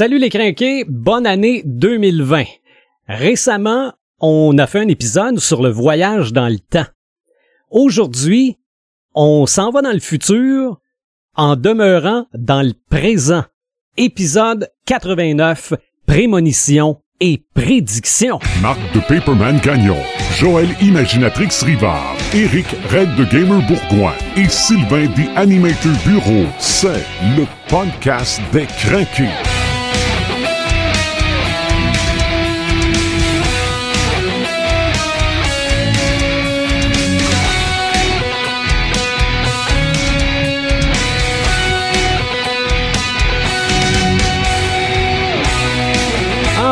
[0.00, 2.44] Salut les crinqués, bonne année 2020.
[3.06, 6.86] Récemment, on a fait un épisode sur le voyage dans le temps.
[7.70, 8.56] Aujourd'hui,
[9.14, 10.80] on s'en va dans le futur
[11.36, 13.44] en demeurant dans le présent.
[13.98, 15.74] Épisode 89,
[16.06, 18.38] prémonition et prédiction.
[18.62, 20.00] Marc de Paperman Gagnon,
[20.32, 26.46] Joël Imaginatrix Rivard, Eric Red de Gamer Bourgoin et Sylvain des Animator Bureau.
[26.58, 27.04] C'est
[27.36, 29.59] le podcast des craqués.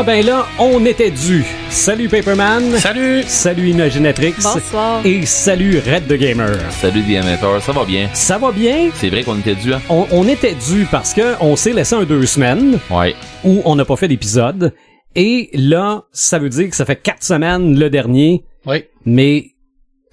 [0.09, 1.45] Ben là, on était dû.
[1.69, 2.79] Salut Paperman.
[2.79, 3.23] Salut!
[3.25, 4.33] Salut Imaginatrix.
[4.43, 5.05] Bonsoir.
[5.05, 6.59] Et salut Red the Gamer.
[6.71, 8.09] Salut The Amateur, ça va bien?
[8.15, 8.89] Ça va bien?
[8.95, 9.83] C'est vrai qu'on était dû, hein?
[9.91, 13.15] On, on était dû parce que on s'est laissé un deux semaines Ouais.
[13.45, 14.73] où on n'a pas fait d'épisode.
[15.15, 18.85] Et là, ça veut dire que ça fait quatre semaines le dernier, Oui.
[19.05, 19.51] mais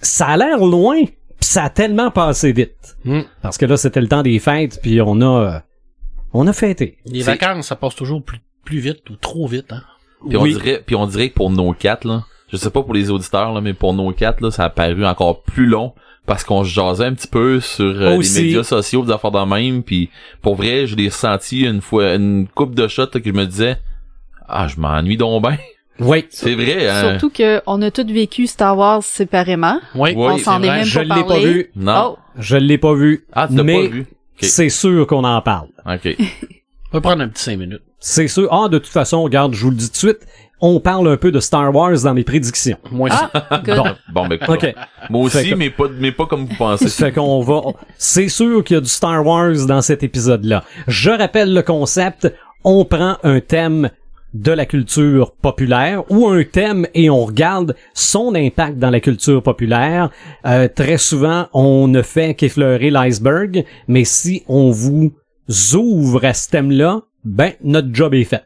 [0.01, 2.97] ça a l'air loin, pis ça a tellement passé vite.
[3.05, 3.21] Hmm.
[3.41, 5.59] Parce que là, c'était le temps des fêtes, puis on a, euh,
[6.33, 6.97] on a fêté.
[7.05, 9.83] Les vacances, ça passe toujours plus, plus vite ou trop vite, hein?
[10.27, 10.53] Puis Oui.
[10.55, 13.09] on dirait, puis on dirait que pour nos quatre, là, je sais pas pour les
[13.11, 15.93] auditeurs, là, mais pour nos quatre, là, ça a paru encore plus long
[16.25, 19.45] parce qu'on se jasait un petit peu sur euh, les médias sociaux, des affaires de
[19.45, 20.09] même, puis
[20.41, 23.45] pour vrai, je l'ai ressenti une fois, une coupe de shots là, que je me
[23.45, 23.77] disais,
[24.47, 25.57] ah, je m'ennuie donc ben.
[25.99, 26.25] Oui.
[26.29, 27.09] C'est vrai, hein?
[27.11, 29.79] Surtout que on a tous vécu Star Wars séparément.
[29.95, 30.77] Oui, Oui, on s'en c'est est vrai.
[30.79, 31.71] même Je pas l'ai pas vu.
[31.77, 32.15] Non.
[32.17, 33.25] Oh, Je l'ai pas vu.
[33.31, 34.05] Ah, tu l'as mais pas vu?
[34.41, 35.69] c'est sûr qu'on en parle.
[35.85, 36.17] Ok.
[36.91, 37.81] On va prendre un petit 5 minutes.
[38.07, 38.47] C'est sûr.
[38.51, 40.27] Ah, de toute façon, regarde, je vous le dis tout de suite,
[40.61, 42.77] on parle un peu de Star Wars dans mes prédictions.
[42.91, 43.17] Moi aussi.
[43.33, 43.63] ah.
[43.65, 43.83] Bon.
[44.13, 44.75] Bon, ben, OK.
[45.09, 46.87] Moi aussi, que- mais pas, mais pas comme vous pensez.
[46.87, 47.61] fait qu'on va...
[47.97, 50.63] C'est sûr qu'il y a du Star Wars dans cet épisode-là.
[50.87, 52.31] Je rappelle le concept.
[52.63, 53.89] On prend un thème
[54.35, 59.41] de la culture populaire ou un thème et on regarde son impact dans la culture
[59.41, 60.11] populaire.
[60.45, 65.11] Euh, très souvent, on ne fait qu'effleurer l'iceberg, mais si on vous
[65.73, 68.45] ouvre à ce thème-là, ben notre job est fait.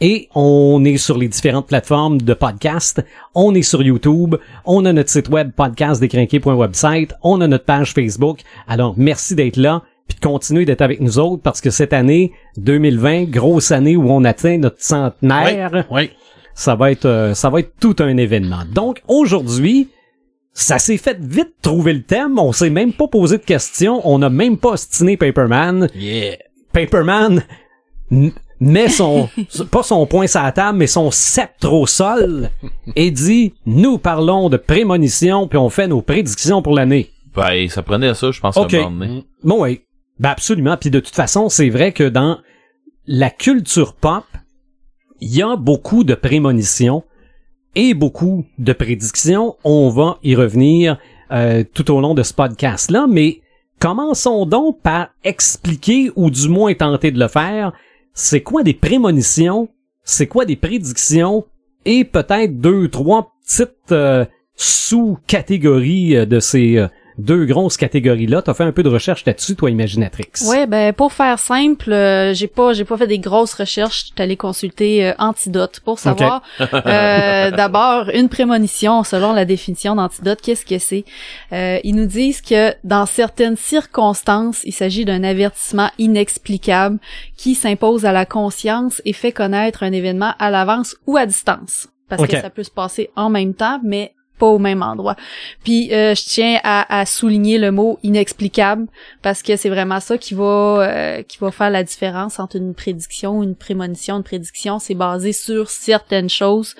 [0.00, 3.02] Et on est sur les différentes plateformes de podcast.
[3.34, 4.36] On est sur YouTube.
[4.66, 7.14] On a notre site web podcastdécrinqué.website.
[7.22, 8.40] On a notre page Facebook.
[8.68, 12.32] Alors, merci d'être là puis de continuer d'être avec nous autres parce que cette année
[12.58, 16.10] 2020, grosse année où on atteint notre centenaire, Oui.
[16.54, 18.62] ça va être euh, ça va être tout un événement.
[18.72, 19.88] Donc aujourd'hui,
[20.52, 24.18] ça s'est fait vite trouver le thème, on s'est même pas posé de questions, on
[24.20, 25.88] n'a même pas ostiné Paperman.
[25.96, 26.36] Yeah.
[26.72, 27.42] Paperman
[28.10, 29.28] met son,
[29.70, 32.50] pas son poing sur la table, mais son sceptre au sol
[32.94, 37.10] et dit, nous parlons de prémonition puis on fait nos prédictions pour l'année.
[37.34, 38.74] Ben, ça prenait ça, je pense, Ok.
[38.74, 39.24] à un moment donné.
[39.44, 39.82] Bon, oui.
[40.18, 40.76] Ben, absolument.
[40.78, 42.38] Puis de toute façon, c'est vrai que dans
[43.06, 44.24] la culture pop,
[45.20, 47.04] il y a beaucoup de prémonitions
[47.74, 49.56] et beaucoup de prédictions.
[49.64, 50.98] On va y revenir
[51.30, 53.40] euh, tout au long de ce podcast-là, mais
[53.78, 57.72] commençons donc par expliquer, ou du moins tenter de le faire,
[58.16, 59.68] c'est quoi des prémonitions,
[60.02, 61.44] c'est quoi des prédictions,
[61.84, 64.24] et peut-être deux, trois petites euh,
[64.56, 66.88] sous-catégories euh, de ces euh,
[67.18, 68.42] deux grosses catégories-là.
[68.42, 70.28] T'as fait un peu de recherche là-dessus, toi, Imaginatrix.
[70.48, 74.00] Ouais, ben pour faire simple, euh, j'ai pas j'ai pas fait des grosses recherches.
[74.00, 79.94] Je suis allée consulter euh, Antidote pour savoir euh, d'abord une prémonition selon la définition
[79.94, 80.40] d'Antidote.
[80.42, 81.04] Qu'est-ce que c'est?
[81.52, 86.98] Euh, Ils nous disent que dans certaines circonstances, il s'agit d'un avertissement inexplicable
[87.36, 91.88] qui s'impose à la conscience et fait connaître un événement à l'avance ou à distance.
[92.08, 95.16] Parce que ça peut se passer en même temps, mais pas au même endroit.
[95.64, 98.86] Puis euh, je tiens à, souligner le mot inexplicable
[99.22, 100.44] parce que c'est vraiment ça qui va
[100.82, 104.78] euh, qui va faire la différence entre une prédiction, une prémonition, une prédiction.
[104.78, 106.74] C'est basé sur certaines choses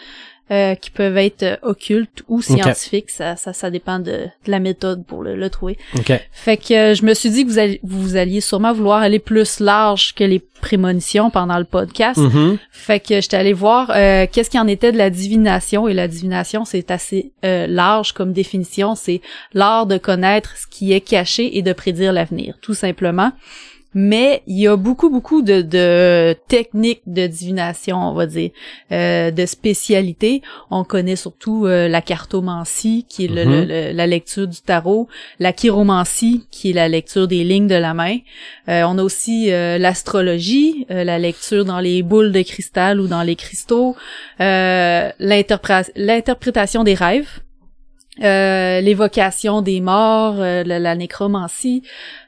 [0.51, 3.11] euh, qui peuvent être euh, occultes ou scientifiques.
[3.11, 5.77] Ça, ça, ça dépend de, de la méthode pour le, le trouver.
[5.97, 6.13] OK.
[6.33, 9.19] Fait que euh, je me suis dit que vous, alliez, vous alliez sûrement vouloir aller
[9.19, 12.19] plus large que les prémonitions pendant le podcast.
[12.19, 12.59] Mhm.
[12.71, 16.09] Fait que j'étais allée voir euh, qu'est-ce qu'il en était de la divination et la
[16.09, 19.21] divination c'est assez euh, large comme définition, c'est
[19.53, 23.33] l'art de connaître ce qui est caché et de prédire l'avenir, tout simplement.
[23.99, 28.51] Mais il y a beaucoup beaucoup de, de techniques de divination, on va dire,
[28.93, 30.43] euh, de spécialités.
[30.71, 33.53] On connaît surtout euh, la cartomancie, qui est le- Mhm.
[33.53, 35.09] le- le- la lecture du tarot,
[35.41, 38.19] la chiromancie, qui est la lecture des lignes de la main.
[38.69, 43.07] Euh, on a aussi euh, l'astrologie, euh, la lecture dans les boules de cristal ou
[43.07, 43.97] dans les cristaux,
[44.43, 47.41] euh, l'interpré- l'interprétation des rêves,
[48.23, 51.83] euh, l'évocation des morts, euh, la, la nécromancie.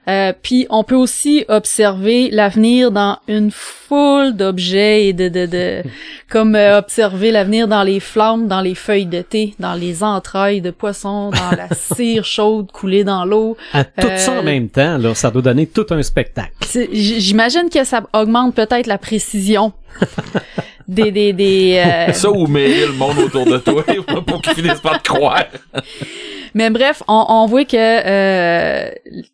[0.08, 5.82] Euh, puis on peut aussi observer l'avenir dans une foule d'objets et de, de, de
[6.30, 10.62] comme euh, observer l'avenir dans les flammes, dans les feuilles de thé, dans les entrailles
[10.62, 13.56] de poisson, dans la cire chaude coulée dans l'eau.
[13.74, 16.52] À tout ça Euh, en même temps, là, ça doit donner tout un spectacle.
[16.92, 19.72] J'imagine que ça augmente peut-être la précision
[20.88, 21.82] des des des.
[21.84, 23.84] euh, Ça ou mêler le monde autour de toi
[24.26, 25.44] pour qu'ils finissent par te croire.
[26.54, 28.90] Mais bref, on, on voit que euh,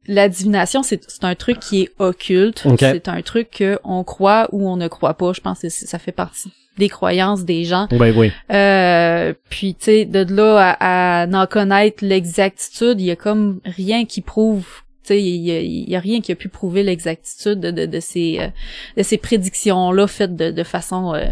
[0.09, 2.67] la divination, c'est c'est un truc qui est occulte.
[2.67, 2.81] Ok.
[2.81, 5.33] C'est un truc que on croit ou on ne croit pas.
[5.33, 7.87] Je pense que ça fait partie des croyances des gens.
[7.93, 8.33] Ben oui.
[8.53, 13.61] Euh, puis, tu sais, de là à, à n'en connaître l'exactitude, il y a comme
[13.65, 14.67] rien qui prouve...
[15.05, 17.71] Tu sais, il y a, il y a rien qui a pu prouver l'exactitude de,
[17.71, 18.49] de, de ces, euh,
[18.97, 21.27] de ces prédictions-là faites de, de façon euh,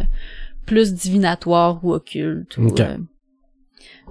[0.66, 2.56] plus divinatoire ou occulte.
[2.58, 2.96] ou, euh,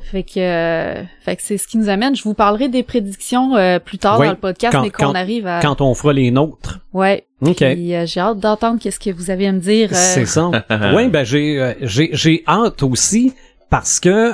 [0.04, 2.16] fait que, euh, fait que c'est ce qui nous amène.
[2.16, 5.14] Je vous parlerai des prédictions euh, plus tard Oui, dans le podcast, quand- mais qu'on
[5.14, 5.60] arrive à.
[5.62, 6.80] Quand on fera les nôtres.
[6.92, 7.28] Ouais.
[7.42, 7.62] OK.
[7.62, 9.90] Euh, j'ai hâte d'entendre qu'est-ce que vous avez à me dire.
[9.92, 10.50] euh, C'est ça.
[10.96, 13.34] oui, ben j'ai euh, j'ai j'ai hâte aussi
[13.70, 14.34] parce que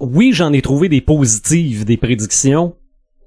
[0.00, 2.74] oui, j'en ai trouvé des positives, des prédictions,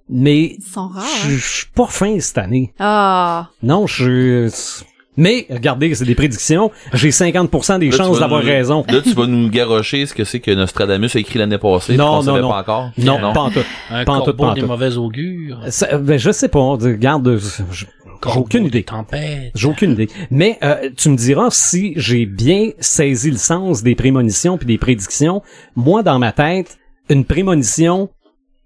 [0.09, 1.03] mais Ils sont rares.
[1.25, 2.73] je je suis pas fin cette année.
[2.79, 3.49] Ah.
[3.63, 4.49] Non, je
[5.17, 8.85] mais regardez, c'est des prédictions, j'ai 50% des Là, tu chances vas d'avoir nous- raison.
[8.87, 11.97] Là, tu vas nous garrocher ce que c'est que Nostradamus a écrit l'année passée.
[11.97, 12.49] Non, non, savait non.
[12.49, 12.91] pas encore.
[12.97, 13.59] Non, pas en tout.
[13.89, 15.59] Un Pas en tout, pas en des mauvais augures.
[15.67, 17.87] Ça, ben, je sais pas, regarde, je- j'ai
[18.37, 18.85] aucune idée.
[19.55, 20.07] J'ai aucune idée.
[20.31, 24.77] Mais euh, tu me diras si j'ai bien saisi le sens des prémonitions puis des
[24.77, 25.41] prédictions.
[25.75, 26.77] Moi, dans ma tête,
[27.09, 28.07] une prémonition,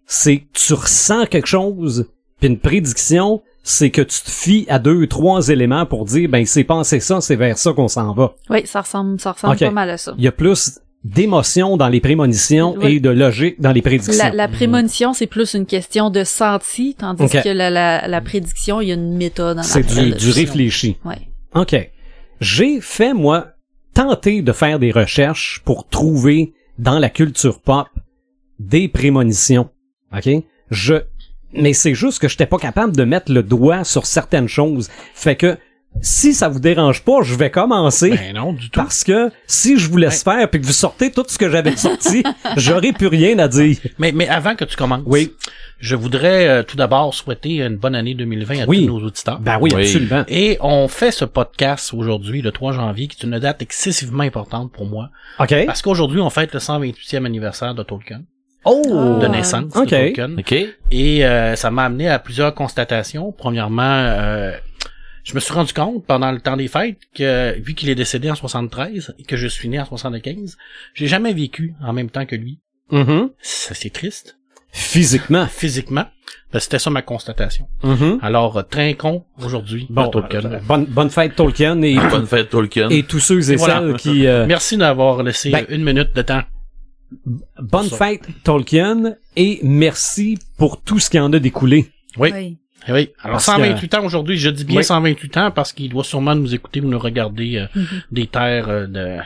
[0.05, 2.07] c'est que tu ressens quelque chose,
[2.39, 6.45] puis une prédiction, c'est que tu te fies à deux, trois éléments pour dire, ben,
[6.45, 8.33] c'est pensé ça, c'est vers ça qu'on s'en va.
[8.49, 10.13] Oui, ça ressemble, ça ressemble pas mal à ça.
[10.17, 12.95] Il y a plus d'émotion dans les prémonitions Oui.
[12.95, 14.23] et de logique dans les prédictions.
[14.23, 18.79] La, la prémonition, c'est plus une question de senti, tandis que la, la, la prédiction,
[18.81, 19.59] il y a une méthode.
[19.59, 20.97] en C'est du, réfléchi.
[21.05, 21.27] Ouais.
[21.55, 21.75] OK.
[22.39, 23.47] J'ai fait, moi,
[23.93, 27.87] tenter de faire des recherches pour trouver dans la culture pop
[28.59, 29.69] des prémonitions.
[30.15, 30.29] OK?
[30.71, 30.95] Je,
[31.53, 34.89] mais c'est juste que j'étais pas capable de mettre le doigt sur certaines choses.
[35.13, 35.57] Fait que,
[36.01, 38.09] si ça vous dérange pas, je vais commencer.
[38.09, 38.79] Ben non, du tout.
[38.79, 41.75] Parce que si je vous laisse faire puis que vous sortez tout ce que j'avais
[41.75, 42.23] sorti,
[42.57, 43.77] j'aurai plus rien à dire.
[43.99, 45.31] Mais, mais avant que tu commences, Oui.
[45.77, 48.87] je voudrais euh, tout d'abord souhaiter une bonne année 2020 à Oui.
[48.87, 49.39] tous nos auditeurs.
[49.39, 49.83] Ben oui, Oui.
[49.83, 50.23] absolument.
[50.29, 54.71] Et on fait ce podcast aujourd'hui, le 3 janvier, qui est une date excessivement importante
[54.71, 55.11] pour moi.
[55.39, 55.53] OK.
[55.67, 58.23] Parce qu'aujourd'hui, on fête le 128e anniversaire de Tolkien,
[58.65, 59.19] Oh!
[59.21, 59.85] de naissance Ok.
[59.89, 60.37] de Tolkien.
[60.37, 60.55] OK?
[60.91, 63.31] Et euh, ça m'a amené à plusieurs constatations.
[63.31, 64.51] Premièrement, euh,
[65.23, 68.29] je me suis rendu compte pendant le temps des fêtes que, vu qu'il est décédé
[68.31, 70.57] en 73 et que je suis né en 75,
[70.93, 72.59] j'ai jamais vécu en même temps que lui.
[72.91, 73.29] Mhm.
[73.41, 74.37] Ça, c'est triste.
[74.71, 75.45] Physiquement.
[75.47, 76.05] Physiquement.
[76.51, 77.67] Ben, C'était ça ma constatation.
[77.83, 78.19] Mhm.
[78.23, 80.43] Alors, euh, trincon aujourd'hui Bon, Tolkien.
[80.45, 82.89] euh, bonne, bonne fête Tolkien et, Bonne fête, Tolkien.
[82.89, 83.79] et tous ceux et Et voilà.
[83.81, 84.25] celles qui...
[84.27, 86.41] euh, Merci d'avoir laissé Ben- une minute de temps.
[87.59, 87.97] Bonne ça.
[87.97, 91.89] fête Tolkien et merci pour tout ce qui en a découlé.
[92.17, 92.31] Oui.
[92.33, 92.57] Oui.
[92.87, 93.09] Eh Oui.
[93.21, 94.37] Alors, Parce 128 ans aujourd'hui.
[94.37, 94.83] Je dis bien Oui.
[94.83, 97.85] 128 ans parce qu'il doit sûrement nous écouter ou nous regarder euh, Mhm.
[98.11, 99.17] des terres euh, de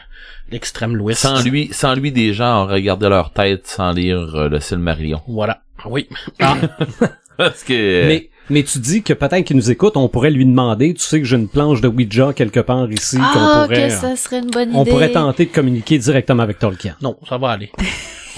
[0.51, 1.19] l'extrême l'ouest.
[1.22, 5.22] Sans lui, sans lui, des gens ont regardé leur tête sans lire euh, le Silmarillion.
[5.28, 5.62] Voilà.
[5.86, 6.07] Oui.
[7.38, 8.07] Parce que...
[8.07, 11.19] Mais, mais tu dis que peut-être qu'il nous écoute, on pourrait lui demander, tu sais
[11.19, 13.88] que j'ai une planche de Ouija quelque part ici qu'on Ah, pourrait...
[13.88, 14.77] que ça serait une bonne idée.
[14.79, 16.95] On pourrait tenter de communiquer directement avec Tolkien.
[17.01, 17.72] Non, ça va aller.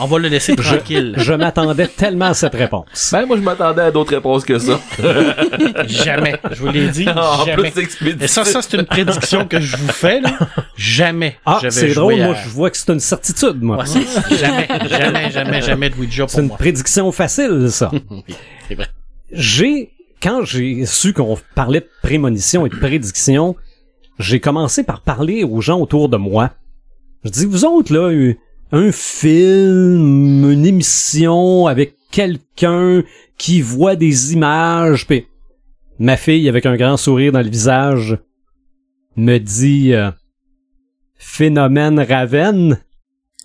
[0.02, 1.14] On va le laisser tranquille.
[1.18, 3.10] Je m'attendais tellement à cette réponse.
[3.12, 4.80] Ben, moi, je m'attendais à d'autres réponses que ça.
[5.88, 6.36] Jamais.
[6.52, 7.06] Je vous l'ai dit.
[7.16, 7.70] en jamais.
[7.72, 8.16] plus.
[8.22, 10.38] Et ça, ça, c'est une prédiction que je vous fais, là.
[10.78, 11.36] Jamais.
[11.46, 13.80] Ah, je c'est drôle, à- moi je vois que c'est une certitude, moi.
[13.80, 16.58] Ouais, c'est- jamais, jamais, jamais, jamais de Ouija c'est pour une moi.
[16.58, 17.92] prédiction facile, ça.
[18.10, 18.24] Oui,
[18.70, 18.88] c'est vrai.
[19.32, 23.56] j'ai quand j'ai su qu'on parlait de prémonition et de prédiction,
[24.18, 26.52] j'ai commencé par parler aux gens autour de moi.
[27.24, 28.34] Je dis vous autres là un-
[28.72, 33.04] un film, une émission avec quelqu'un
[33.38, 35.26] qui voit des images puis
[36.00, 38.18] ma fille avec un grand sourire dans le visage
[39.16, 40.12] me dit euh,
[41.16, 42.80] phénomène Raven.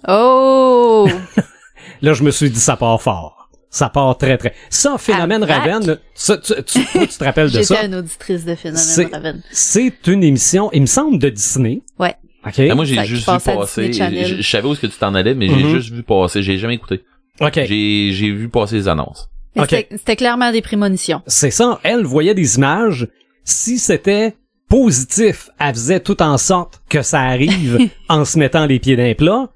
[0.06, 1.08] Oh!
[2.02, 3.43] Là, je me suis dit ça part fort.
[3.74, 4.54] Ça part très très.
[4.70, 5.42] Ça phénomène.
[5.42, 7.74] Raven, ça, tu, tu, toi, tu te rappelles de ça?
[7.74, 9.42] J'étais une auditrice de Phénomène C'est- Raven.
[9.50, 11.82] C'est une émission, il me semble, de Disney.
[11.98, 12.14] Ouais.
[12.46, 12.56] OK.
[12.56, 13.92] Ben, moi, j'ai juste vu passer.
[13.92, 15.70] Je je savais où est-ce que tu t'en allais, mais j'ai Mhm.
[15.74, 16.40] juste vu passer.
[16.40, 17.02] J'ai jamais écouté.
[17.40, 17.54] OK.
[17.66, 19.28] J'ai, j'ai vu passer les annonces.
[19.56, 19.70] Mais Ok.
[19.70, 21.22] C'était c'était clairement des prémonitions.
[21.26, 21.80] C'est ça.
[21.82, 23.08] Elle voyait des images.
[23.42, 24.36] Si c'était
[24.68, 27.78] positif, elle faisait tout en sorte que ça arrive
[28.08, 29.48] en se mettant les pieds d'un plat.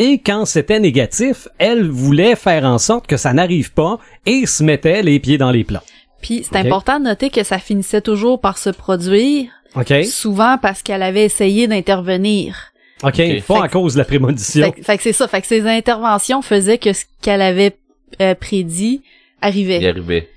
[0.00, 4.62] Et quand c'était négatif, elle voulait faire en sorte que ça n'arrive pas et se
[4.62, 5.82] mettait les pieds dans les plats.
[6.22, 9.92] Puis c'est important de noter que ça finissait toujours par se produire, OK?
[10.04, 12.72] souvent parce qu'elle avait essayé d'intervenir.
[13.02, 13.16] OK, Ok.
[13.16, 14.64] pas Fait à que- cause de la prémonition.
[14.66, 17.76] Fait, que- fait que c'est ça, fait que ses interventions faisaient que ce qu'elle avait
[18.20, 19.02] euh, prédit
[19.42, 19.78] arrivait.
[19.80, 20.28] Il arrivait.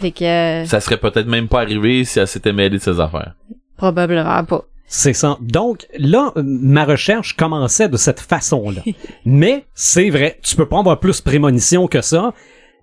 [0.00, 2.98] Fait que euh, Ça serait peut-être même pas arrivé si elle s'était mêlée de ses
[3.00, 3.34] affaires.
[3.76, 4.64] probablement pas.
[4.88, 5.36] C'est ça.
[5.40, 8.82] Donc, là, euh, ma recherche commençait de cette façon-là.
[9.24, 12.32] mais, c'est vrai, tu peux pas avoir plus prémonition que ça,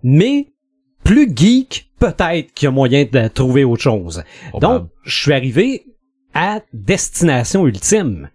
[0.03, 0.47] mais
[1.03, 4.23] plus geek, peut-être qu'il y a moyen de trouver autre chose.
[4.59, 5.85] Donc, je suis arrivé
[6.33, 8.29] à Destination Ultime.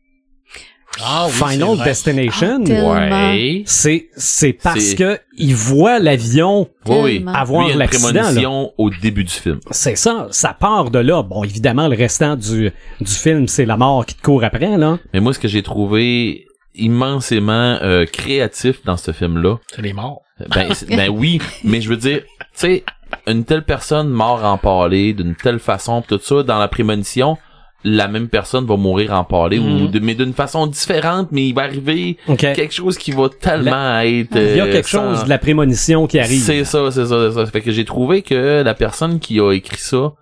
[1.02, 1.78] Ah oui, Final.
[1.84, 2.64] Destination.
[2.68, 3.32] Ah.
[3.32, 3.62] Ouais.
[3.66, 9.60] c'est, c'est parce que il voit l'avion Oui, avoir l'accident, au début du film.
[9.70, 11.22] C'est ça, ça part de là.
[11.22, 12.70] Bon, évidemment, le restant du,
[13.00, 14.98] du film, c'est la mort qui te court après, là.
[15.14, 20.22] Mais moi, ce que j'ai trouvé immensément euh, créatif dans ce film-là, C'est les morts.
[20.54, 22.84] ben, ben oui, mais je veux dire, tu sais,
[23.26, 27.36] une telle personne mort empalée d'une telle façon, pis tout ça, dans la prémonition,
[27.84, 29.90] la même personne va mourir empalée, ou Mhm.
[29.90, 34.36] de, mais d'une façon différente, mais il va arriver quelque chose qui va tellement être...
[34.36, 36.42] Il y a euh, quelque sans- chose de la prémonition qui arrive.
[36.42, 37.46] C'est ça, c'est ça, c'est ça.
[37.46, 40.12] Fait que j'ai trouvé que la personne qui a écrit ça,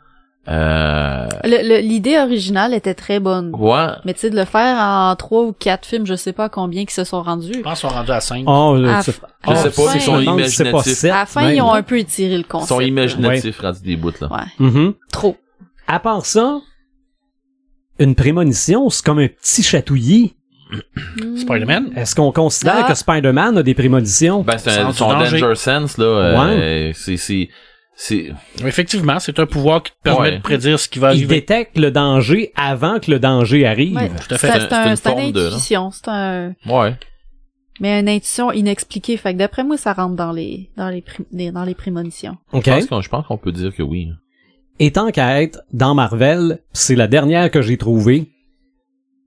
[0.48, 3.50] euh, L'idée originale était très bonne.
[3.54, 6.44] ouais, Mais tu sais, de le faire en trois ou quatre films, je sais pas
[6.44, 7.52] à combien qui se sont rendus.
[7.54, 8.44] Je pense qu'on est rendu à 5.
[8.46, 9.10] Oh, À, là, f- tu-
[9.46, 11.04] Je à sais la pas, fin- ils sont je imaginatifs.
[11.04, 11.56] À la fin, même.
[11.56, 12.68] ils ont un peu étiré le ils concept.
[12.68, 12.86] sont là.
[12.86, 14.28] imaginatifs rendus des bouts, là.
[14.30, 14.94] Ouais, Mhm.
[15.12, 15.36] trop.
[15.86, 16.60] À part ça,
[17.99, 20.35] une prémonition, c'est comme un petit chatouillis.
[21.37, 21.93] Spider-Man?
[21.97, 22.88] Est-ce qu'on considère Ah.
[22.88, 24.43] que Spider-Man a des prémonitions?
[24.43, 25.40] Ben, c'est un, son danger.
[25.40, 27.49] danger sense, là, euh, c'est, c'est,
[27.97, 28.33] c'est,
[28.64, 30.37] Effectivement, c'est un pouvoir qui te permet Ouais.
[30.37, 31.37] de prédire ce qui va Il arriver.
[31.37, 33.97] détecte le danger avant que le danger arrive.
[33.97, 34.59] Ouais, Tout à c'est fait.
[34.59, 36.95] un- C'est c'est un- une c'est une forme de- intuition, c'est un, ouais.
[37.81, 39.17] mais une intuition inexpliquée.
[39.17, 42.37] Fait que d'après moi, ça rentre dans les, dans les, dans les prémonitions.
[42.52, 42.64] OK?
[42.67, 44.11] Je pense qu'on, je pense qu'on peut dire que oui.
[44.80, 48.30] Et tant qu'à être dans Marvel, c'est la dernière que j'ai trouvée.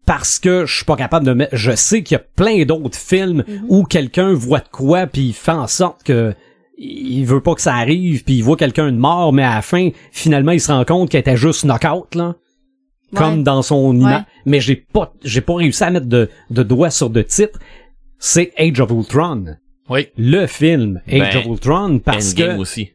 [0.06, 2.98] Parce que je suis pas capable de mettre, je sais qu'il y a plein d'autres
[2.98, 6.34] films où quelqu'un voit de quoi puis il fait en sorte que
[6.78, 9.62] il veut pas que ça arrive puis il voit quelqu'un de mort mais à la
[9.62, 12.36] fin finalement il se rend compte qu'il était juste knockout là
[13.16, 13.94] comme dans son
[14.46, 17.60] mais j'ai pas j'ai pas réussi à mettre de, de doigt sur de titre
[18.18, 20.08] c'est Age of Ultron Oui.
[20.18, 22.92] le film Age Ben, of Ultron parce Endgame que aussi.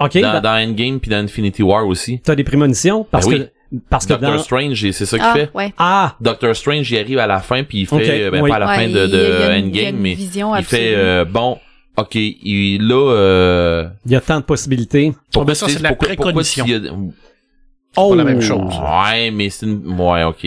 [0.00, 2.20] Ok Dans, dans- dans Endgame puis dans Infinity War aussi.
[2.24, 3.06] t'as des prémonitions?
[3.10, 3.50] Parce Ben que
[3.88, 5.50] parce que Doctor dans Strange, c'est ça qu'il Ah, fait.
[5.54, 5.72] ouais.
[5.78, 8.50] ah Doctor Strange, il arrive à la fin puis il fait, euh, ben oui.
[8.50, 9.82] pas à la Ouais, fin il- de, il de y a une- il y a
[9.84, 11.58] Endgame, une mais vision il fait, euh, bon,
[11.96, 15.82] ok, il, là, euh, il y a tant de possibilités pourquoi ben ça, c'est de
[15.84, 16.66] la précognition.
[17.96, 18.72] oh pas la même chose.
[19.04, 20.46] Ouais, mais c'est une, ouais, ok.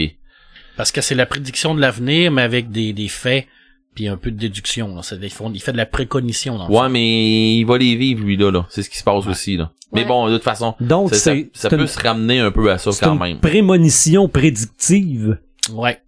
[0.76, 3.46] Parce que c'est la prédiction de l'avenir, mais avec des, des faits
[3.94, 4.96] puis un peu de déduction.
[4.96, 5.02] Là.
[5.30, 6.90] Font- il fait de la précognition dans le Ouais, fond.
[6.90, 8.66] mais il va les vivre, lui, là, là.
[8.70, 9.72] C'est ce qui se passe aussi, là.
[9.92, 11.32] Mais bon, de toute façon, donc ça,
[11.70, 13.40] peut une- se ramener un peu à ça C'est quand une même.
[13.40, 15.38] prémonition prédictive.
[15.72, 16.00] Ouais.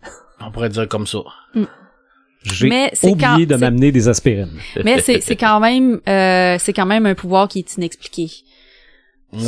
[0.42, 1.20] On pourrait dire comme ça.
[2.44, 4.52] J'ai Mais c'est oublié quand- de m'amener des aspirines.
[4.84, 8.30] Mais c'est, c'est quand même, euh, c'est quand même un pouvoir qui est inexpliqué.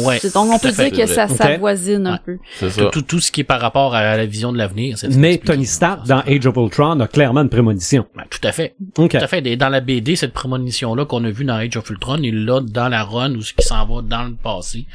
[0.03, 0.19] Ouais.
[0.19, 2.19] C'est- Donc on peut dire que ça s'avoisine un Ouais.
[2.59, 2.69] peu.
[2.69, 2.85] Ça.
[2.91, 4.97] tout, tout ce qui est par rapport à la vision de l'avenir.
[5.11, 5.37] Mais.
[5.37, 8.05] Tony Stark, dans Age of Ultron, a clairement une prémonition.
[8.17, 8.75] Ouais, tout à fait.
[8.97, 9.11] OK.
[9.11, 9.45] Tout à fait.
[9.47, 12.59] Et dans la BD, cette prémonition-là qu'on a vue dans Age of Ultron, il l'a
[12.61, 14.85] dans la run où ce qui s'en va dans le passé,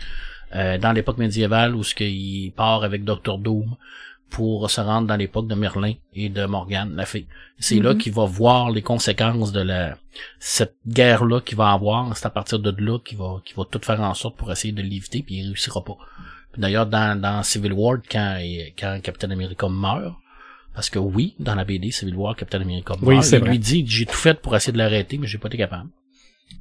[0.55, 3.75] euh, dans l'époque médiévale où ce qu'il part avec Doctor Doom
[4.33, 7.27] pour se rendre dans l'époque de Merlin et de Morgane, la fée.
[7.59, 7.99] C'est là Mhm.
[7.99, 9.97] qu'il va voir les conséquences de la
[10.39, 12.17] cette guerre-là qu'il va avoir.
[12.17, 14.73] C'est à partir de là qu'il va qu'il va tout faire en sorte pour essayer
[14.73, 15.97] de l'éviter, puis il réussira pas.
[16.57, 18.39] D'ailleurs, dans, dans Civil War, quand,
[18.79, 20.15] quand Captain America meurt,
[20.75, 23.51] parce que oui, dans la BD Civil War, Captain America meurt, Oui, c'est il vrai.
[23.51, 25.89] lui dit j'ai tout fait pour essayer de l'arrêter, mais j'ai pas été capable.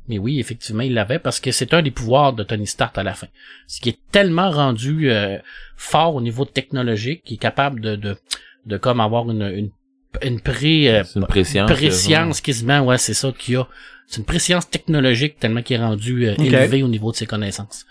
[0.08, 3.04] Mais oui, effectivement, il l'avait parce que c'est un des pouvoirs de Tony Stark à
[3.04, 3.28] la fin.
[3.68, 5.38] Ce qui est tellement rendu euh,
[5.78, 8.18] fort au niveau technologique, qu'il est capable de, de,
[8.66, 9.72] de comme avoir une, une,
[10.24, 11.72] une pré, euh, une préscience.
[11.72, 13.68] préscience quasiment, ouais, c'est ça qu'il y a.
[14.08, 16.46] C'est une préscience technologique tellement qu'il est rendu euh, Ok.
[16.46, 17.86] élevé au niveau de ses connaissances.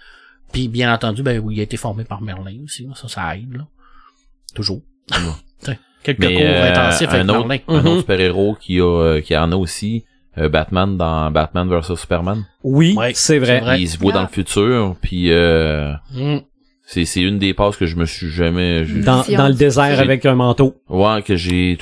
[0.53, 2.93] Puis bien entendu, ben oui, il a été formé par Merlin aussi, là.
[2.95, 3.67] ça, ça aide, là.
[4.55, 4.83] Toujours.
[6.03, 7.63] Quelques Mais, cours euh, intensifs avec un autre, Merlin.
[7.69, 7.87] un Mhm.
[7.87, 10.05] autre super-héros qui a, euh, qui en a aussi,
[10.41, 12.45] euh, Batman dans Batman vs Superman.
[12.65, 13.61] Oui, Ouais, c'est vrai.
[13.61, 13.81] vrai.
[13.81, 14.17] Il se voit Ah.
[14.19, 16.39] dans le futur, puis euh, Mm.
[16.85, 20.35] c'est c'est une des passes que je me suis jamais Dans, le désert avec un
[20.35, 20.75] manteau.
[20.89, 21.77] ouais que j'ai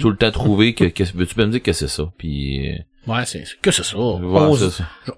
[0.00, 2.10] tout le temps trouvé que, que tu peux me dire que c'est ça?
[2.18, 3.98] Puis euh, Ouais, c'est que c'est ça.
[3.98, 4.56] ouais.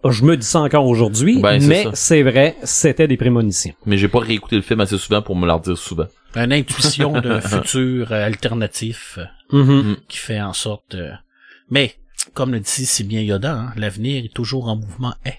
[0.05, 3.75] Je, je me dis ça encore aujourd'hui, Ben, mais c'est vrai, c'était des prémonitions.
[3.87, 7.13] mais j'ai pas réécouté le film assez souvent pour me le redire souvent Une intuition
[7.21, 9.21] d'un futur alternatif
[9.53, 9.97] Mhm.
[10.09, 11.11] qui fait en sorte euh,
[11.71, 11.95] Mais,
[12.35, 15.39] comme le dit si bien Yoda, hein, l'avenir est toujours en mouvement est.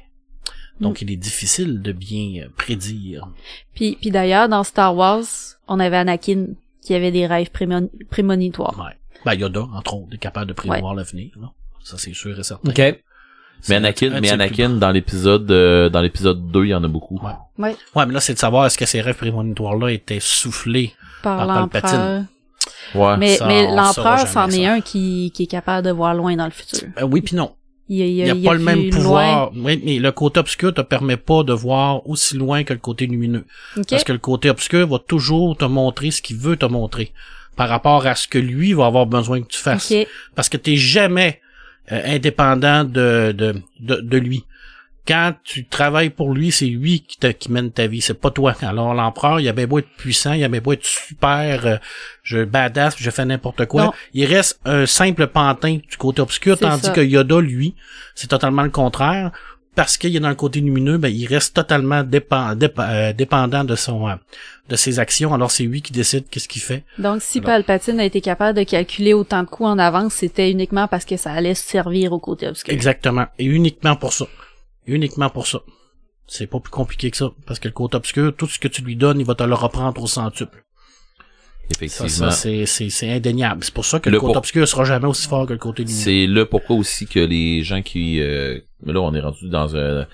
[0.79, 3.27] Donc, il est difficile de bien euh, prédire.
[3.73, 5.23] Puis, puis d'ailleurs, dans Star Wars,
[5.67, 6.49] on avait Anakin
[6.83, 8.77] qui avait des rêves prémon- prémonitoires.
[8.79, 8.93] Ouais.
[9.25, 11.31] Ben, Yoda, entre autres, est capable de prévoir l'avenir.
[11.41, 11.51] là.
[11.83, 12.69] Ça, c'est sûr et certain.
[12.69, 12.99] OK.
[13.69, 16.87] Mais Anakin, un mais Anakin, dans l'épisode, euh, dans l'épisode 2, il y en a
[16.87, 17.19] beaucoup.
[17.23, 17.31] Ouais.
[17.57, 17.75] Ouais.
[17.95, 20.93] Ouais, mais là, c'est de savoir est-ce que ces rêves prémonitoires-là étaient soufflés.
[21.23, 22.27] Par Par Palpatine.
[22.95, 23.17] Ouais.
[23.17, 26.45] Mais, Ça, mais l'empereur, c'en est un qui, qui est capable de voir loin dans
[26.45, 26.87] le futur.
[26.95, 27.53] Ben oui puis non.
[27.89, 28.97] Il, Il n'y a, il pas le vu même loin.
[28.97, 29.51] pouvoir.
[29.55, 33.05] Oui, mais le côté obscur te permet pas de voir aussi loin que le côté
[33.07, 33.45] lumineux.
[33.77, 33.85] Ok.
[33.89, 37.13] Parce que le côté obscur va toujours te montrer ce qu'il veut te montrer
[37.55, 39.89] par rapport à ce que lui va avoir besoin que tu fasses.
[39.91, 40.05] Ok.
[40.35, 41.39] Parce que t'es jamais
[41.91, 44.43] euh, indépendant de, de, de, de lui.
[45.07, 48.29] Quand tu travailles pour lui, c'est lui qui, te, qui mène ta vie, c'est pas
[48.29, 48.53] toi.
[48.61, 51.77] Alors l'empereur, il a bien beau être puissant, il a bien beau être super, euh,
[52.23, 53.85] je badass, je fais n'importe quoi.
[53.85, 53.93] Non.
[54.13, 56.91] Il reste un simple pantin du côté obscur, tandis ça.
[56.91, 57.73] que Yoda, lui,
[58.15, 59.31] c'est totalement le contraire.
[59.75, 64.09] Parce qu'il est dans le côté lumineux, ben, il reste totalement euh, dépendant de son
[64.09, 64.15] euh,
[64.69, 65.33] de ses actions.
[65.35, 66.83] Alors c'est lui qui décide qu'est-ce qu'il fait.
[66.97, 67.51] Donc, si Alors.
[67.51, 71.15] Palpatine a été capable de calculer autant de coups en avance, c'était uniquement parce que
[71.15, 72.73] ça allait servir au côté obscur.
[72.73, 73.27] Exactement.
[73.37, 74.25] Et uniquement pour ça.
[74.87, 75.59] Uniquement pour ça.
[76.27, 77.29] C'est pas plus compliqué que ça.
[77.45, 79.53] Parce que le côté obscur, tout ce que tu lui donnes, il va te le
[79.53, 80.63] reprendre au centuple.
[81.69, 82.07] Ça, Effectivement.
[82.07, 83.63] ça c'est, c'est, c'est indéniable.
[83.63, 85.59] C'est pour ça que le, Le côté pour- obscur sera jamais aussi fort que le
[85.59, 86.01] côté lumineux.
[86.01, 89.75] C'est là pourquoi aussi que les gens qui euh, mais là on est rendu dans
[89.75, 90.07] un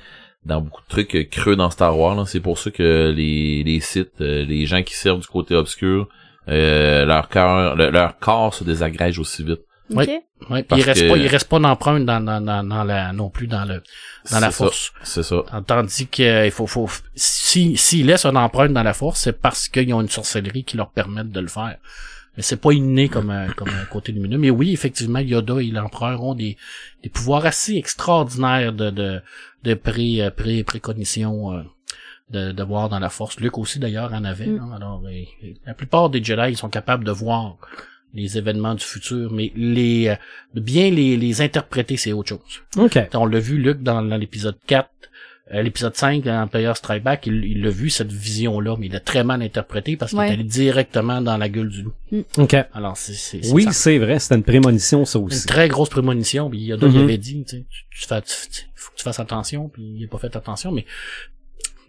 [0.45, 3.79] dans beaucoup de trucs euh, creux dans Star Wars c'est pour ça que les les
[3.81, 6.09] sites euh, les gens qui servent du côté obscur
[6.49, 9.61] euh, leur cœur le- leur corps se désagrège aussi vite
[9.91, 9.97] Ok.
[9.97, 10.23] Ouais.
[10.49, 12.83] Ouais, puis Parce il reste que- pas, il reste pas d'empreinte dans, dans, dans, dans
[12.83, 13.81] la, non plus dans le,
[14.31, 14.65] dans la C'est ça.
[14.65, 14.93] force.
[15.03, 19.39] c'est ça Tandis qu'il faut, faut, si, s'ils laissent une empreinte dans la force, c'est
[19.41, 21.77] parce qu'ils ont une sorcellerie qui leur permet de le faire.
[22.35, 24.37] Mais c'est pas inné comme un, comme un côté lumineux.
[24.39, 26.57] Mais oui, effectivement, Yoda et l'empereur ont des,
[27.03, 29.21] des pouvoirs assez extraordinaires de, de,
[29.63, 31.61] de pré, euh, pré, précognition, euh,
[32.31, 33.39] de, de voir dans la force.
[33.39, 34.47] Luke aussi, d'ailleurs, en avait.
[34.47, 34.59] Mm.
[34.59, 34.71] hein.
[34.75, 37.57] Alors, et- et la plupart des Jedi, ils sont capables de voir
[38.13, 40.15] les événements du futur, mais les, euh,
[40.53, 42.61] bien les, les interpréter, c'est autre chose.
[42.77, 42.99] OK.
[43.13, 44.89] On l'a vu, Luc, dans, dans l'épisode 4,
[45.53, 48.91] euh, l'épisode 5, dans Empire Strike Back, il il l'a vu, cette vision-là, mais il
[48.93, 50.29] l'a très mal interprété parce qu'il Ouais.
[50.29, 51.93] est allé directement dans la gueule du loup.
[52.37, 52.55] OK.
[52.73, 53.71] Alors, c'est, c'est, c'est Oui, ça.
[53.73, 55.45] c'est vrai, c'était une prémonition, ça une aussi.
[55.45, 56.97] très grosse prémonition, puis il Mhm.
[57.03, 59.83] avait dit, tu sais, tu, tu fais, tu- tu- faut que tu fasses attention, puis
[59.83, 60.85] il n'a pas fait attention, mais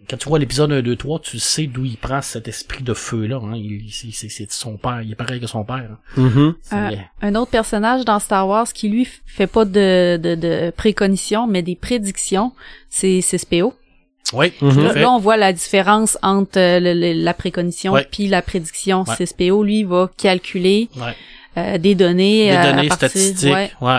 [0.08, 2.94] quand tu vois l'épisode 1, 2, 3, tu sais d'où il prend cet esprit de
[2.94, 3.52] feu-là, hein.
[3.56, 5.88] Il, c'est, c'est, c'est de son père, il est pareil que son père.
[5.90, 5.98] hein.
[6.16, 6.54] Mhm.
[6.62, 6.90] C'est- Euh,
[7.22, 11.62] Un autre personnage dans Star Wars qui lui fait pas de, de, de préconitions, mais
[11.62, 12.52] des prédictions,
[12.90, 13.74] c'est c'est Spéo.
[14.32, 18.08] Oui, tout à Là, on voit la différence entre euh, le- le- la préconition Ouais.
[18.10, 19.04] puis la prédiction.
[19.06, 19.14] Ouais.
[19.18, 21.14] C'est Spéo, lui, va calculer Ouais.
[21.58, 23.52] euh, des données, des euh, données à partir, statistiques.
[23.52, 23.70] ouais.
[23.82, 23.98] Ouais.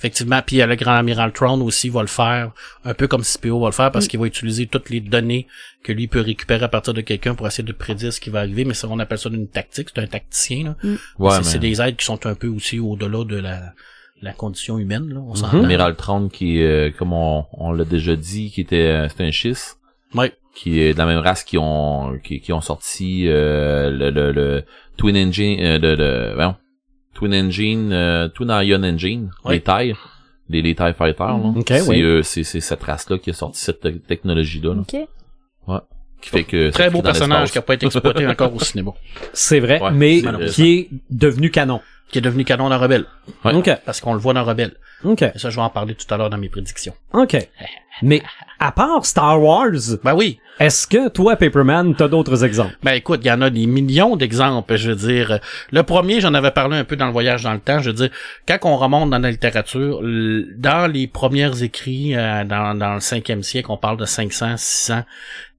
[0.00, 2.52] Effectivement, puis euh, le grand amiral Tron aussi va le faire,
[2.86, 4.08] un peu comme CPO va le faire, parce Mm.
[4.08, 5.46] qu'il va utiliser toutes les données
[5.84, 8.38] que lui peut récupérer à partir de quelqu'un pour essayer de prédire ce qui va
[8.40, 10.64] arriver, mais ça, on appelle ça une tactique, c'est un tacticien.
[10.64, 10.76] Là.
[11.18, 13.74] ouais c'est, mais des aides qui sont un peu aussi au-delà de la,
[14.22, 15.36] la condition humaine, là, on Mhm.
[15.36, 15.64] s'entend.
[15.64, 19.30] Amiral Tron qui euh, comme on, on l'a déjà dit qui était euh, c'était un
[19.30, 19.76] schiste
[20.14, 20.32] Ouais.
[20.54, 24.32] qui est de la même race qui ont qui, qui ont sorti euh, le, le,
[24.32, 24.64] le
[24.96, 26.56] Twin Engine euh, le, le voyons,
[27.14, 29.54] Twin Engine euh, Twin Ion Engine Ouais.
[29.54, 29.96] les TIE
[30.48, 31.52] les, les TIE Fighters là.
[31.56, 32.02] Ok, c'est, oui.
[32.02, 34.96] euh, c'est c'est cette race là qui a sorti cette te- technologie là, OK.
[36.20, 37.52] qui fait que Très c'est beau personnage l'espace.
[37.52, 38.90] qui a pas été exploité encore au cinéma,
[39.32, 41.80] C'est vrai, Ouais, mais c'est qui est devenu canon.
[42.10, 43.06] qui est devenu canon dans Rebelle,
[43.44, 43.54] Ouais.
[43.54, 43.70] OK.
[43.86, 44.76] parce qu'on le voit dans Rebelle.
[45.04, 45.22] OK.
[45.22, 46.92] Et ça, je vais en parler tout à l'heure dans mes prédictions.
[47.14, 47.36] OK.
[48.02, 48.20] Mais
[48.58, 49.70] à part Star Wars,
[50.04, 52.76] Ben oui, est-ce que toi, Paperman, t'as d'autres exemples?
[52.82, 55.40] Ben écoute, il y en a des millions d'exemples, je veux dire.
[55.72, 57.96] Le premier, j'en avais parlé un peu dans le voyage dans le temps, je veux
[57.96, 58.10] dire,
[58.46, 63.72] quand on remonte dans la littérature, dans les premiers écrits, euh, dans, le cinquième siècle,
[63.72, 65.02] on parle de 500, 600,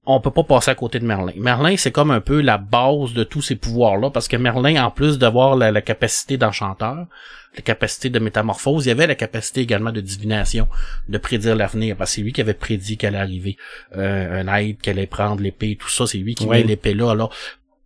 [0.06, 1.32] on peut pas passer à côté de Merlin.
[1.36, 4.92] Merlin, c'est comme un peu la base de tous ces pouvoirs-là, parce que Merlin, en
[4.92, 7.06] plus d'avoir la, la capacité d'enchanteur,
[7.54, 10.68] la capacité de métamorphose, il y avait la capacité également de divination,
[11.08, 13.56] de prédire l'avenir, parce que c'est lui qui avait prédit qu'elle allait arriver
[13.96, 16.58] euh, un aide, qu'elle allait prendre l'épée, tout ça, c'est lui qui Oui.
[16.58, 17.10] met l'épée là.
[17.10, 17.34] Alors,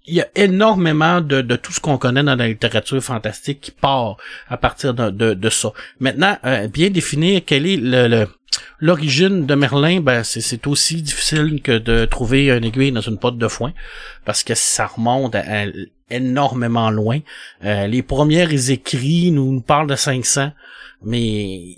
[0.09, 3.71] il y a énormément de, de tout ce qu'on connaît dans la littérature fantastique qui
[3.73, 5.73] part à partir de, de, de ça.
[5.99, 8.29] Maintenant, euh, bien définir quel est le, le-
[8.79, 13.39] l'origine de Merlin, ben c'est, aussi difficile que de trouver un aiguille dans une pote
[13.39, 13.73] de foin,
[14.25, 15.37] parce que ça remonte
[16.11, 17.21] énormément loin.
[17.65, 20.53] Euh, les premiers écrits nous, parlent de 500,
[21.03, 21.77] mais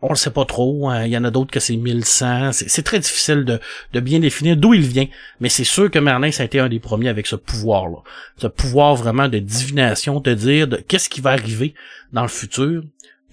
[0.00, 0.88] on le sait pas trop.
[0.88, 1.04] hein.
[1.04, 2.52] Il y en a d'autres que c'est 1100.
[2.52, 3.58] C'est, très difficile de,
[3.92, 5.06] de bien définir d'où il vient.
[5.40, 7.98] Mais c'est sûr que Merlin, ça a été un des premiers avec ce pouvoir-là.
[8.36, 11.74] Ce pouvoir vraiment de divination, de dire qu'est-ce qui va arriver
[12.12, 12.82] dans le futur.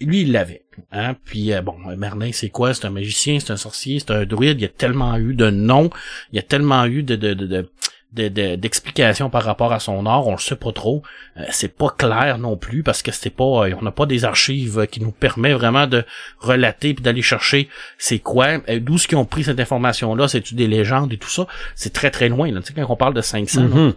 [0.00, 0.64] Lui, il l'avait.
[0.92, 1.16] Hein?
[1.24, 2.74] Puis euh, bon, Merlin, c'est quoi?
[2.74, 4.60] C'est un magicien, c'est un sorcier, c'est un druide.
[4.60, 5.90] Il y a tellement eu de noms,
[6.32, 10.26] il y a tellement eu de, de, de, de d'explications par rapport à son art,
[10.26, 11.02] on le sait pas trop.
[11.36, 14.86] Euh, c'est pas clair non plus parce que c'est pas, on n'a pas des archives
[14.90, 16.04] qui nous permet vraiment de
[16.38, 20.40] relater puis d'aller chercher c'est quoi, d'où ce qu'ils ont pris cette information là, c'est
[20.40, 21.46] tu des légendes et tout ça?
[21.74, 22.60] C'est très très loin là.
[22.60, 23.92] Tu sais quand on parle de 500,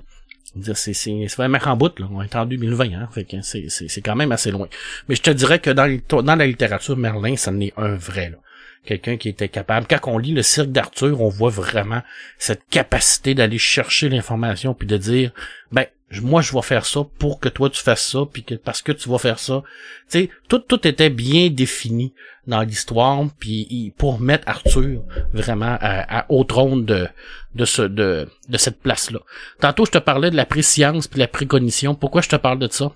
[0.55, 0.73] Mhm.
[0.73, 1.27] c'est c'est
[1.67, 2.07] en bout là.
[2.12, 3.09] On est en 2020 hein.
[3.41, 4.67] C'est c'est c'est quand même assez loin.
[5.07, 8.29] Mais je te dirais que dans dans la littérature Merlin, ça en est un vrai
[8.29, 8.38] là.
[8.85, 9.88] Quelqu'un qui était capable.
[9.88, 12.01] Quand on lit le cirque d'Arthur, on voit vraiment
[12.38, 15.31] cette capacité d'aller chercher l'information puis de dire
[15.71, 15.85] ben
[16.22, 18.91] moi je vais faire ça pour que toi tu fasses ça puis que parce que
[18.91, 19.62] tu vas faire ça.
[20.10, 22.13] Tu sais, tout tout était bien défini
[22.48, 25.02] dans l'histoire puis pour mettre Arthur
[25.34, 27.08] vraiment à, à- au trône de
[27.56, 29.19] de ce de de cette place là.
[29.60, 31.93] Tantôt, je te parlais de la préscience puis la précognition.
[31.95, 32.91] Pourquoi je te parle de ça?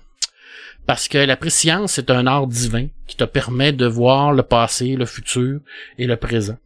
[0.86, 4.96] Parce que la préscience, c'est un art divin qui te permet de voir le passé,
[4.96, 5.60] le futur
[5.98, 6.58] et le présent.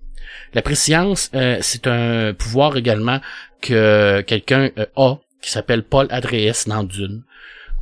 [0.55, 3.21] La préscience, euh, c'est un pouvoir également
[3.61, 7.22] que quelqu'un euh, a, qui s'appelle Paul Adrèes dans Dune.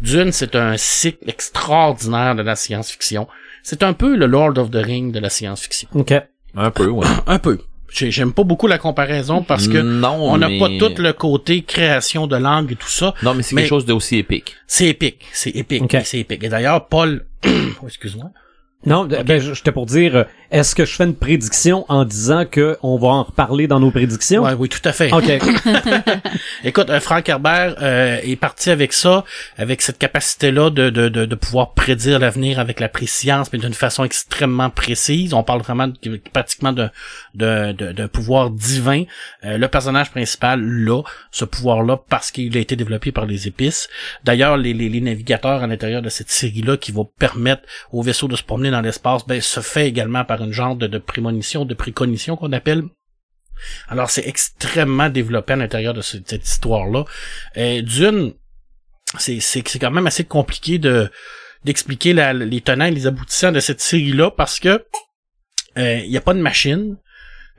[0.00, 3.26] Dune, c'est un cycle extraordinaire de la science-fiction.
[3.62, 5.88] C'est un peu le Lord of the Ring de la science-fiction.
[5.94, 6.12] OK.
[6.54, 7.06] Un peu, ouais.
[7.26, 7.58] Un peu.
[7.90, 10.58] J'ai- J'aime pas beaucoup la comparaison parce que non, on n'a mais...
[10.58, 13.14] pas tout le côté création de langue et tout ça.
[13.22, 14.54] Non, mais c'est quelque chose d'aussi épique.
[14.66, 16.44] C'est épique, c'est épique, c'est épique.
[16.44, 17.24] Et d'ailleurs, Paul,
[17.86, 18.30] excuse-moi.
[18.84, 22.04] Non, de- ben, je- j'étais pour dire, euh, est-ce que je fais une prédiction en
[22.04, 24.44] disant que on va en reparler dans nos prédictions?
[24.44, 25.12] Ouais, oui, tout à fait.
[25.12, 25.24] OK.
[26.64, 29.24] Écoute, euh, Frank Herbert euh, est parti avec ça,
[29.56, 33.74] avec cette capacité-là de, de, de, de pouvoir prédire l'avenir avec la préscience, mais d'une
[33.74, 35.34] façon extrêmement précise.
[35.34, 36.90] On parle vraiment de- pratiquement d'un
[37.34, 39.02] de, de, pouvoir divin.
[39.44, 43.88] Euh, le personnage principal, là, ce pouvoir-là, parce qu'il a été développé par les épices.
[44.24, 48.28] D'ailleurs, les, les, les navigateurs à l'intérieur de cette série-là qui vont permettre au vaisseau
[48.28, 51.74] de se promener dans l'espace, ben, se fait également par une genre de, prémonition, de
[51.74, 52.84] précognition qu'on appelle.
[53.88, 57.04] Alors, c'est extrêmement développé à l'intérieur de ce- cette histoire-là.
[57.56, 58.34] Euh, D'une,
[59.18, 61.10] c'est, c'est, c'est quand même assez compliqué de
[61.64, 64.84] d'expliquer la- les tenants et les aboutissants de cette série-là parce que
[65.78, 66.96] euh, il n'y a pas de machine.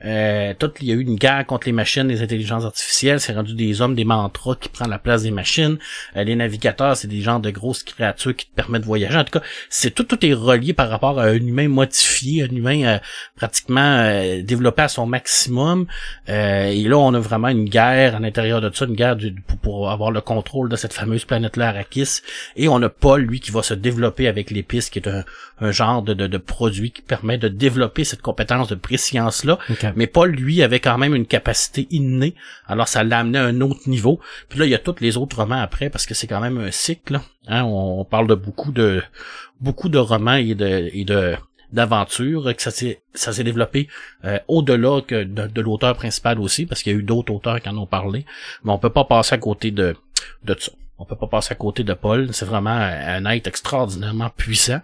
[0.04, 3.32] Euh, tout, il y a eu une guerre contre les machines, les intelligences artificielles, c'est
[3.32, 5.76] rendu des hommes, des mantras qui prennent la place des machines.
[6.16, 9.16] Euh, les navigateurs, c'est des genres de grosses créatures qui te permettent de voyager.
[9.16, 12.54] En tout cas, c'est tout, tout est relié par rapport à un humain modifié, un
[12.54, 12.98] humain euh,
[13.36, 15.86] pratiquement euh, développé à son maximum.
[16.28, 19.32] Euh, et là, on a vraiment une guerre à l'intérieur de ça, une guerre du-
[19.32, 22.20] pour, pour avoir le contrôle de cette fameuse planète-là, Arrakis.
[22.56, 25.24] Et on a Paul, lui, qui va se développer avec l'épice, qui est un,
[25.60, 29.58] un genre de, de, de produit qui permet de développer cette compétence de préscience-là.
[29.96, 32.34] Mais Paul, lui, avait quand même une capacité innée.
[32.66, 34.20] Alors, ça l'a amené à un autre niveau.
[34.48, 36.58] Puis là, il y a tous les autres romans après, parce que c'est quand même
[36.58, 37.20] un cycle.
[37.46, 39.02] Hein, on, parle de beaucoup de
[39.60, 41.34] beaucoup de romans et de et de
[41.72, 43.88] d'aventures que ça s'est ça s'est développé
[44.24, 47.68] euh, au-delà de, de l'auteur principal aussi parce qu'il y a eu d'autres auteurs qui
[47.68, 48.24] en ont parlé
[48.64, 49.94] mais on peut pas passer à côté de
[50.44, 53.46] de ça on peut pas passer à côté de Paul c'est vraiment un un être
[53.46, 54.80] extraordinairement puissant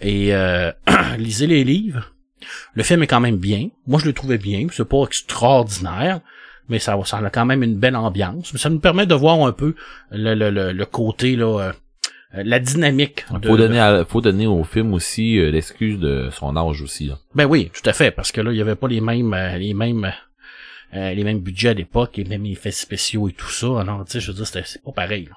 [0.00, 0.70] et euh,
[1.18, 2.12] lisez les livres
[2.74, 3.68] le film est quand même bien.
[3.86, 4.66] Moi, je le trouvais bien.
[4.72, 6.20] C'est pas extraordinaire,
[6.68, 8.52] mais ça, ça a quand même une belle ambiance.
[8.52, 9.74] Mais ça nous permet de voir un peu
[10.10, 11.72] le, le, le, le côté, là, euh,
[12.34, 13.24] euh, la dynamique.
[13.40, 17.06] de- Faut donner, à- faut donner au film aussi euh, l'excuse de son âge aussi.
[17.06, 17.18] Là.
[17.34, 19.56] Ben oui, tout à fait, parce que là, il y avait pas les mêmes, euh,
[19.56, 20.12] les mêmes,
[20.94, 23.80] euh, les mêmes budgets à l'époque, les mêmes effets spéciaux et tout ça.
[23.80, 25.26] Alors, tu sais, je veux dire, c'est pas pareil.
[25.30, 25.36] là.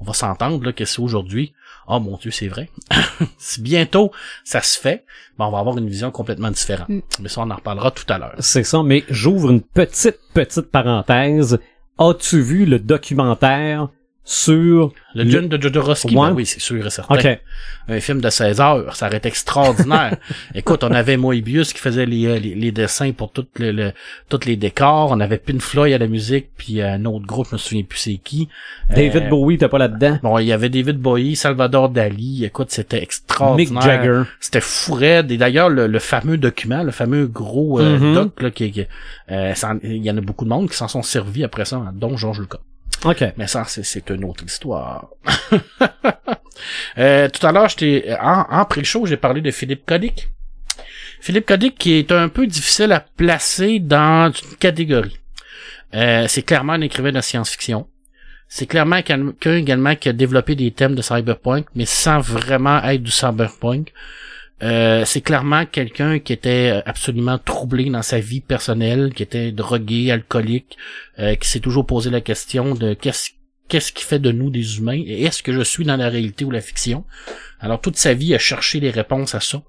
[0.00, 1.52] On va s'entendre là que c'est aujourd'hui.
[1.88, 2.68] Oh mon Dieu, c'est vrai.
[3.38, 4.12] si bientôt
[4.44, 5.04] ça se fait,
[5.38, 6.88] ben on va avoir une vision complètement différente.
[6.88, 7.00] Mm.
[7.20, 8.34] Mais ça, on en reparlera tout à l'heure.
[8.40, 11.58] C'est ça, mais j'ouvre une petite, petite parenthèse.
[11.98, 13.88] As-tu vu le documentaire
[14.32, 14.92] sur...
[15.14, 16.28] Le Dune de Jodorowsky, Ouais.
[16.28, 17.14] ben oui, c'est sûr et certain.
[17.14, 17.40] OK.
[17.88, 20.16] Un film de 16 heures, ça aurait été extraordinaire.
[20.54, 23.92] Écoute, on avait Moebius qui faisait les, euh, les, les dessins pour tout le, le-
[24.28, 25.10] tous les décors.
[25.10, 27.82] On avait Pink Floyd à la musique, puis euh, un autre groupe, je me souviens
[27.82, 28.48] plus c'est qui.
[28.90, 30.18] David Euh, Bowie, t'es pas là-dedans?
[30.22, 32.44] Bon, il y avait David Bowie, Salvador Dali.
[32.44, 33.82] Écoute, c'était Mick extraordinaire.
[33.82, 34.22] Jagger.
[34.40, 35.32] C'était fou raide.
[35.32, 38.14] Et d'ailleurs, le, le fameux document, le fameux gros euh, Mhm.
[38.14, 38.84] doc, là, qui, qui-
[39.32, 42.16] euh, il y en a beaucoup de monde qui s'en sont servis après ça, dont
[42.18, 42.58] Georges Lucas.
[43.04, 43.24] OK.
[43.36, 45.08] Mais ça, c'est, c'est une autre histoire.
[46.98, 50.28] Euh, tout à l'heure, j'étais en, en pré-show, j'ai parlé de Philippe Codic.
[51.20, 55.18] Philippe Codic qui est un peu difficile à placer dans une catégorie.
[55.94, 57.86] Euh, c'est clairement un écrivain de science-fiction.
[58.48, 63.02] C'est clairement quelqu'un également qui a développé des thèmes de cyberpunk, mais sans vraiment être
[63.02, 63.92] du cyberpunk.
[64.62, 70.10] Euh, c'est clairement quelqu'un qui était absolument troublé dans sa vie personnelle, qui était drogué,
[70.10, 70.76] alcoolique,
[71.18, 73.30] euh, qui s'est toujours posé la question de qu'est-ce
[73.68, 76.44] qu'est-ce qui fait de nous des humains et est-ce que je suis dans la réalité
[76.44, 77.04] ou la fiction?
[77.60, 79.62] Alors toute sa vie a cherché les réponses à ça.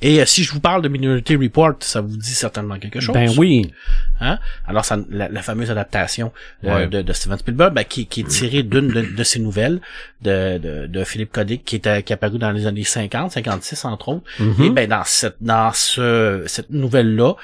[0.00, 3.14] Et euh, si je vous parle de Minority Report, ça vous dit certainement quelque chose.
[3.14, 3.72] Ben oui.
[4.20, 4.38] Hein?
[4.66, 6.32] Alors, ça, la, la fameuse adaptation
[6.64, 6.86] euh, Ouais.
[6.88, 9.80] de, de Steven Spielberg, ben, qui, qui est tirée d'une de, de ses nouvelles
[10.22, 13.32] de, de, de Philippe Codic, qui est, euh, qui est apparu dans les années 50,
[13.32, 14.24] 56 entre autres.
[14.38, 14.62] Mhm.
[14.64, 17.34] Et ben dans cette dans ce cette nouvelle là,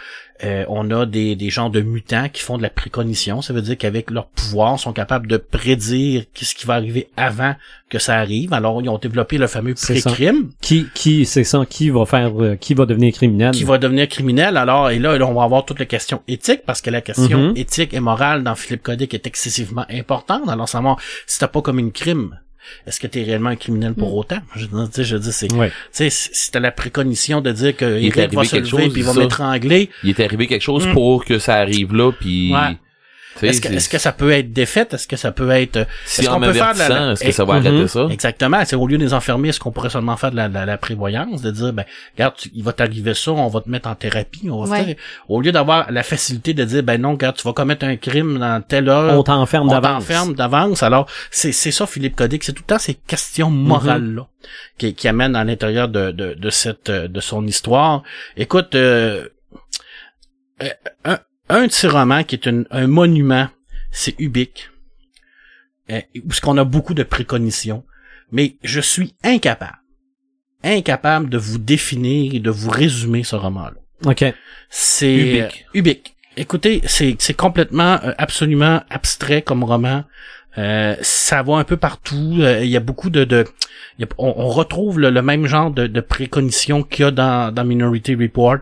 [0.69, 3.43] on a des des gens de mutants qui font de la précognition.
[3.43, 7.55] Ça veut dire qu'avec leur pouvoir, sont capables de prédire qu'est-ce qui va arriver avant
[7.89, 8.53] que ça arrive.
[8.53, 12.57] Alors ils ont développé le fameux pré-crime Qui, qui, c'est ça, qui va faire, euh,
[12.57, 13.51] qui va devenir criminel?
[13.53, 14.57] qui va devenir criminel.
[14.57, 17.49] Alors, et là, là, on va avoir toutes les questions éthiques, parce que la question
[17.51, 17.57] Mhm.
[17.57, 20.49] éthique et morale dans Philippe Codic est excessivement importante.
[20.49, 22.39] Alors, savoir si t'as pas commis une crime,
[22.87, 24.39] est-ce que t'es réellement un criminel pour autant?
[24.57, 25.69] Je, veux dire, je dis, c'est, Ouais.
[25.69, 28.51] tu sais, si si t'as la précognition de dire que est Eric arrivé va se
[28.53, 30.93] quelque lever chose, puis il va m'étrangler, Il est arrivé quelque chose Mm.
[30.93, 32.53] pour que ça arrive là, puis...
[32.53, 32.77] Ouais.
[33.47, 34.95] Est-ce que, est-ce que ça peut être défaite?
[34.95, 37.45] Est-ce que ça peut être, Si est-ce qu'on peut faire de la- est-ce que ça
[37.45, 37.67] va Mhm.
[37.67, 38.07] arrêter ça?
[38.11, 38.63] Exactement.
[38.65, 40.67] C'est au lieu de les enfermer, est-ce qu'on pourrait seulement faire de la, de la-
[40.67, 43.89] la prévoyance, de dire, ben, regarde, tu- il va t'arriver ça, on va te mettre
[43.89, 44.85] en thérapie, on va Ouais.
[44.85, 44.95] faire,
[45.29, 48.39] au lieu d'avoir la facilité de dire, ben non, regarde, tu vas commettre un crime
[48.39, 50.03] dans telle heure, On t'enferme on d'avance.
[50.05, 50.83] t'enferme d'avance.
[50.83, 54.27] Alors, c'est, c'est ça, Philippe Codic, c'est tout le temps ces questions morales-là
[54.79, 58.03] qui, qui amènent à l'intérieur de, de, de cette, de son histoire.
[58.37, 59.29] Écoute, euh,
[60.63, 60.69] euh,
[61.05, 61.19] un,
[61.49, 63.49] un de ses romans qui est une- un monument,
[63.91, 64.71] c'est Ubik,
[65.91, 67.85] euh, où ce qu'on a beaucoup de précognitions,
[68.33, 69.79] mais je suis incapable,
[70.63, 73.75] incapable de vous définir et de vous résumer ce roman-là.
[74.07, 74.25] OK.
[74.69, 75.67] C'est Ubik.
[75.75, 76.15] euh, Ubik.
[76.37, 80.05] Écoutez, c'est c'est complètement euh, absolument abstrait comme roman.
[80.57, 82.39] Euh, ça va un peu partout.
[82.41, 83.45] Euh, Il y a beaucoup de, de
[84.19, 86.01] on, on retrouve le, le même genre de, de
[86.83, 88.59] qu'il y a dans, dans Minority Report.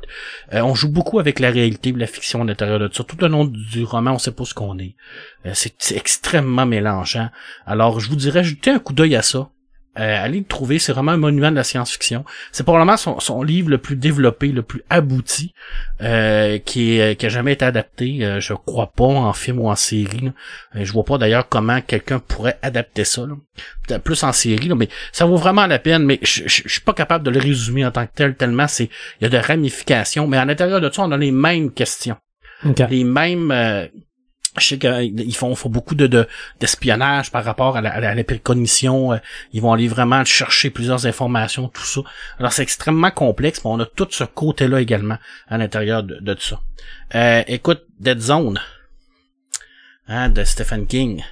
[0.53, 3.05] Euh, on joue beaucoup avec la réalité la fiction à l'intérieur de ça.
[3.05, 4.94] Tout le long du roman, on sait pas ce qu'on est.
[5.46, 7.29] Euh, c'est c'est extrêmement mélangeant.
[7.66, 9.49] Alors, je vous dirais, jetez un coup d'œil à ça.
[9.98, 12.24] Euh, allez le trouver, c'est vraiment un monument de la science-fiction.
[12.52, 15.52] C'est probablement son, son livre le plus développé, le plus abouti,
[16.02, 19.68] euh, qui, est, qui a jamais été adapté, euh, je crois pas, en film ou
[19.68, 20.20] en série.
[20.20, 20.32] là.
[20.76, 23.26] Euh, je vois pas d'ailleurs comment quelqu'un pourrait adapter ça.
[23.26, 23.98] là.
[24.00, 26.80] Plus en série, là, mais ça vaut vraiment la peine, mais je, je, je suis
[26.80, 28.90] pas capable de le résumer en tant que tel, tellement c'est.
[29.20, 32.16] Il y a de ramifications, mais à l'intérieur de ça, on a les mêmes questions
[32.64, 32.82] OK.
[32.90, 33.87] les mêmes euh,
[34.60, 36.26] je sais qu'ils font, beaucoup de de-
[36.60, 39.12] d'espionnage par rapport à la, à précognition.
[39.12, 39.18] euh,
[39.52, 42.00] ils vont aller vraiment chercher plusieurs informations, tout ça.
[42.38, 46.36] Alors c'est extrêmement complexe, mais on a tout ce côté-là également à l'intérieur de, de
[46.38, 46.60] ça.
[47.14, 48.60] Euh, écoute, Dead Zone,
[50.08, 51.22] hein, de Stephen King,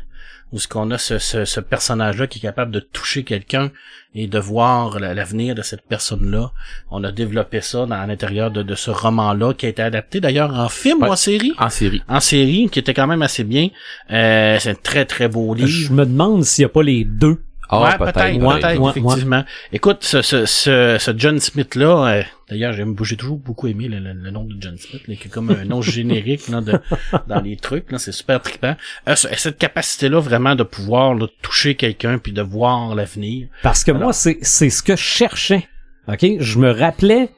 [0.52, 3.70] où ce qu'on a ce, ce, ce personnage-là qui est capable de toucher quelqu'un
[4.14, 6.52] et de voir la- l'avenir de cette personne-là.
[6.90, 10.20] On a développé ça dans à l'intérieur de, de ce roman-là qui a été adapté
[10.20, 11.08] d'ailleurs en film Ouais.
[11.08, 12.02] ou en série En série.
[12.08, 13.68] en série, qui était quand même assez bien.
[14.12, 15.92] Euh, c'est un très très beau Je livre.
[15.94, 17.38] me demande s'il n'y a pas les deux.
[17.70, 19.44] Ah, ouais, peut-être, peut-être, ouais, effectivement.
[19.72, 23.98] Écoute, ce, ce, ce, ce John Smith-là, euh, d'ailleurs, j'aime, j'ai toujours beaucoup aimé le,
[23.98, 26.78] le- le nom de John Smith, là, qui est comme un nom générique là, de,
[27.26, 28.76] dans les trucs, là, c'est super trippant.
[29.08, 33.48] Euh, ce- cette capacité-là, vraiment, de pouvoir là, toucher quelqu'un puis de voir l'avenir.
[33.62, 35.66] Parce que Alors- moi, c'est, c'est ce que je cherchais.
[36.06, 36.24] OK?
[36.38, 37.30] Je me rappelais,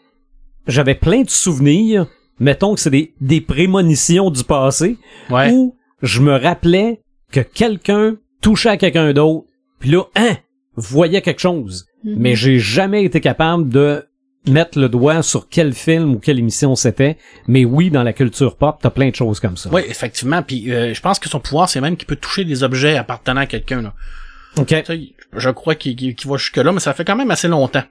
[0.67, 2.07] j'avais plein de souvenirs,
[2.41, 4.99] mettons que c'est des, des prémonitions du passé,
[5.31, 5.51] Ouais.
[5.53, 7.01] où je me rappelais
[7.33, 9.47] que quelqu'un touchait à quelqu'un d'autre,
[9.79, 10.37] puis là, hein,
[10.75, 11.87] voyait quelque chose.
[12.05, 12.15] Mhm.
[12.19, 14.07] Mais j'ai jamais été capable de
[14.49, 17.17] mettre le doigt sur quel film ou quelle émission c'était.
[17.49, 19.71] Mais oui, dans la culture pop, t'as plein de choses comme ça.
[19.73, 20.43] Oui, effectivement.
[20.43, 23.41] Puis euh, je pense que son pouvoir, c'est même qu'il peut toucher des objets appartenant
[23.41, 23.83] à quelqu'un.
[23.83, 23.95] Là.
[24.57, 24.75] OK.
[25.33, 27.83] Je crois qu'il qu'il- qu'il va jusque-là, mais ça fait quand même assez longtemps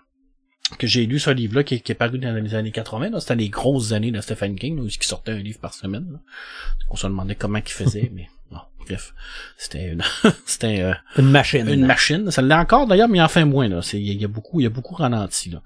[0.80, 3.10] que j'ai lu ce livre-là qui, est- qui est paru dans les années 80.
[3.10, 3.20] là.
[3.20, 6.08] C'était les grosses années de Stephen King, là, où il sortait un livre par semaine.
[6.12, 6.20] là.
[6.90, 8.28] On se demandait comment il faisait, mais
[8.88, 9.14] bref.
[9.58, 10.04] C'était une,
[10.46, 11.68] c'était euh, Une machine.
[11.68, 12.32] une machine.
[12.32, 13.68] Ça l'est encore d'ailleurs, mais il en fait moins.
[13.68, 13.82] Là.
[13.82, 15.50] C'est, il y a beaucoup, il y a beaucoup ralenti.
[15.50, 15.62] Là.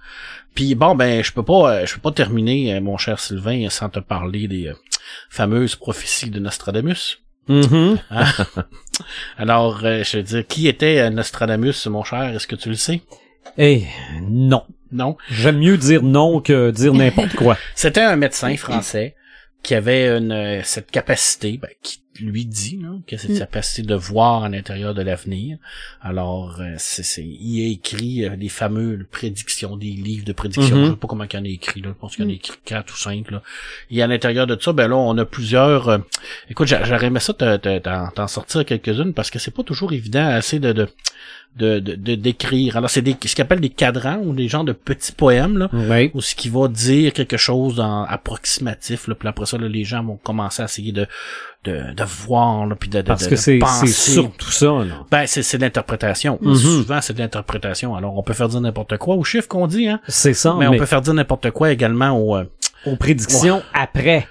[0.55, 3.69] Puis bon, ben, je peux pas, euh, je peux pas terminer, euh, mon cher Sylvain,
[3.69, 4.71] sans te parler des
[5.29, 7.21] fameuses prophéties de Nostradamus.
[7.49, 7.95] Hein?
[9.38, 12.36] Alors, euh, je veux dire, qui était Nostradamus, mon cher?
[12.36, 13.01] Est-ce que tu le sais?
[13.58, 13.84] Eh,
[14.21, 14.63] non.
[14.91, 15.17] Non?
[15.29, 17.58] J'aime mieux dire non que dire n'importe quoi.
[17.75, 19.15] C'était un médecin français
[19.63, 23.39] qui avait une, cette capacité, ben, qui lui dit là, que cette Mm.
[23.39, 25.58] capacité de voir à l'intérieur de l'avenir.
[26.01, 30.75] Alors, euh, c'est, c'est, il a écrit euh, des fameuses prédictions, des livres de prédictions.
[30.77, 30.86] Mhm.
[30.86, 31.89] Je sais pas comment il en a écrit, là.
[31.89, 32.36] je pense qu'il en a Mm.
[32.36, 33.32] écrit quatre ou cinq.
[33.32, 33.41] Là.
[33.91, 35.89] Et à l'intérieur de ça, ben là, on a plusieurs...
[35.89, 35.97] euh,
[36.49, 39.93] écoute, j'a- j'aurais aimé ça te- te- t'en, sortir quelques-unes parce que c'est pas toujours
[39.93, 40.71] évident assez de...
[40.73, 40.88] de
[41.58, 42.77] de, de, de- d'écrire.
[42.77, 45.67] Alors, c'est des, ce qu'on appelle des cadrans ou des genres de petits poèmes, là
[45.73, 46.12] Oui.
[46.13, 49.08] ou ce qui va dire quelque chose en approximatif.
[49.08, 51.08] Là, puis après ça, là, les gens vont commencer à essayer de
[51.65, 55.04] de, de voir, là, puis de, de, Parce de- que c'est surtout ça, là.
[55.12, 56.39] Ben, c'est, c'est de l'interprétation.
[56.41, 56.56] Mhm.
[56.56, 57.95] Souvent, c'est de l'interprétation.
[57.95, 60.00] Alors, on peut faire dire n'importe quoi au chiffre qu'on dit, hein.
[60.08, 62.45] C'est ça, mais, mais, on peut faire dire n'importe quoi également au, euh,
[62.86, 64.26] aux prédictions après.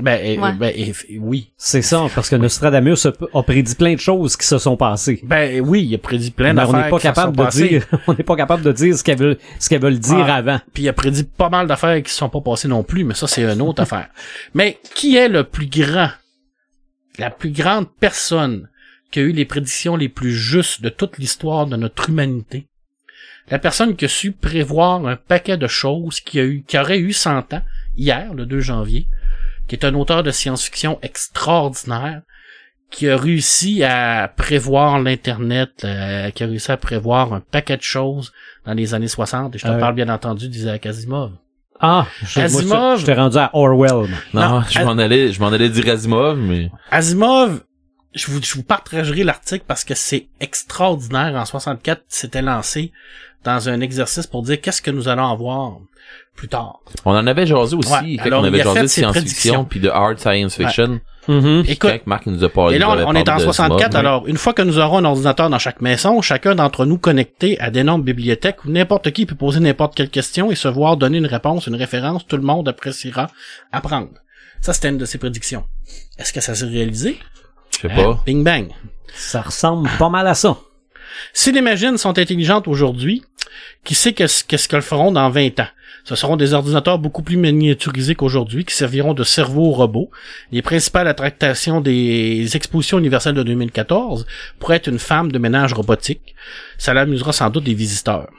[0.00, 0.52] ben, et- Ouais.
[0.52, 1.50] ben, et- oui.
[1.56, 5.20] C'est ça, parce que Nostradamus a, a prédit plein de choses qui se sont passées.
[5.24, 6.84] Ben, oui, il a prédit plein Mais on d'affaires.
[6.84, 7.68] n'est pas capable de passées.
[7.68, 10.36] dire, on n'est pas capable de dire ce qu'elles veulent, ce qu'elles veulent dire Ah.
[10.36, 10.60] avant.
[10.74, 13.14] Puis il a prédit pas mal d'affaires qui se sont pas passées non plus, mais
[13.14, 14.08] ça, c'est une autre affaire.
[14.54, 16.10] Mais qui est le plus grand,
[17.18, 18.68] la plus grande personne
[19.10, 22.66] qui a eu les prédictions les plus justes de toute l'histoire de notre humanité?
[23.50, 26.98] La personne qui a su prévoir un paquet de choses, qui a eu, qui aurait
[26.98, 27.62] eu 100 ans,
[27.96, 29.06] hier, le 2 janvier,
[29.66, 32.22] qui est un auteur de science-fiction extraordinaire,
[32.90, 37.82] qui a réussi à prévoir l'Internet, euh, qui a réussi à prévoir un paquet de
[37.82, 38.32] choses
[38.66, 39.78] dans les années 60, et je te Euh.
[39.78, 41.32] parle bien entendu d'Isaac Asimov.
[41.80, 42.96] Ah, je, moi, Asimov.
[42.96, 44.08] je- je t'ai rendu à Orwell.
[44.08, 44.18] moi.
[44.34, 47.60] Non, Non, je m'en allais, je m'en allais dire Asimov, mais Asimov,
[48.14, 51.34] je vous, je vous partagerai l'article parce que c'est extraordinaire.
[51.36, 52.92] En 64, c'était lancé
[53.44, 55.76] dans un exercice pour dire qu'est-ce que nous allons avoir
[56.34, 56.80] plus tard.
[57.04, 59.88] on en avait jasé aussi, Ouais, quand alors, on avait jasé de science-fiction puis de
[59.88, 60.58] hard science
[61.28, 61.64] Mhm.
[61.68, 63.96] Écoute, Quand Marc nous a parlé, Et là, on, est en parlé de 64, Asimov,
[63.96, 67.60] alors une fois que nous aurons un ordinateur dans chaque maison, chacun d'entre nous connecté
[67.60, 71.18] à d'énormes bibliothèques où n'importe qui peut poser n'importe quelle question et se voir donner
[71.18, 73.28] une réponse, une référence, tout le monde appréciera
[73.72, 74.08] apprendre.
[74.62, 75.64] Ça, c'était une de ses prédictions.
[76.18, 77.18] Est-ce que ça s'est réalisé?
[77.74, 77.96] Je sais Hein?
[77.96, 78.22] pas.
[78.26, 78.68] Bing bang.
[79.14, 80.56] Ça ressemble pas mal à ça.
[81.32, 83.22] Si les machines sont intelligentes aujourd'hui,
[83.84, 85.66] qui sait qu'est-ce qu'est-ce qu'elles feront dans 20 ans?
[86.08, 90.10] Ce seront des ordinateurs beaucoup plus miniaturisés qu'aujourd'hui, qui serviront de cerveau robots.
[90.52, 94.24] Les principales attractions des expositions universelles de 2014
[94.58, 96.34] pourraient être une femme de ménage robotique.
[96.78, 98.30] Ça l'amusera sans doute des visiteurs.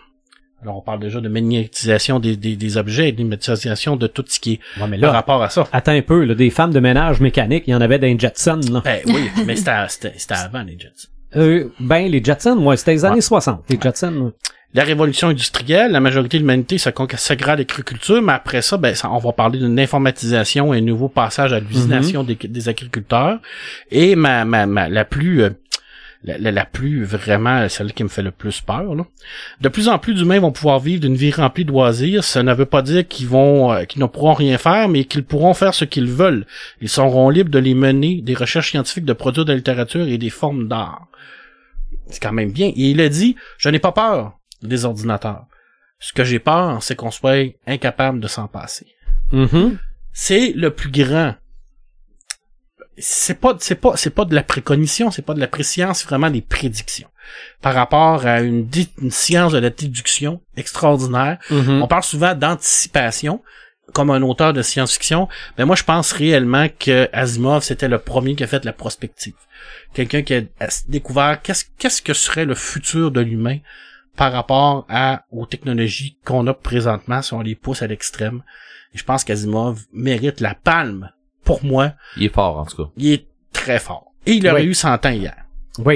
[0.64, 4.26] Alors, on parle déjà de miniaturisation des, des, des objets et de miniaturisation de tout
[4.28, 5.68] ce qui est Ouais, mais par rapport à ça.
[5.72, 8.18] attends un peu, là, des femmes de ménage mécanique, il y en avait dans les
[8.18, 8.82] Jetsons, là.
[8.84, 11.08] Ben oui, mais c'était avant les Jets.
[11.36, 13.22] Euh, ben, les Jetsons, ouais, c'était les années Ouais.
[13.22, 14.34] 60, les Jetsons.
[14.74, 19.10] La révolution industrielle, la majorité de l'humanité consacra à l'agriculture, mais après ça, ben, ça-
[19.12, 23.40] on va parler d'une informatisation et un nouveau passage à l'usination des, des agriculteurs.
[23.90, 25.50] Et ma, ma, ma, la plus, euh,
[26.24, 29.06] la, la- la plus vraiment, celle qui me fait le plus peur, là.
[29.62, 32.24] De plus en plus d'humains vont pouvoir vivre d'une vie remplie de loisirs.
[32.24, 35.24] Ça ne veut pas dire qu'ils vont, euh, qu'ils ne pourront rien faire, mais qu'ils
[35.24, 36.46] pourront faire ce qu'ils veulent.
[36.82, 40.18] Ils seront libres de les mener des recherches scientifiques, de produire de la littérature et
[40.20, 41.08] des formes d'art.
[42.08, 42.68] C'est quand même bien.
[42.68, 45.46] Et il a dit, je n'ai pas peur des ordinateurs.
[46.00, 48.88] Ce que j'ai peur, c'est qu'on soit incapable de s'en passer.
[49.32, 49.78] Mhm.
[50.14, 51.36] C'est le plus grand.
[52.98, 56.08] C'est pas, c'est pas, c'est pas de la précognition, c'est pas de la préscience, c'est
[56.10, 57.08] vraiment des prédictions.
[57.62, 58.68] Par rapport à une,
[59.02, 61.82] une science de la déduction extraordinaire, Mhm.
[61.82, 63.42] on parle souvent d'anticipation
[63.94, 68.36] comme un auteur de science-fiction, mais moi je pense réellement que Asimov c'était le premier
[68.36, 69.34] qui a fait la prospective.
[69.94, 70.42] Quelqu'un qui a
[70.88, 73.58] découvert qu'est-ce qu'est-ce que serait le futur de l'humain
[74.20, 78.44] par rapport à aux technologies qu'on a présentement si on les pousse à l'extrême.
[78.94, 81.10] Je pense qu'Asimov mérite la palme
[81.46, 82.92] pour moi, Il est fort, en tout cas.
[82.98, 84.12] il est très fort.
[84.26, 84.68] Et il aurait Oui.
[84.68, 85.36] eu 100 ans hier.
[85.86, 85.96] Oui.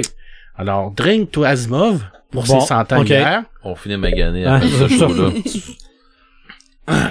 [0.56, 3.44] Alors, drink to Asimov pour Bon, ses 100 ans hier.
[3.62, 4.98] On finit magané Ah, après ce ça.
[4.98, 5.30] show-là.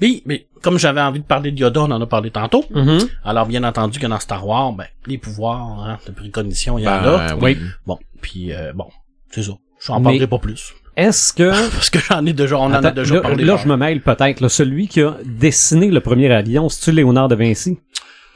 [0.00, 2.64] Mais, mais comme j'avais envie de parler de Yoda, on en a parlé tantôt.
[2.70, 3.00] Mhm.
[3.24, 6.88] Alors, bien entendu que dans Star Wars, ben, les pouvoirs hein, de précognition, il y
[6.88, 7.34] en a.
[7.34, 7.58] Ben, oui.
[7.84, 8.88] Bon, puis euh, bon,
[9.30, 9.52] c'est ça.
[9.80, 10.74] Je n'en parlerai pas plus.
[10.96, 11.50] Est-ce que...
[11.70, 13.44] Parce que j'en ai déjà, on en a déjà là, parlé.
[13.44, 14.48] là, je me mêle peut-être.
[14.48, 17.78] Celui qui a dessiné le premier avion, c'est-tu Léonard de Vinci?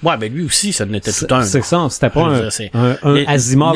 [0.02, 1.42] Ouais, ben lui aussi, ça n'était C'est tout un.
[1.42, 3.26] c'est ça, c'était pas un, dire, un, un Les-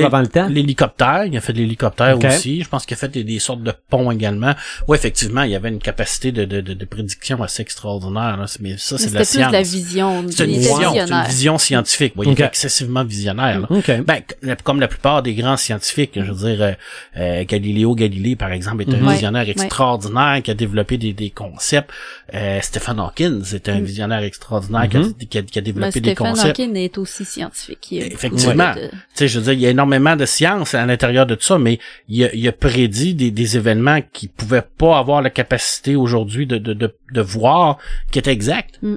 [0.04, 0.48] avant le temps?
[0.48, 2.62] L'hélicoptère, il a fait de l'hélicoptère aussi.
[2.62, 4.54] Je pense qu'il a fait des, des sortes de ponts également.
[4.88, 8.36] Ouais, effectivement, il y avait une capacité de, de, de, de prédiction assez extraordinaire.
[8.36, 8.46] Là.
[8.60, 9.74] Mais ça, c'est de C'était la plus de la science.
[9.74, 10.24] vision.
[10.30, 12.14] C'est une il était vision, c'est une vision scientifique.
[12.24, 13.60] Il était excessivement visionnaire.
[13.60, 13.66] là.
[13.70, 13.90] OK.
[14.04, 14.20] Ben,
[14.64, 16.72] comme la plupart des grands scientifiques, je veux dire, euh,
[17.18, 19.12] euh, Galileo Galilei, par exemple, est un Mhm.
[19.12, 19.50] Visionnaire ouais.
[19.52, 21.90] extraordinaire qui a développé des, des concepts.
[22.34, 23.84] Euh, Stephen Hawking, c'est un Mm.
[23.84, 25.14] visionnaire extraordinaire qui, a, Mhm.
[25.14, 26.58] qui, a, qui a développé des Stephen concepts.
[26.60, 27.92] Hawking est aussi scientifique.
[27.92, 28.68] Il a Effectivement.
[28.68, 31.26] beaucoup de- Tu sais, je veux dire, il y a énormément de science à l'intérieur
[31.26, 34.98] de tout ça, mais il a, il a prédit des, des événements qui pouvaient pas
[34.98, 37.78] avoir la capacité aujourd'hui de, de, de, de voir
[38.10, 38.78] qui étaient exacts.
[38.82, 38.96] Mm.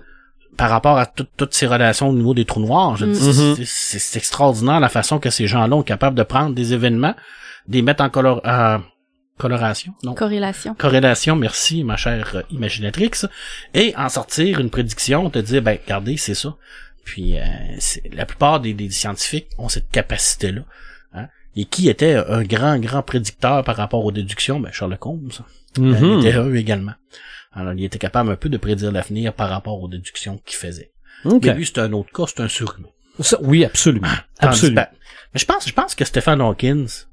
[0.58, 3.12] Par rapport à tout- toutes ces relations au niveau des trous noirs, je Mm.
[3.14, 3.56] dis, Mhm.
[3.66, 7.16] c'est- extraordinaire la façon que ces gens-là ont capable de prendre des événements,
[7.68, 8.80] des mettre en color, en
[9.38, 10.76] coloration, non, Corrélation.
[10.78, 13.12] corrélation, merci ma chère euh, imaginatrix,
[13.74, 16.56] et en sortir une prédiction, te dire, ben, regardez, c'est ça.
[17.10, 17.44] Puis euh,
[18.14, 20.62] la plupart des, des scientifiques ont cette capacité-là.
[21.14, 21.28] Hein?
[21.56, 24.60] Et qui était un grand, grand prédicteur par rapport aux déductions?
[24.60, 25.32] Ben, Sherlock Holmes.
[25.80, 26.94] Euh, il était eux également.
[27.52, 30.92] Alors, il était capable un peu de prédire l'avenir par rapport aux déductions qu'il faisait.
[31.26, 31.46] OK.
[31.46, 32.90] Mais lui, c'est un autre cas, c'est un surhumain.
[33.42, 34.08] Oui, absolument.
[34.38, 34.84] Absolument.
[34.84, 34.88] ben,
[35.34, 37.08] mais je pense, je pense que Stephen Hawkins,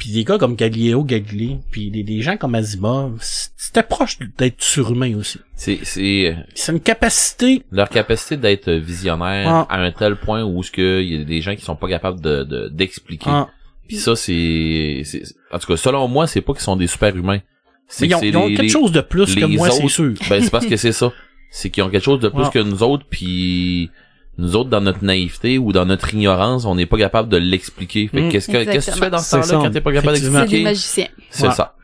[0.00, 4.60] puis des gars comme Galileo Galilei, puis des, des gens comme Asimov, c'était proche d'être
[4.62, 5.38] surhumain aussi.
[5.54, 7.62] C'est, c'est C'est une capacité.
[7.70, 9.66] leur capacité d'être visionnaire Ah.
[9.70, 11.88] à un tel point où ce que il y a des gens qui sont pas
[11.88, 13.28] capables de, de- d'expliquer.
[13.30, 13.48] Ah,
[13.86, 15.22] Puis ça, c'est, c'est,
[15.52, 17.40] en tout cas, selon moi, c'est pas qu'ils sont des super humains.
[17.86, 20.14] C'est ils ont, ils ont les- quelque les- chose de plus que moi, c'est sûr.
[20.30, 21.12] Ben, c'est parce que c'est ça.
[21.50, 22.50] C'est qu'ils ont quelque chose de plus Ouais.
[22.54, 23.90] que nous autres, puis
[24.38, 28.08] nous autres, dans notre naïveté ou dans notre ignorance, on n'est pas capable de l'expliquer.
[28.08, 28.28] Fait que Mm.
[28.30, 30.40] qu'est-ce que, qu'est-ce que tu fais dans ce temps-là quand t'es pas capable Effectivement.
[30.40, 30.64] C'est des d'expliquer?
[30.64, 31.26] magiciens.
[31.30, 31.54] C'est Ouais.
[31.54, 31.74] ça.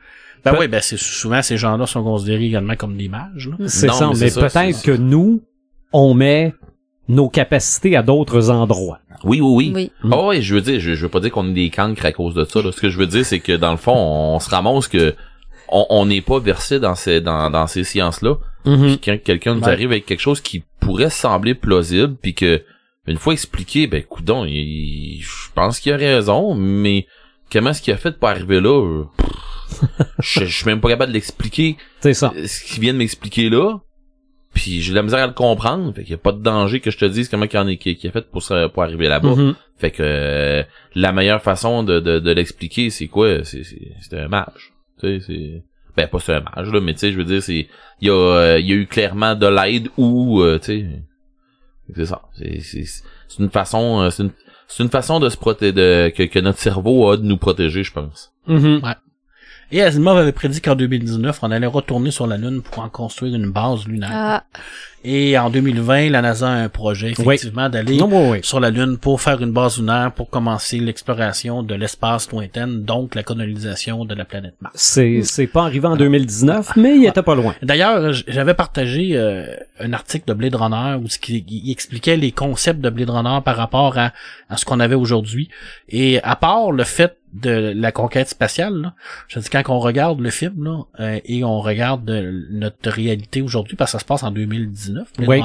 [0.45, 3.49] Ben Pe- oui, ben c'est souvent ces gens-là sont considérés également comme des mages.
[3.51, 3.67] Là.
[3.69, 5.43] C'est ça, mais mais, peut-être que nous,
[5.93, 6.55] on met
[7.09, 9.01] nos capacités à d'autres endroits.
[9.25, 9.73] Oui, oui, oui.
[9.75, 9.93] Oui.
[10.05, 10.13] Mm.
[10.13, 12.13] Ah ouais, je veux dire, je, je veux pas dire qu'on est des cancres à
[12.13, 12.63] cause de ça.
[12.63, 12.71] Là.
[12.73, 15.15] Ce que je veux dire, c'est que dans le fond, on, se ramasse que
[15.69, 18.37] on on n'est pas versé dans ces dans, dans ces sciences-là.
[18.65, 19.71] Puis quand quelqu'un nous Ouais.
[19.73, 22.63] arrive avec quelque chose qui pourrait sembler plausible, puis que
[23.07, 27.07] une fois expliqué, ben coudon, je pense qu'il a raison, mais
[27.53, 29.05] comment est-ce qu'il a fait pour arriver là?
[30.21, 31.77] Je suis même pas capable de l'expliquer.
[32.01, 32.33] C'est ça.
[32.47, 33.79] Ce qu'il vient de m'expliquer là.
[34.55, 35.93] Puis j'ai de la misère à le comprendre.
[35.93, 37.77] Fait qu'il y a pas de danger que je te dise comment il en est,
[37.77, 39.35] qu'il qu'il a fait pour, pour arriver là-bas.
[39.35, 39.55] Mhm.
[39.77, 40.63] Fait que euh,
[40.95, 43.45] la meilleure façon de, de, de l'expliquer, c'est quoi?
[43.45, 44.73] C'est, c'est, c'est un mage.
[45.01, 45.65] Tu sais, c'est.
[45.97, 47.69] Ben pas mage, là, mais tu sais, je veux dire, c'est.
[48.01, 50.87] Il y a euh, il y a eu clairement de l'aide ou euh, tu sais.
[51.95, 52.23] C'est ça.
[52.37, 54.01] C'est, c'est, une façon.
[54.03, 54.33] euh, C'est une,
[54.69, 57.93] c'est une façon de se protéger que, que notre cerveau a de nous protéger, je
[57.93, 58.33] pense.
[58.47, 58.81] Mhm.
[59.73, 63.35] Et Asimov avait prédit qu'en 2019, on allait retourner sur la Lune pour en construire
[63.35, 64.11] une base lunaire.
[64.13, 64.45] Ah,
[65.03, 68.39] Et en 2020, la NASA a un projet, effectivement, d'aller Non, oui, oui.
[68.43, 73.17] sur la Lune pour faire une base lunaire pour commencer l'exploration de l'espace lointain, donc
[73.17, 74.75] la colonisation de la planète Mars.
[74.77, 77.55] C'est, c'est pas arrivé en 2019, mais il était pas loin.
[77.63, 79.47] D'ailleurs, j- j'avais partagé euh,
[79.81, 83.99] un article de Blade Runner où il expliquait les concepts de Blade Runner par rapport
[83.99, 84.13] à,
[84.49, 85.49] à ce qu'on avait aujourd'hui.
[85.89, 88.95] Et à part le fait de la conquête spatiale, là,
[89.29, 93.43] je dis quand on regarde le film là, euh, et on regarde euh, notre réalité
[93.43, 95.41] aujourd'hui, parce que ça se passe en 2019, Blade Oui.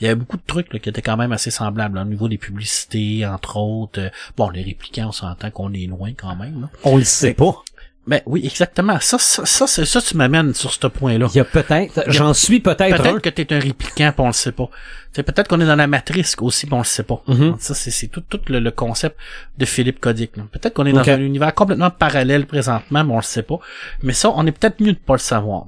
[0.00, 2.06] Il y avait beaucoup de trucs là, qui étaient quand même assez semblables là, au
[2.06, 4.00] niveau des publicités, entre autres.
[4.00, 6.62] Euh, bon, les réplicants, on s'entend qu'on est loin quand même.
[6.62, 6.70] Là.
[6.84, 7.62] On le sait pas.
[8.10, 8.98] Mais oui, exactement.
[9.00, 11.28] Ça, ça, ça, ça, tu m'amènes sur ce point-là.
[11.32, 13.00] Il y a peut-être, j'en suis peut-être.
[13.00, 14.68] Peut-être que t'es un répliquant pis on le sait pas.
[15.14, 17.22] Peut-être qu'on est dans la matrice aussi pis on le sait pas.
[17.28, 17.54] Mhm.
[17.60, 19.16] Ça, c'est, tout, tout le, le concept
[19.58, 20.32] de Philippe Codic.
[20.32, 23.60] Peut-être qu'on est dans un univers complètement parallèle présentement, mais on le sait pas.
[24.02, 25.66] Mais ça, on est peut-être mieux de pas le savoir.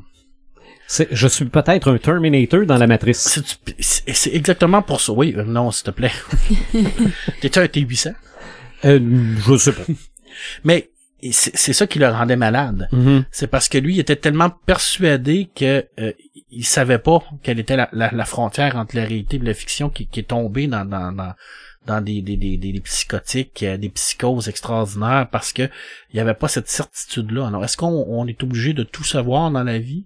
[1.13, 3.41] Je suis peut-être un Terminator dans la matrice.
[3.79, 5.13] C'est exactement pour ça.
[5.13, 6.11] Oui, euh, non, s'il te plaît.
[7.41, 8.15] T'es-tu un T800?
[8.85, 8.99] Euh,
[9.47, 9.85] je sais pas.
[10.65, 10.91] Mais
[11.31, 12.89] c'est, c'est ça qui le rendait malade.
[12.93, 13.25] Mhm.
[13.31, 16.13] c'est parce que lui il était tellement persuadé que euh,
[16.51, 19.89] il savait pas quelle était la, la, la frontière entre la réalité et la fiction
[19.89, 21.35] qui, qui est tombée dans dans dans,
[21.87, 25.69] dans des, des, des, des, psychotiques, euh, des psychoses extraordinaires parce que
[26.13, 27.47] il y avait pas cette certitude là.
[27.47, 30.05] Alors est-ce qu'on on est obligé de tout savoir dans la vie?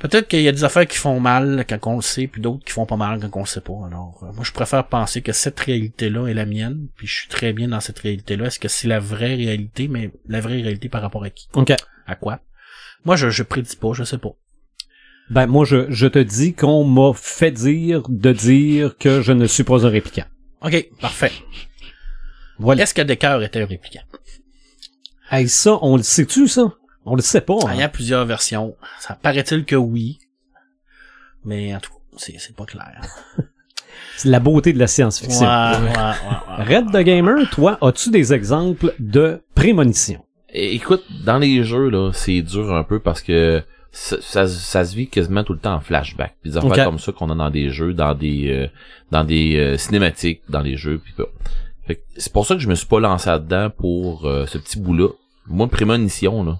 [0.00, 2.64] Peut-être qu'il y a des affaires qui font mal quand on le sait, puis d'autres
[2.64, 3.86] qui font pas mal quand on le sait pas.
[3.86, 7.28] Alors, euh, moi, je préfère penser que cette réalité-là est la mienne, puis je suis
[7.28, 8.46] très bien dans cette réalité-là.
[8.46, 11.48] Est-ce que c'est la vraie réalité, mais la vraie réalité par rapport à qui?
[11.52, 11.72] OK.
[12.06, 12.40] À quoi?
[13.04, 14.34] Moi, je, je prédis pas, je sais pas.
[15.28, 19.46] Ben, moi, je, je te dis qu'on m'a fait dire de dire que je ne
[19.46, 20.24] suis pas un répliquant.
[20.62, 21.32] OK, parfait.
[22.58, 22.82] Voilà.
[22.82, 24.02] Est-ce que Descartes était un répliquant?
[25.30, 26.72] Hey, ça, on le sait-tu, ça?
[27.06, 27.56] On le sait pas.
[27.66, 27.86] Ah, Il y hein.
[27.86, 28.76] a plusieurs versions.
[28.98, 30.18] Ça paraît-il que oui.
[31.44, 33.00] Mais en tout cas, c'est, c'est pas clair.
[34.16, 35.46] C'est la beauté de la Ouais, science-fiction.
[35.46, 36.76] ouais, ouais, ouais.
[36.76, 40.24] Red the Gamer, toi, as-tu des exemples de prémonition?
[40.52, 44.94] Écoute, dans les jeux, là, c'est dur un peu parce que ça, ça, ça se
[44.94, 46.36] vit quasiment tout le temps en flashback.
[46.44, 48.68] Des affaires comme ça qu'on a dans des jeux, dans des euh,
[49.10, 51.26] dans des euh, cinématiques, dans les jeux, puis tout.
[51.86, 54.58] Fait que c'est pour ça que je me suis pas lancé là-dedans pour euh, ce
[54.58, 55.08] petit bout-là.
[55.46, 56.58] Moi, prémonition, là.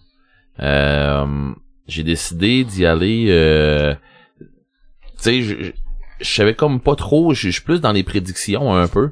[0.59, 1.53] Euh,
[1.87, 3.95] j'ai décidé d'y aller euh,
[5.23, 5.73] tu sais, je,
[6.23, 9.11] savais comme pas trop, je suis plus dans les prédictions un peu.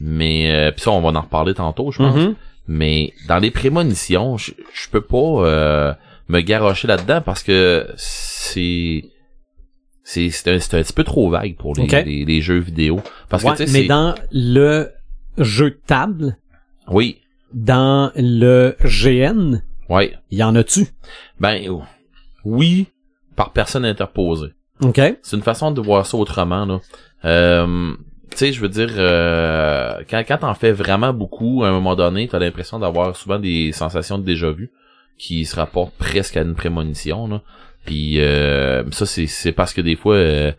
[0.00, 2.16] Mais euh, puis ça, on va en reparler tantôt, je pense.
[2.16, 2.34] Mhm.
[2.68, 4.52] Mais dans les prémonitions, je,
[4.90, 5.92] peux pas euh,
[6.28, 9.04] me garrocher là-dedans parce que c'est
[10.04, 11.92] c'est c'est un, un petit peu trop vague pour les, Ok.
[11.92, 13.00] les, les jeux vidéo.
[13.28, 14.90] Parce Ouais, que tu sais, mais dans le
[15.36, 16.36] jeu de table,
[16.88, 17.20] oui,
[17.52, 20.86] dans le GN, ouais, il y en a-tu?
[21.38, 21.60] ben
[22.44, 22.86] oui,
[23.36, 24.52] par personne interposée.
[24.82, 25.00] OK?
[25.22, 26.80] C'est une façon de voir ça autrement là.
[27.26, 27.94] Euh,
[28.30, 31.96] tu sais, je veux dire, euh, quand quand t'en fais vraiment beaucoup, à un moment
[31.96, 34.70] donné, t'as l'impression d'avoir souvent des sensations de déjà vu
[35.18, 37.42] qui se rapportent presque à une prémonition là.
[37.84, 40.52] Puis euh, ça c'est c'est parce que des fois euh,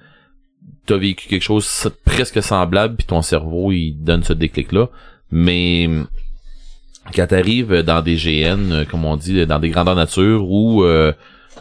[0.86, 4.90] t'as vécu quelque chose presque semblable puis ton cerveau il donne ce déclic là
[5.32, 5.88] mais
[7.16, 11.12] quand t'arrives dans des GN euh, comme on dit dans des grandeurs nature ou euh,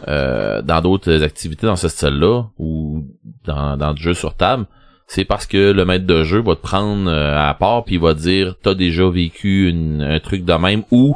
[0.07, 3.05] euh, dans d'autres activités dans ce style là ou
[3.45, 4.65] dans dans du jeu sur table
[5.07, 8.01] c'est parce que le maître de jeu va te prendre euh, à part puis il
[8.01, 11.15] va te dire t'as déjà vécu une- un truc de même ou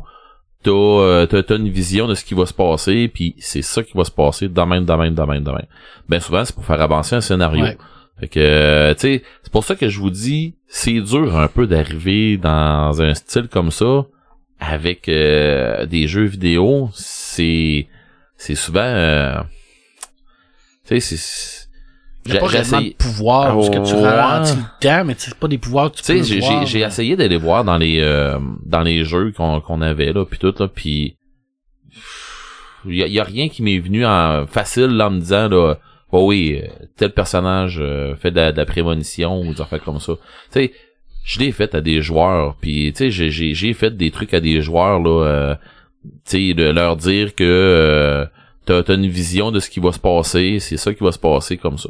[0.63, 3.83] t'as euh, t'as t'as une vision de ce qui va se passer puis c'est ça
[3.83, 5.67] qui va se passer de même de même de même de même
[6.09, 7.77] ben souvent c'est pour faire avancer un scénario Ouais.
[8.19, 11.65] fait que tu sais c'est pour ça que je vous dis c'est dur un peu
[11.67, 14.05] d'arriver dans un style comme ça
[14.59, 17.87] avec euh, des jeux vidéo c'est
[18.37, 19.35] c'est souvent euh,
[20.87, 24.01] tu sais c'est pas de pouvoir, parce que tu Ouais.
[24.09, 27.37] ralentis le temps, mais c'est pas des pouvoirs que tu sais, j'ai, mais- essayé d'aller
[27.37, 31.17] voir dans les euh, dans les jeux qu'on, qu'on avait là, puis tout là, puis
[32.87, 35.49] il y a, y a rien qui m'est venu en facile là, en me disant
[35.49, 35.75] là,
[36.11, 39.83] oh oui, euh, tel personnage euh, fait de la, de la prémonition ou des affaires
[39.83, 40.13] comme ça.
[40.51, 40.73] Tu sais,
[41.25, 44.39] je l'ai fait à des joueurs, puis tu sais, j'ai, j'ai, fait des trucs à
[44.39, 45.55] des joueurs là, euh,
[46.25, 48.25] tu sais, de leur dire que euh,
[48.65, 51.19] t'as, t'as une vision de ce qui va se passer, c'est ça qui va se
[51.19, 51.89] passer comme ça.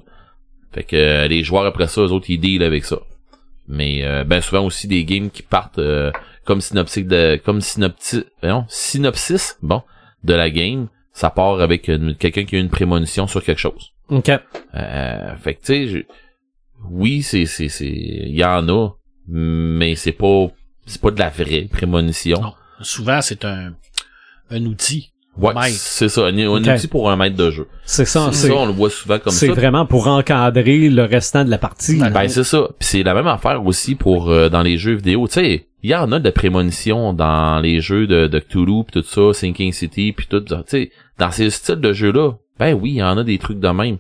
[0.74, 2.98] Fait que euh, les joueurs après ça, eux autres, ils deal avec ça.
[3.68, 6.12] Mais euh, ben souvent aussi des games qui partent euh,
[6.46, 9.82] comme synopsis de comme synopsis voyons, synopsis bon
[10.24, 13.94] de la game, ça part avec quelqu'un qui a une prémonition sur quelque chose.
[14.10, 14.30] OK.
[14.30, 16.06] Euh, fait que tu sais,
[16.90, 18.90] oui, c'est c'est c'est il y en a,
[19.28, 20.48] mais c'est pas
[20.86, 22.42] c'est pas de la vraie prémonition.
[22.42, 22.54] Non.
[22.82, 23.74] Souvent, c'est un,
[24.52, 25.12] un outil.
[25.38, 27.68] Ouais, c'est ça, un, outil pour un maître de jeu.
[27.84, 28.30] C'est ça.
[28.32, 29.54] C'est C'est ça, on le voit souvent comme c'est ça.
[29.54, 31.98] vraiment pour encadrer le restant de la partie.
[31.98, 32.70] Ben c'est ça.
[32.80, 35.28] Puis c'est la même affaire aussi pour euh, dans les jeux vidéo.
[35.28, 38.86] Tu sais, il y en a de la prémonition dans les jeux de, de Cthulhu
[38.86, 40.40] pis tout ça, Sinking City puis tout.
[40.40, 43.38] Tu sais, dans ces styles de jeux là, ben oui, il y en a des
[43.38, 43.98] trucs de même.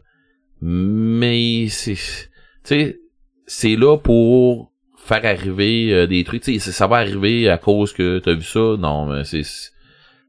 [0.61, 2.29] Mais c'est, tu
[2.63, 2.97] sais,
[3.45, 4.71] c'est là pour
[5.05, 6.43] faire arriver euh, des trucs.
[6.43, 8.75] Tu sais, ça va arriver à cause que t'as vu ça.
[8.77, 9.43] Non, mais c'est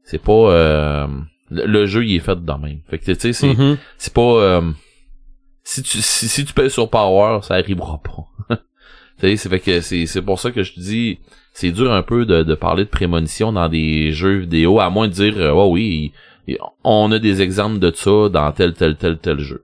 [0.03, 1.07] c'est pas euh,
[1.49, 2.79] le, le jeu il est fait de même.
[2.89, 3.77] Fait que tu sais, c'est Mhm.
[3.97, 4.61] c'est pas euh,
[5.63, 8.55] si tu si, si tu payes sur Power, ça arrivera pas.
[9.19, 11.19] tu sais, c'est fait que c'est c'est pour ça que je te dis
[11.53, 15.07] c'est dur un peu de, de parler de prémonition dans des jeux vidéo à moins
[15.07, 16.11] de dire euh, oh oui,
[16.83, 19.63] on a des exemples de ça dans tel tel tel tel jeu.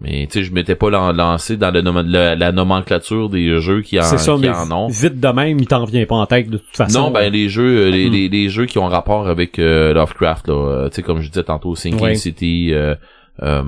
[0.00, 3.60] Mais tu sais, je m'étais pas lan- lancé dans le nom- la, la nomenclature des
[3.60, 4.88] jeux qui en, ça, qui mais en ont.
[4.88, 7.00] vite de même, il t'en vient pas en tête de toute façon.
[7.04, 8.12] Non, ben les jeux, euh, les, Hmm.
[8.12, 11.28] les, les jeux qui ont rapport avec euh, Lovecraft, là, euh, tu sais comme je
[11.28, 12.14] disais tantôt, Sinking Ouais.
[12.14, 12.94] City, euh,
[13.42, 13.62] euh,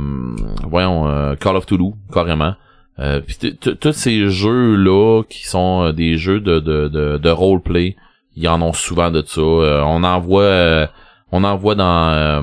[0.68, 2.54] voyons, Call of Toulouse, carrément.
[2.98, 7.96] Euh, puis tous ces jeux là qui sont des jeux de de de, de roleplay,
[8.36, 9.40] il y en ont souvent de ça.
[9.40, 10.86] Euh, on en voit, euh,
[11.32, 12.42] on en voit dans euh,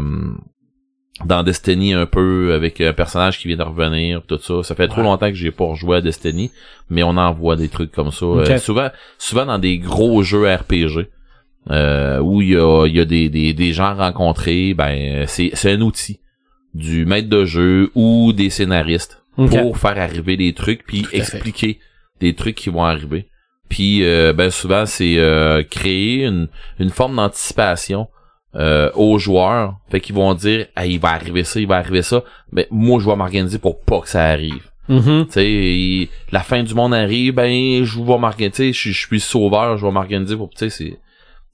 [1.23, 4.89] dans Destiny un peu avec un personnage qui vient de revenir tout ça ça fait
[4.89, 6.51] trop longtemps que j'ai pas rejoué à Destiny
[6.89, 8.25] mais on en voit des trucs comme ça.
[8.25, 11.07] Euh, souvent souvent dans des gros jeux RPG
[11.71, 15.51] euh, où il y a, il y a des, des, des gens rencontrés ben c'est
[15.53, 16.19] c'est un outil
[16.73, 21.17] du maître de jeu ou des scénaristes pour faire arriver des trucs puis fait.
[21.19, 21.79] expliquer
[22.19, 23.27] des trucs qui vont arriver
[23.69, 26.49] puis euh, ben souvent c'est euh, créer une,
[26.79, 28.09] une forme d'anticipation
[28.55, 32.01] euh, aux joueurs fait qu'ils vont dire ah, il va arriver ça il va arriver
[32.01, 35.25] ça mais moi je vais m'organiser pour pas que ça arrive Mhm.
[35.25, 39.19] tu sais il- la fin du monde arrive ben je vais m'organiser je je suis
[39.19, 40.97] sauveur je vais m'organiser pour tu sais c'est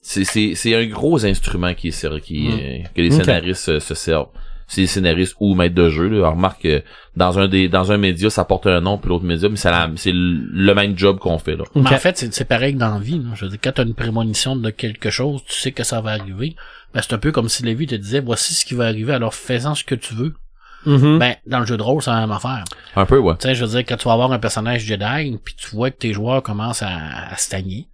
[0.01, 2.51] c'est c'est c'est un gros instrument qui qui Mm.
[2.51, 4.27] euh, que les scénaristes euh, se servent
[4.67, 6.29] c'est les scénaristes ou maîtres de jeu là.
[6.29, 6.81] Remarque que
[7.17, 10.11] dans un des dans un média ça porte un nom puis l'autre média mais c'est
[10.13, 11.91] le même job qu'on fait là Mais Ok.
[11.91, 13.19] en fait, c'est c'est pareil que dans la vie.
[13.19, 13.31] là.
[13.35, 15.99] Je veux dire, quand tu as une prémonition de quelque chose, tu sais que ça
[15.99, 16.55] va arriver.
[16.93, 19.13] Ben, c'est un peu comme si la vie te disait, voici ce qui va arriver,
[19.13, 20.33] alors fais-en ce que tu veux.
[20.85, 21.19] Mhm.
[21.19, 22.63] Ben, dans le jeu de rôle, c'est la même affaire.
[22.95, 25.37] un peu ouais Tu sais, je veux dire, quand tu vas avoir un personnage Jedi,
[25.43, 27.87] puis tu vois que tes joueurs commencent à, à stagner,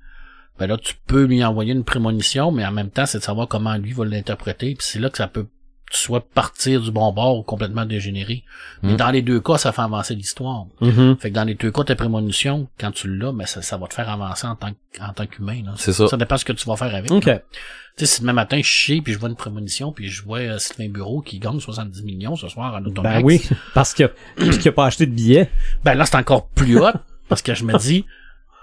[0.58, 3.48] ben là, tu peux lui envoyer une prémonition, mais en même temps, c'est de savoir
[3.48, 5.48] comment lui va l'interpréter, puis c'est là que ça peut
[5.90, 8.44] soit partir du bon bord ou complètement dégénérer.
[8.84, 8.98] Mais Mm.
[8.98, 10.66] dans les deux cas, ça fait avancer l'histoire.
[10.82, 11.18] Mhm.
[11.18, 13.88] Fait que dans les deux cas, ta prémonition, quand tu l'as, ben ça, ça va
[13.88, 15.64] te faire avancer en tant, en tant qu'humain.
[15.78, 17.10] c'est ça Ça dépend ce que tu vas faire avec.
[17.10, 17.24] OK.
[17.24, 20.40] Tu sais, si demain matin, je chie, puis je vois une prémonition, puis je vois
[20.40, 23.16] euh, Sylvain Bureau qui gagne 70 millions ce soir en automax.
[23.20, 23.42] Ben oui,
[23.74, 24.04] parce que
[24.36, 25.50] puis qu'il a pas acheté de billets.
[25.84, 26.92] Ben là, c'est encore plus hot,
[27.28, 28.06] parce que je me dis,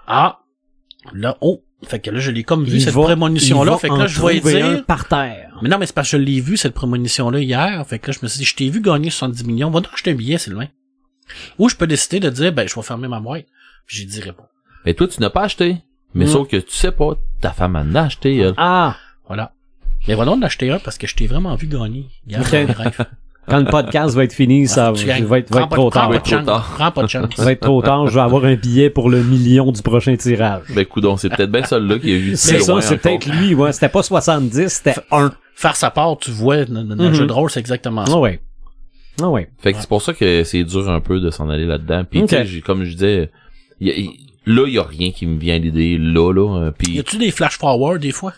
[0.06, 0.38] ah,
[1.12, 4.07] là, oh, fait que là, je l'ai comme vu, Il cette prémonition-là, fait que là,
[4.07, 4.32] je un
[4.72, 5.59] dire, par terre.
[5.62, 8.16] mais non, mais c'est parce que je l'ai vu, cette prémonition-là, hier, fait que là,
[8.18, 10.39] je me suis dit, je t'ai vu gagner 70 millions, va donc acheter un billet,
[10.39, 10.68] Sylvain.
[11.59, 13.47] Ou je peux décider de dire, ben, je vais fermer ma boîte,
[13.87, 14.49] puis j'y dirai pas.
[14.85, 15.78] mais toi tu n'as pas acheté
[16.16, 16.28] mais Mm.
[16.28, 18.55] sauf que tu sais pas ta femme en a acheté elle.
[18.57, 19.53] Ah, Voilà.
[20.07, 22.41] Mais voilà, on en a acheté un parce que je t'ai vraiment vu gagner hier
[22.41, 22.55] Ok.
[23.49, 25.24] Quand le podcast va être fini, ça gagnes.
[25.24, 26.09] va être, va être trop prends tard.
[26.11, 26.47] pas de Trop chance.
[26.47, 26.72] tard.
[26.76, 27.26] Prends pas de chance.
[27.36, 28.07] Ça va être trop tard.
[28.09, 30.62] Je vais avoir un billet pour le million du prochain tirage.
[30.74, 33.72] Ben, coudon, c'est peut-être bien celui-là qui a vu C'est ça, c'est peut-être lui, ouais.
[33.72, 35.32] C'était pas 70, c'était 1.
[35.57, 37.14] Faire sa part, tu vois, dans, le Mhm.
[37.14, 38.12] jeu de rôle, c'est exactement ça.
[38.16, 38.40] Ah ouais.
[39.22, 39.49] Ah ouais.
[39.59, 42.03] Fait que c'est pour ça que c'est dur un peu de s'en aller là-dedans.
[42.11, 42.24] Puis
[42.62, 43.30] comme je disais,
[43.80, 44.11] y a- y-
[44.47, 46.59] là, il y a rien qui me vient à l'idée, là, là.
[46.64, 48.32] euh, Y a-tu des flash forward des fois?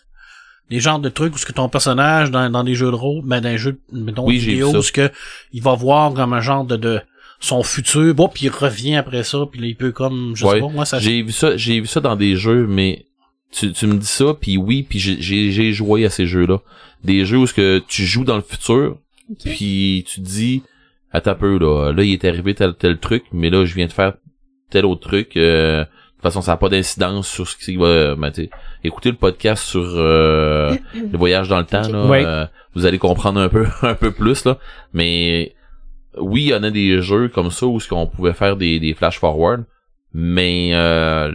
[0.71, 3.23] Des genres de trucs où ce que ton personnage dans, dans des jeux de rôle,
[3.25, 5.11] ben dans des jeux mettons, Oui, vidéo, où ce que
[5.53, 7.01] il va voir comme un genre de, de
[7.39, 10.55] son futur, bon, puis il revient après ça, puis là, il peut comme je Ouais.
[10.55, 13.05] sais pas, moi ça j'ai vu ça, j'ai vu ça dans des jeux, mais
[13.53, 16.59] tu, tu me dis ça, puis oui, puis j'ai- j'ai j'ai joué à ces jeux-là.
[17.05, 18.99] Des jeux où ce que tu joues dans le futur,
[19.45, 20.63] puis tu te dis,
[21.13, 23.87] attends un peu, là, là, il est arrivé tel tel truc, mais là, je viens
[23.87, 24.15] de faire
[24.71, 25.37] tel autre truc.
[25.37, 25.85] euh,
[26.17, 28.15] toute façon, ça n'a pas d'incidence sur ce qui va...
[28.17, 28.33] Ben,
[28.85, 32.25] écoutez le podcast sur euh, le voyage dans le temps, là, Ouais.
[32.25, 34.59] euh, vous allez comprendre un peu un peu plus, là.
[34.93, 35.55] Mais
[36.19, 38.81] oui, il y en a des jeux comme ça où ce qu'on pouvait faire des,
[38.81, 39.65] des flash forward,
[40.15, 41.33] mais euh,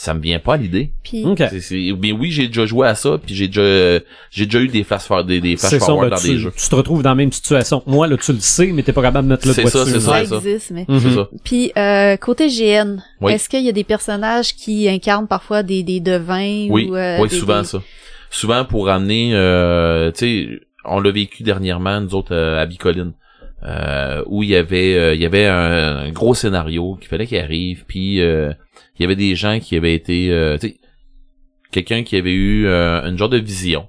[0.00, 0.92] ça me vient pas à l'idée.
[1.02, 1.38] Puis, OK.
[1.50, 3.98] C'est- c'est- Mais oui, j'ai déjà joué à ça, puis j'ai déjà
[4.30, 6.38] j'ai déjà eu des flash for- des, des flash ça, forward ben, dans tu, des
[6.38, 6.52] jeux.
[6.56, 7.82] tu te retrouves dans la même situation.
[7.84, 9.80] Moi, là, tu le sais, mais t'es pas capable de mettre le C'est doigt ça,
[9.80, 9.94] dessus.
[9.94, 10.36] c'est ça ça.
[10.36, 10.86] existe, mais...
[10.88, 11.28] C'est ça.
[11.42, 13.32] Puis, euh, côté GN, Oui.
[13.32, 16.94] est-ce qu'il y a des personnages qui incarnent parfois des, des devins Oui, ou...
[16.94, 17.82] euh, oui, des- souvent des- ça.
[18.30, 23.14] Souvent pour amener, euh, tu sais, on l'a vécu dernièrement nous autres euh, à Bicoline,
[23.64, 27.38] euh, où il y avait, euh, il y avait un, gros scénario qu'il fallait qu'il
[27.38, 28.52] arrive, puis euh,
[28.98, 30.58] il y avait des gens qui avaient été, euh,
[31.72, 33.88] quelqu'un qui avait eu une genre de vision.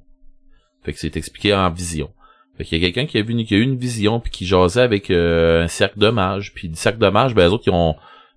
[0.84, 2.10] Fait que c'est expliqué en vision.
[2.58, 4.46] Fait qu'il y a quelqu'un qui a vu qui a eu une vision puis qui
[4.46, 6.54] jasait avec un cercle de mages.
[6.54, 7.96] Puis du cercle de mages, ben les autres ils ont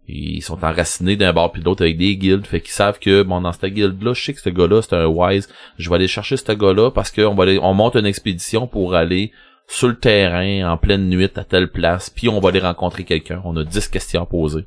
[0.09, 2.47] ils sont enracinés d'un bord puis de l'autre avec des guildes.
[2.47, 5.07] Fait qu'ils savent que bon dans cette guilde-là, je sais que ce gars-là, c'est un
[5.07, 5.49] wise.
[5.79, 8.95] Je vais aller chercher ce gars-là parce qu'on va aller, on monte une expédition pour
[8.95, 9.33] aller
[9.67, 13.41] sur le terrain en pleine nuit à telle place, puis on va aller rencontrer quelqu'un.
[13.45, 14.67] On a 10 questions à poser.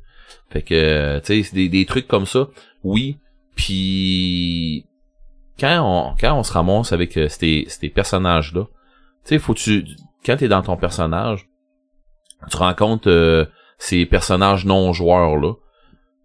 [0.50, 2.48] Fait que euh, tu sais, c'est des, des trucs comme ça.
[2.84, 3.18] Oui,
[3.54, 4.86] puis
[5.58, 8.64] quand on quand on se ramasse avec euh, ces, ces personnages là,
[9.24, 9.84] tu sais, faut tu
[10.24, 11.48] quand t'es dans ton personnage,
[12.50, 13.46] tu rencontres euh,
[13.78, 15.52] ces personnages non joueurs là.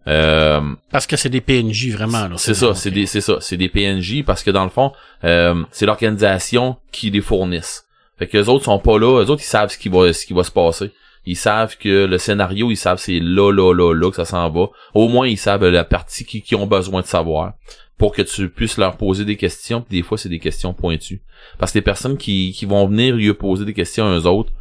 [0.08, 0.60] Euh,
[0.90, 2.34] Parce que c'est des PNJ vraiment là.
[2.36, 4.92] c'est ça, c'est des c'est ça, c'est des PNJ parce que dans le fond,
[5.22, 7.84] euh, c'est l'organisation qui les fournissent.
[8.22, 10.24] Fait que les autres sont pas là, les autres ils savent ce qui va ce
[10.24, 10.92] qui va se passer.
[11.26, 14.48] Ils savent que le scénario, ils savent c'est là là là là que ça s'en
[14.48, 14.68] va.
[14.94, 17.54] Au moins ils savent la partie qui, qui ont besoin de savoir
[17.98, 21.20] pour que tu puisses leur poser des questions, puis des fois c'est des questions pointues.
[21.58, 24.52] Parce que les personnes qui, qui vont venir lui poser des questions à eux autres,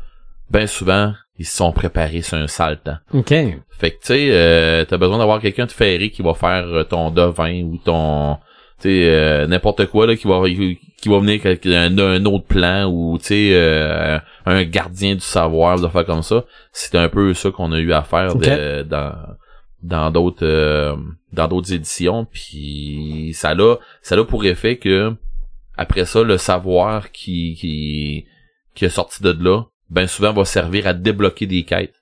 [0.49, 2.97] ben souvent ils se sont préparés sur un sale temps.
[3.14, 3.30] OK.
[3.30, 7.12] Fait que tu sais, euh, t'as besoin d'avoir quelqu'un de ferré qui va faire ton
[7.12, 8.39] devin ou ton,
[8.84, 12.86] sais, euh, n'importe quoi là qui va qui va venir avec un, un autre plan
[12.91, 16.45] ou tu sais euh, un gardien du savoir de faire comme ça.
[16.71, 19.13] C'est un peu ça qu'on a eu à faire de- dans
[19.84, 20.95] dans d'autres euh,
[21.34, 22.25] dans d'autres éditions.
[22.32, 25.13] Puis ça l'a ça l'a pour effet que
[25.77, 28.25] après ça le savoir qui qui
[28.75, 31.95] qui est sorti de là, ben souvent va servir à débloquer des quêtes.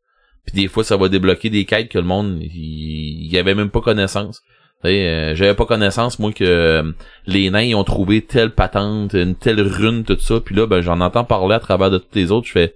[0.46, 3.70] Puis des fois, ça va débloquer des quêtes que le monde, il, il avait même
[3.70, 4.42] pas connaissance.
[4.86, 6.92] Euh, J'avais pas connaissance, moi, que euh,
[7.26, 10.40] les nains ils ont trouvé telle patente, une telle rune, tout ça.
[10.40, 12.48] Puis là, ben j'en entends parler à travers de tous les autres.
[12.48, 12.76] Je fais,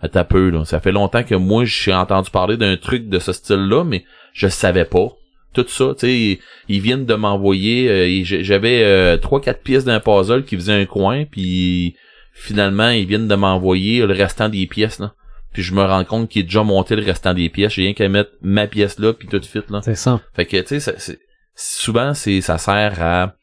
[0.00, 0.64] attends un peu, là.
[0.64, 4.48] Ça fait longtemps que moi, j'ai entendu parler d'un truc de ce style-là, mais je
[4.48, 5.08] savais pas.
[5.52, 6.38] Tout ça, tu sais, ils,
[6.68, 7.90] ils viennent de m'envoyer.
[7.90, 11.94] euh, J'avais euh, trois, quatre pièces d'un puzzle qui faisait un coin, puis
[12.32, 15.12] finalement, ils viennent de m'envoyer le restant des pièces, là
[15.52, 17.92] puis je me rends compte qu'il est déjà monté le restant des pièces, j'ai rien
[17.92, 19.82] qu'à mettre ma pièce là puis tout de suite là.
[19.82, 20.18] C'est ça.
[20.34, 21.18] Fait que tu sais
[21.62, 23.34] souvent c'est ça sert à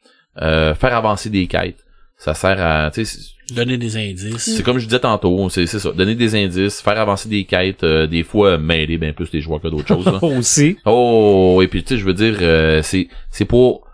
[0.41, 1.83] euh, faire avancer des quêtes.
[2.17, 4.55] Ça sert à tu sais c'est- Donner des indices.
[4.57, 7.83] c'est comme je disais tantôt, c'est c'est ça, donner des indices, faire avancer des quêtes,
[7.83, 10.19] euh, des fois mêler bien plus les joueurs que d'autres choses là.
[10.23, 10.77] Aussi.
[10.85, 13.87] Oh, et puis tu sais, je veux dire, euh, c'est c'est pour,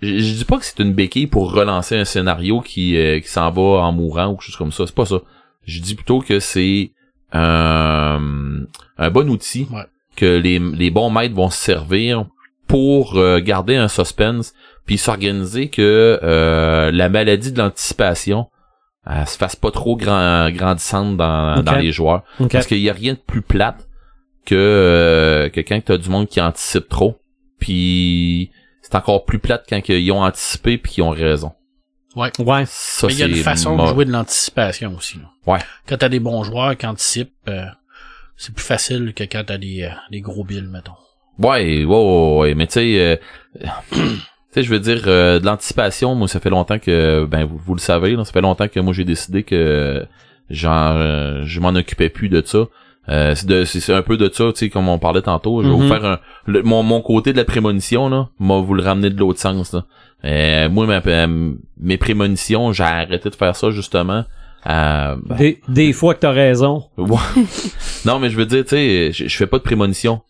[0.00, 3.28] je, je dis pas que c'est une béquille pour relancer un scénario qui euh, qui
[3.28, 4.86] s'en va en mourant ou quelque chose comme ça.
[4.86, 5.20] C'est pas ça.
[5.66, 6.92] Je dis plutôt que c'est
[7.32, 8.64] un
[8.98, 9.84] un bon outil Ouais.
[10.16, 12.24] que les les bons maîtres vont se servir
[12.72, 14.54] pour euh, garder un suspense
[14.86, 18.48] puis s'organiser que euh, la maladie de l'anticipation
[19.06, 22.22] elle se fasse pas trop grand, grandissante dans, dans les joueurs.
[22.40, 22.50] OK.
[22.50, 23.86] Parce qu'il y a rien de plus plate
[24.46, 27.18] que, euh, que quand t'as du monde qui anticipe trop.
[27.58, 28.50] Puis
[28.80, 31.52] c'est encore plus plate quand ils ont anticipé puis qu'ils ont raison.
[32.16, 32.30] Ouais.
[32.66, 35.18] Ça, Mais il y a une c'est façon de jouer de l'anticipation aussi.
[35.18, 35.52] là.
[35.52, 35.60] Ouais.
[35.86, 37.66] Quand t'as des bons joueurs qui anticipent, euh,
[38.38, 40.92] c'est plus facile que quand t'as des, euh, des gros billes, mettons.
[41.38, 43.16] Ouais, ouais, ouais, ouais, mais tu sais, euh,
[43.92, 43.98] tu
[44.52, 47.74] sais, je veux dire, euh, de l'anticipation, moi, ça fait longtemps que, ben, vous, vous
[47.74, 50.04] le savez, là, ça fait longtemps que moi, j'ai décidé que
[50.50, 52.66] genre euh, je m'en occupais plus de ça.
[53.08, 55.62] Euh, c'est un peu de ça, tu sais, comme on parlait tantôt.
[55.62, 58.74] Je vais vous faire un, le- mon, mon côté de la prémonition, là, moi vous
[58.74, 59.72] le ramener de l'autre sens.
[59.72, 59.84] Là.
[60.24, 61.26] Euh, moi, ma-
[61.80, 64.24] mes prémonitions, j'ai arrêté de faire ça justement.
[64.68, 66.84] Euh, Des, des fois que t'as raison.
[68.04, 70.20] Non, mais je veux dire, tu sais, je, je fais pas de prémonition.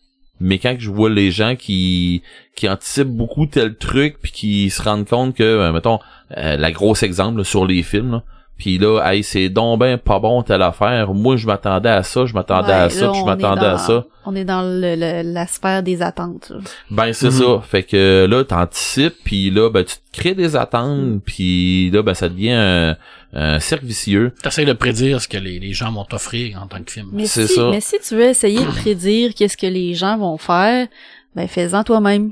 [0.45, 2.21] Mais quand je vois les gens qui
[2.53, 5.99] qui anticipent beaucoup tel truc puis qui se rendent compte que euh, mettons
[6.35, 8.23] euh, la grosse exemple sur les films là,
[8.63, 11.13] puis là hey c'est donc ben pas bon telle affaire.
[11.13, 13.35] Moi je m'attendais à ça, je m'attendais Ouais, à ça, là, puis je on est
[13.35, 14.05] m'attendais dans- à ça.
[14.25, 16.49] On est dans le, le- la sphère des attentes.
[16.49, 16.57] là.
[16.89, 17.31] Ben c'est Mhm.
[17.31, 17.61] ça.
[17.67, 22.13] Fait que là t'anticipes puis là ben tu te crées des attentes puis là ben
[22.13, 22.95] ça devient un,
[23.33, 24.31] un cercle vicieux.
[24.41, 27.09] T'essayes de prédire ce que les, les gens vont t'offrir en tant que film.
[27.11, 27.69] Mais C'est si, ça.
[27.69, 30.87] mais si tu veux essayer de prédire qu'est-ce que les gens vont faire,
[31.35, 32.31] ben fais-en toi-même.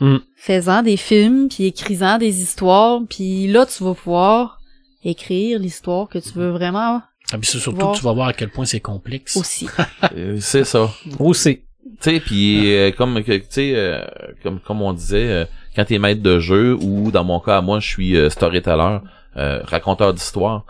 [0.00, 0.18] Hmm.
[0.36, 4.55] Fais-en des films, puis écris-en des histoires, puis là tu vas pouvoir
[5.04, 7.92] écrire l'histoire que tu veux vraiment Ah, puis c'est surtout Voir.
[7.92, 9.36] que tu vas voir à quel point c'est complexe.
[9.36, 9.68] aussi.
[10.16, 10.88] Euh, c'est ça.
[11.18, 11.58] Aussi.
[12.00, 14.04] Tu sais, puis euh, comme tu sais, euh,
[14.42, 15.44] comme comme on disait, euh,
[15.74, 18.98] quand t'es maître de jeu ou dans mon cas, moi, je suis euh, storyteller,
[19.36, 20.64] euh, raconteur d'histoire.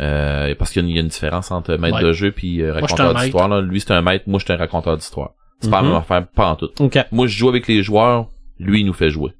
[0.00, 2.02] Euh, parce qu'il y, a une- il y a une différence entre maître Ouais.
[2.02, 3.48] de jeu puis euh, raconteur d'histoire.
[3.48, 3.60] là.
[3.62, 5.30] Lui, c'est un maître, moi, je suis un raconteur d'histoire.
[5.60, 5.88] C'est pas la Mhm.
[5.88, 6.68] même affaire, pas en tout.
[6.80, 6.98] OK.
[7.12, 9.32] Moi, je joue avec les joueurs, lui, il nous fait jouer.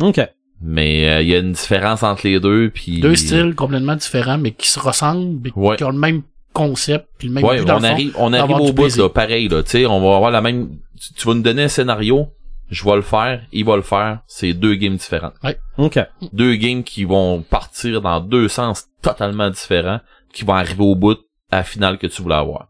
[0.00, 0.20] OK.
[0.62, 4.36] Mais euh, il y a une différence entre les deux, puis Deux styles complètement différents,
[4.38, 5.76] mais qui se ressemblent, mais Ouais.
[5.76, 7.92] qui ont le même concept, puis le même Ouais, but dans on le fond.
[7.92, 10.76] arrive, on arrive au bout, là, pareil, là, tu sais, on va avoir la même,
[11.00, 12.28] tu, tu vas nous donner un scénario,
[12.70, 15.32] je vais le faire, il va le faire, c'est deux games différents.
[15.78, 15.98] OK.
[16.32, 20.00] Deux games qui vont partir dans deux sens totalement différents,
[20.32, 21.18] qui vont arriver au bout
[21.50, 22.68] à la finale que tu voulais avoir.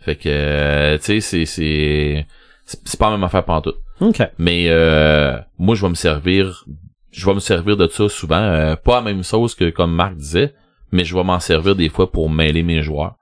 [0.00, 2.26] Fait que, euh, tu sais, c'est, c'est,
[2.64, 3.76] c'est c'est pas la même affaire pantoute.
[4.00, 4.20] OK.
[4.38, 6.64] Mais, euh, moi, je vais me servir,
[7.12, 10.16] je vais me servir de ça souvent, euh, pas la même chose que comme Marc
[10.16, 10.54] disait,
[10.90, 13.16] mais je vais m'en servir des fois pour mêler mes joueurs.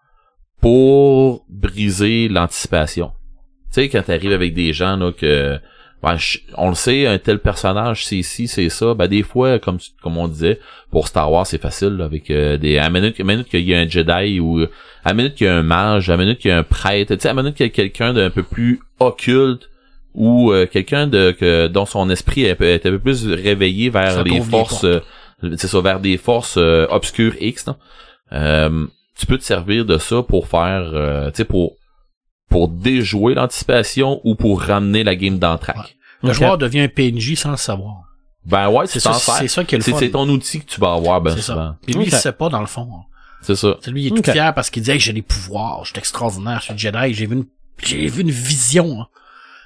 [0.60, 3.12] Pour briser l'anticipation.
[3.72, 5.58] Tu sais, quand t'arrives avec des gens, là, que,
[6.02, 6.16] ben,
[6.56, 10.18] on le sait, un tel personnage, c'est ci, c'est ça, ben, des fois, comme, comme
[10.18, 10.60] on disait,
[10.90, 13.14] pour Star Wars, c'est facile, avec euh, des, à minute,
[13.48, 14.66] qu'il y a un Jedi ou,
[15.04, 17.20] à minute qu'il y a un mage, à minute qu'il y a un prêtre, tu
[17.20, 19.69] sais, à minute qu'il y a quelqu'un d'un peu plus occulte,
[20.14, 24.12] ou euh, quelqu'un de que dont son esprit est, est un peu plus réveillé vers
[24.12, 25.00] Ça les forces euh,
[25.56, 27.66] c'est ça vers des forces euh, obscures X.
[28.32, 28.86] Euh,
[29.18, 31.76] tu peux te servir de ça pour faire euh, tu sais pour
[32.48, 35.96] pour déjouer l'anticipation ou pour ramener la game dans le track.
[36.22, 38.02] Le joueur devient un PNJ sans le savoir.
[38.44, 40.94] Ben ouais, C'est ça, c'est ça qui est le C'est ton outil que tu vas
[40.94, 41.74] avoir ben souvent.
[41.84, 42.20] Puis lui, il Ok.
[42.20, 42.88] sait pas dans le fond.
[42.92, 43.02] hein.
[43.42, 43.76] C'est ça.
[43.80, 45.98] C'est lui, il est tout fier parce qu'il dit, Hey, j'ai des pouvoirs, je suis
[45.98, 47.44] extraordinaire, je suis Jedi, j'ai vu une,
[47.82, 49.00] j'ai vu une vision.
[49.02, 49.06] hein.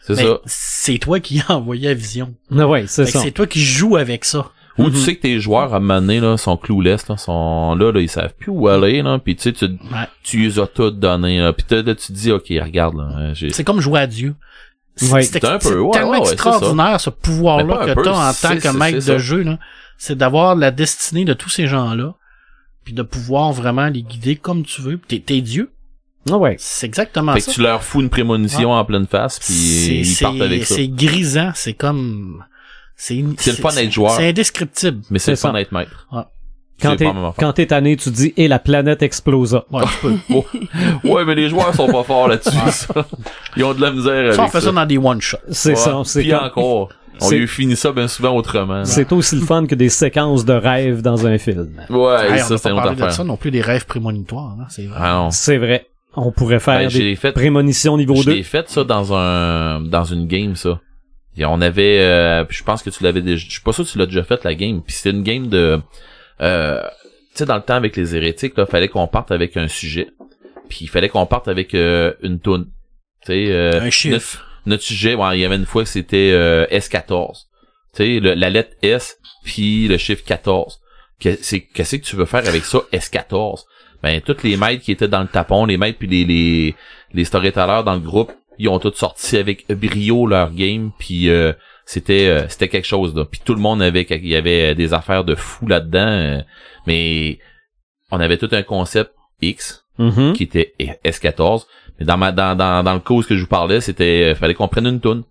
[0.07, 0.39] C'est Mais ça.
[0.45, 2.35] c'est toi qui as envoyé la vision.
[2.55, 3.21] Ah ouais, c'est ça.
[3.21, 4.51] C'est toi qui joues avec ça.
[4.77, 4.91] Ou Mhm.
[4.93, 8.09] tu sais que tes joueurs à donné, là, sont clouless, là, sont là, là, ils
[8.09, 10.09] savent plus où aller, là, puis tu sais, tu, Ouais.
[10.25, 13.63] tu les as toutes données, là, puis là, tu te dis, ok, regarde, là, C'est
[13.65, 14.35] comme jouer à Dieu.
[14.97, 15.23] C'est Ouais.
[15.81, 17.11] ouais, tellement extraordinaire ce
[17.69, 19.59] pas un que peu, t'as en tant que maître de jeu, là.
[19.97, 22.15] C'est d'avoir la destinée de tous ces gens-là,
[22.85, 24.99] puis de pouvoir vraiment les guider comme tu veux.
[24.99, 25.71] T'es, t'es Dieu.
[26.31, 26.57] Ah ouais.
[26.59, 27.53] C'est exactement fait que ça.
[27.53, 30.75] tu leur fous une prémonition en pleine face, puis ils partent avec ça.
[30.77, 32.43] C'est grisant, c'est comme...
[32.97, 34.13] C'est une- C'est le fun d'être joueur.
[34.13, 35.01] C'est indescriptible.
[35.11, 36.07] Mais c'est le fun d'être maître.
[36.13, 36.23] Ouais.
[36.81, 37.33] Quand C'est t'es, affaire.
[37.39, 39.65] quand t'es tanné, tu dis, et la planète explosa.
[39.71, 39.83] Ouais.
[40.31, 40.45] Oh.
[41.05, 43.07] ouais, mais les joueurs sont pas forts là-dessus, ça.
[43.57, 44.67] Ils ont de la misère Ça, on fait ça.
[44.67, 45.37] ça dans des one-shots.
[45.51, 45.77] C'est Ouais.
[45.77, 46.01] ça.
[46.05, 46.89] C'est Puis encore.
[47.21, 48.85] On C'est- lui finit ça bien souvent autrement.
[48.85, 51.71] c'est aussi le fun que des séquences de rêves dans un film.
[51.91, 53.13] Ouais, Hey, ça, c'est une autre parlé de affaire.
[53.15, 54.57] ça non plus des rêves prémonitoires.
[54.61, 54.99] Hein, c'est vrai.
[55.01, 55.31] Ah non.
[55.31, 55.87] C'est vrai.
[56.17, 58.33] On pourrait faire Ben, des j'ai fait, prémonitions niveau je 2.
[58.35, 60.81] l'ai fait ça dans un, dans une game, ça.
[61.37, 63.91] Et on avait, euh, je pense que tu l'avais déjà, je suis pas sûr que
[63.91, 64.83] tu l'as déjà fait la game.
[64.83, 65.81] Puis c'était une game de,
[66.41, 66.81] euh,
[67.33, 70.09] tu sais, dans le temps avec les hérétiques, là, fallait qu'on parte avec un sujet.
[70.69, 72.67] Puis il fallait qu'on parte avec euh, une toune.
[73.27, 74.13] Tu sais, euh, Un chiffre.
[74.15, 77.47] Notre, notre sujet, ouais, il y avait une fois que c'était euh, S14.
[77.97, 80.79] Tu sais, la lettre S puis le chiffre 14.
[81.21, 83.65] Que- c'est- Qu'est-ce que tu veux faire avec ça, S14?
[84.05, 86.75] Ben, tous les maîtres qui étaient dans le tapon, les maîtres puis les, les,
[87.15, 91.53] les storytellers dans le groupe, ils ont tous sorti avec brio leur game, puis euh,
[91.87, 93.25] c'était euh, c'était quelque chose là.
[93.25, 96.41] Puis tout le monde avait il y avait des affaires de fou là-dedans, euh,
[96.87, 97.39] mais
[98.11, 100.33] on avait tout un concept X Mhm.
[100.33, 100.75] qui était
[101.05, 101.67] S14.
[101.99, 104.55] Mais dans ma dans dans dans le cause que je vous parlais, c'était euh, fallait
[104.55, 105.25] qu'on prenne une toune.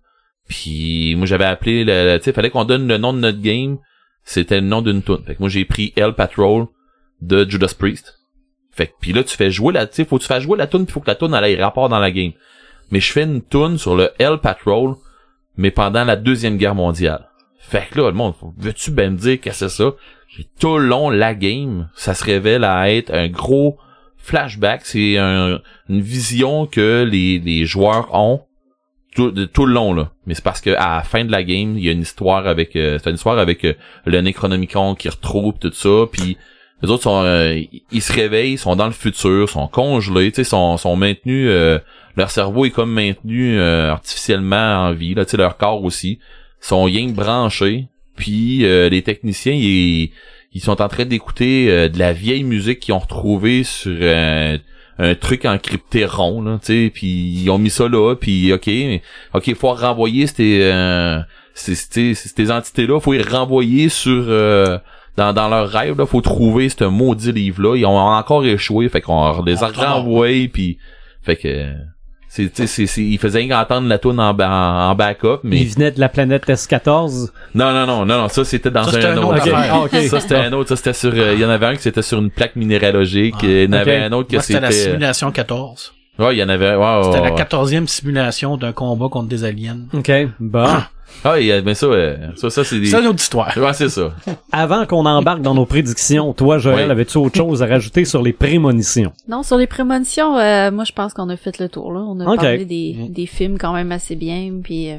[0.48, 3.78] Puis moi j'avais appelé le tu sais fallait qu'on donne le nom de notre game,
[4.24, 5.22] c'était le nom d'une toune.
[5.26, 6.66] Fait que moi j'ai pris Hell Patrol
[7.20, 8.18] de Judas Priest.
[8.74, 10.66] Fait que puis là tu fais jouer la tu faut que tu fasses jouer la
[10.66, 12.32] toune, puis faut que la toune elle ait rapport dans la game.
[12.90, 14.94] Mais je fais une toune sur le Hell Patrol
[15.56, 17.28] mais pendant la deuxième guerre mondiale.
[17.58, 19.92] Fait que là le monde veux-tu ben me dire que c'est ça?
[20.58, 23.78] Tout le long la game, ça se révèle à être un gros
[24.18, 28.42] flashback, c'est un- une vision que les, les joueurs ont
[29.14, 30.10] tout le long là.
[30.26, 32.48] Mais c'est parce que à la fin de la game, il y a une histoire
[32.48, 33.74] avec euh, c'est une histoire avec euh,
[34.06, 36.36] le Necronomicon qui retrouve tout ça, puis
[36.84, 37.60] les autres sont euh,
[37.90, 41.78] ils se réveillent, sont dans le futur, sont congelés, tu sais, sont sont maintenus euh,
[42.16, 46.18] leur cerveau est comme maintenu euh, artificiellement en vie, là, tu sais leur corps aussi,
[46.60, 50.10] sont rien branchés, puis euh, les techniciens ils
[50.52, 54.58] ils sont en train d'écouter euh, de la vieille musique qu'ils ont retrouvée sur euh,
[54.98, 58.70] un truc encrypté rond là, tu sais, puis ils ont mis ça là, puis OK,
[59.32, 60.70] OK, faut renvoyer ces
[61.54, 64.26] ces, ces, ces entités là, faut les renvoyer sur
[65.16, 68.88] dans, dans leur rêve là, faut trouver ce maudit livre là, ils ont encore échoué,
[68.88, 69.84] fait qu'on les a retombe.
[69.84, 70.78] renvoyés puis
[71.22, 71.72] fait que
[72.28, 75.38] c'est tu sais c'est c'est- ils faisaient rien qu'entendre la tune en, en, en backup
[75.44, 77.28] mais Il venait de la planète S14.
[77.54, 79.48] non non non non non ça c'était dans Ça, un, c'était un autre.
[79.54, 79.90] Ah, ok.
[80.08, 82.02] ça c'était un autre ça c'était sur euh, il y en avait un qui c'était
[82.02, 84.70] sur une plaque minéralogique Ah, il y en avait un autre que Moi, c'était la
[84.72, 85.92] c'était simulation 14.
[86.18, 89.44] ouais il y en avait ouais, C'était ouais, la quatorzième simulation d'un combat contre des
[89.44, 89.78] aliens.
[89.92, 90.10] OK.
[90.40, 90.64] Bon.
[90.66, 90.88] ah
[91.38, 93.52] il y a- mais ça euh, ça ça c'est des C'est une autre histoire.
[93.56, 94.12] ouais c'est ça
[94.52, 96.90] Avant qu'on embarque dans nos prédictions, toi, Joël, Oui.
[96.90, 99.12] avais-tu autre chose à rajouter sur les prémonitions?
[99.28, 102.00] Non, sur les prémonitions, euh, moi je pense qu'on a fait le tour là.
[102.00, 102.36] On a Ok.
[102.36, 104.96] parlé des, des films quand même assez bien, puis euh,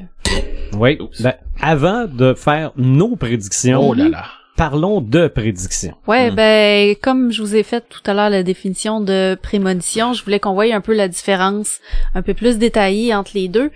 [0.77, 0.97] Oui.
[1.21, 4.23] Ben, avant de faire nos prédictions, Oh là là.
[4.55, 5.95] Parlons de prédictions.
[6.07, 6.35] Ouais, Hmm.
[6.35, 10.39] ben comme je vous ai fait tout à l'heure la définition de prémonition, je voulais
[10.39, 11.79] qu'on voie un peu la différence
[12.13, 13.71] un peu plus détaillée entre les deux.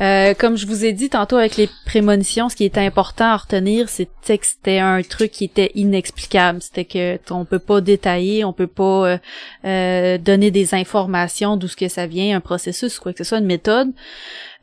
[0.00, 3.36] Euh, comme je vous ai dit tantôt avec les prémonitions, ce qui était important à
[3.36, 6.62] retenir, c'était que c'était un truc qui était inexplicable.
[6.62, 9.18] C'était que on peut pas détailler, on peut pas euh,
[9.64, 13.38] euh, donner des informations d'où ce que ça vient, un processus, quoi que ce soit,
[13.38, 13.92] une méthode.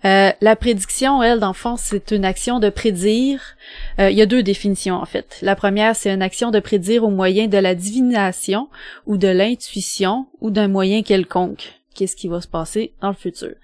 [0.05, 3.41] Euh, la prédiction, elle, dans le fond, c'est une action de prédire.
[3.99, 5.37] Euh, il y a deux définitions, en fait.
[5.41, 8.69] La première, c'est une action de prédire au moyen de la divination
[9.05, 11.73] ou de l'intuition ou d'un moyen quelconque.
[11.95, 13.55] Qu'est-ce qui va se passer dans le futur?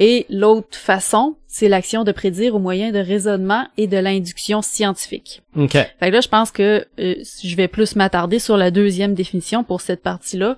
[0.00, 5.42] Et l'autre façon, c'est l'action de prédire au moyen de raisonnement et de l'induction scientifique.
[5.54, 5.72] OK.
[5.74, 7.14] Fait que là, je pense que euh,
[7.44, 10.56] je vais plus m'attarder sur la deuxième définition pour cette partie-là.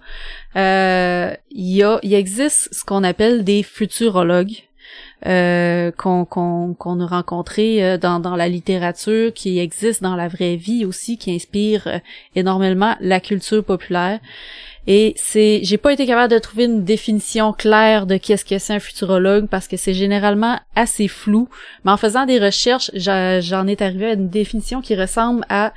[0.54, 4.62] Euh, Il y a, il existe ce qu'on appelle des futurologues.
[5.26, 11.18] Euh, qu'on a rencontrés euh, dans la littérature, qui existent dans la vraie vie aussi,
[11.18, 11.98] qui inspirent euh,
[12.36, 14.20] énormément la culture populaire.
[14.86, 18.74] Et c'est, j'ai pas été capable de trouver une définition claire de qu'est-ce que c'est
[18.74, 21.48] un futurologue parce que c'est généralement assez flou.
[21.84, 25.72] Mais en faisant des recherches, j'en ai arrivé à une définition qui ressemble à,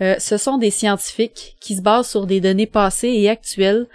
[0.00, 3.86] ce sont des scientifiques qui se basent sur des données passées et actuelles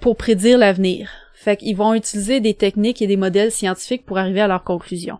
[0.00, 1.10] pour prédire l'avenir.
[1.42, 5.18] Fait qu'ils vont utiliser des techniques et des modèles scientifiques pour arriver à leurs conclusions.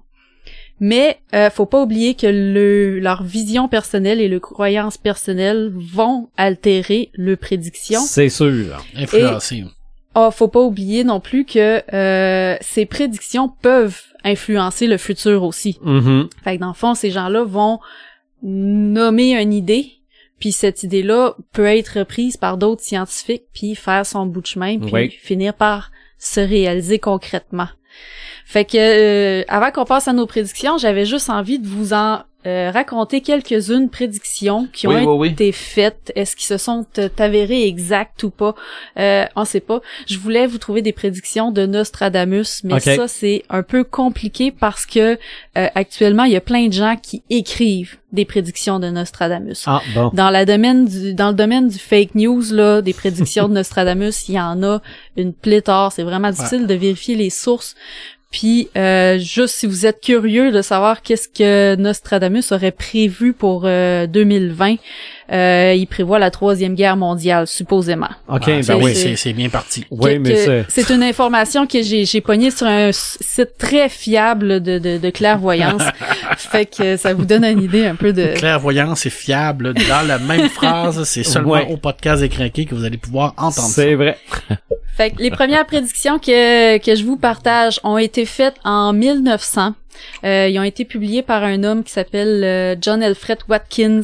[0.79, 6.29] Mais euh, faut pas oublier que le, leur vision personnelle et leurs croyances personnelles vont
[6.37, 8.01] altérer leurs prédictions.
[8.01, 8.83] C'est sûr.
[8.97, 9.65] Influencé.
[10.15, 15.79] Ah, faut pas oublier non plus que euh, ces prédictions peuvent influencer le futur aussi.
[15.83, 16.29] Mhm.
[16.45, 17.79] Fait que dans le fond, ces gens-là vont
[18.43, 19.93] nommer une idée,
[20.39, 24.79] puis cette idée-là peut être reprise par d'autres scientifiques, puis faire son bout de chemin,
[24.79, 25.11] puis Oui.
[25.11, 25.91] finir par
[26.21, 27.69] se réaliser concrètement.
[28.45, 32.23] Fait que euh, avant qu'on passe à nos prédictions, j'avais juste envie de vous en
[32.47, 35.29] euh, raconter quelques-unes prédictions qui ont Oui, oui, oui.
[35.29, 36.11] été faites.
[36.15, 38.55] Est-ce qu'ils se sont euh, avérées exactes ou pas?
[38.99, 39.81] Euh, On sait pas.
[40.07, 44.87] Je voulais vous trouver des prédictions de Nostradamus, mais ça c'est un peu compliqué parce
[44.87, 45.19] que
[45.59, 49.63] euh, actuellement il y a plein de gens qui écrivent des prédictions de Nostradamus.
[49.67, 50.11] Ah, bon.
[50.15, 54.29] Dans la domaine du dans le domaine du fake news là, des prédictions de Nostradamus,
[54.29, 54.81] il y en a
[55.17, 55.93] une pléthore.
[55.93, 57.75] C'est vraiment difficile de vérifier les sources.
[58.31, 63.63] Puis euh, juste si vous êtes curieux de savoir qu'est-ce que Nostradamus aurait prévu pour
[63.65, 64.77] euh, 2020,
[65.33, 68.09] euh, il prévoit la troisième guerre mondiale supposément.
[68.29, 68.95] OK, Ah, ben c'est- oui.
[68.95, 69.85] c'est c'est bien parti.
[69.91, 70.65] Oui, mais c'est...
[70.69, 75.11] c'est une information que j'ai j'ai pognée sur un site très fiable de, de, de
[75.11, 75.83] clairvoyance.
[76.37, 80.19] fait que ça vous donne une idée un peu de Clairvoyance et fiable dans la
[80.19, 81.03] même phrase.
[81.05, 81.67] C'est seulement Ouais.
[81.71, 83.83] au podcast écrinqué que vous allez pouvoir entendre ça.
[83.83, 84.19] C'est vrai.
[84.97, 89.75] Fait que les premières prédictions que, que je vous partage ont été faites en 1900.
[90.25, 94.03] Euh, ils ont été publiées par un homme qui s'appelle euh, John Alfred Watkins.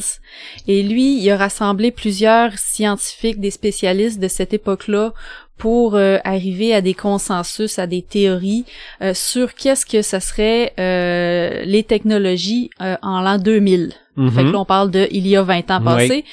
[0.67, 5.13] Et lui, il a rassemblé plusieurs scientifiques, des spécialistes de cette époque-là
[5.57, 8.63] pour euh, arriver à des consensus, à des théories
[9.01, 13.93] euh, sur qu'est-ce que ça serait euh, les technologies euh, en l'an 2000.
[14.17, 14.31] Mhm.
[14.31, 15.85] Fait que là, on parle de il y a 20 ans Oui.
[15.85, 16.25] passés.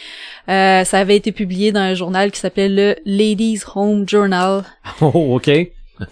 [0.50, 4.62] Euh, ça avait été publié dans un journal qui s'appelait le Ladies Home Journal.
[5.00, 5.50] Oh, OK.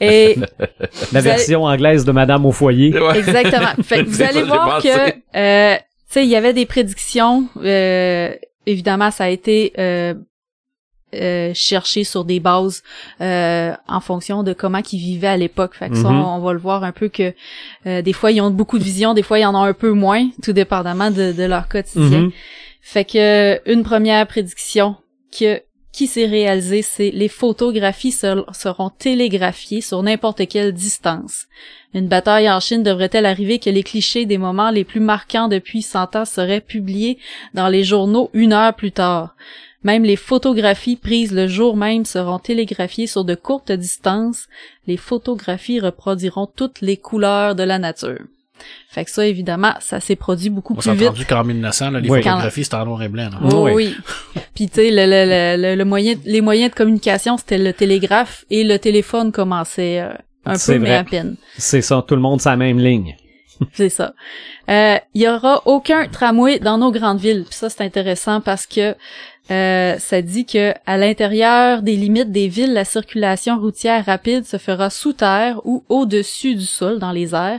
[0.00, 0.36] Et
[1.12, 2.98] La version anglaise de Madame au foyer.
[2.98, 3.18] Ouais.
[3.20, 3.82] exactement.
[3.82, 4.88] Fait que vous allez voir que,
[5.36, 7.46] euh, tu sais, il y avait des prédictions.
[7.62, 8.34] euh,
[8.66, 10.14] évidemment, ça a été euh,
[11.14, 12.82] euh, chercher sur des bases
[13.20, 15.74] euh, en fonction de comment ils vivaient à l'époque.
[15.74, 16.20] Fait que ça, Mhm.
[16.22, 17.34] on, on va le voir un peu que
[17.86, 19.90] euh, des fois ils ont beaucoup de vision, des fois ils en ont un peu
[19.90, 22.20] moins, tout dépendamment de, de leur quotidien.
[22.20, 22.30] Mhm.
[22.80, 24.96] Fait que une première prédiction
[25.38, 25.60] que
[25.92, 31.46] qui s'est réalisée, c'est les photographies ser- seront télégraphiées sur n'importe quelle distance.
[31.94, 35.82] Une bataille en Chine devrait-elle arriver que les clichés des moments les plus marquants depuis
[35.82, 37.18] 100 ans seraient publiés
[37.52, 39.36] dans les journaux une heure plus tard?
[39.84, 44.46] Même les photographies prises le jour même seront télégraphiées sur de courtes distances.
[44.86, 48.20] Les photographies reproduiront toutes les couleurs de la nature.
[48.88, 51.08] Fait que ça, évidemment, ça s'est produit beaucoup On plus s'est vite.
[51.08, 52.22] entendu qu'en 1900, là, les Oui.
[52.22, 53.30] photographies, c'était en noir et blanc.
[53.30, 53.38] là.
[53.50, 53.72] Oh, Oui.
[53.74, 54.42] oui.
[54.54, 57.72] Puis tu sais, le, le, le, le- le moyen, les moyens de communication, c'était le
[57.72, 60.12] télégraphe et le téléphone commençait euh,
[60.44, 61.36] un peu, mais à peine.
[61.56, 63.16] C'est ça, tout le monde sur la même ligne.
[63.72, 64.12] C'est ça.
[64.68, 67.44] Euh, Il y aura aucun tramway dans nos grandes villes.
[67.48, 68.94] Puis ça, c'est intéressant parce que
[69.50, 74.56] euh, ça dit que à l'intérieur des limites des villes, la circulation routière rapide se
[74.56, 77.58] fera sous terre ou au-dessus du sol, dans les airs.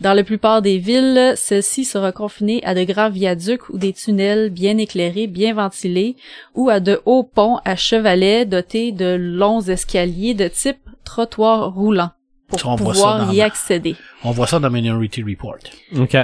[0.00, 4.50] Dans la plupart des villes, celle-ci sera confinée à de grands viaducs ou des tunnels
[4.50, 6.16] bien éclairés, bien ventilés,
[6.54, 12.10] ou à de hauts ponts à chevalets dotés de longs escaliers de type trottoir roulant
[12.48, 13.96] pour Ça, on voit ça pouvoir dans y accéder.
[14.22, 15.58] On voit ça dans Minority Report.
[15.96, 16.16] OK.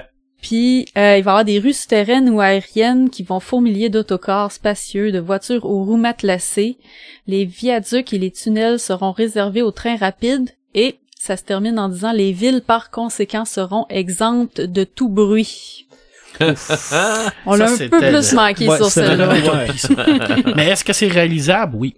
[0.43, 4.53] Puis euh, il va y avoir des rues souterraines ou aériennes qui vont fourmiller d'autocars
[4.53, 6.79] spacieux, de voitures aux roues matelassées.
[7.27, 11.89] Les viaducs et les tunnels seront réservés aux trains rapides et ça se termine en
[11.89, 15.87] disant les villes par conséquent seront exemptes de tout bruit.
[17.47, 19.35] On l'a un peu plus manqué Ouais, sur celle-là.
[20.57, 21.77] Mais est-ce que c'est réalisable?
[21.77, 21.95] Oui.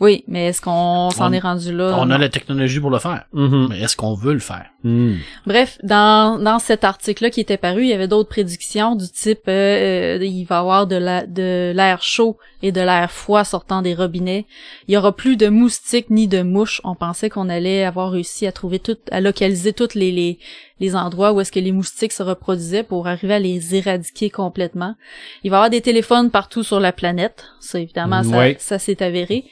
[0.00, 1.96] Oui, mais est-ce qu'on s'en est rendu là?
[1.98, 3.24] On a la technologie pour le faire.
[3.32, 3.66] Mhm.
[3.70, 4.66] Mais est-ce qu'on veut le faire?
[4.84, 5.14] Mm.
[5.44, 9.48] Bref, dans, dans cet article-là qui était paru, il y avait d'autres prédictions du type
[9.48, 13.42] euh, euh, il va y avoir de la de l'air chaud et de l'air froid
[13.42, 14.46] sortant des robinets.
[14.86, 16.80] Il y aura plus de moustiques ni de mouches.
[16.84, 20.38] On pensait qu'on allait avoir réussi à trouver tout, à localiser tous les, les
[20.80, 24.94] les endroits où est-ce que les moustiques se reproduisaient pour arriver à les éradiquer complètement.
[25.42, 27.46] Il va y avoir des téléphones partout sur la planète.
[27.58, 28.56] Ça, évidemment, ça, Ouais.
[28.60, 29.44] ça s'est avéré.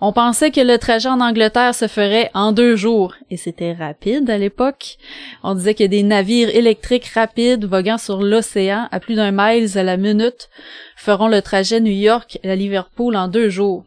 [0.00, 4.30] On pensait que le trajet en Angleterre se ferait en deux jours, et c'était rapide
[4.30, 4.96] à l'époque.
[5.42, 9.82] On disait que des navires électriques rapides voguant sur l'océan à plus d'un miles à
[9.82, 10.50] la minute
[10.96, 13.84] feront le trajet New York à Liverpool en deux jours.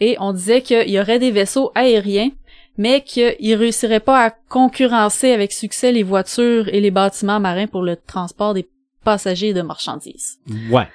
[0.00, 2.30] Et on disait qu'il y aurait des vaisseaux aériens,
[2.78, 7.82] mais qu'ils réussiraient pas à concurrencer avec succès les voitures et les bâtiments marins pour
[7.82, 8.66] le transport des
[9.04, 10.38] passagers et de marchandises.
[10.70, 10.88] Ouais.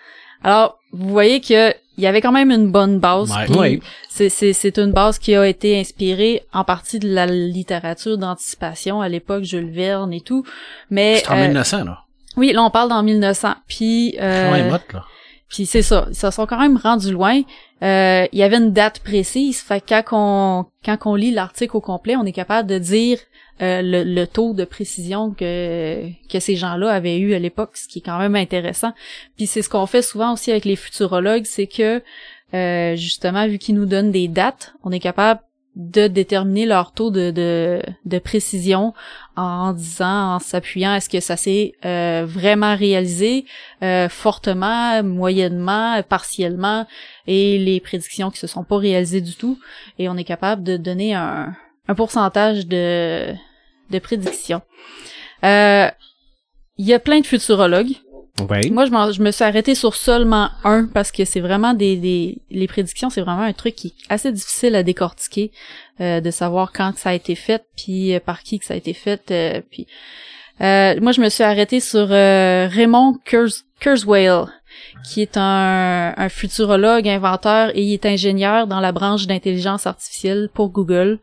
[0.44, 3.30] Alors, vous voyez que il y avait quand même une bonne base.
[3.50, 3.82] Ouais.
[4.08, 9.02] c'est, c'est, c'est une base qui a été inspirée en partie de la littérature d'anticipation
[9.02, 10.46] à l'époque, Jules Verne et tout.
[10.90, 12.00] Mais C'est en euh, 1900, là.
[12.38, 13.50] oui, là on parle dans 1900.
[13.68, 14.80] Puis euh, là.
[15.50, 17.42] puis c'est ça, ils se sont quand même rendus loin.
[17.84, 21.76] Euh, Il y avait une date précise, fait que quand on quand on lit l'article
[21.76, 23.20] au complet, on est capable de dire
[23.62, 27.88] euh, le, le taux de précision que que ces gens-là avaient eu à l'époque, ce
[27.88, 28.94] qui est quand même intéressant.
[29.38, 32.02] Puis c'est ce qu'on fait souvent aussi avec les futurologues, c'est que
[32.54, 35.42] euh, justement vu qu'ils nous donnent des dates, on est capable
[35.76, 38.94] de déterminer leur taux de, de, de précision
[39.38, 43.46] en disant, en s'appuyant, est-ce que ça s'est euh, vraiment réalisé
[43.82, 46.86] euh, fortement, moyennement, partiellement,
[47.28, 49.58] et les prédictions qui se sont pas réalisées du tout.
[50.00, 51.54] Et on est capable de donner un,
[51.88, 53.34] un pourcentage de,
[53.90, 54.62] de prédictions.
[55.44, 55.90] Euh,
[56.78, 57.96] Il y a plein de futurologues.
[58.50, 58.70] Ouais.
[58.70, 62.68] Moi, je, me suis arrêtée sur seulement un parce que c'est vraiment des, des les
[62.68, 65.52] prédictions, c'est vraiment un truc qui est assez difficile à décortiquer,
[66.00, 68.76] euh, de savoir quand que ça a été fait, puis euh, par qui que ça
[68.76, 69.88] a été fait, euh, puis
[70.62, 73.18] euh, moi je me suis arrêtée sur euh, Raymond
[73.80, 74.46] Kurzweil,
[75.04, 80.50] qui est un, un futurologue, inventeur et il est ingénieur dans la branche d'intelligence artificielle
[80.54, 81.20] pour Google.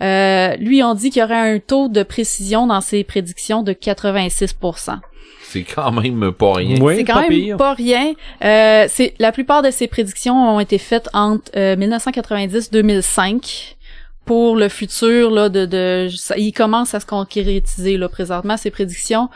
[0.00, 3.72] Euh, lui, on dit qu'il y aurait un taux de précision dans ses prédictions de
[3.72, 4.98] 86%.
[5.42, 6.78] C'est quand même pas rien.
[6.80, 7.56] Oui, c'est quand pas même pire.
[7.56, 8.14] pas rien.
[8.44, 13.76] Euh, c'est la plupart de ces prédictions ont été faites entre euh, 1990-2005
[14.24, 18.70] pour le futur là de de ça, il commence à se concrétiser là présentement ces
[18.70, 19.28] prédictions.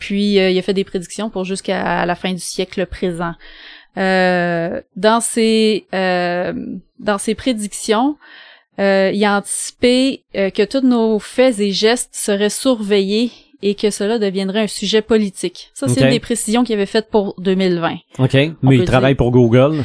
[0.00, 3.34] Puis euh, il a fait des prédictions pour jusqu'à la fin du siècle présent.
[3.96, 6.52] Euh, dans ces euh,
[6.98, 8.16] dans ces prédictions,
[8.78, 13.30] euh, il a anticipé que tous nos faits et gestes seraient surveillés
[13.62, 15.70] et que cela deviendrait un sujet politique.
[15.74, 17.96] Ça, c'est une des précisions qu'il avait faites pour 2020.
[18.18, 18.34] OK.
[18.34, 19.84] On Mais il travaille dire- pour Google.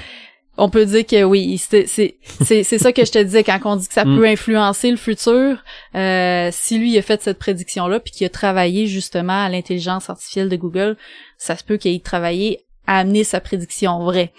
[0.57, 3.59] On peut dire que oui, c'est c'est c'est c'est ça que je te disais quand
[3.65, 4.17] on dit que ça Mm.
[4.17, 5.57] peut influencer le futur.
[5.95, 10.09] Euh, si lui a fait cette prédiction là puis qu'il a travaillé justement à l'intelligence
[10.09, 10.95] artificielle de Google,
[11.37, 14.31] ça se peut qu'il ait travaillé à amener sa prédiction vraie.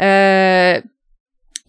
[0.00, 0.80] Euh,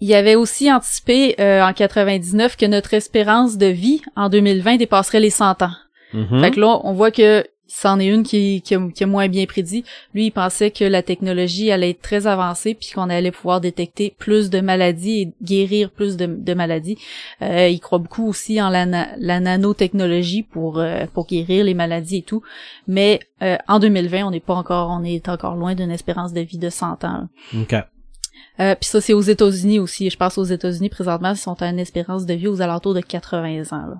[0.01, 5.19] il avait aussi anticipé euh, en 99 que notre espérance de vie en 2020 dépasserait
[5.19, 5.73] les 100 ans.
[6.13, 6.41] Mhm.
[6.41, 9.27] Fait que là, on voit que c'en est une qui, qui, a, qui a moins
[9.27, 9.85] bien prédit.
[10.13, 14.15] Lui, il pensait que la technologie allait être très avancée puis qu'on allait pouvoir détecter
[14.17, 16.97] plus de maladies et guérir plus de, de maladies.
[17.41, 22.17] Euh, il croit beaucoup aussi en la, la nanotechnologie pour euh, pour guérir les maladies
[22.17, 22.41] et tout.
[22.87, 26.41] Mais euh, en 2020, on n'est pas encore, on est encore loin d'une espérance de
[26.41, 27.29] vie de 100 ans.
[27.55, 27.75] OK.
[28.59, 30.09] Euh, puis ça, c'est aux États-Unis aussi.
[30.09, 33.01] Je pense aux États-Unis présentement, ils sont à une espérance de vie aux alentours de
[33.01, 33.87] 80 ans.
[33.87, 33.97] là.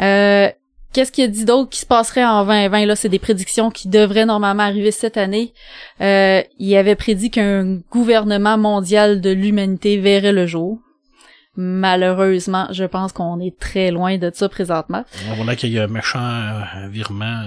[0.00, 0.52] Euh,
[0.92, 2.86] Qu'est-ce qu'il a dit d'autre qui se passerait en 2020?
[2.86, 5.52] Là, c'est des prédictions qui devraient normalement arriver cette année.
[6.00, 10.78] Euh, il avait prédit qu'un gouvernement mondial de l'humanité verrait le jour.
[11.56, 15.04] Malheureusement, je pense qu'on est très loin de ça présentement.
[15.36, 17.42] Voilà qu'il y a un méchant euh, virement.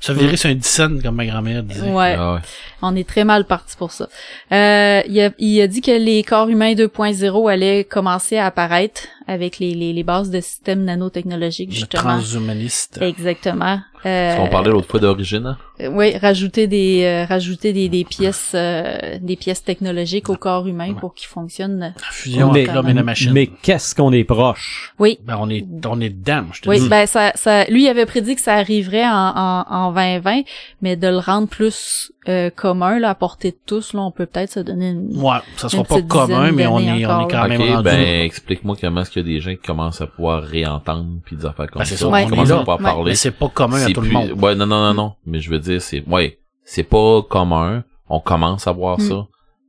[0.00, 1.90] Ça virait sur un 10 cents, comme ma grand-mère disait.
[1.90, 2.16] Ouais.
[2.18, 2.40] Ah ouais.
[2.82, 4.08] On est très mal parti pour ça.
[4.50, 9.02] Euh, il, a, il a dit que les corps humains 2.0 allaient commencer à apparaître
[9.28, 12.02] avec les, les, les bases de systèmes nanotechnologiques, Le justement.
[12.02, 12.98] transhumaniste.
[13.02, 13.78] Exactement.
[14.06, 15.58] Euh, Parce qu'on parlait l'autre fois d'origine, hein?
[15.88, 20.94] Oui, rajouter des euh, rajouter des, des pièces euh, des pièces technologiques au corps humain
[20.94, 21.78] pour qu'il fonctionne.
[21.80, 23.32] La fusion mais, l'homme et la machine.
[23.32, 24.92] mais qu'est-ce qu'on est proche?
[24.98, 25.18] Oui.
[25.24, 26.88] Ben, on est, on est dedans, je te Oui, dis.
[26.88, 30.42] ben ça, ça, lui il avait prédit que ça arriverait en, en, en 2020,
[30.82, 34.26] mais de le rendre plus euh, commun, là, à portée de tous, là, on peut
[34.26, 35.08] peut-être se donner une.
[35.16, 37.60] Ouais, ça sera Une pas petite commun, mais on est, on est encore, quand même
[37.62, 37.82] ok, rendu.
[37.84, 41.36] ben explique-moi comment est-ce qu'il y a des gens qui commencent à pouvoir réentendre puis
[41.36, 42.00] des affaires comme Ben, c'est ça.
[42.04, 42.22] ça, Ouais.
[42.22, 42.84] Ils on commencent est à pouvoir Ouais.
[42.84, 43.04] parler.
[43.06, 44.32] mais c'est pas commun à tout plus- le monde.
[44.42, 45.12] Ouais, non, non, non, non.
[45.26, 47.84] Mais je veux dire, c'est, ouais, c'est pas commun.
[48.08, 49.08] On commence à voir Mm.
[49.08, 49.26] ça.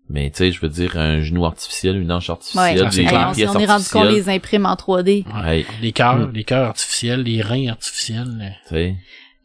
[0.10, 2.34] Mais tu sais, je veux dire, un genou artificiel, une hanche Ouais.
[2.34, 5.24] artificielle, des Hey, on, pièces on est rendu qu'on les imprime en 3D.
[5.46, 5.60] Ouais.
[5.60, 6.32] Hey, Les cœurs, Mm.
[6.34, 8.58] les cœurs artificiels, les reins artificiels.
[8.68, 8.96] tu sais,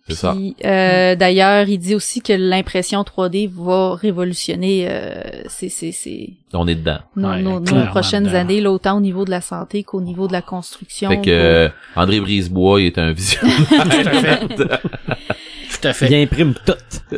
[0.08, 0.32] c'est ça.
[0.34, 6.30] Puis, euh, d'ailleurs, il dit aussi que l'impression 3D va révolutionner euh, c'est c'est c'est
[6.52, 6.98] On est dedans.
[7.16, 8.36] nos, Ouais, nos- prochaines dedans.
[8.38, 11.10] années, là, autant au niveau de la santé qu'au niveau de la construction.
[11.10, 13.56] Fait que euh, André Brisebois, il est un visionnaire.
[14.56, 14.80] Tout à fait.
[15.80, 16.06] Tout à fait.
[16.08, 16.72] Il imprime tout.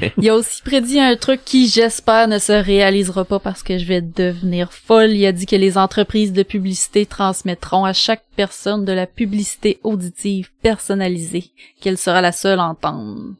[0.00, 0.12] Ouais.
[0.18, 3.84] Il a aussi prédit un truc qui, j'espère, ne se réalisera pas parce que je
[3.84, 5.10] vais devenir folle.
[5.12, 9.78] Il a dit que les entreprises de publicité transmettront à chaque personne de la publicité
[9.84, 11.50] auditive personnalisée,
[11.80, 13.34] qu'elle sera la seule à entendre.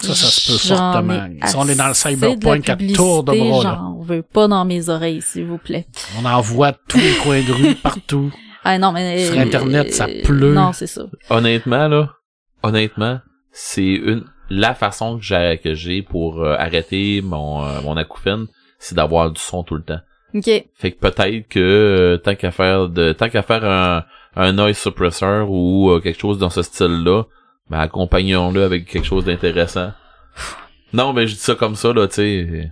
[0.00, 1.28] Ça, ça se peut fortement.
[1.44, 3.78] Si on est dans le cyberpunk à tour de bras, là.
[3.80, 5.86] J'en veux pas dans mes oreilles, s'il vous plaît.
[6.20, 8.32] On en voit tous les coins de rue, partout.
[8.64, 9.24] Ah non, mais...
[9.24, 10.52] Sur Internet, ça euh, pleut.
[10.52, 11.02] Non, c'est ça.
[11.30, 12.10] Honnêtement, là,
[12.62, 13.20] honnêtement,
[13.50, 18.46] c'est une, la façon que j'ai, que j'ai pour euh, arrêter mon, euh, mon acouphène,
[18.78, 20.00] c'est d'avoir du son tout le temps.
[20.34, 20.44] OK.
[20.74, 24.04] Fait que peut-être que euh, tant qu'à faire de tant qu'à faire un,
[24.36, 27.24] un noise suppressor ou euh, quelque chose dans ce style-là,
[27.70, 29.92] ben accompagnons-le avec quelque chose d'intéressant.
[30.92, 32.70] Non, mais je dis ça comme ça là, tu sais.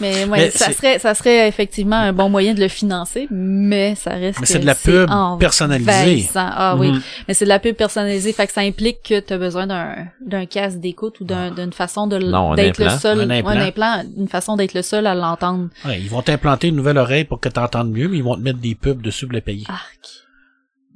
[0.00, 3.96] Mais, ouais, Mais ça serait, ça serait effectivement un bon moyen de le financer, mais
[3.96, 6.28] ça reste Mais c'est de la pub personnalisée.
[6.36, 7.02] Ah oui, Mhm.
[7.26, 9.96] mais c'est de la pub personnalisée, fait que ça implique que tu as besoin d'un
[10.24, 12.18] d'un casque d'écoute ou d'un- d'une façon de
[12.54, 13.50] d'être le seul, Un ouais, implant.
[13.50, 15.68] un implant, une façon d'être le seul à l'entendre.
[15.84, 18.40] Ouais, ils vont t'implanter une nouvelle oreille pour que t'entendes mieux, mais ils vont te
[18.42, 19.66] mettre des pubs dessus pour le payer.
[19.68, 19.98] Arc.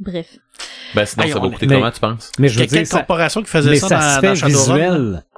[0.01, 0.26] Bref.
[0.95, 2.30] Ben sinon ça va coûter mais- comment tu penses?
[2.38, 4.40] Mais je veux dire, ça, corporation qui faisait mais ça, ça, dans, se dans fait
[4.42, 4.47] là.
[4.49, 5.24] visuel.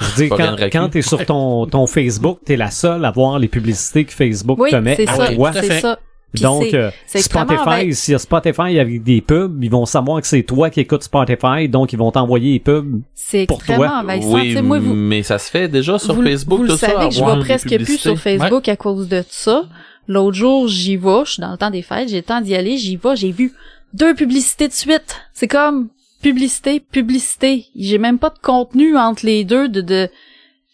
[0.00, 3.38] Je veux dire, quand, quand t'es sur ton, ton Facebook, t'es la seule à voir
[3.38, 5.80] les publicités que Facebook Oui, te met c'est à ça, c'est fait.
[5.80, 5.98] ça.
[6.32, 9.62] Puis Donc, c'est- euh, c'est extrêmement Spotify, envahi- s'il y a Spotify avec des pubs,
[9.62, 13.00] ils vont savoir que c'est toi qui écoutes Spotify, donc ils vont t'envoyer les pubs.
[13.14, 14.14] c'est pour extrêmement toi.
[14.24, 16.88] Oui, moi, vous, mais ça se fait déjà sur vous, Facebook vous tout le ça.
[16.88, 19.64] savez que je vais presque plus sur Facebook à cause de ça.
[20.08, 22.56] L'autre jour, j'y vais, je suis dans le temps des fêtes, j'ai le temps d'y
[22.56, 23.52] aller, j'y vais, j'ai vu
[23.94, 25.16] deux publicités de suite.
[25.32, 25.88] C'est comme
[26.22, 27.66] publicité, publicité.
[27.76, 30.08] J'ai même pas de contenu entre les deux de, de...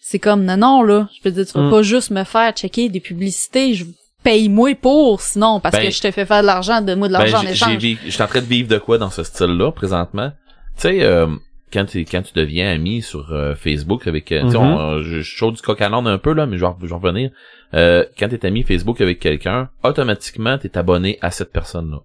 [0.01, 1.71] c'est comme non non là, je peux dire tu vas Mm.
[1.71, 3.85] pas juste me faire checker des publicités, je
[4.23, 7.09] paye moi pour sinon parce Ben, que je te fais faire de l'argent, de moi
[7.09, 7.99] de Ben, l'argent en j'ai- j'ai échange.
[8.05, 10.31] je suis en train de vivre de quoi dans ce style-là présentement?
[10.77, 11.27] Tu sais, euh,
[11.73, 14.65] quand tu quand tu deviens ami sur euh, Facebook avec, euh, tu sais, Mhm.
[14.65, 16.87] on- je, je saute du coq à un peu là, mais je vais, en- je
[16.87, 17.31] vais en revenir.
[17.75, 21.99] Euh, quand t'es ami Facebook avec quelqu'un, automatiquement t'es abonné à cette personne-là.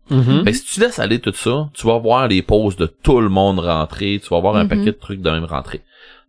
[0.44, 3.22] Fait que si tu laisses aller tout ça, tu vas voir les posts de tout
[3.22, 4.70] le monde rentrer, tu vas voir un Mhm.
[4.70, 5.82] paquet de trucs de même rentrer.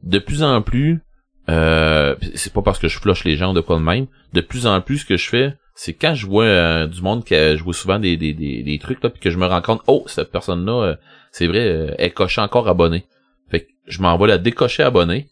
[0.04, 1.00] De plus en plus,
[1.48, 4.66] euh, c'est pas parce que je flush les gens de quoi de même, de plus
[4.66, 7.56] en plus ce que je fais, c'est quand je vois euh, du monde qui a-
[7.56, 9.82] je vois souvent des, des, des, des trucs là, puis que je me rends compte,
[9.88, 10.94] oh cette personne là,
[11.32, 13.04] c'est vrai, euh, elle coche encore abonné.
[13.50, 15.26] Fait que je m'envoie la décocher abonné,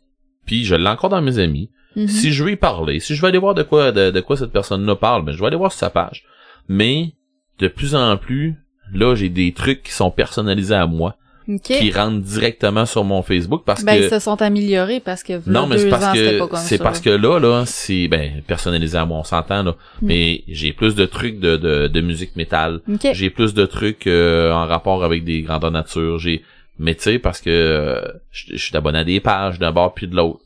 [0.44, 1.70] puis je l'ai encore dans mes amis.
[1.96, 2.08] Mhm.
[2.08, 4.36] Si je veux y parler, si je veux aller voir de quoi de, de quoi
[4.36, 6.24] cette personne-là parle, ben je vais aller voir sur sa page.
[6.68, 7.12] Mais
[7.58, 8.54] de plus en plus,
[8.94, 11.16] là j'ai des trucs qui sont personnalisés à moi.
[11.48, 11.62] Ok.
[11.62, 15.40] qui rentrent directement sur mon Facebook parce Ben, que ils se sont améliorés parce que
[15.50, 19.18] non mais c'est parce que c'est parce que là là c'est ben personnalisé à moi
[19.18, 20.06] on s'entend là Mm.
[20.06, 23.08] mais j'ai plus de trucs de de, de musique métal Ok.
[23.12, 26.44] j'ai plus de trucs euh, en rapport avec des grandeurs nature j'ai
[26.78, 28.00] mais tu sais parce que euh,
[28.30, 30.38] je je suis abonné à des pages d'un bord puis de l'autre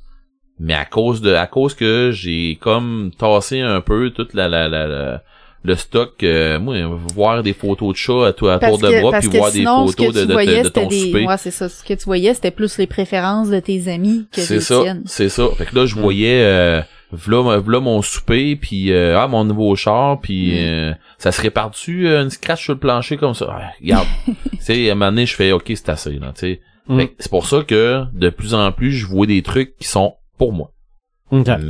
[0.58, 4.68] mais à cause de à cause que j'ai comme tassé un peu toute la la
[4.68, 5.22] la, la-
[5.64, 6.76] le stock euh, moi
[7.14, 9.38] voir des photos de chats à, toi à tour de que, bras parce puis que
[9.38, 11.36] voir des sinon, photos de, tu de, voyais, de, de c'était ton des, souper ouais,
[11.38, 11.68] c'est ça.
[11.68, 14.80] Ce que tu voyais, c'était plus les préférences de tes amis que C'est des ça,
[14.82, 15.02] tiennes.
[15.06, 15.48] c'est ça.
[15.58, 16.80] Fait que là, je voyais, euh,
[17.10, 20.54] v'là, v'là mon souper, puis euh, ah, mon nouveau char, puis Mm.
[20.58, 23.48] euh, ça se répare-tu euh, une scratch sur le plancher comme ça?
[23.50, 26.40] Ah, regarde, tu sais, à un moment donné, je fais, OK, c'est assez, là, tu
[26.42, 26.60] sais.
[26.86, 26.98] Mm.
[27.00, 29.88] Fait que C'est pour ça que, de plus en plus, je vois des trucs qui
[29.88, 30.72] sont pour moi.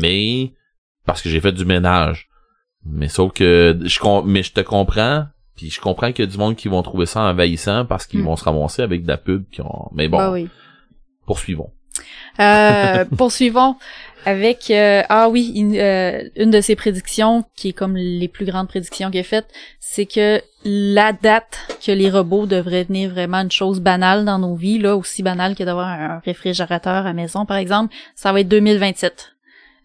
[0.03, 0.53] Mais,
[1.05, 2.29] parce que j'ai fait du ménage.
[2.85, 5.27] Mais sauf que, je com- mais je te comprends,
[5.57, 8.21] puis je comprends qu'il y a du monde qui vont trouver ça envahissant parce qu'ils
[8.21, 8.27] Mm.
[8.27, 9.89] vont se ramasser avec de la pub qui ont...
[9.93, 10.49] Mais bon, Ah oui.
[11.27, 11.73] poursuivons.
[12.41, 13.77] Euh, poursuivons
[14.27, 18.45] avec euh, ah oui une, euh, une de ses prédictions qui est comme les plus
[18.45, 19.47] grandes prédictions qu'il a faites
[19.79, 24.57] c'est que la date que les robots devraient devenir vraiment une chose banale dans nos
[24.57, 28.49] vies là aussi banale que d'avoir un réfrigérateur à maison par exemple ça va être
[28.49, 29.37] 2027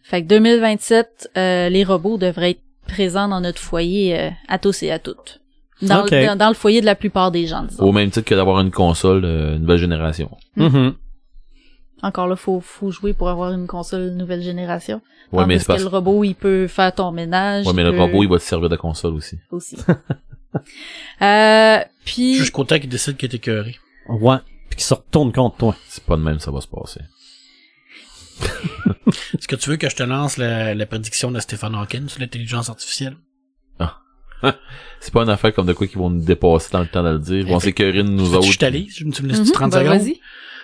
[0.02, 4.82] fait que 2027 euh, les robots devraient être présents dans notre foyer euh, à tous
[4.82, 5.40] et à toutes
[5.84, 7.84] dans, le, dans, dans le foyer de la plupart des gens disons.
[7.84, 10.32] Au même titre que d'avoir une console euh, nouvelle génération.
[10.56, 10.96] Mhm.
[12.04, 15.02] Encore là faut faut jouer pour avoir une console nouvelle génération
[15.32, 17.66] Ouais, mais c'est que parce le robot, il peut faire ton ménage.
[17.66, 19.38] Ouais, mais le robot, il va te servir de console aussi.
[19.50, 19.78] aussi.
[21.22, 23.78] euh, puis Jusqu'au temps qu'il décide qu'il est écœuré.
[24.10, 24.38] Ouais.
[24.70, 25.76] Puis qui se retourne contre toi.
[25.88, 27.00] C'est pas de même, ça va se passer.
[29.38, 32.20] Est-ce que tu veux que je te lance la, la prédiction de Stephen Hawking sur
[32.20, 33.16] l'intelligence artificielle?
[35.00, 37.10] C'est pas une affaire comme de quoi qu'ils vont nous dépasser dans le temps de
[37.10, 37.38] le dire.
[37.42, 38.52] Ils vont s'écœurer de nous Tu veux que autres.
[38.52, 39.98] Je t'allise, tu me laisses Mhm, 30 ben, secondes?
[40.00, 40.20] vas-y.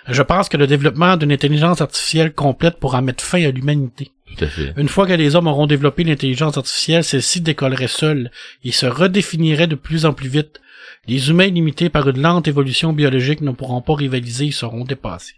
[0.07, 4.11] Je pense que le développement d'une intelligence artificielle complète pourra mettre fin à l'humanité.
[4.37, 4.73] Tout à fait.
[4.77, 8.31] Une fois que les hommes auront développé l'intelligence artificielle, celle-ci décollerait seule
[8.63, 10.61] et se redéfinirait de plus en plus vite.
[11.07, 15.35] Les humains limités par une lente évolution biologique ne pourront pas rivaliser, ils seront dépassés.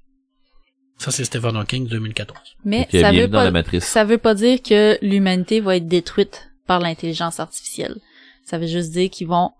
[0.98, 2.40] Ça, c'est Stephen Hawking 2014.
[2.66, 6.50] Mais ça veut dans la pas, ça veut pas dire que l'humanité va être détruite
[6.68, 7.96] par l'intelligence artificielle.
[8.44, 9.52] Ça veut juste dire qu'ils vont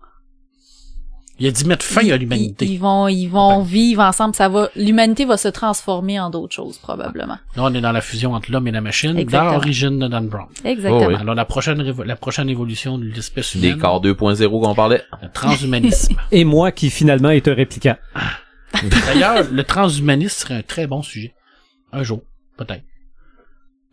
[1.40, 2.66] Il a dit mettre fin à l'humanité.
[2.66, 4.34] Ils, ils vont, ils vont vivre ensemble.
[4.34, 7.38] Ça va, l'humanité va se transformer en d'autres choses probablement.
[7.56, 9.50] Là, on est dans la fusion entre l'homme et la machine, Exactement.
[9.52, 10.48] dans l'origine de Dan Brown.
[10.66, 11.00] Exactement.
[11.06, 11.14] Oh oui.
[11.18, 15.02] Alors, la prochaine, la prochaine évolution de l'espèce Des humaine, corps 2.0 qu'on parlait.
[15.22, 16.14] le transhumanisme.
[16.30, 17.96] Et moi qui finalement est un répliquant.
[19.06, 21.32] D'ailleurs, le transhumanisme serait un très bon sujet.
[21.92, 22.20] Un jour,
[22.58, 22.84] peut-être.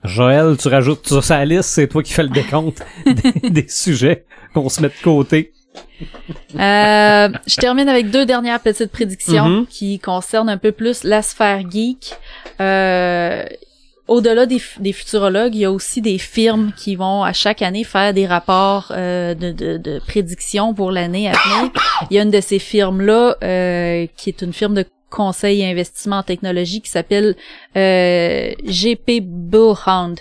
[0.03, 3.68] Joël, tu rajoutes ça sur la liste, c'est toi qui fais le décompte des, des
[3.68, 5.53] sujets qu'on se met de côté.
[6.60, 9.66] Euh, je termine avec deux dernières petites prédictions Mhm.
[9.68, 12.16] qui concernent un peu plus la sphère geek.
[12.62, 13.45] Euh,
[14.08, 14.60] au-delà des,
[14.94, 18.91] futurologues, il y a aussi des firmes qui vont à chaque année faire des rapports
[18.91, 21.72] euh, de, de, de prédictions pour l'année à venir.
[22.10, 25.69] Il y a une de ces firmes-là euh, qui est une firme de conseil et
[25.69, 27.35] investissement en technologie qui s'appelle
[27.75, 30.19] euh, GP Bullhound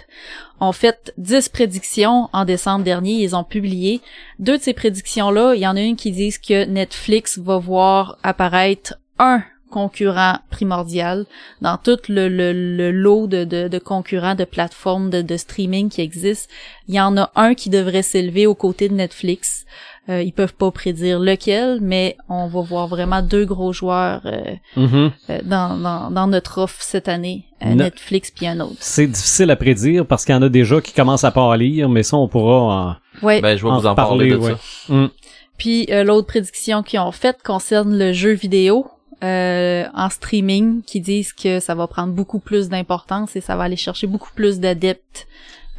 [0.61, 4.01] ont fait 10 prédictions en décembre dernier, ils ont publié.
[4.39, 8.19] Deux de ces prédictions-là, il y en a une qui disent que Netflix va voir
[8.23, 11.27] apparaître un concurrent primordial
[11.61, 16.01] dans tout le, le, le lot de, de, de concurrents de plateformes de streaming qui
[16.01, 16.53] existent.
[16.89, 19.67] Il y en a un qui devrait s'élever aux côtés de Netflix.
[20.09, 24.55] Euh, ils peuvent pas prédire lequel, mais on va voir vraiment deux gros joueurs euh,
[24.77, 25.11] Mhm.
[25.31, 28.77] euh, dans, dans, dans notre offre cette année, euh, Ne- Netflix puis un autre.
[28.79, 32.05] C'est difficile à prédire parce qu'il y en a déjà qui commencent à pâlir, mais
[32.05, 33.41] ça, on pourra Ouais.
[33.41, 34.29] Ben, je vais en, vous en parler.
[34.29, 34.55] parler de ouais.
[34.87, 34.93] ça.
[34.95, 35.11] Mm.
[35.59, 38.87] Puis euh, l'autre prédiction qu'ils ont faite concerne le jeu vidéo
[39.25, 43.65] euh, en streaming, qui disent que ça va prendre beaucoup plus d'importance et ça va
[43.65, 45.27] aller chercher beaucoup plus d'adeptes.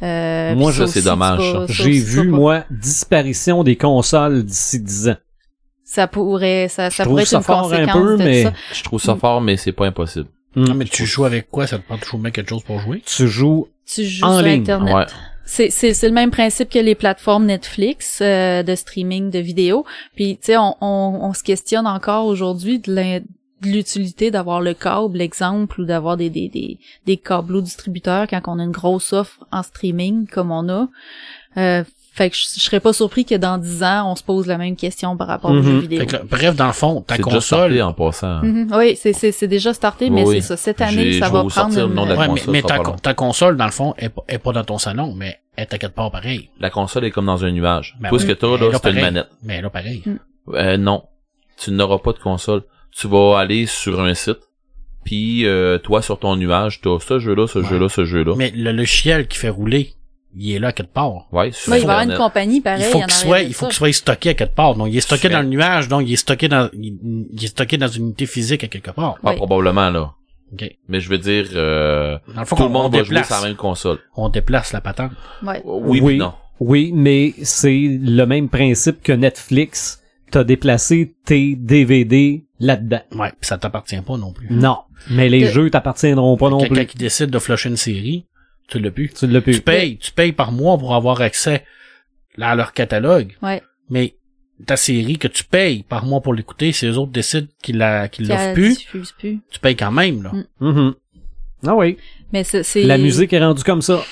[0.02, 1.40] Euh, Moi, je- ça c'est dommage.
[1.68, 5.16] J'ai vu, pas- moi, disparition des consoles d'ici 10 ans.
[5.84, 8.52] Ça pourrait, ça, ça pourrait être ça une fort un peu, de mais- ça.
[8.74, 10.28] Je trouve ça fort, mais c'est pas impossible.
[10.54, 10.64] Mm.
[10.64, 11.66] Non, mais tu joues avec quoi?
[11.66, 13.02] Ça te prend toujours bien quelque chose pour jouer?
[13.06, 14.94] Tu joues Tu joues En sur ligne, Internet.
[14.94, 15.04] Ouais.
[15.46, 19.86] C'est, c'est, c'est le même principe que les plateformes Netflix euh, de streaming de vidéos.
[20.14, 23.24] Puis, tu sais, on, on, on se questionne encore aujourd'hui de l'in- de
[23.62, 28.58] l'utilité d'avoir le câble, exemple, ou d'avoir des, des, des, des câbleaux distributeurs quand on
[28.58, 30.88] a une grosse offre en streaming comme on a.
[31.56, 31.82] Euh,
[32.12, 34.58] fait que je, je serais pas surpris que dans 10 ans, on se pose la
[34.58, 35.62] même question par rapport aux Mhm.
[35.62, 36.00] jeux vidéo.
[36.00, 37.58] Fait que là, bref, dans le fond, ta C'est déjà console...
[37.70, 38.42] sorti en passant.
[38.42, 38.68] Mhm.
[38.74, 40.36] Oui, c'est, c'est, c'est déjà starté, mais Oui.
[40.36, 40.56] c'est ça.
[40.56, 41.94] Cette année, ça va prendre le une...
[41.94, 44.38] nom de la Ouais, mais, console, ta, pas console, dans le fond, est pas, est
[44.38, 46.50] pas dans ton salon, mais elle est à quelque part pareil.
[46.58, 47.96] La console est comme dans un nuage.
[48.00, 48.30] Ben Tout ce oui.
[48.30, 49.00] que t'as, Mais là, c'est une pareil.
[49.02, 49.28] manette.
[49.44, 50.02] Mais là, pareil.
[50.04, 50.16] Mm.
[50.54, 51.04] Euh, non.
[51.56, 52.62] Tu n'auras pas de console.
[52.96, 54.38] Tu vas aller sur un site,
[55.04, 57.68] puis euh, toi sur ton nuage, t'as ce jeu-là, ce Ouais.
[57.68, 58.34] jeu-là, ce jeu-là.
[58.36, 59.94] Mais le logiciel qui fait rouler,
[60.36, 61.26] il est là quelque part.
[61.32, 62.82] Ouais, sur Ouais, il va y avoir une compagnie pareil.
[62.86, 64.74] il faut qu'il soit, il faut qu'il soit stocké à quelque part.
[64.74, 66.98] Donc, il est stocké dans le nuage, donc il est stocké dans, il,
[67.32, 69.16] il est stocké dans une unité physique à quelque part.
[69.24, 69.36] Ah, Ouais.
[69.36, 70.12] probablement là.
[70.52, 70.64] Ok.
[70.88, 73.16] Mais je veux dire, euh, Dans le fond, tout le on, monde on va jouer
[73.16, 73.98] déplace, sur la même console.
[74.16, 75.12] on déplace la patente.
[75.42, 75.60] Ouais.
[75.64, 76.16] Oui, Oui.
[76.18, 76.32] non.
[76.60, 80.02] Oui, mais c'est le même principe que Netflix.
[80.30, 83.00] T'as déplacé tes DVD là-dedans.
[83.14, 84.48] Ouais, pis ça t'appartient pas non plus.
[84.50, 84.78] Non.
[85.10, 86.86] Mais les jeux t'appartiendront pas non Quelqu'un plus.
[86.86, 88.26] qui décide de flusher une série,
[88.68, 89.10] tu l'as plus.
[89.14, 89.60] Tu l'as Tu pu.
[89.60, 91.64] payes, tu payes par mois pour avoir accès
[92.40, 93.32] à leur catalogue.
[93.42, 93.62] Ouais.
[93.90, 94.16] Mais
[94.66, 98.08] ta série que tu payes par mois pour l'écouter, si les autres décident qu'ils la,
[98.08, 99.38] qu'ils l'offrent plus, plus.
[99.50, 100.32] tu payes quand même, là.
[100.60, 100.68] Mm.
[100.68, 100.94] Mhm.
[101.66, 101.96] Ah oui.
[102.32, 104.02] Mais c'est, c'est- La musique est rendue comme ça.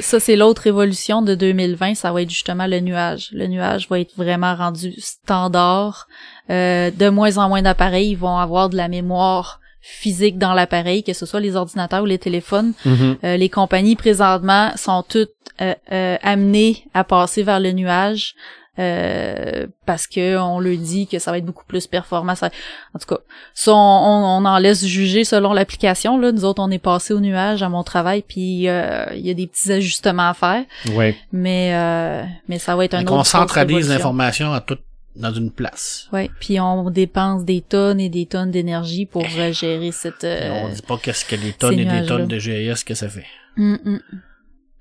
[0.00, 3.30] Ça c'est l'autre évolution de 2020, ça va être justement le nuage.
[3.32, 6.06] Le nuage va être vraiment rendu standard.
[6.50, 11.12] Euh, de moins en moins d'appareils vont avoir de la mémoire physique dans l'appareil, que
[11.12, 12.72] ce soit les ordinateurs ou les téléphones.
[12.84, 13.16] Mhm.
[13.24, 15.30] Euh, les compagnies présentement sont toutes
[15.60, 18.34] euh, euh, amenées à passer vers le nuage.
[18.78, 22.34] Euh, parce que on le dit que ça va être beaucoup plus performant.
[22.34, 22.50] Ça-
[22.94, 23.20] En tout cas,
[23.54, 26.18] ça, on, on- on en laisse juger selon l'application.
[26.18, 29.30] Là, nous autres, on est passé au nuage à mon travail, puis euh, il y
[29.30, 31.16] a des petits ajustements à faire, Ouais.
[31.32, 33.20] mais euh, mais ça va être un Donc, autre.
[33.20, 34.78] on centralise l'information à tout,
[35.16, 36.08] dans une place.
[36.10, 40.24] Ouais, puis on dépense des tonnes et des tonnes d'énergie pour euh, gérer cette.
[40.24, 42.94] Et euh, on dit pas qu'est-ce que les tonnes et des tonnes de GIS que
[42.94, 43.26] ça fait.
[43.58, 44.00] hum, hum.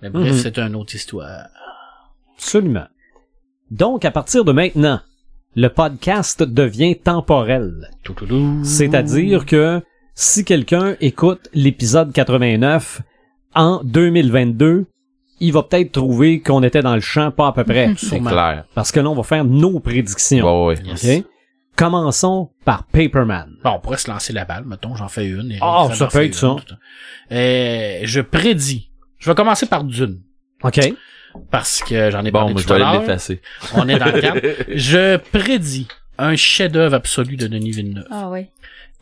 [0.01, 0.37] Mais bref, Mhm.
[0.37, 1.47] c'est une autre histoire.
[2.37, 2.87] Absolument.
[3.71, 4.99] Donc, à partir de maintenant,
[5.55, 7.89] le podcast devient temporel.
[8.63, 9.81] C'est-à-dire que
[10.13, 13.01] si quelqu'un écoute l'épisode 89
[13.55, 14.87] en 2022,
[15.39, 17.93] il va peut-être trouver qu'on était dans le champ pas à peu près.
[17.97, 18.65] C'est clair.
[18.75, 20.71] parce que là, on va faire nos prédictions.
[20.71, 21.05] Yes.
[21.05, 21.25] OK?
[21.77, 23.55] Commençons par Paperman.
[23.63, 25.55] Bon, on pourrait se lancer la balle, mettons, j'en fais une.
[25.61, 26.57] Ah, en ça fait peut être ça.
[27.31, 28.91] Euh, je prédis.
[29.17, 30.19] Je vais commencer par Dune.
[30.61, 30.93] OK?
[31.49, 33.01] Parce que j'en ai Bon, parlé moi, je tout à vais aller l'heure.
[33.01, 33.41] l'effacer.
[33.75, 34.39] On est dans le cadre.
[34.73, 35.87] Je prédis
[36.17, 38.49] un chef-d'œuvre absolu de Denis Villeneuve Ah ouais.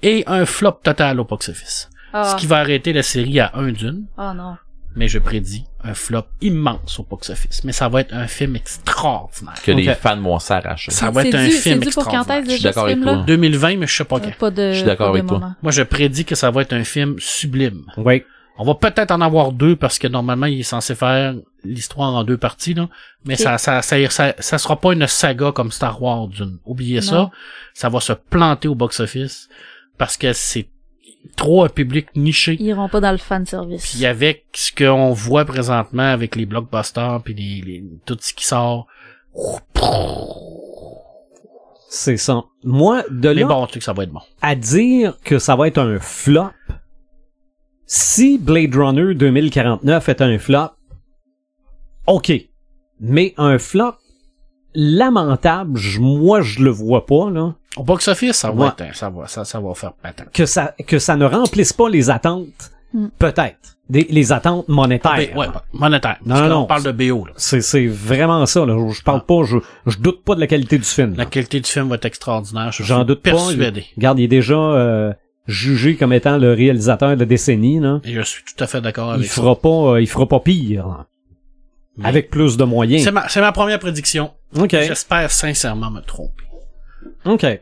[0.03, 1.89] et un flop total au box-office.
[2.13, 4.55] Ah, Ce qui va arrêter la série à un Dune, ah non.
[4.95, 7.63] mais je prédis un flop immense au box-office.
[7.63, 9.53] Mais ça va être un film extraordinaire.
[9.63, 10.91] Que les fans vont s'arracher.
[10.91, 12.43] Ça va être un dû- film extraordinaire.
[12.45, 13.23] Je suis d'accord avec toi.
[13.27, 14.37] 2020, mais je sais pas Euh, quand.
[14.39, 14.71] Pas de.
[14.71, 15.39] Je suis d'accord avec toi.
[15.39, 15.53] moment.
[15.61, 17.83] Moi, je prédis que ça va être un film sublime.
[17.97, 18.23] Oui.
[18.59, 21.33] On va peut-être en avoir deux parce que normalement, il est censé faire
[21.63, 22.89] l'histoire en deux parties, là.
[23.25, 26.59] Mais ça, ça, ça, ça, ça sera pas une saga comme Star Wars d'une.
[26.65, 27.15] Oubliez ça.
[27.15, 27.31] Non.
[27.73, 29.47] Ça va se planter au box-office
[29.97, 30.67] parce que c'est
[31.35, 32.57] trop un public niché.
[32.59, 33.89] Ils iront pas dans le fan service.
[33.93, 38.45] Puis avec ce qu'on voit présentement avec les blockbusters puis les, les, tout ce qui
[38.45, 38.87] sort.
[41.89, 42.43] C'est ça.
[42.63, 44.21] Moi, de Mais là bon, tu sais que ça va être bon.
[44.41, 46.51] à dire que ça va être un flop,
[47.91, 50.69] si Blade Runner 2049 est un flop,
[52.05, 52.31] ok.
[52.99, 53.93] Mais un flop
[54.75, 57.55] lamentable, je- moi je le vois pas, là.
[57.77, 58.71] Au box-office, ça va Ouais.
[58.85, 60.31] être, ça va, ça, ça va faire patate.
[60.31, 63.07] Que ça, que ça ne remplisse pas les attentes, Hmm.
[63.17, 63.77] peut-être.
[63.89, 65.35] Des- les attentes monétaires.
[65.35, 66.17] Ouais, monétaire.
[66.23, 67.33] Non, Parce que là, non, on parle de BO, là.
[67.37, 68.77] C'est, c'est vraiment ça, là.
[68.91, 69.57] Je parle pas, je,
[69.87, 71.11] je doute pas de la qualité du film.
[71.11, 71.25] La là.
[71.25, 72.71] qualité du film va être extraordinaire.
[72.71, 73.81] Je J'en suis doute persuadé.
[73.81, 73.87] pas.
[73.95, 75.11] Regarde, il est déjà euh,
[75.49, 77.99] jugé comme étant le réalisateur de la décennie, là.
[78.03, 79.33] Et je suis tout à fait d'accord il avec ça.
[79.41, 81.07] fera pas euh, il fera pas pire là.
[81.97, 84.31] Mais- avec plus de moyens C'est ma, première prédiction.
[84.57, 86.43] ok J'espère sincèrement me tromper.
[87.25, 87.59] ok De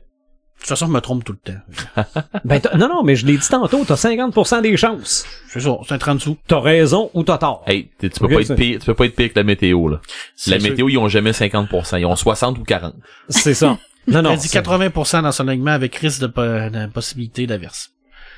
[0.60, 2.14] toute façon, je me trompe tout le temps.
[2.46, 5.94] ben non non mais je l'ai dit tantôt t'as 50% des chances C'est ça, c'est
[5.94, 6.38] un 30 sous.
[6.48, 9.16] t'as raison ou t'as tort Hey, tu peux pas être pire, tu peux pas être
[9.16, 10.02] pire que la météo, là.
[10.48, 10.70] La sûr.
[10.70, 12.00] météo, ils ont jamais 50%.
[12.00, 12.94] Ils ont 60 ou 40.
[13.30, 13.78] c'est ça
[14.08, 17.46] non non Elle dit c'est- 80% dans son alignement avec risque de, po- de possibilité
[17.48, 17.92] d'averse.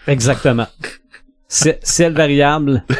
[0.07, 0.67] exactement
[1.47, 2.83] C'est- ciel variable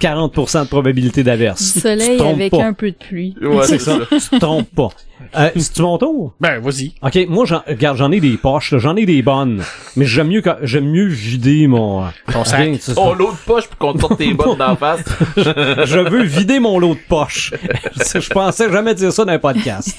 [0.00, 2.64] 40% de probabilité d'averse Du soleil trompes avec pas.
[2.64, 3.34] un peu de pluie.
[3.42, 4.88] Ouais, c'est ça tu te trompes pas
[5.36, 6.34] euh, c'est mon tour?
[6.40, 6.94] Ben, vas-y.
[7.02, 9.62] ok moi j'en regarde j'en ai des poches là, j'en ai des bonnes
[9.96, 12.70] mais j'aime mieux quand- j'aime mieux vider mon Ton sac.
[12.96, 15.00] Oh, l'autre poche pour qu'on te sorte tes bottes d'en face.
[15.36, 17.52] je veux vider mon lot de poche.
[18.14, 19.96] je pensais jamais dire ça dans un podcast.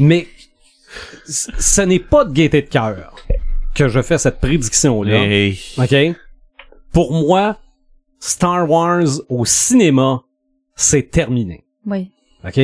[0.00, 0.26] Mais
[1.26, 3.14] ce n'est pas de gaieté de cœur
[3.74, 5.24] que je fais cette prédiction-là.
[5.24, 5.58] Hey.
[5.78, 6.16] OK?
[6.92, 7.58] Pour moi,
[8.20, 10.22] Star Wars au cinéma,
[10.76, 11.64] c'est terminé.
[11.86, 12.10] Oui.
[12.46, 12.58] OK?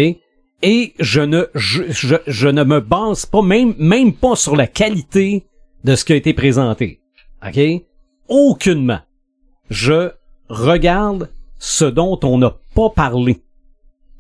[0.63, 4.67] Et je ne, je, je, je ne me base pas, même, même pas sur la
[4.67, 5.47] qualité
[5.85, 7.01] de ce qui a été présenté.
[7.47, 7.59] OK?
[8.29, 9.01] Aucunement.
[9.71, 10.11] Je
[10.49, 13.43] regarde ce dont on n'a pas parlé.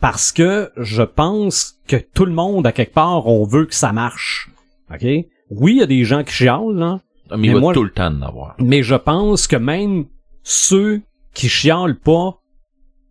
[0.00, 3.92] Parce que je pense que tout le monde, à quelque part, on veut que ça
[3.92, 4.50] marche.
[4.92, 5.02] OK?
[5.50, 7.00] Oui, il y a des gens qui chialent, là,
[7.30, 8.10] Mais Mais il va moi- tout le temps
[8.58, 10.06] mais je pense que même
[10.42, 11.02] ceux
[11.34, 12.38] qui chialent pas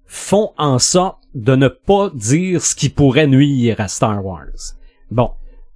[0.06, 4.74] font en sorte de ne pas dire ce qui pourrait nuire à Star Wars.
[5.11, 5.32] Bon,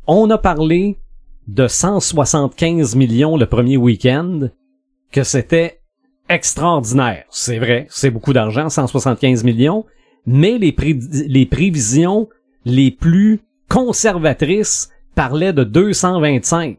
[0.08, 0.98] on a parlé
[1.48, 4.50] de 175 millions le premier week-end,
[5.12, 5.82] que c'était
[6.28, 7.26] extraordinaire.
[7.30, 9.86] C'est vrai, c'est beaucoup d'argent, 175 millions,
[10.26, 12.30] mais les, pré- les prévisions
[12.66, 16.78] les plus conservatrices parlaient de 225.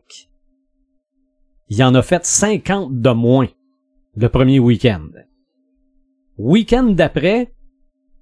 [1.68, 3.48] Il en a fait 50 de moins
[4.16, 5.08] le premier week-end.
[6.38, 7.52] Week-end d'après,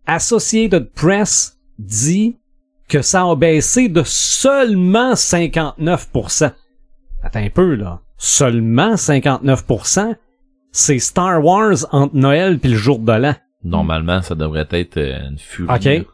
[0.07, 2.37] Associated Press dit
[2.89, 6.53] que ça a baissé de seulement 59%.
[7.23, 8.01] Attends un peu, là.
[8.19, 10.15] Seulement 59%?
[10.73, 13.35] C'est Star Wars entre Noël puis le jour de l'an.
[13.65, 16.03] Normalement, ça devrait être euh, une furie.
[16.03, 16.07] OK.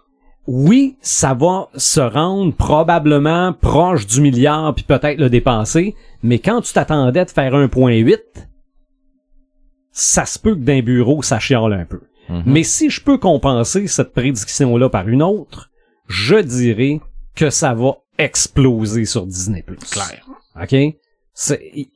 [0.46, 6.62] Oui, ça va se rendre probablement proche du milliard puis peut-être le dépasser, mais quand
[6.62, 8.16] tu t'attendais de faire 1.8,
[9.92, 12.00] ça se peut que d'un bureau, ça chiale un peu.
[12.30, 12.44] Mhm.
[12.46, 15.70] Mais si je peux compenser cette prédiction-là par une autre,
[16.06, 17.00] je dirais
[17.34, 19.62] que ça va exploser sur Disney+.
[19.90, 20.26] Clair.
[20.60, 20.96] OK?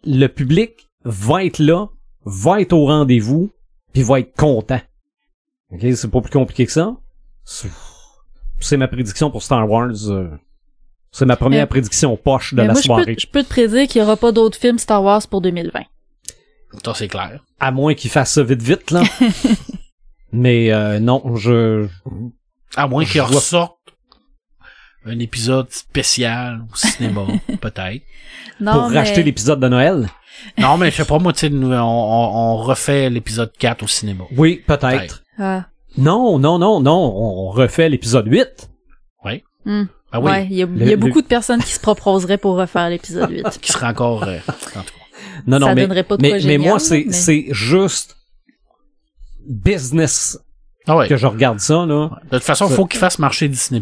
[0.05, 1.89] Le public va être là,
[2.25, 3.51] va être au rendez-vous,
[3.93, 4.81] puis va être content.
[5.73, 5.81] OK?
[5.95, 6.95] C'est pas plus compliqué que ça.
[8.61, 9.91] C'est ma prédiction pour Star Wars.
[10.09, 10.29] euh,
[11.11, 13.05] C'est ma première Mais- prédiction poche de Mais la moi, je soirée.
[13.15, 15.83] peux, je peux te prédire qu'il y aura pas d'autres films Star Wars pour 2020.
[16.85, 17.45] Ça, c'est clair.
[17.61, 19.03] À moins qu'ils fassent ça vite vite, là.
[20.33, 21.87] Mais euh, non, je...
[22.77, 23.77] À moins qu'ils ressortent
[25.05, 27.27] un épisode spécial au cinéma,
[27.61, 28.03] peut-être.
[28.61, 28.99] Non, pour mais...
[28.99, 30.09] racheter l'épisode de Noël.
[30.59, 33.83] Non, mais je sais pas, moi, tu sais, nous, on, on, on refait l'épisode 4
[33.83, 34.25] au cinéma.
[34.37, 35.23] Oui, peut-être.
[35.39, 35.67] Ah.
[35.99, 38.69] Non, non, non, non, on refait l'épisode 8.
[39.65, 39.85] Hmm.
[40.11, 41.71] Ah oui, Ouais, il y a, Le- il y a le- beaucoup de personnes qui
[41.73, 43.59] se proposeraient pour refaire l'épisode 8.
[43.63, 44.25] qui sera encore...
[44.25, 44.83] euh, en tout cas.
[45.47, 47.47] Non, non, Ça mais, donnerait pas de mais, quoi mais génial, moi, c'est, mais- c'est
[47.53, 48.17] juste
[49.49, 50.39] business
[50.87, 51.09] Ah ouais.
[51.09, 52.11] que je regarde ça, là.
[52.31, 53.81] De toute façon, faut qu'ils fassent marcher Disney+.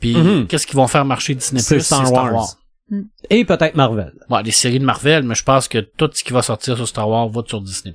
[0.00, 0.46] Puis, Mhm.
[0.46, 2.56] qu'est-ce qu'ils vont faire marcher Disney+, C'est Star, Wars.
[3.28, 4.14] Et peut-être Marvel.
[4.30, 6.88] Bon, des séries de Marvel, mais je pense que tout ce qui va sortir sur
[6.88, 7.94] Star Wars va sur Disney+.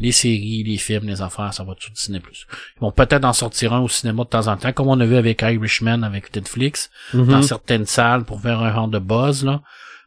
[0.00, 2.20] Les séries, les films, les affaires, ça va sur Disney+.
[2.20, 5.04] Ils vont peut-être en sortir un au cinéma de temps en temps, comme on a
[5.06, 7.26] vu avec Irishman, avec Netflix, Mhm.
[7.26, 9.60] dans certaines salles pour faire un genre de buzz, là.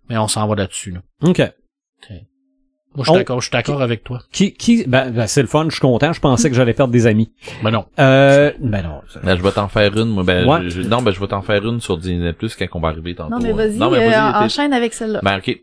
[0.09, 0.99] Mais on s'en va là-dessus, là.
[1.23, 1.41] OK.
[2.93, 4.19] Moi, je suis d'accord, je suis d'accord avec toi.
[4.33, 6.11] Qui, qui, ben, ben, c'est le fun, je suis content.
[6.11, 7.31] Je pensais que j'allais perdre des amis.
[7.63, 7.85] Ben non.
[7.99, 9.01] Euh, ben non.
[9.23, 10.23] Ben, je vais t'en faire une, moi.
[10.23, 12.89] Ben, je- non, ben, je vais t'en faire une sur Disney Plus quand on va
[12.89, 13.29] arriver tantôt.
[13.31, 15.21] Non, mais vas-y, Non, mais euh, vas-y, enchaîne avec celle-là.
[15.23, 15.57] Ben, ok.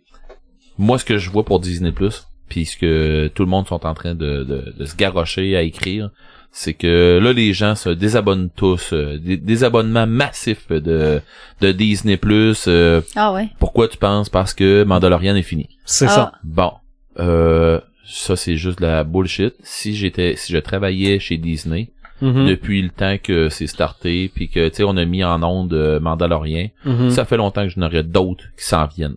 [0.78, 3.84] Moi, ce que je vois pour Disney Plus, puis ce que tout le monde sont
[3.86, 6.10] en train de, de, de se garrocher à écrire,
[6.50, 8.92] c'est que là, les gens se désabonnent tous.
[8.92, 11.20] euh, des, des abonnements massifs de,
[11.60, 12.64] de Disney Plus.
[12.68, 13.48] euh, Ah ouais.
[13.58, 14.28] pourquoi tu penses?
[14.30, 15.68] Parce que Mandalorian est fini.
[15.84, 16.08] C'est Ah.
[16.08, 16.32] ça.
[16.44, 16.72] Bon.
[17.18, 19.54] Euh, ça, c'est juste de la bullshit.
[19.62, 21.90] Si j'étais, si je travaillais chez Disney,
[22.22, 22.46] Mhm.
[22.48, 25.72] depuis le temps que c'est starté, puis que, tu sais, on a mis en onde
[25.74, 27.10] euh, Mandalorien, Mhm.
[27.10, 29.14] ça fait longtemps que je n'aurais d'autres qui s'en viennent.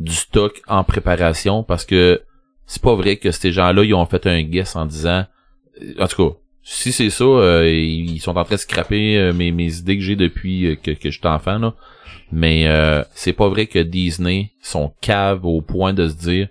[0.00, 2.22] Du stock en préparation, parce que
[2.72, 5.26] c'est pas vrai que ces gens-là, ils ont fait un guess en disant,
[6.00, 9.50] en tout cas, si c'est ça, euh, ils sont en train de scraper euh, mes,
[9.52, 11.74] mes idées que j'ai depuis euh, que, que j'étais enfant, là.
[12.30, 16.48] Mais euh, c'est pas vrai que Disney sont caves au point de se dire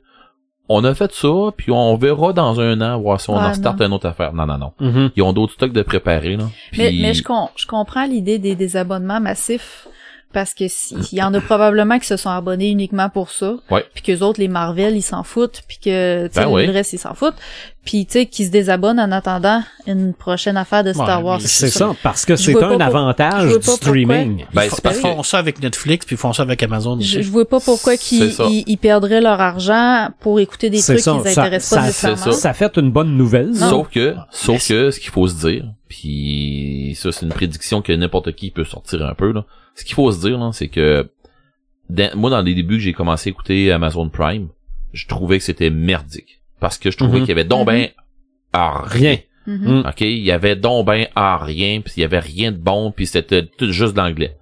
[0.69, 1.27] on a fait ça,
[1.57, 3.87] puis on verra dans un an voir si on Ouais, en starte non.
[3.87, 4.31] une autre affaire.
[4.33, 4.73] Non, non, non.
[4.79, 5.11] Mhm.
[5.17, 6.45] Ils ont d'autres stocks de préparer, là.
[6.77, 9.87] Mais, mais je, com- je comprends l'idée des, des abonnements massifs
[10.33, 13.55] parce que si- il y en a probablement qui se sont abonnés uniquement pour ça,
[13.69, 13.85] Ouais.
[13.93, 16.65] puis que autres les Marvel ils s'en foutent, puis que Ben oui.
[16.65, 17.35] le reste ils s'en foutent,
[17.83, 21.41] puis tu sais qui se désabonnent en attendant une prochaine affaire de Star Ouais, Wars.
[21.41, 24.45] C'est ça, parce que c'est un avantage du streaming.
[24.53, 27.21] Ben, ils c'est parce font ça avec Netflix, puis ils font ça avec Amazon Je,
[27.21, 31.11] je vois pas pourquoi qu'ils ils, ils perdraient leur argent pour écouter des trucs ça,
[31.13, 32.17] qui les intéressent ça- pas nécessairement.
[32.17, 32.31] ça.
[32.33, 33.55] Ça fait une bonne nouvelle.
[33.55, 33.69] ça.
[33.69, 37.93] Sauf que, sauf que, ce qu'il faut se dire, puis ça c'est une prédiction que
[37.93, 39.45] n'importe qui peut sortir un peu là.
[39.75, 41.09] Ce qu'il faut se dire là, c'est que
[41.89, 44.49] dans- moi dans les débuts que j'ai commencé à écouter Amazon Prime,
[44.93, 47.25] je trouvais que c'était merdique parce que je trouvais Mhm.
[47.25, 47.89] qu'il y avait donc ben
[48.53, 49.17] à rien.
[49.47, 49.83] Mhm.
[49.87, 52.91] OK, il y avait donc ben à rien, puis il y avait rien de bon,
[52.91, 54.37] puis c'était tout juste de l'anglais.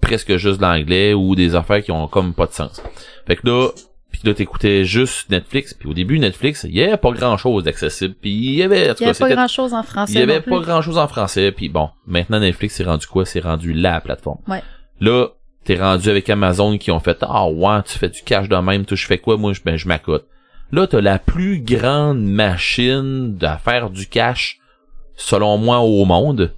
[0.00, 2.82] Presque juste de l'anglais ou des affaires qui ont comme pas de sens.
[3.26, 3.70] Fait que là,
[4.12, 8.14] puis là t'écoutais juste Netflix, puis au début Netflix, il y avait pas grand-chose d'accessible,
[8.20, 9.82] puis il y avait en tout Il y cas, a pas c'était- grand chose en
[9.82, 10.12] français.
[10.12, 10.50] il y avait non plus.
[10.50, 13.24] pas grand chose en français, puis bon, maintenant Netflix c'est rendu quoi?
[13.24, 14.38] C'est rendu la plateforme.
[14.46, 14.62] Ouais.
[15.00, 15.28] Là,
[15.64, 18.84] t'es rendu avec Amazon qui ont fait Ah ouais, tu fais du cash de même,
[18.84, 19.38] toi je fais quoi?
[19.38, 20.26] Moi je ben je m'accote.
[20.74, 24.58] Là, t'as la plus grande machine à faire du cash,
[25.14, 26.52] selon moi, au monde,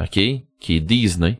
[0.00, 0.18] OK,
[0.58, 1.38] qui est Disney,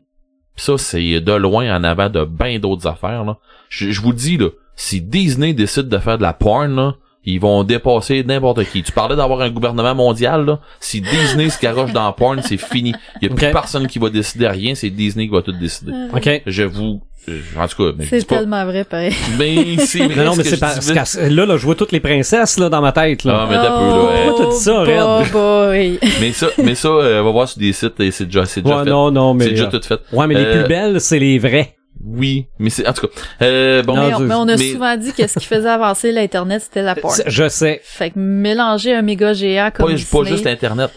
[0.55, 3.39] Pis ça, c'est de loin en avant de bien d'autres affaires, là.
[3.67, 4.47] Je, je vous dis, là,
[4.77, 8.83] si Disney décide de faire de la porn, là, ils vont dépasser n'importe qui.
[8.83, 10.61] Tu parlais d'avoir un gouvernement mondial, là.
[10.79, 12.93] Si Disney se garoche dans la porn, c'est fini.
[13.21, 15.91] Il y a plus personne qui va décider rien, c'est Disney qui va tout décider.
[16.13, 16.41] OK.
[16.45, 17.01] Je vous,
[17.57, 19.13] en tout cas, C'est pas, tellement vrai, pareil.
[19.37, 22.57] mais c'est vrai Non, mais c'est parce que là, là, je vois toutes les princesses,
[22.57, 23.41] là, dans ma tête, là.
[23.41, 24.09] Ah, mais t'as peu, là.
[24.13, 24.25] hein.
[24.27, 25.31] Pourquoi t'as dit ça, Oh, Red?
[25.31, 25.99] boy.
[26.21, 28.61] Mais ça, mais ça, euh, on va voir sur des sites et c'est déjà, c'est
[28.61, 28.89] déjà Ouais, fait.
[28.89, 29.43] non, non, mais.
[29.45, 29.99] c'est déjà euh, tout fait.
[30.13, 31.75] Ouais, mais les Euh, plus belles, c'est les vraies.
[32.05, 34.71] Oui, mais c'est, en tout cas, euh, bon, mais, on, je- mais on a mais-
[34.71, 37.13] souvent dit que ce qui faisait avancer l'Internet, c'était la porn.
[37.13, 37.81] C'est- Je sais.
[37.83, 40.91] Fait que mélanger un méga géant comme pas, Disney, pas juste Internet.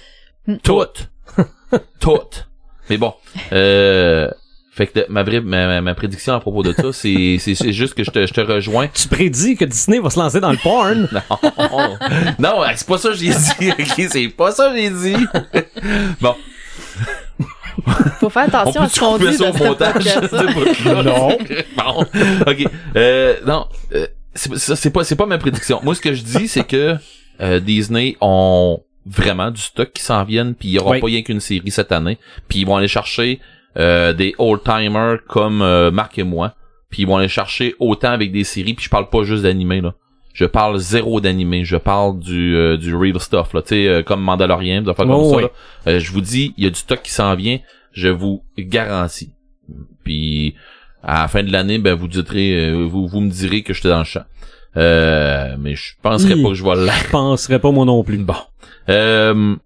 [0.46, 0.56] Hmm.
[0.62, 0.84] Tout.
[2.00, 2.18] Tout.
[2.88, 3.14] Mais bon,
[3.52, 4.28] euh,
[4.86, 7.38] fait que ma, vraie, ma, ma- ma prédiction à propos de ça, c'est,
[7.72, 8.88] juste que je te, je te rejoins.
[8.88, 11.08] Tu prédis que Disney va se lancer dans le porn.
[12.38, 15.26] Non, non, c'est pas ça que j'ai dit, c'est pas ça que j'ai dit.
[16.20, 16.34] Bon,
[18.20, 20.04] Faut faire on attention peut à ce qu'on dit ça au montage?
[21.04, 21.38] Non.
[21.76, 22.06] bon,
[22.46, 22.66] ok,
[22.96, 25.80] euh, non, euh, c'est, ça, c'est pas, c'est pas ma prédiction.
[25.82, 26.96] Moi, ce que je dis, c'est que
[27.40, 31.00] euh, Disney ont vraiment du stock qui s'en viennent, puis il y aura Oui.
[31.00, 33.40] pas rien qu'une série cette année, puis ils vont aller chercher
[33.78, 36.54] euh, des old-timers comme euh, Marc et moi,
[36.88, 39.80] puis ils vont aller chercher autant avec des séries, puis je parle pas juste d'animé,
[39.80, 39.94] là.
[40.32, 44.02] Je parle zéro d'animé, je parle du, euh, du real stuff, là, tu sais, euh,
[44.02, 45.50] comme Mandalorian, des comme Oh, ça.
[45.90, 47.58] Euh, je vous dis, il y a du stock qui s'en vient,
[47.92, 49.32] je vous garantis.
[50.04, 50.54] Puis
[51.02, 53.98] à la fin de l'année, ben vous direz, vous, vous me direz que j'étais dans
[53.98, 54.24] le champ.
[54.76, 56.42] Euh, mais je penserais Oui.
[56.42, 58.18] pas que je vais le Je penserais pas moi non plus.
[58.18, 58.34] Bon.
[58.88, 59.56] Euh,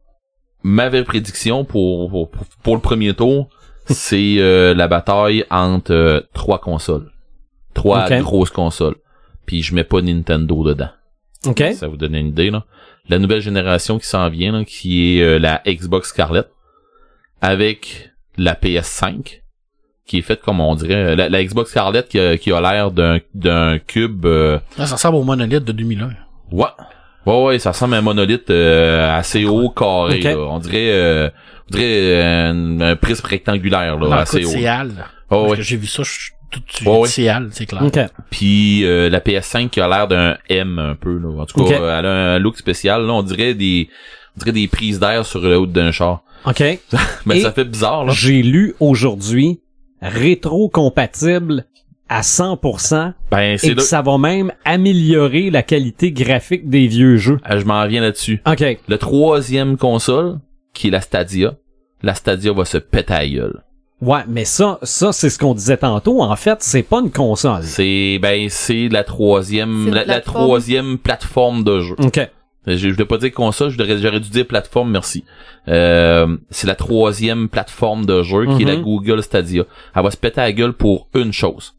[0.63, 2.31] ma vraie prédiction pour, pour,
[2.63, 3.49] pour le premier tour,
[3.87, 7.11] c'est euh, la bataille entre euh, trois consoles.
[7.75, 8.97] Trois grosses consoles.
[9.47, 10.91] Puis je mets pas Nintendo dedans.
[11.47, 11.63] OK?
[11.75, 12.65] Ça vous donne une idée, là.
[13.09, 16.49] La nouvelle génération qui s'en vient, là, qui est euh, la Xbox Scarlett,
[17.43, 19.43] avec la PS5,
[20.07, 22.61] qui est faite comme on dirait, euh, la, la Xbox Scarlett qui a, qui a
[22.61, 26.11] l'air d'un, d'un cube, euh, Là, ça ressemble au monolithe de 2001.
[26.53, 26.65] ouais.
[27.27, 30.37] Ouais, ouais, ça ressemble à un monolithe euh, assez haut, carré, là.
[30.39, 31.29] On dirait, euh,
[31.69, 34.49] on dirait euh, un, un prisme rectangulaire, là, Non, assez haut.
[34.51, 34.91] c'est Al.
[35.31, 35.57] Oh, Parce ouais.
[35.57, 37.07] que j'ai vu ça, je suis tout de suite.
[37.07, 37.83] C'est Al, c'est clair.
[37.83, 37.99] OK.
[38.31, 41.41] Puis euh, la PS5 qui a l'air d'un M un peu là.
[41.43, 43.89] En tout cas, euh, elle a un look spécial là, on dirait des
[44.37, 46.23] on dirait des prises d'air sur le haut d'un char.
[46.47, 46.61] OK.
[47.27, 48.13] Mais Et- ça fait bizarre là.
[48.15, 49.61] J'ai lu aujourd'hui
[50.03, 51.65] rétro-compatible
[52.09, 57.39] à 100% Ben et que ça va même améliorer la qualité graphique des vieux jeux.
[57.45, 58.43] Ah, je m'en viens là-dessus.
[58.47, 58.63] OK.
[58.89, 60.39] Le troisième console
[60.75, 61.55] qui est la Stadia,
[62.03, 63.63] la Stadia va se péter à la gueule.
[64.03, 66.21] Ouais, mais ça, ça c'est ce qu'on disait tantôt.
[66.23, 67.63] En fait, c'est pas une console.
[67.63, 71.95] C'est ben c'est la troisième la, troisième plateforme de jeu.
[71.99, 72.21] OK.
[72.67, 75.25] Je, je voulais pas dire console, j'aurais dû dire plateforme, merci.
[75.69, 78.83] Euh, c'est la troisième plateforme de jeu qui est la Mhm.
[78.83, 79.65] Google Stadia.
[79.95, 81.75] Elle va se péter à la gueule pour une chose.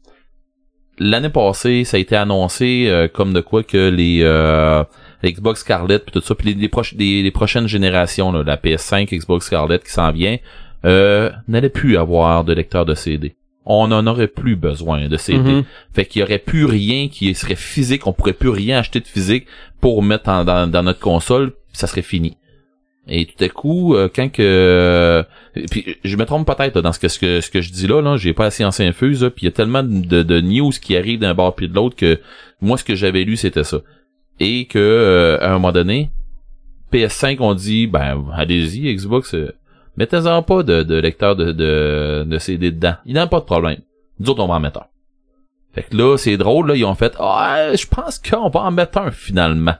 [0.98, 4.82] L'année passée, ça a été annoncé euh, comme de quoi que les euh,
[5.24, 8.56] Xbox Scarlett puis tout ça, puis les, les, proches- les- les prochaines générations, là, la
[8.56, 10.36] PS5, Xbox Scarlett qui s'en vient,
[10.84, 13.36] euh, n'allait plus avoir de lecteur de CD.
[13.66, 15.38] On en aurait plus besoin de CD.
[15.50, 15.64] Mhm.
[15.92, 19.06] Fait qu'il y aurait plus rien qui serait physique, on pourrait plus rien acheter de
[19.08, 19.46] physique
[19.80, 22.36] pour mettre en- dans, dans notre console, ça serait fini.
[23.08, 25.22] Et tout à coup, euh, quand que euh,
[25.70, 28.02] puis je me trompe peut-être dans ce que ce que ce que je dis là,
[28.02, 30.96] là, j'ai pas assez science infuse, puis il y a tellement de, de news qui
[30.96, 32.20] arrivent d'un bord puis de l'autre que
[32.60, 33.78] moi ce que j'avais lu c'était ça.
[34.40, 36.10] Et que euh, à un moment donné,
[36.92, 39.54] PS5 on dit ben allez-y Xbox, euh,
[39.96, 42.96] mettez-en pas de, de lecteur de, de, de CD dedans.
[43.06, 43.78] Il n'y a pas de problème.
[44.18, 44.86] Nous autres on va en mettre un.
[45.74, 48.70] Fait que là, c'est drôle, là, ils ont fait Ah, je pense qu'on va en
[48.70, 49.74] mettre un finalement.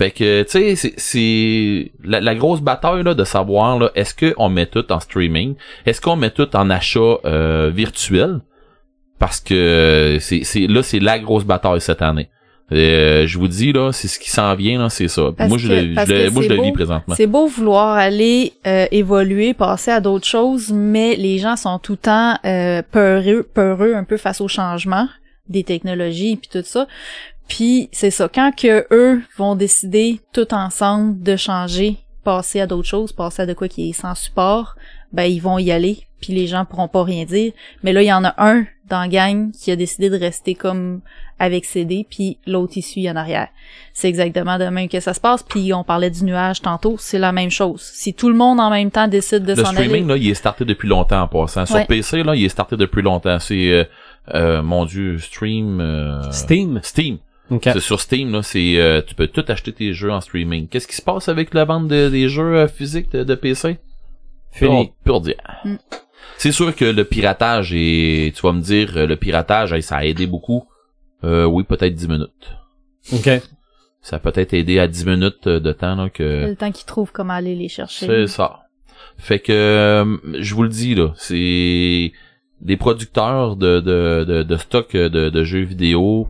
[0.00, 4.48] Fait que, tu sais, c'est- la, la grosse bataille là, de savoir là, est-ce qu'on
[4.48, 5.56] met tout en streaming?
[5.84, 8.40] Est-ce qu'on met tout en achat euh, virtuel?
[9.18, 12.30] Parce que c'est là, c'est la grosse bataille cette année.
[12.72, 15.32] Euh, je vous dis là, c'est ce qui s'en vient là, c'est ça.
[15.36, 17.14] Parce moi je que- le, parce je le- moi je le vis présentement.
[17.14, 21.92] C'est beau vouloir aller euh, évoluer, passer à d'autres choses, mais les gens sont tout
[21.92, 25.06] le temps euh, peureux, peureux un peu face au changement
[25.48, 26.86] des technologies puis tout ça.
[27.50, 32.88] Puis c'est ça, quand que eux vont décider tout ensemble de changer, passer à d'autres
[32.88, 34.76] choses, passer à de quoi qui est sans support,
[35.12, 37.52] ben ils vont y aller, puis les gens pourront pas rien dire.
[37.82, 40.54] Mais là, il y en a un dans la gang qui a décidé de rester
[40.54, 41.00] comme
[41.40, 43.48] avec CD, puis l'autre il suit en arrière.
[43.94, 45.42] C'est exactement de même que ça se passe.
[45.42, 47.80] Puis on parlait du nuage tantôt, c'est la même chose.
[47.82, 50.28] Si tout le monde en même temps décide de Le s'en aller, streaming, là, il
[50.30, 51.66] est starté depuis longtemps en passant.
[51.66, 51.86] Sur Ouais.
[51.86, 53.38] PC, là, il est starté depuis longtemps.
[53.40, 53.84] C'est, euh,
[54.34, 55.80] euh, mon dieu, Stream...
[55.80, 56.78] euh, Steam.
[56.82, 57.18] Steam.
[57.50, 57.62] OK.
[57.64, 60.68] C'est sur Steam, là, c'est, euh, tu peux tout acheter tes jeux en streaming.
[60.68, 63.78] Qu'est-ce qui se passe avec la vente de- des jeux euh, physiques de, de PC?
[64.52, 64.92] Fini.
[65.04, 65.34] Pur, dire.
[65.64, 65.74] Mm.
[66.38, 69.96] C'est sûr que le piratage et tu vas me dire euh, le piratage hey, ça
[69.98, 70.64] a aidé beaucoup.
[71.24, 72.56] Euh, oui, peut-être 10 minutes.
[73.12, 73.28] OK.
[74.00, 76.86] Ça a peut-être aidé à 10 minutes euh, de temps là que Le temps qu'ils
[76.86, 78.06] trouvent comment aller les chercher.
[78.06, 78.60] c'est ça.
[79.18, 82.12] Fait que je vous le dis là, c'est
[82.62, 86.28] des producteurs de de de, de stock de, de jeux vidéo,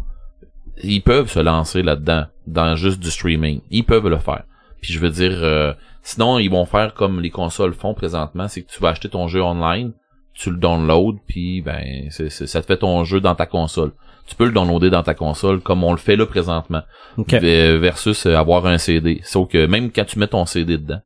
[0.82, 3.60] ils peuvent se lancer là-dedans dans juste du streaming.
[3.70, 4.44] Ils peuvent le faire.
[4.80, 8.62] Puis je veux dire euh, sinon ils vont faire comme les consoles font présentement, c'est
[8.62, 9.92] que tu vas acheter ton jeu online,
[10.34, 13.92] tu le downloads puis ben ça te fait ton jeu dans ta console.
[14.26, 16.82] Tu peux le downloader dans ta console comme on le fait là présentement
[17.16, 17.32] OK.
[17.34, 19.20] v- versus euh, avoir un CD.
[19.24, 21.00] Sauf que même quand tu mets ton CD dedans,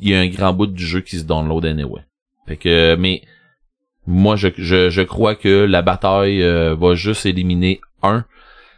[0.00, 2.02] il y a un grand bout du jeu qui se download anyway.
[2.46, 3.22] Fait que, mais
[4.06, 8.24] moi, je, je, je crois que la bataille euh, va juste éliminer un.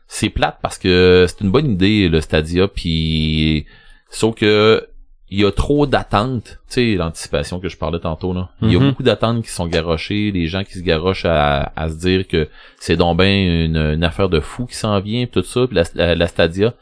[0.09, 3.66] C'est plate parce que c'est une bonne idée le Stadia, puis
[4.11, 4.89] sauf que
[5.28, 8.51] il y a trop d'attentes, tu sais, l'anticipation que je parlais tantôt là.
[8.62, 8.91] Il y a Mhm.
[8.91, 12.49] beaucoup d'attentes qui sont garochées, les gens qui se garochent à, à se dire que
[12.78, 15.74] c'est donc ben une, une affaire de fou qui s'en vient, pis tout ça, pis
[15.74, 16.74] la, la, la Stadia.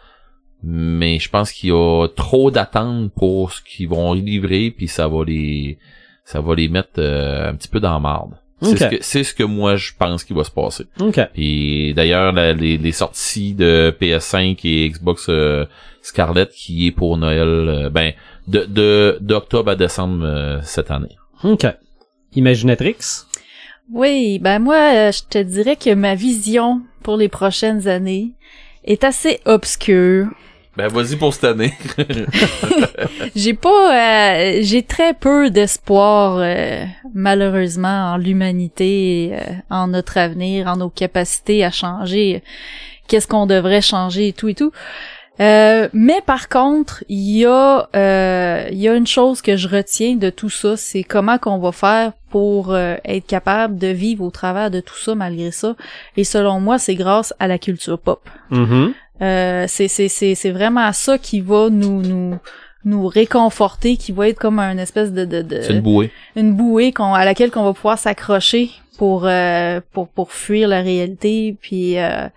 [0.63, 5.09] Mais je pense qu'il y a trop d'attentes pour ce qu'ils vont livrer, puis ça
[5.09, 5.79] va les
[6.25, 8.33] ça va les mettre euh, un petit peu dans la marde.
[8.63, 10.85] C'est ce que c'est ce que moi je pense qu'il va se passer.
[11.01, 11.21] OK.
[11.37, 15.67] Et d'ailleurs, la- les, les sorties de PS5 et Xbox euh,
[16.03, 18.13] Scarlett qui est pour Noël, euh, ben
[18.49, 21.17] de de d'octobre à décembre euh, cette année.
[21.43, 21.67] OK.
[22.37, 22.97] Imaginatrix?
[23.93, 28.33] Oui, ben moi, euh, je te dirais que ma vision pour les prochaines années
[28.85, 30.29] est assez obscure.
[30.77, 31.73] Ben vas-y pour cette année.
[33.37, 36.85] J'ai pas, euh, j'ai très peu d'espoir, euh,
[37.15, 42.43] malheureusement, en l'humanité, euh, en notre avenir, en nos capacités à changer.
[43.07, 44.73] Qu'est-ce qu'on devrait changer et tout et tout.
[45.41, 49.69] Euh, mais par contre, il y a, euh, il y a une chose que je
[49.69, 54.25] retiens de tout ça, c'est comment qu'on va faire pour euh, être capable de vivre
[54.25, 55.75] au travers de tout ça malgré ça.
[56.17, 58.29] Et selon moi, c'est grâce à la culture pop.
[58.51, 58.95] Mhm.
[59.23, 62.37] Euh, c'est c'est c'est c'est vraiment ça qui va nous nous
[62.85, 66.11] nous réconforter, qui va être comme un espèce de de, de une bouée.
[66.37, 70.83] une bouée qu'on à laquelle qu'on va pouvoir s'accrocher pour euh, pour pour fuir la
[70.83, 72.29] réalité puis euh,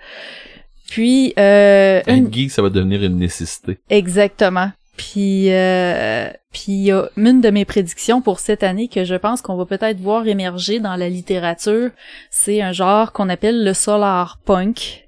[0.89, 3.79] puis euh, une- Un geek, ça va devenir une nécessité.
[3.89, 9.03] exactement puis euh, puis il y a une de mes prédictions pour cette année que
[9.03, 11.89] je pense qu'on va peut-être voir émerger dans la littérature,
[12.31, 15.06] c'est un genre qu'on appelle le solar punk.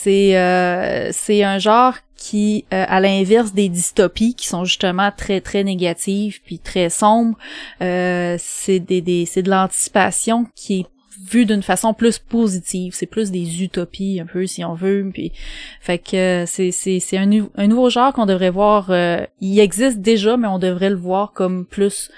[0.00, 5.40] C'est euh, c'est un genre qui, euh, à l'inverse des dystopies qui sont justement très
[5.40, 7.36] très négatives puis très sombres,
[7.82, 10.86] euh, c'est des, des c'est de l'anticipation qui est
[11.30, 12.92] vue d'une façon plus positive.
[12.94, 15.10] C'est plus des utopies un peu si on veut.
[15.12, 15.32] Puis
[15.80, 18.90] fait que c'est c'est c'est un, un nouveau genre qu'on devrait voir.
[18.90, 22.10] euh, il existe déjà, mais on devrait le voir comme plus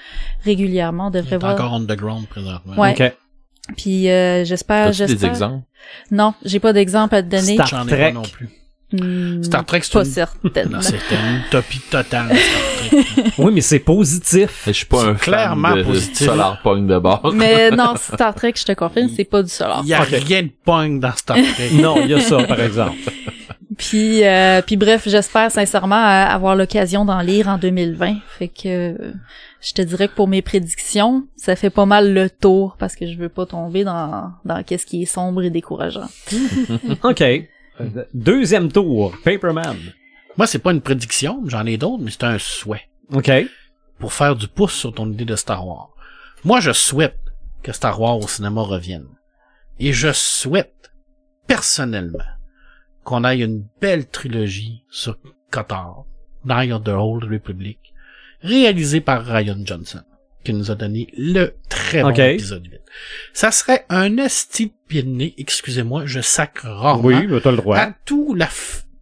[0.45, 1.07] régulièrement.
[1.07, 1.55] On Il devrait est voir.
[1.55, 2.75] encore underground présentement.
[2.77, 2.93] Ouais.
[2.93, 3.13] OK.
[3.77, 5.31] Puis euh, j'espère, As-tu des j'espère.
[5.31, 5.65] exemples?
[6.11, 7.55] Non, j'ai pas d'exemple à te donner.
[7.55, 7.97] Star Trek.
[7.97, 8.49] pas non plus.
[8.93, 10.11] Hmm, Star Trek, c'est pas une...
[10.11, 10.69] certaine.
[10.69, 13.25] Non, C'était une utopie totale, Star Trek.
[13.39, 14.65] Oui, mais c'est positif.
[14.67, 16.27] Je suis pas C'est un clairement fan de, positif.
[16.27, 17.33] Solarpunk de bord.
[17.35, 19.83] Mais non, Star Trek, je te confirme, c'est pas du solar.
[19.85, 21.71] Il y a rien de punk dans Star Trek.
[21.75, 22.97] Non, il y a ça, par exemple.
[23.81, 28.17] Puis, euh, puis bref, j'espère sincèrement euh, avoir l'occasion d'en lire en 2020.
[28.39, 29.13] Fait que euh,
[29.63, 33.07] je te dirais que pour mes prédictions, ça fait pas mal le tour parce que
[33.07, 36.09] je veux pas tomber dans dans qu'est-ce qui est sombre et décourageant.
[37.05, 37.23] OK.
[37.81, 39.77] Euh, Deuxième tour, Paperman.
[40.37, 42.89] Moi, c'est pas une prédiction, j'en ai d'autres, mais c'est un souhait.
[43.13, 43.31] OK.
[43.99, 45.91] Pour faire du pouce sur ton idée de Star Wars.
[46.45, 47.19] Moi, je souhaite
[47.63, 49.09] que Star Wars au cinéma revienne.
[49.79, 50.93] Et je souhaite,
[51.47, 52.25] personnellement,
[53.05, 55.19] qu'on aille une belle trilogie sur
[55.51, 56.05] Qatar,
[56.45, 57.79] Night of the Old Republic,
[58.43, 60.03] réalisée par Ryan Johnson,
[60.45, 62.19] qui nous a donné le très bon Ok.
[62.19, 62.81] épisode 8.
[63.33, 67.57] Ça serait un esti de pied de nez, excusez-moi, je sacre rarement, Oui, t'as le
[67.59, 67.77] droit.
[67.79, 68.49] à tout la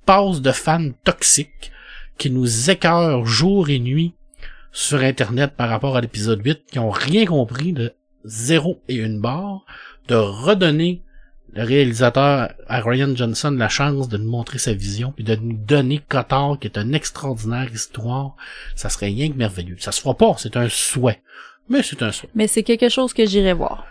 [0.05, 1.71] passe de fans toxiques
[2.19, 4.15] qui nous écœurent jour et nuit
[4.73, 7.93] sur Internet par rapport à l'épisode 8, qui ont rien compris de
[8.25, 9.65] zéro et une barre,
[10.09, 11.03] de redonner
[11.59, 15.57] le réalisateur à Ryan Johnson la chance de nous montrer sa vision, puis de nous
[15.57, 18.37] donner Cotard, qui est une extraordinaire histoire,
[18.77, 19.77] ça serait rien que merveilleux.
[19.81, 21.21] Ça se fera pas, c'est un souhait.
[21.69, 22.31] Mais c'est un souhait.
[22.37, 23.85] Mais c'est quelque chose que j'irai voir.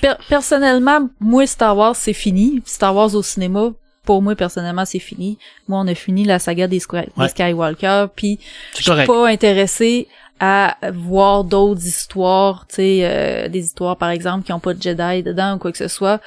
[0.00, 2.62] Per- personnellement, moi Star Wars c'est fini.
[2.64, 3.72] Star Wars au cinéma,
[4.04, 5.38] pour moi personnellement c'est fini.
[5.68, 7.28] Moi on a fini la saga des, Sky- des Ouais.
[7.28, 8.40] Skywalker, puis
[8.78, 10.08] je suis pas intéressée
[10.40, 14.82] à voir d'autres histoires, tu sais, euh, des histoires par exemple qui ont pas de
[14.82, 16.20] Jedi dedans ou quoi que ce soit.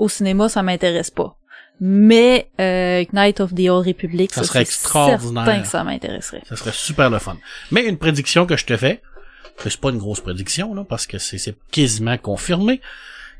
[0.00, 1.36] Au cinéma, ça m'intéresse pas.
[1.80, 5.44] Mais euh, Knight of the Old Republic, Ça ça, serait extraordinaire.
[5.44, 6.42] certain que ça m'intéresserait.
[6.48, 7.36] Ça serait super le fun.
[7.70, 9.00] Mais une prédiction que je te fais,
[9.58, 12.80] C'est pas une grosse prédiction, là, parce que c'est quasiment confirmé.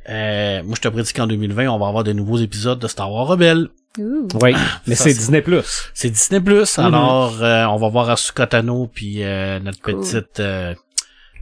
[0.09, 3.13] Euh, moi, je te prédis qu'en 2020, on va avoir des nouveaux épisodes de Star
[3.13, 3.69] Wars Rebelle.
[3.99, 4.55] Oui,
[4.87, 5.91] mais Ça, c'est Disney Plus.
[5.95, 10.01] C'est Disney Plus, alors euh, on va voir Asuka Tano puis euh, notre Cool.
[10.01, 10.75] petite euh,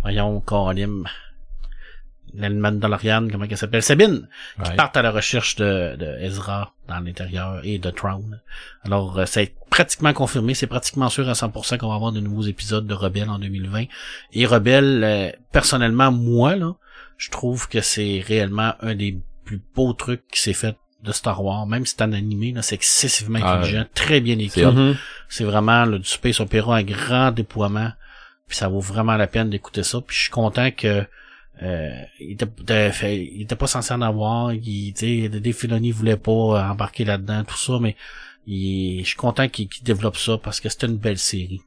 [0.03, 0.87] voyons la
[2.39, 4.29] Mandalorian, comment elle s'appelle Sabine,
[4.65, 8.41] qui partent à la recherche de, de Ezra dans l'intérieur et de Throne.
[8.85, 12.43] Alors euh, c'est pratiquement confirmé, c'est pratiquement sûr à 100% qu'on va avoir de nouveaux
[12.43, 13.85] épisodes de Rebelle en 2020.
[14.33, 16.75] Et Rebelle, euh, personnellement moi là,
[17.17, 21.45] je trouve que c'est réellement un des plus beaux trucs qui s'est fait de Star
[21.45, 24.63] Wars, même si c'est en animé, là, c'est excessivement Ah, intelligent, très bien écrit.
[25.29, 25.45] C'est.
[25.45, 25.51] Mhm.
[25.51, 27.93] Vraiment là, du space opéra à grand déploiement.
[28.49, 30.01] Puis ça vaut vraiment la peine d'écouter ça.
[30.01, 31.05] Puis je suis content que
[31.63, 32.47] euh, il, était,
[33.15, 34.53] il était pas censé en avoir.
[34.53, 37.97] Il, des Filoni voulait pas embarquer là-dedans, tout ça, mais
[38.47, 41.61] je suis content qu'il développe ça parce que c'est une belle série.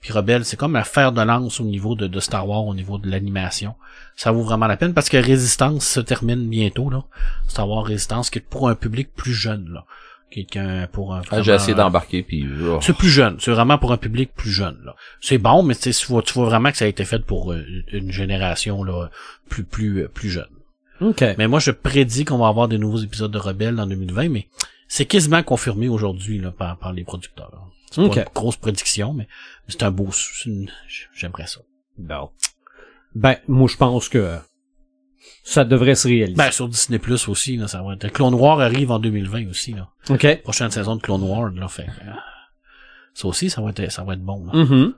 [0.00, 2.74] Puis Rebelle, c'est comme un fer de lance au niveau de, de Star Wars, au
[2.74, 3.76] niveau de l'animation.
[4.16, 7.04] Ça vaut vraiment la peine parce que Résistance se termine bientôt, là.
[7.46, 9.84] Star Wars Résistance, qui est pour un public plus jeune, là.
[10.32, 11.22] Quelqu'un pour un...
[11.30, 12.78] Ah, J'ai essayé d'embarquer puis oh.
[12.80, 13.36] c'est plus jeune.
[13.38, 14.80] C'est vraiment pour un public plus jeune.
[14.84, 14.94] Là.
[15.20, 17.24] C'est bon, mais tu sais, tu vois, tu vois vraiment que ça a été fait
[17.24, 19.10] pour euh, une génération là
[19.48, 20.48] plus plus euh, plus jeune.
[21.00, 21.22] OK.
[21.36, 24.48] Mais moi, je prédis qu'on va avoir des nouveaux épisodes de Rebelle en 2020, mais
[24.88, 27.50] c'est quasiment confirmé aujourd'hui là, par, par les producteurs.
[27.90, 28.14] C'est Ok.
[28.14, 29.26] pas une grosse prédiction, mais
[29.68, 30.08] c'est un beau...
[30.46, 30.70] une-
[31.14, 31.60] J'aimerais ça.
[31.98, 32.30] Bon.
[33.14, 34.38] Ben, moi, je pense que
[35.42, 36.36] ça devrait se réaliser.
[36.36, 38.08] Ben, sur Disney Plus aussi, là, ça va être...
[38.12, 39.88] Clone Noir arrive en 2020 aussi, là.
[40.10, 40.42] OK.
[40.42, 41.84] Prochaine saison de Clone Noir, là, fait...
[41.84, 42.12] que, euh,
[43.14, 44.44] Ça aussi, ça va être, ça va être bon.
[44.46, 44.64] Là.
[44.64, 44.94] Mhm.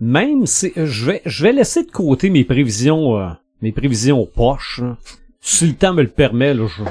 [0.00, 3.28] Même si euh, je vais je vais laisser de côté mes prévisions euh,
[3.60, 4.80] mes prévisions poches.
[4.82, 4.96] là.
[5.42, 6.82] Si le temps me le permet, là, je,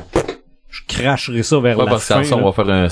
[0.70, 2.24] je cracherai ça vers Ouais, la parce fin.
[2.24, 2.88] ça, on va faire un,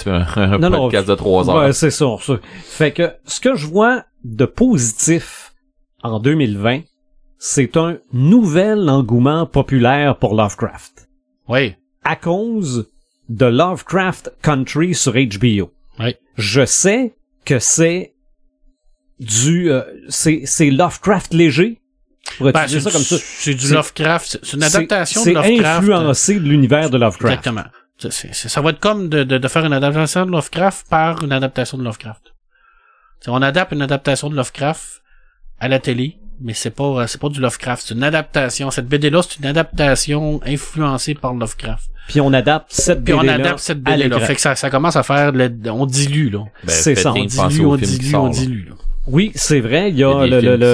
[0.53, 1.55] un Non, non, podcast de trois heures.
[1.65, 2.33] Ouais, c'est ça, ça.
[2.63, 5.53] Fait que ce que je vois de positif
[6.03, 6.81] en 2020,
[7.39, 11.07] c'est un nouvel engouement populaire pour Lovecraft.
[11.47, 11.75] Oui.
[12.03, 12.89] À cause
[13.29, 15.71] de Lovecraft Country sur HBO.
[15.99, 16.15] Oui.
[16.35, 17.15] Je sais
[17.45, 18.13] que c'est
[19.19, 21.79] du euh, c'est c'est Lovecraft léger.
[22.39, 23.15] Ben, dire c'est ça comme ça?
[23.19, 24.39] C'est du C'est- Lovecraft.
[24.43, 25.77] C'est une C'est- adaptation de C'est Lovecraft.
[25.79, 27.33] influencé de l'univers de Lovecraft.
[27.47, 27.63] Exactement.
[27.99, 31.77] Ça va être comme de, de, de faire une adaptation de Lovecraft par une adaptation
[31.79, 32.33] de Lovecraft.
[33.21, 35.01] T'sais, on adapte une adaptation de Lovecraft
[35.59, 38.69] à la télé, mais c'est pas euh, c'est pas du Lovecraft, c'est une adaptation.
[38.71, 41.89] Cette BD là, c'est une adaptation influencée par Lovecraft.
[42.07, 44.95] Puis on adapte cette Puis on adapte cette BD là, fait que ça, ça commence
[44.95, 46.39] à faire le- on dilue là.
[46.63, 48.31] Ben, c'est ça, on de On dilue, on dilue, on là.
[48.31, 48.75] dilue là.
[49.07, 50.73] Oui, c'est vrai, il y Il y a le, le, le-.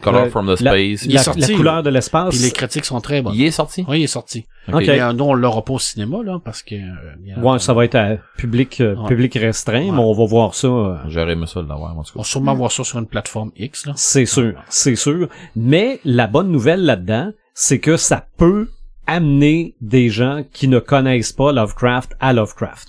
[0.00, 1.04] Color le- from the la- Space.
[1.04, 2.34] Il est la, sorti, la couleur de l'espace.
[2.34, 3.34] Puis les critiques sont très bonnes.
[3.34, 3.84] Il est sorti?
[3.88, 4.46] Oui, il est sorti.
[4.72, 4.82] Ok.
[4.82, 7.84] Et, euh, nous on l'aura pas au cinéma là parce que euh, Ouais, ça va
[7.84, 9.08] être à public euh, Ouais.
[9.08, 9.90] public restreint, Ouais.
[9.92, 10.66] mais on va voir ça.
[10.68, 13.06] euh, J'aurais aimé ça de l'avoir, en tout On va sûrement voir ça sur une
[13.06, 13.92] plateforme X là.
[13.96, 15.28] C'est sûr, c'est sûr.
[15.54, 18.70] Mais la bonne nouvelle là-dedans, c'est que ça peut
[19.06, 22.88] amener des gens qui ne connaissent pas Lovecraft à Lovecraft.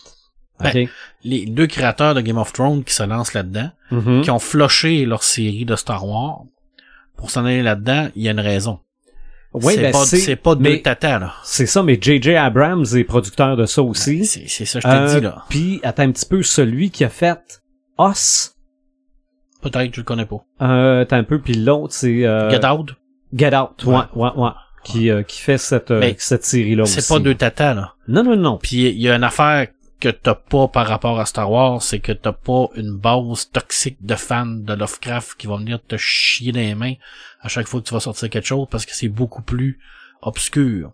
[0.60, 0.88] Ben,
[1.24, 4.22] Les deux créateurs de Game of Thrones qui se lancent là-dedans, Mhm.
[4.22, 6.44] qui ont flushé leur série de Star Wars
[7.18, 8.80] pour s'en aller là-dedans, il y a une raison.
[9.54, 11.34] Ouais, c'est ben, pas, c'est pas deux tatas, là.
[11.44, 12.36] C'est ça, mais J.J.
[12.36, 14.26] Abrams est producteur de ça aussi.
[14.26, 15.44] C'est, c'est ça, je te Euh, dis, là.
[15.50, 17.62] Puis, attends un petit peu, celui qui a fait
[18.00, 18.52] Us,
[19.62, 20.44] Peut-être que je le connais pas.
[20.62, 22.26] euh, attends un peu, puis l'autre, c'est...
[22.26, 22.96] Euh, Get Out,
[23.34, 24.02] Get Out, ouais, Ouais.
[24.16, 24.50] ouais, ouais.
[24.84, 25.54] Qui, euh, qui fait
[25.90, 27.02] euh, cette série-là aussi.
[27.02, 27.94] c'est pas deux tatas, là.
[28.08, 28.60] Non, non, non.
[28.62, 29.68] Puis il y a une affaire
[30.00, 33.98] que t'as pas par rapport à Star Wars, c'est que t'as pas une base toxique
[34.02, 36.94] de fans de Lovecraft qui vont venir te chier dans les mains
[37.42, 39.80] à chaque fois que tu vas sortir quelque chose parce que c'est beaucoup plus
[40.22, 40.92] obscur.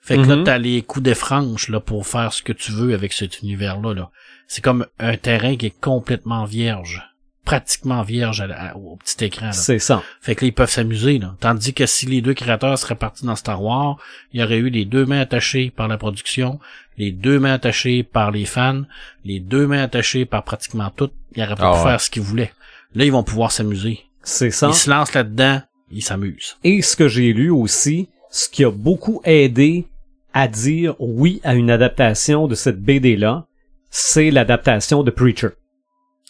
[0.00, 0.28] Fait que Mhm.
[0.28, 3.42] là, t'as les coups des franges là, pour faire ce que tu veux avec cet
[3.42, 3.92] univers-là.
[3.94, 4.10] Là.
[4.46, 7.02] C'est comme un terrain qui est complètement vierge.
[7.44, 9.46] Pratiquement vierge à la- au petit écran.
[9.46, 9.52] Là.
[9.52, 10.02] C'est ça.
[10.22, 11.36] Fait que là, ils peuvent s'amuser, là.
[11.40, 13.98] Tandis que si les deux créateurs seraient partis dans Star Wars,
[14.32, 16.58] il y aurait eu les deux mains attachées par la production,
[16.98, 18.82] les deux mains attachées par les fans,
[19.24, 21.10] les deux mains attachées par pratiquement tout.
[21.36, 21.90] Ils auraient pas Ah pu ouais.
[21.90, 22.52] faire ce qu'ils voulaient.
[22.94, 24.00] Là, ils vont pouvoir s'amuser.
[24.22, 24.68] C'est ça.
[24.68, 25.60] Ils se lancent là-dedans,
[25.90, 26.56] ils s'amusent.
[26.64, 29.86] Et ce que j'ai lu aussi, ce qui a beaucoup aidé
[30.32, 33.46] à dire oui à une adaptation de cette BD-là,
[33.90, 35.50] c'est l'adaptation de Preacher.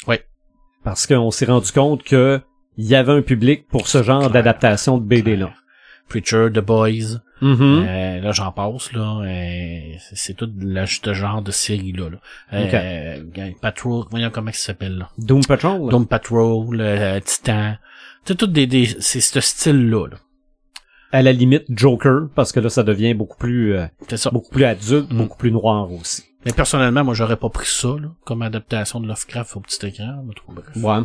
[0.06, 0.16] Oui.
[0.82, 2.40] Parce qu'on s'est rendu compte que
[2.76, 5.52] il y avait un public pour ce genre d'adaptation de BD-là.
[6.08, 7.84] Preacher, The Boys, Mhm.
[7.88, 9.20] euh, là j'en passe, là.
[9.24, 12.10] euh, c'est- tout le, ce genre de série-là.
[12.10, 12.18] Là.
[12.52, 13.20] Euh,
[13.60, 15.10] Patrol, voyons comment ça s'appelle là.
[15.18, 15.90] Doom Patrol?
[15.90, 17.74] Doom Patrol, euh, Titan.
[18.24, 20.06] C'est tout des, des c'est ce style-là.
[20.08, 20.16] Là.
[21.12, 23.86] À la limite, Joker, parce que là, ça devient beaucoup plus, euh,
[24.16, 24.30] ça.
[24.30, 25.16] beaucoup plus adulte, Mm.
[25.18, 26.24] beaucoup plus noir aussi.
[26.46, 30.22] Mais personnellement, moi, j'aurais pas pris ça, là, comme adaptation de Lovecraft au petit écran.
[30.26, 30.66] mais tout, bref.
[30.76, 31.04] Ouais.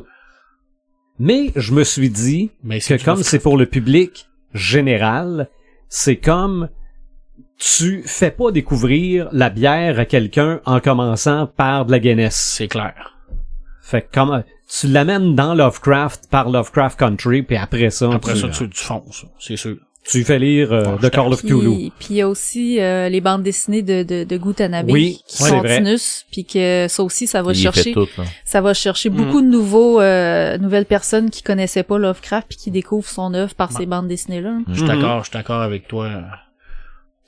[1.20, 5.50] Mais je me suis dit Mais que comme c'est pour le public général,
[5.88, 6.70] c'est comme
[7.58, 12.36] tu fais pas découvrir la bière à quelqu'un en commençant par de la Guinness.
[12.36, 13.18] C'est clair.
[13.82, 18.40] Fait que comme tu l'amènes dans Lovecraft par Lovecraft Country puis après ça, Après tu,
[18.40, 19.78] ça, tu, tu fonces, c'est sûr.
[20.10, 21.92] Tu fais lire euh, Call of Cthulhu.
[22.00, 25.44] Puis il y a aussi euh, les bandes dessinées de, de, de Gutanabe Oui, qui
[25.44, 25.62] ouais, sont.
[25.62, 28.08] Tinus, puis que ça aussi, ça va Il chercher tout,
[28.44, 29.16] ça va chercher Mm.
[29.16, 33.54] beaucoup de nouveaux euh, nouvelles personnes qui connaissaient pas Lovecraft puis qui découvrent son œuvre
[33.56, 34.58] par ces bandes dessinées là.
[34.68, 34.88] Je suis Mhm.
[34.88, 36.10] d'accord, je suis d'accord avec toi.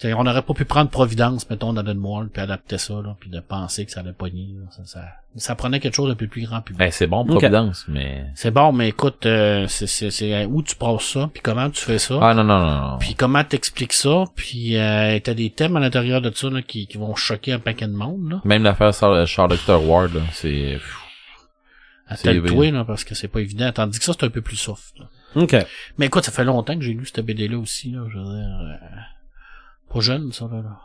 [0.01, 3.29] T'sais, on n'aurait pas pu prendre Providence, mettons, dans moelle, puis adapter ça, là, puis
[3.29, 4.47] de penser que ça allait pogner.
[4.57, 4.65] là.
[4.71, 5.05] Ça, ça,
[5.35, 6.79] ça prenait quelque chose d'un peu plus grand public.
[6.79, 7.23] Ben, c'est bon.
[7.23, 8.25] Providence, mais...
[8.33, 11.81] C'est bon, mais écoute, euh, c'est, c'est, c'est où tu passes ça, puis comment tu
[11.85, 12.97] fais ça, Ah, non, non, non, non.
[12.97, 16.87] puis comment t'expliques ça, puis euh, t'as des thèmes à l'intérieur de ça là, qui,
[16.87, 18.27] qui vont choquer un paquet de monde.
[18.31, 18.41] Là.
[18.43, 19.87] Même l'affaire Charles Charles Dr.
[19.87, 20.79] Ward, là, c'est...
[22.15, 23.71] C'est Attelle-toi, là, parce que c'est pas évident.
[23.71, 24.97] Tandis que ça, c'est un peu plus soft.
[24.97, 25.05] là.
[25.43, 25.55] OK.
[25.99, 28.33] Mais écoute, ça fait longtemps que j'ai lu cette BD-là aussi, là, je veux dire...
[28.59, 28.87] euh,
[29.93, 30.79] pas jeune, ça, là.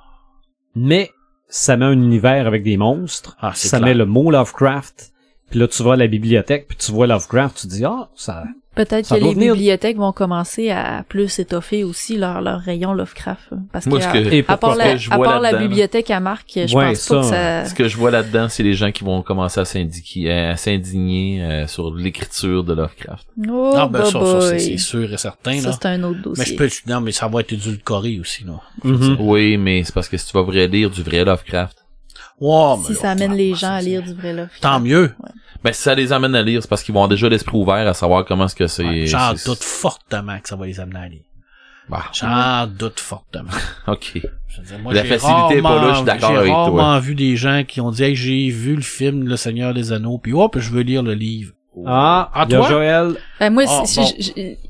[0.74, 1.10] Mais
[1.48, 3.36] ça met un univers avec des monstres.
[3.40, 3.88] Ah, ça clair.
[3.88, 5.12] met le mot Lovecraft.
[5.50, 8.44] Puis là, tu vas à la bibliothèque, puis tu vois Lovecraft, tu dis, ah, ça...
[8.76, 13.40] Peut-être que les venir- bibliothèques vont commencer à plus étoffer aussi leur, leur rayon Lovecraft.
[13.52, 13.58] hein.
[13.72, 16.76] Parce Moi, que, à- part, la, que je à part la bibliothèque à Marc, je
[16.76, 19.22] Ouais, pense pas que ça, ce que je vois là-dedans, c'est les gens qui vont
[19.22, 23.26] commencer à s'indiquer, à s'indigner euh, sur l'écriture de Lovecraft.
[23.38, 24.18] Oh, non, ben, ça, ça,
[24.50, 24.60] boy.
[24.60, 25.78] c'est, sûr et certain, Ça, là.
[25.80, 26.56] c'est un autre Mais je dossier.
[26.56, 28.60] peux, non, mais ça va être édulcoré aussi, là.
[28.84, 29.16] Mhm.
[29.20, 31.75] Oui, mais c'est parce que si tu vas vrai lire du vrai Lovecraft,
[32.40, 34.62] Mais Si là, ça amène les gens à lire du vrai Lovecraft.
[34.62, 35.12] Tant mieux.
[35.64, 37.86] ben si ça les amène à lire, c'est parce qu'ils vont avoir déjà l'esprit ouvert
[37.88, 38.84] à savoir comment est-ce que c'est.
[38.84, 41.22] Ouais, J'en doute fortement que ça va les amener à lire.
[41.88, 43.50] Bah, J'en doute fortement.
[43.86, 44.12] ok.
[44.48, 46.50] Je veux dire, moi, La j'ai facilité est pas là, je suis d'accord j'ai avec
[46.52, 46.64] toi.
[46.64, 49.92] rarement vu des gens qui ont dit, hey, j'ai vu le film Le Seigneur des
[49.92, 51.52] Anneaux, puis hop, je veux lire le livre.
[51.84, 52.68] Ah, À toi?
[52.68, 53.16] Joël.
[53.40, 54.04] Ben, moi, Ah, bon.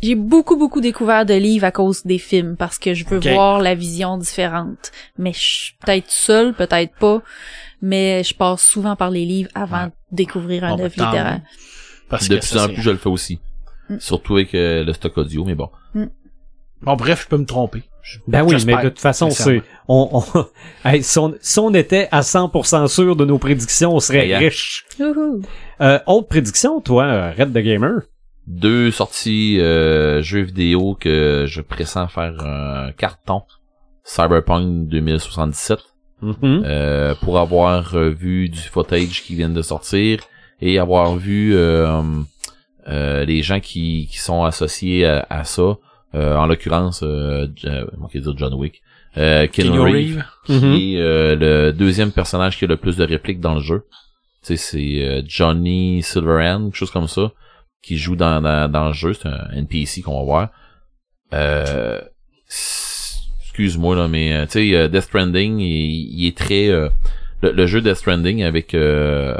[0.02, 3.60] j'ai- beaucoup, beaucoup découvert de livres à cause des films, parce que je veux voir
[3.60, 4.90] la vision différente.
[5.18, 7.22] Mais je suis peut-être seule, peut-être pas,
[7.80, 9.90] mais je passe souvent par les livres avant Ouais.
[10.10, 11.40] de découvrir un Bon, ben, œuvre littéraire.
[12.08, 13.38] Parce De que plus ça, en plus, je le fais aussi.
[13.88, 13.98] Mm.
[14.00, 15.70] Surtout avec euh, le stock audio, mais bon.
[16.82, 17.82] Bon, bref, je peux me tromper.
[18.28, 20.46] Ben oui, mais de toute façon, c'est, on, on,
[20.84, 24.84] Hey, si, on, si on était à 100% sûr de nos prédictions, on serait riche.
[25.80, 28.02] Euh, autre prédiction, toi, Red the Gamer?
[28.46, 33.42] Deux sorties euh, jeux vidéo que je pressens faire un carton.
[34.04, 35.80] Cyberpunk 2077.
[36.22, 36.62] Mhm.
[36.64, 40.20] euh, pour avoir euh, vu du footage qui viennent de sortir
[40.62, 42.00] et avoir vu euh,
[42.88, 45.74] euh, les gens qui, qui sont associés à, à ça, euh,
[46.14, 48.82] en l'occurrence, euh, euh, dire John Wick,
[49.16, 50.24] euh, Reeves, Reeves.
[50.48, 50.60] Mhm.
[50.76, 53.84] qui est euh, le deuxième personnage qui a le plus de répliques dans le jeu.
[54.42, 57.32] Tu sais, c'est euh, Johnny Silverhand, quelque chose comme ça,
[57.82, 59.14] qui joue dans, dans, dans le jeu.
[59.14, 60.50] C'est un NPC qu'on va voir.
[61.34, 62.00] Euh,
[62.46, 66.88] excuse-moi là, mais euh, tu sais, euh, Death Stranding, il, il est très euh,
[67.42, 69.34] le, le jeu Death Stranding avec euh,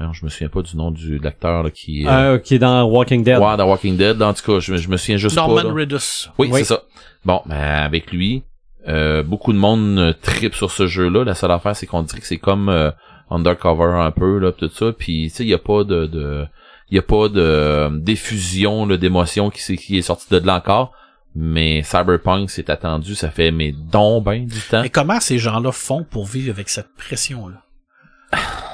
[0.00, 2.38] non, je me souviens pas du nom du de l'acteur là, qui est euh, Euh,
[2.38, 3.38] qui est dans Walking Dead.
[3.38, 4.20] ouais, dans Walking Dead.
[4.22, 5.46] En tout cas, je, je me souviens juste pas.
[5.46, 5.74] Norman.
[5.74, 6.28] Reedus.
[6.38, 6.60] Oui, Oui.
[6.60, 6.82] c'est ça.
[7.24, 8.44] Bon, ben, avec lui,
[8.88, 11.24] euh, beaucoup de monde euh, tripe sur ce jeu-là.
[11.24, 12.90] La seule affaire, c'est qu'on dirait que c'est comme euh,
[13.30, 14.92] Undercover un peu, là, tout ça.
[14.96, 16.06] Puis, tu sais, il y a pas de...
[16.06, 16.44] de
[16.88, 20.38] il y a pas de euh, diffusion là, d'émotion qui, s'est- qui est sortie de
[20.38, 20.92] là encore.
[21.38, 23.14] Mais Cyberpunk, c'est attendu.
[23.14, 24.80] Ça fait, mais donc ben du temps.
[24.82, 27.62] Mais comment ces gens-là font pour vivre avec cette pression-là?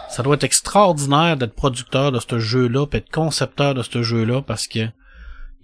[0.09, 4.43] Ça doit être extraordinaire d'être producteur de ce jeu-là, puis être concepteur de ce jeu-là,
[4.43, 4.81] parce que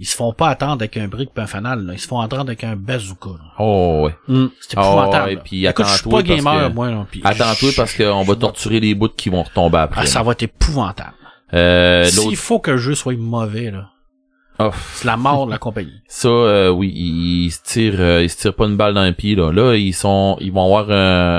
[0.00, 1.92] ils se font pas attendre avec un brick pis un fanal, là.
[1.92, 3.52] Ils se font attendre avec un bazooka, là.
[3.58, 4.16] Oh, ouais.
[4.28, 4.46] Mm.
[4.60, 5.40] C'est Ah, épouvantable.
[5.44, 8.94] puis Écoute, je suis pas gamer, que- moi, puis Attends-toi parce qu'on va torturer les
[8.94, 10.02] bouts qui vont retomber après.
[10.02, 10.24] Ah, ça là.
[10.24, 11.14] va être épouvantable.
[11.54, 13.90] Euh, S'il faut que le jeu soit mauvais, là,
[14.60, 15.92] Oh, c'est la mort de la compagnie.
[16.08, 19.04] Ça, euh, oui, ils, ils se tirent, euh, ils se tirent pas une balle dans
[19.04, 19.52] le pied là.
[19.52, 20.90] Là, ils sont, ils vont avoir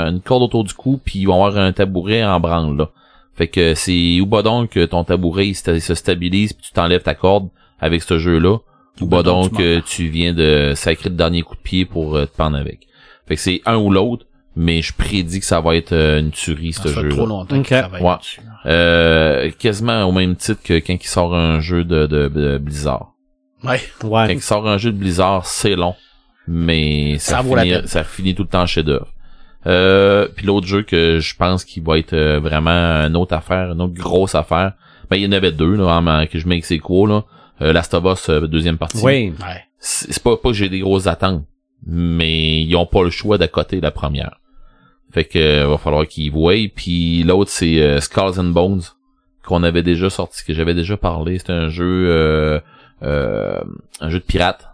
[0.08, 2.90] une corde autour du cou, puis ils vont avoir un tabouret en branle là.
[3.36, 6.74] Fait que c'est ou pas donc que ton tabouret il se se stabilise, puis tu
[6.74, 8.58] t'enlèves ta corde avec ce jeu-là,
[9.02, 12.26] ou ben pas donc, tu viens de sacrer le dernier coup de pied pour euh,
[12.26, 12.88] te prendre avec.
[13.28, 14.26] Fait que c'est un ou l'autre,
[14.56, 17.16] mais je prédis que ça va être euh, une tuerie Ça ce fait jeu-là.
[17.16, 17.66] trop longtemps Ok.
[17.68, 18.16] qu'ils travaillent Ouais.
[18.66, 23.14] Euh, quasiment au même titre que quand il sort un jeu de, de, de Blizzard.
[23.64, 23.80] Ouais.
[24.00, 24.34] Quand Ouais.
[24.34, 25.96] il sort un jeu de Blizzard, c'est long,
[26.48, 27.88] mais ça, Ça vaut la finit, peine.
[27.88, 29.08] ça finit tout le temps chef d'œuvre.
[29.68, 32.70] Euh, puis l'autre jeu que je pense qu'il va être euh, vraiment
[33.06, 34.74] une autre affaire, une autre grosse affaire.
[35.10, 37.24] Ben il y en avait deux là, en- que je mets avec ses quoi là.
[37.62, 39.02] Euh, Last of Us euh, deuxième partie.
[39.04, 39.34] Oui.
[39.42, 39.62] Ouais.
[39.80, 41.44] C'est c'est pas pas que j'ai des grosses attentes,
[41.86, 44.39] mais ils ont pas le choix d'accoter la première.
[45.12, 46.68] Fait que euh, va falloir qu'ils voient.
[46.74, 48.82] Puis l'autre c'est euh, Skulls and Bones
[49.44, 51.40] qu'on avait déjà sorti, que j'avais déjà parlé.
[51.40, 52.60] C'était un jeu, euh,
[53.02, 53.62] euh,
[54.00, 54.68] un jeu de pirates.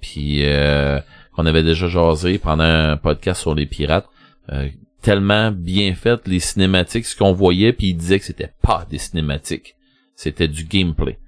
[0.00, 0.42] Puis
[1.34, 4.08] qu'on avait déjà jasé pendant un podcast sur les pirates.
[5.02, 8.98] Tellement bien fait les cinématiques, ce qu'on voyait, puis il disait que c'était pas des
[8.98, 9.76] cinématiques,
[10.14, 11.18] c'était du gameplay.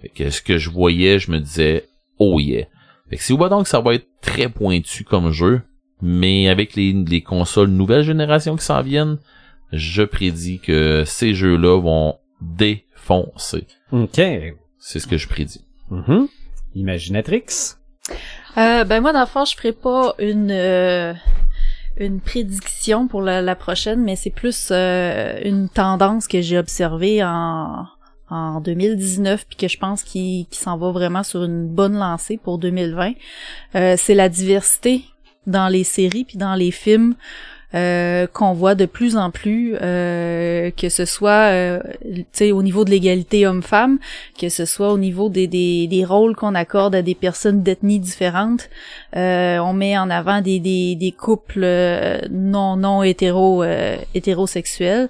[0.00, 1.88] Fait que ce que je voyais, je me disais,
[2.18, 2.66] oh yeah.
[3.08, 5.62] Fait que c'est vois donc ça va être très pointu comme jeu,
[6.02, 9.18] mais avec les, les consoles nouvelle génération qui s'en viennent,
[9.72, 13.66] je prédis que ces jeux-là vont défoncer.
[13.92, 14.20] OK.
[14.78, 15.64] C'est ce que je prédis.
[15.90, 16.28] Mhm.
[16.74, 17.74] Imaginatrix.
[18.56, 21.12] Euh, ben moi, dans le fond, je ferai pas une euh,
[21.98, 27.22] une prédiction pour la, la prochaine, mais c'est plus euh, une tendance que j'ai observée
[27.24, 27.86] en
[28.30, 32.58] en 2019 puis que je pense qu'il s'en va vraiment sur une bonne lancée pour
[32.58, 33.12] 2020.
[33.74, 35.04] Euh, c'est la diversité
[35.48, 37.14] dans les séries puis dans les films.
[37.74, 41.80] euh, qu'on voit de plus en plus, euh, que ce soit euh,
[42.52, 43.98] au niveau de l'égalité homme-femme,
[44.38, 48.00] que ce soit au niveau des, des, des rôles qu'on accorde à des personnes d'ethnies
[48.00, 48.70] différentes.
[49.16, 55.08] Euh, on met en avant des, des, des couples euh, non non hétéro euh, hétérosexuels.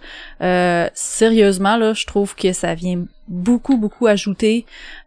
[0.95, 4.65] Sérieusement là, je trouve que ça vient beaucoup beaucoup ajouter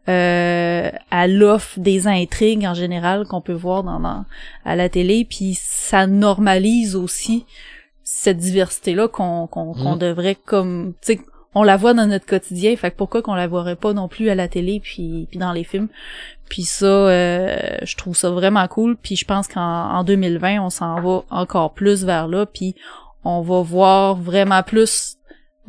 [0.10, 4.26] euh, à l'offre des intrigues en général qu'on peut voir dans, dans-
[4.65, 7.45] à la télé, puis ça normalise aussi
[8.03, 9.98] cette diversité là qu'on Mhm.
[9.98, 11.19] devrait comme tu sais
[11.53, 14.30] on la voit dans notre quotidien, fait que pourquoi qu'on la voirait pas non plus
[14.30, 15.89] à la télé puis puis dans les films?
[16.49, 20.69] Puis ça euh, je trouve ça vraiment cool, puis je pense qu'en en 2020, on
[20.69, 22.76] s'en va encore plus vers là puis
[23.23, 25.18] on va voir vraiment plus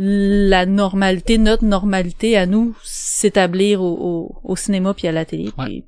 [0.04, 5.52] la normalité, notre normalité à nous s'établir au, au, au cinéma puis à la télé.
[5.56, 5.66] Ouais.
[5.66, 5.84] Puis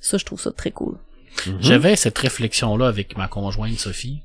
[0.00, 0.98] ça, je trouve ça très cool.
[1.46, 1.58] Mhm.
[1.60, 4.22] J'avais cette réflexion-là avec ma conjointe Sophie.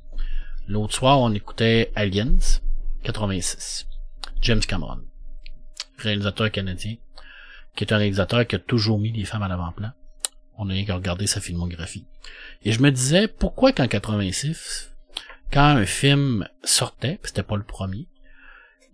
[0.66, 2.38] L'autre soir, on écoutait Aliens
[3.04, 3.86] 86.
[4.42, 5.00] James Cameron,
[5.98, 6.96] réalisateur canadien,
[7.76, 9.92] qui est un réalisateur qui a toujours mis les femmes à l'avant-plan.
[10.58, 12.06] On a rien qu'à regarder sa filmographie.
[12.64, 14.90] Et je me disais, pourquoi qu'en 86,
[15.52, 18.06] quand un film sortait, c'était pas le premier,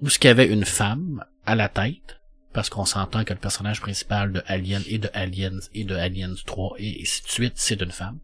[0.03, 2.21] où ce qu'il y avait une femme à la tête,
[2.53, 6.35] parce qu'on s'entend que le personnage principal de Alien et de Aliens et de Aliens
[6.47, 8.19] 3 et ainsi de suite, c'est une femme.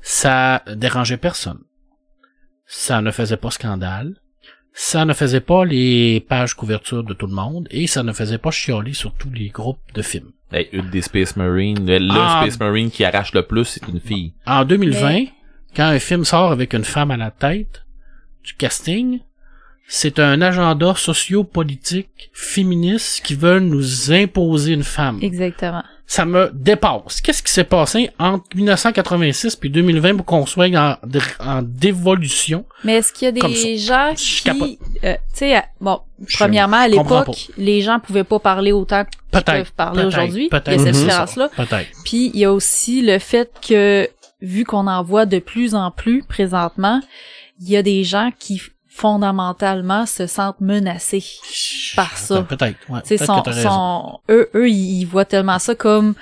[0.00, 1.60] Ça dérangeait personne.
[2.66, 4.16] Ça ne faisait pas scandale.
[4.72, 8.38] Ça ne faisait pas les pages couverture de tout le monde et ça ne faisait
[8.38, 10.32] pas chialer sur tous les groupes de films.
[10.52, 12.40] Hey, une des Space Marines, le, Ah.
[12.42, 14.34] Space Marine qui arrache le plus, c'est une fille.
[14.46, 15.32] En 2020, Mais-
[15.74, 17.84] quand un film sort avec une femme à la tête
[18.44, 19.20] du casting,
[19.88, 25.18] c'est un agenda socio-politique féministe qui veulent nous imposer une femme.
[25.22, 25.82] Exactement.
[26.08, 27.20] ça me dépasse.
[27.20, 30.96] Qu'est-ce qui s'est passé entre 1986 puis 2020 pour qu'on soit en,
[31.40, 32.64] en dévolution?
[32.84, 35.98] Mais est-ce qu'il y a des gens qui, euh, tu sais, à- bon,
[36.34, 40.48] premièrement à l'époque, les gens pouvaient pas parler autant qu'ils peuvent parler aujourd'hui.
[40.52, 40.92] Il y a cette Mhm.
[40.92, 41.48] différence-là.
[41.56, 41.88] Peut-être.
[42.04, 44.08] Puis il y a aussi le fait que
[44.40, 47.00] vu qu'on en voit de plus en plus présentement,
[47.60, 48.62] il y a des gens qui
[48.96, 51.24] fondamentalement se sentent menacés.
[51.94, 52.42] Par ça.
[52.42, 53.00] Peut-être, ouais.
[53.02, 56.14] Que eux, eux, ils voient tellement ça comme,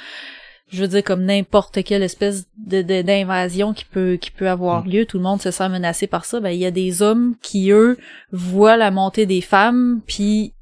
[0.72, 4.84] je veux dire, comme n'importe quelle espèce de, de- d'invasion qui peut, qui peut avoir
[4.84, 4.90] Mm.
[4.90, 5.06] lieu.
[5.06, 6.40] Tout le monde se sent menacé par ça.
[6.40, 7.96] Ben, il y a des hommes qui, eux,
[8.32, 10.52] voient la montée des femmes, puis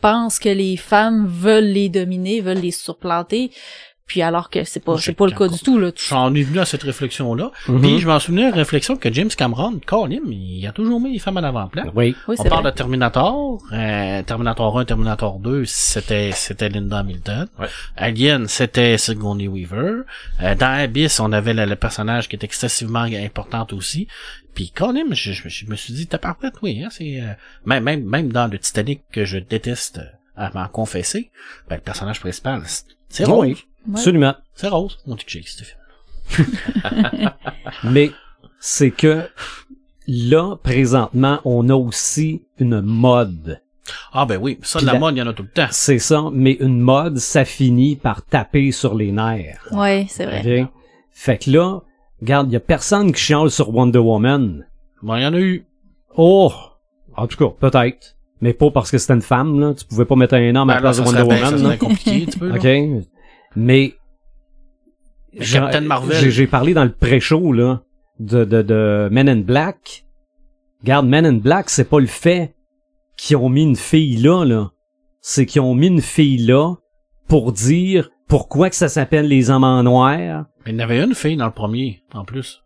[0.00, 3.50] pensent que les femmes veulent les dominer, veulent les surplanter.
[4.10, 5.92] Puis alors que c'est pas, c'est pas le cas du tout, là.
[6.08, 7.52] J'en ai venu à cette réflexion-là.
[7.68, 7.80] Mhm.
[7.80, 11.12] Puis je m'en souvenais à la réflexion que James Cameron, Colin, il a toujours mis
[11.12, 11.84] les femmes à l'avant-plan.
[11.94, 12.16] Oui.
[12.26, 12.72] Oui, On parle vrai.
[12.72, 17.46] de Terminator, euh, Terminator 1, Terminator 2, c'était c'était Linda Hamilton.
[17.60, 17.68] Ouais.
[17.96, 20.00] Alien, c'était Sigourney Weaver.
[20.42, 24.08] Euh, dans Abyss, on avait le, le personnage qui est excessivement importante aussi.
[24.54, 27.32] Puis quand même, je, je- je me suis dit, t'as parfait, oui, hein, c'est euh,
[27.64, 30.06] même même même dans le Titanic que je déteste euh,
[30.36, 31.30] à m'en confesser,
[31.68, 33.46] ben, le personnage principal, c'est- c'est rose.
[33.46, 33.56] Oui.
[33.94, 34.34] Absolument.
[34.54, 37.30] C'est rose, mon petit Jake, ce film.
[37.84, 38.10] Mais
[38.58, 39.22] c'est que
[40.06, 43.60] là, présentement, on a aussi une mode.
[44.12, 45.66] Ah ben oui, ça de la la- mode, il y en a tout le temps.
[45.70, 49.66] C'est ça, mais une mode, ça finit par taper sur les nerfs.
[49.72, 50.62] Ouais, c'est vrai.
[50.62, 50.68] OK?
[51.10, 51.80] Fait que là,
[52.20, 54.66] regarde, y a personne qui chiale sur Wonder Woman.
[55.02, 55.64] Bon, il y en a eu.
[56.16, 56.52] Oh!
[57.16, 58.16] En tout cas, peut-être.
[58.42, 59.74] Mais pas parce que c'était une femme, là.
[59.74, 61.36] Tu pouvais pas mettre un homme à Ben la là, place ça de Wonder bien-
[61.38, 61.76] ça Woman, serait là.
[61.78, 62.48] compliqué, un petit peu.
[62.48, 62.54] là.
[62.56, 63.04] OK?
[63.56, 63.94] Mais...
[65.38, 66.16] Captain Marvel.
[66.16, 67.82] J'ai, j'ai parlé dans le pré-show, là,
[68.18, 70.04] de, de, de Men in Black.
[70.82, 72.54] Regarde, Men in Black, c'est pas le fait
[73.16, 74.70] qu'ils ont mis une fille là, là.
[75.20, 76.74] C'est qu'ils ont mis une fille là
[77.28, 80.46] pour dire pourquoi que ça s'appelle les hommes en noir.
[80.64, 82.62] Mais il y en avait une fille dans le premier, en plus.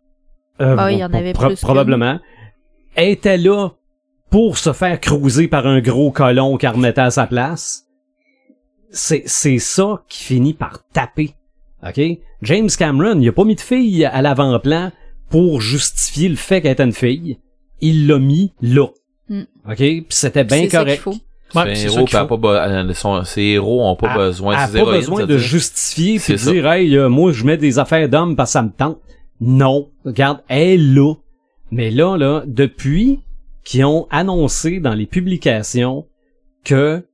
[0.61, 1.59] Euh, Ah oui, il y en avait pro- plus.
[1.61, 2.19] Probablement.
[2.95, 3.69] Elle était là
[4.31, 7.84] pour se faire cruiser par un gros colon qui remettait à sa place.
[8.91, 11.33] C'est, c'est ça qui finit par taper.
[11.85, 11.99] OK?
[12.41, 14.91] James Cameron, il a pas mis de fille à l'avant-plan
[15.29, 17.39] pour justifier le fait qu'elle était une fille.
[17.81, 18.87] Il l'a mis là.
[19.29, 19.41] Mm.
[19.69, 19.75] OK?
[19.77, 21.01] Puis c'était bien correct.
[21.01, 21.15] faut.
[21.53, 22.37] Ouais, Ses c'est ça héros, faut.
[22.37, 24.53] pas be- euh, son- ses héros ont pas Elle- besoin.
[24.55, 25.45] elle a ses pas héroïnes, besoin ça de dire.
[25.47, 26.51] justifier puis ça.
[26.51, 28.99] dire hey euh, moi je mets des affaires d'hommes parce que ça me tente.
[29.41, 31.13] Non, regarde, elle est là.
[31.71, 33.19] Mais là là, depuis
[33.63, 36.05] qu'ils ont annoncé dans les publications
[36.63, 37.05] que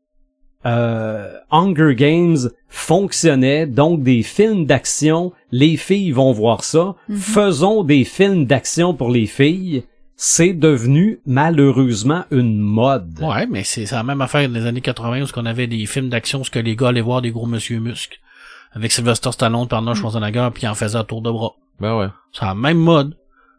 [0.65, 6.95] euh, Hunger Games fonctionnait, donc des films d'action, les filles vont voir ça.
[7.09, 7.17] Mhm.
[7.17, 9.83] Faisons des films d'action pour les filles.
[10.15, 13.17] C'est devenu malheureusement une mode.
[13.21, 16.41] Ouais, mais c'est la même affaire des années 80 où on avait des films d'action
[16.41, 18.19] où ce que les gars allaient voir des gros monsieur muscles.
[18.73, 21.53] Avec Sylvester Stallone, Arnold Schwarzenegger, puis ils en faisaient à tour de bras.
[21.79, 22.07] Ben ouais.
[22.31, 23.15] C'est la même mode.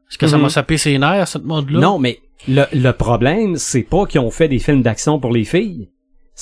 [0.09, 0.43] Est-ce que ça Mhm.
[0.45, 1.81] m'a sapé ses nerfs, cette mode-là?
[1.81, 5.45] Non, mais le, le problème, c'est pas qu'ils ont fait des films d'action pour les
[5.45, 5.89] filles.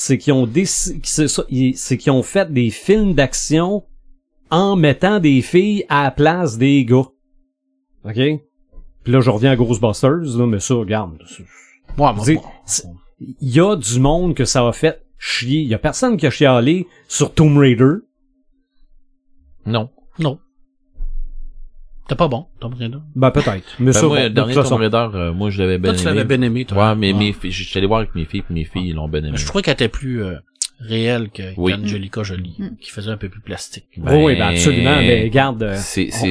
[0.03, 3.85] C'est qu'ils ont c'est qu'ils ont fait des films d'action
[4.49, 7.05] en mettant des filles à la place des gars.
[8.07, 8.15] OK?
[8.15, 11.23] Puis là, je reviens à Ghostbusters, là, mais ça, regarde.
[11.99, 12.39] Ouais,
[13.21, 15.61] Il y a du monde que ça a fait chier.
[15.61, 17.97] Il y a personne qui a chialé sur Tomb Raider.
[19.67, 19.91] Non.
[20.19, 20.39] Non.
[22.11, 22.99] C'était pas bon, Tom Raider.
[23.15, 23.63] Ben, peut-être.
[23.79, 24.75] Mais Ben ça, moi, bon, le de dernier toute façon.
[24.75, 26.17] Tomb Raider, euh, moi, je l'avais bien Toi, tu aimé.
[26.17, 26.89] l'avais bien aimé, toi.
[26.89, 27.19] Ouais, mais Ouais.
[27.21, 29.37] mes filles, j'étais allé voir avec mes filles, puis mes filles, ils l'ont bien aimé.
[29.37, 30.35] Je trouvais qu'elle était plus euh,
[30.81, 31.71] réelle que Oui.
[31.73, 32.69] qu'Angelica Jolie, Mm.
[32.81, 33.85] qui faisait un peu plus plastique.
[33.97, 34.97] Oui, oui, ben, absolument.
[34.99, 35.77] Mais regarde, euh,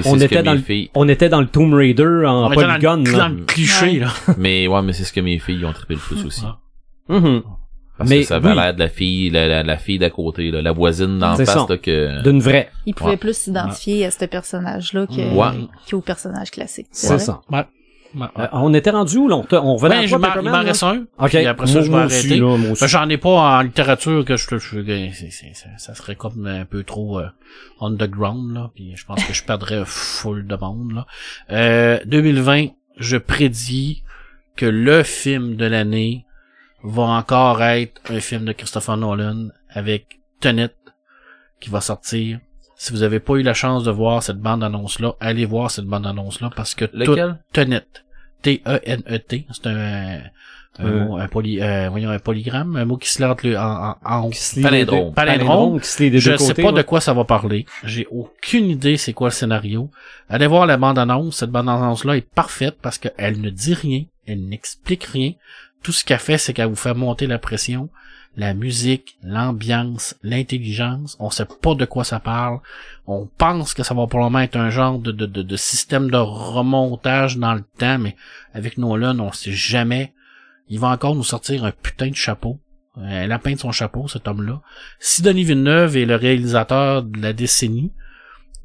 [0.06, 2.68] on était dans le- filles, on était dans le Tomb Raider en On était dans
[2.68, 3.18] le- polygone, là.
[3.18, 4.00] dans le cliché, Ouais.
[4.00, 4.12] là.
[4.38, 6.44] mais ouais, mais c'est ce que mes filles ont trippé le plus aussi.
[6.46, 6.60] Ah.
[7.08, 7.42] Mhm.
[8.00, 8.56] Parce Mais que ça avait oui.
[8.56, 11.56] l'air de la fille, la, la, la fille d'à côté, là, la voisine d'en face,
[11.70, 12.24] là, que...
[12.24, 12.72] D'une vraie.
[12.88, 13.18] Il pouvait Ouais.
[13.18, 15.68] plus s'identifier à ce personnage-là que, Ouais.
[15.90, 16.88] qu'au personnage classique.
[16.92, 17.42] C'est ça.
[17.52, 17.66] Ouais.
[18.16, 19.36] Euh, on était rendu où, là?
[19.36, 21.04] On, revenait Ben, à il m'en reste un.
[21.20, 21.30] OK.
[21.30, 22.16] Puis après ça, Moi- je vais arrêter.
[22.16, 22.82] aussi, là, moi aussi.
[22.82, 26.66] Ben, j'en ai pas en littérature que je, je, je- ça, ça serait comme un
[26.66, 27.28] peu trop euh,
[27.82, 31.06] underground là, puis je pense que je perdrais full de monde là.
[31.52, 32.68] Euh, 2020,
[32.98, 34.02] je prédis
[34.56, 36.26] que le film de l'année
[36.84, 40.70] va encore être un film de Christopher Nolan avec Tenet
[41.60, 42.40] qui va sortir.
[42.76, 45.70] Si vous avez pas eu la chance de voir cette bande annonce là, allez voir
[45.70, 47.38] cette bande annonce là parce que tout, Lequel?
[47.52, 47.86] Tenet,
[48.42, 50.22] T-E-N-E-T, c'est un,
[50.80, 51.06] un, Euh.
[51.06, 53.96] mot, un, poly, euh, voyons, un polygramme, un mot qui se lente le- en, en,
[54.06, 54.30] en.
[54.30, 55.14] Qui Palindrome.
[55.14, 55.82] Palindrome.
[55.82, 56.78] qui se lit des Je deux sais côtés, pas ouais.
[56.78, 57.66] de quoi ça va parler.
[57.84, 59.92] J'ai aucune idée c'est quoi le scénario.
[60.30, 61.36] Allez voir la bande-annonce.
[61.38, 64.04] Cette bande-annonce-là est parfaite parce qu'elle ne dit rien.
[64.26, 65.34] Elle n'explique rien.
[65.84, 67.90] Tout ce qu'elle fait, c'est qu'elle vous fait monter la pression.
[68.38, 71.18] La musique, l'ambiance, l'intelligence.
[71.20, 72.60] On sait pas de quoi ça parle.
[73.08, 77.38] On pense que ça va probablement être un genre de, de, de, système de remontage
[77.38, 78.16] dans le temps, mais
[78.54, 80.14] avec Nolan, on sait jamais.
[80.70, 82.60] Il va encore nous sortir un putain de chapeau.
[82.96, 84.62] Un lapin de son chapeau, cet homme-là.
[85.00, 87.92] Si Denis Villeneuve est le réalisateur de la décennie,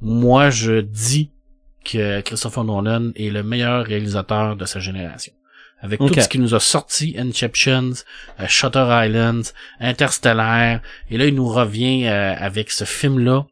[0.00, 1.30] moi je dis
[1.84, 5.32] que Christopher Nolan est le meilleur réalisateur de sa génération.
[5.85, 7.93] Avec tout ce qu'il nous a sorti, Inceptions,
[8.40, 10.81] euh, Shutter Islands, Interstellar,
[11.11, 13.44] et là il nous revient euh, avec ce film-là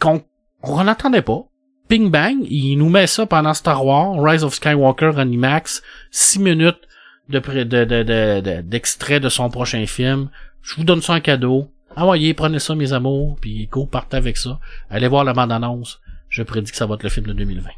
[0.00, 0.22] qu'on
[0.62, 1.44] on n'entendait pas.
[1.88, 6.80] Ping Bang, il nous met ça pendant Star Wars, Rise of Skywalker, Animax, six minutes
[7.28, 10.30] de pré- de, de, de, de- d'extrait de son prochain film.
[10.62, 11.70] Je vous donne ça en cadeau.
[11.96, 14.60] Envoyez, prenez ça, mes amours, puis go, partez avec ça.
[14.90, 16.00] Allez voir la bande-annonce.
[16.28, 17.70] Je prédis que ça va être le film de 2020.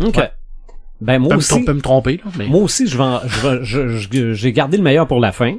[0.00, 0.16] OK.
[0.16, 0.32] Ouais.
[1.00, 2.46] Ben, moi Peut me, aussi, trom- peut me tromper, là, mais...
[2.46, 5.56] moi aussi, je vais, je vais- je- je- j'ai gardé le meilleur pour la fin.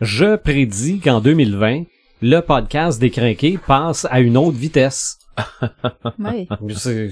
[0.00, 1.84] Je prédis qu'en 2020,
[2.22, 5.18] le podcast décrinqué passe à une autre vitesse.
[6.18, 6.46] Ouais.
[6.76, 7.10] C'est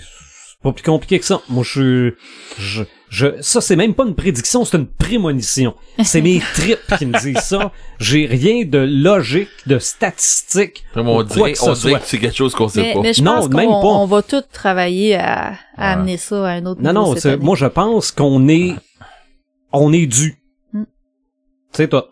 [0.62, 1.40] pas plus compliqué que ça.
[1.48, 2.14] Moi, je,
[2.58, 2.82] je,
[3.14, 5.74] je, ça, c'est même pas une prédiction, c'est une prémonition.
[6.02, 7.70] C'est mes tripes qui me disent ça.
[8.00, 10.82] J'ai rien de logique, de statistique.
[10.94, 13.00] Après, on dirait, que on dirait que c'est quelque chose qu'on sait Mais, pas.
[13.02, 13.86] mais je Non, pense même qu'on pas.
[13.88, 15.56] on va tous travailler à, à Ouais.
[15.76, 17.44] amener ça à un autre Non, niveau non, c'est- année.
[17.44, 18.74] moi, je pense qu'on est,
[19.72, 20.38] on est dû.
[20.72, 20.84] Hmm.
[21.72, 22.08] C'est toi.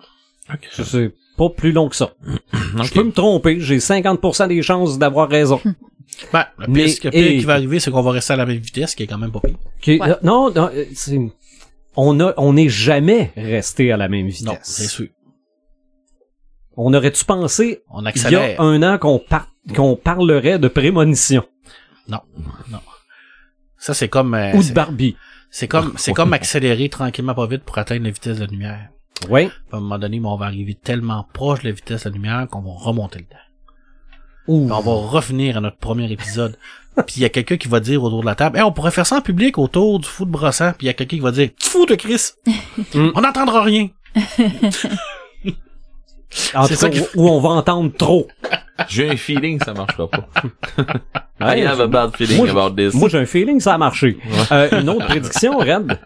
[0.77, 2.11] Je sais pas plus long que ça.
[2.77, 2.93] Je Ok.
[2.93, 5.61] peux me tromper, j'ai 50% des chances d'avoir raison.
[6.33, 8.33] Ben, le pire, Mais- ce que- pire et- qui va arriver, c'est qu'on va rester
[8.33, 9.57] à la même vitesse, qui est quand même pas pire.
[9.81, 10.15] Qui- Ouais.
[10.23, 11.19] Non, non, euh, c'est-
[11.97, 14.59] on a, on n'est jamais resté à la même Non, vitesse.
[14.63, 15.09] c'est sûr.
[16.77, 18.61] On aurait-tu pensé On il y accélère.
[18.61, 21.45] a un an qu'on par- qu'on parlerait de prémonition?
[22.09, 22.21] Non,
[22.71, 22.79] non.
[23.77, 24.35] Ça, c'est comme...
[24.35, 25.17] euh, ou de c'est- Barbie.
[25.51, 28.89] c'est comme, c'est comme accélérer tranquillement pas vite pour atteindre la vitesse de la lumière.
[29.29, 29.51] Oui.
[29.73, 32.15] À un moment donné, mais on va arriver tellement proche de la vitesse de la
[32.15, 33.37] lumière qu'on va remonter le temps.
[34.49, 36.57] Ou Puis on va revenir à notre premier épisode.
[37.07, 38.91] puis il y a quelqu'un qui va dire autour de la table, hey, on pourrait
[38.91, 41.23] faire ça en public autour du fou de brossant, puis il y a quelqu'un qui
[41.23, 42.31] va dire, tu fous de Chris,
[42.95, 43.11] Mm.
[43.15, 43.89] on n'entendra rien.
[46.55, 48.29] En tout ça cas, qui- où on va entendre trop.
[48.89, 50.29] J'ai un feeling que ça marchera pas.
[51.41, 52.95] I have a bad feeling moi, about this.
[52.95, 54.17] Moi, j'ai un feeling que ça a marché.
[54.53, 55.99] Euh, une autre prédiction, Red?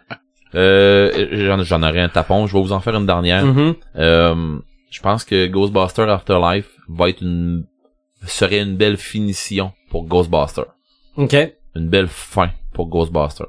[0.55, 2.47] Euh, j'en, j'en aurai un tapon.
[2.47, 3.45] Je vais vous en faire une dernière.
[3.45, 3.75] Mhm.
[3.97, 4.57] Euh,
[4.91, 7.65] je pense que Ghostbuster Afterlife va être une
[8.27, 10.63] serait une belle finition pour Ghostbuster.
[11.17, 11.37] OK.
[11.77, 13.45] Une belle fin pour Ghostbuster.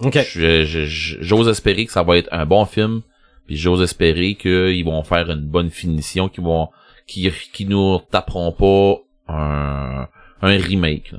[0.00, 0.18] OK.
[0.34, 3.02] J'ose espérer que ça va être un bon film,
[3.46, 6.68] puis j'ose espérer qu'ils vont faire une bonne finition, qu'ils vont,
[7.06, 9.00] qui, qui nous taperont pas
[9.32, 10.06] un,
[10.42, 11.12] un remake.
[11.12, 11.18] là.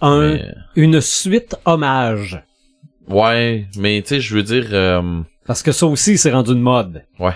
[0.00, 2.42] Un, Mais- une suite hommage.
[3.08, 6.60] ouais, mais tu sais, je veux dire, euh, Parce que ça aussi, c'est rendu une
[6.60, 7.04] mode.
[7.18, 7.32] ouais.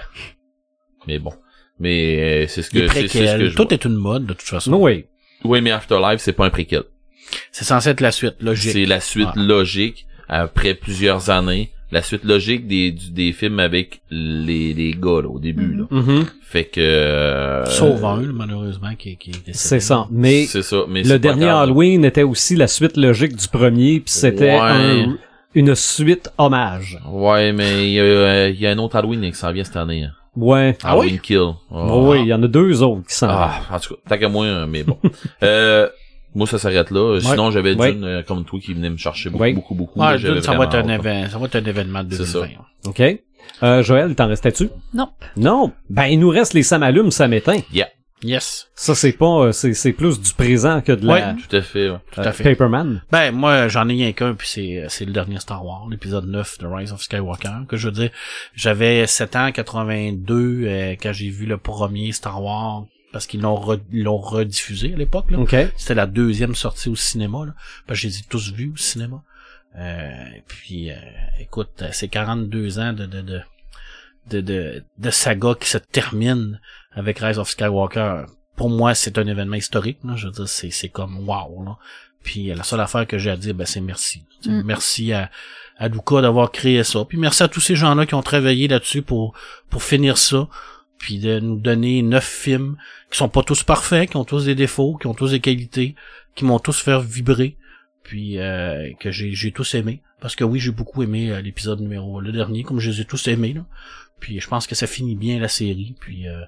[1.07, 1.33] Mais bon,
[1.81, 4.33] mais euh, c'est ce que c'est ce que préquels, je tout est une mode, de
[4.35, 4.73] toute façon.
[4.75, 5.05] Oui.
[5.45, 6.83] Oui, mais Afterlife, c'est pas un préquel.
[7.53, 8.73] C'est censé être la suite, logique.
[8.73, 9.43] C'est la suite Ouais.
[9.43, 11.71] logique après plusieurs années.
[11.91, 15.75] La suite logique des, du- des films avec les, les gars là, au début.
[15.75, 15.85] Là.
[15.91, 16.27] Mhm.
[16.43, 16.81] Fait que...
[16.81, 19.53] euh, Sauf un, malheureusement, qui, qui est.
[19.55, 20.07] C'est ça.
[20.11, 20.83] Mais C'est ça.
[20.89, 21.63] Mais c'est le dernier grave.
[21.63, 24.59] Halloween était aussi la suite logique du premier, puis c'était Ouais.
[24.61, 25.17] un-
[25.55, 26.99] une suite hommage.
[27.11, 29.65] Ouais, mais il y, a, euh, il y a un autre Halloween qui s'en vient
[29.65, 30.05] cette année.
[30.05, 30.13] hein.
[30.39, 30.77] Ouais.
[30.85, 31.19] Ah oui?
[31.23, 31.39] Kill.
[31.71, 34.19] Oh, oui, il y en a deux autres qui s'en Ah, en tout cas, tant
[34.19, 34.97] qu'à moi, mais bon.
[35.43, 35.89] euh,
[36.35, 37.19] moi, ça s'arrête là.
[37.21, 37.93] Sinon, j'avais Ouais.
[37.93, 39.53] Dune euh, comme toi qui venait me chercher beaucoup, Ouais.
[39.53, 40.01] beaucoup, beaucoup.
[40.19, 42.41] Dune, ça va être un événement, ça va être un événement de C'est ça.
[42.41, 42.65] 2020.
[42.87, 43.21] OK.
[43.63, 44.69] Euh, Joël, t'en restais-tu?
[44.95, 45.09] Non.
[45.37, 45.73] Non.
[45.91, 47.59] Ben, il nous reste les ça m'allume, ça m'éteint.
[47.73, 47.89] Yeah,
[48.23, 48.69] Yes.
[48.75, 51.63] Ça, c'est pas, euh, c'est, c'est plus du présent que de la, Ouais, tout à
[51.63, 51.89] fait.
[51.91, 51.99] ouais.
[52.11, 52.43] Tout euh, à fait.
[52.45, 53.03] Paperman.
[53.13, 56.59] Ben, moi, j'en ai rien qu'un, puis c'est, c'est le dernier Star Wars, l'épisode 9
[56.59, 58.11] de Rise of Skywalker, que je veux dire,
[58.55, 60.35] j'avais 7 ans, 82,
[60.65, 64.93] euh, quand j'ai vu le premier Star Wars, parce qu'ils l'ont, re- ils l'ont rediffusé
[64.93, 65.39] à l'époque, là.
[65.39, 65.55] OK.
[65.77, 67.55] C'était la deuxième sortie au cinéma, là.
[67.87, 69.23] Parce que je les ai tous vus au cinéma.
[69.77, 70.11] Euh,
[70.49, 70.95] puis, euh,
[71.39, 73.41] écoute, euh, c'est 42 ans de, de, de,
[74.31, 76.61] de, de, de saga qui se termine
[76.93, 78.25] avec Rise of Skywalker.
[78.57, 80.15] Pour moi, c'est un événement historique, là.
[80.17, 81.79] Je veux dire, c'est, comme wow, là.
[82.23, 84.25] Puis, euh, la seule affaire que j'ai à dire, ben, c'est merci.
[84.45, 84.63] Mm.
[84.65, 85.31] Merci à,
[85.79, 87.05] à Luca d'avoir créé ça.
[87.05, 89.35] Puis merci à tous ces gens-là qui ont travaillé là-dessus pour,
[89.71, 90.49] pour finir ça.
[90.99, 92.77] Puis de nous donner neuf films
[93.11, 95.95] qui sont pas tous parfaits, qui ont tous des défauts, qui ont tous des qualités,
[96.35, 97.57] qui m'ont tous fait vibrer,
[98.03, 100.03] puis euh, que j'ai j'ai tous aimé.
[100.21, 103.05] Parce que oui, j'ai beaucoup aimé euh, l'épisode numéro le dernier, comme je les ai
[103.05, 103.53] tous aimés.
[103.53, 103.65] Là.
[104.21, 105.95] Puis je pense que ça finit bien la série.
[106.01, 106.43] Puis euh,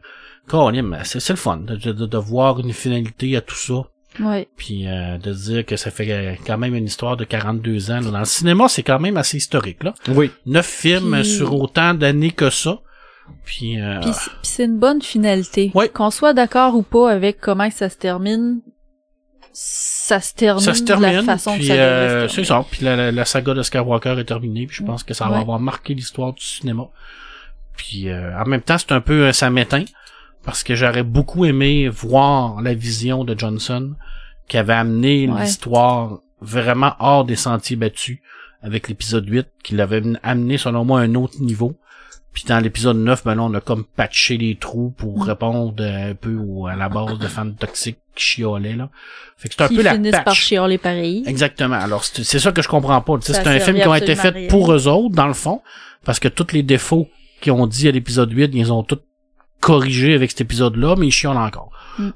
[0.47, 3.83] Colin, c'est c'est le fun de, de, de voir une finalité à tout ça.
[4.19, 4.49] Ouais.
[4.57, 8.01] Puis euh, de dire que ça fait euh, quand même une histoire de 42 ans.
[8.01, 8.11] là.
[8.11, 9.85] Dans le cinéma, c'est quand même assez historique.
[9.85, 9.95] là.
[10.09, 10.31] Oui.
[10.47, 12.81] Neuf films Puis- sur autant d'années que ça.
[13.45, 14.11] Puis, euh, Puis
[14.43, 15.71] c'est- une bonne finalité.
[15.75, 15.89] Ouais.
[15.89, 18.61] Qu'on soit d'accord ou pas avec comment ça se termine,
[19.53, 22.65] ça se termine, ça se de la façon puis, que ça euh, c'est ça.
[22.69, 24.67] Puis la, la, la saga de Skywalker est terminée.
[24.67, 25.41] Puis je pense que ça va Ouais.
[25.43, 26.89] avoir marqué l'histoire du cinéma.
[27.81, 29.85] Puis euh, en même temps, c'est un peu euh, ça m'éteint
[30.45, 33.95] parce que j'aurais beaucoup aimé voir la vision de Johnson
[34.49, 35.41] qui avait amené Ouais.
[35.43, 38.19] l'histoire vraiment hors des sentiers battus
[38.63, 41.75] avec l'épisode 8 qui l'avait amené selon moi à un autre niveau.
[42.35, 45.23] Puis dans l'épisode 9, ben là, on a comme patché les trous pour Mm.
[45.23, 48.91] répondre un peu au- à la base de fans toxiques qui chiolaient, là.
[49.39, 50.25] Fait que c'est un Qui peu la patch.
[50.25, 51.25] par chialer pareil.
[51.27, 51.77] Exactement.
[51.77, 53.15] Alors, c'est ça que je comprends pas.
[53.23, 55.63] C'est un film qui a été fait pour eux autres, dans le fond,
[56.05, 57.09] parce que tous les défauts
[57.41, 59.01] qu'ils ont dit à l'épisode 8, ils ont tous
[59.61, 61.71] corrigés avec cet épisode-là, mais ils chiolent encore.
[61.99, 62.11] Mm.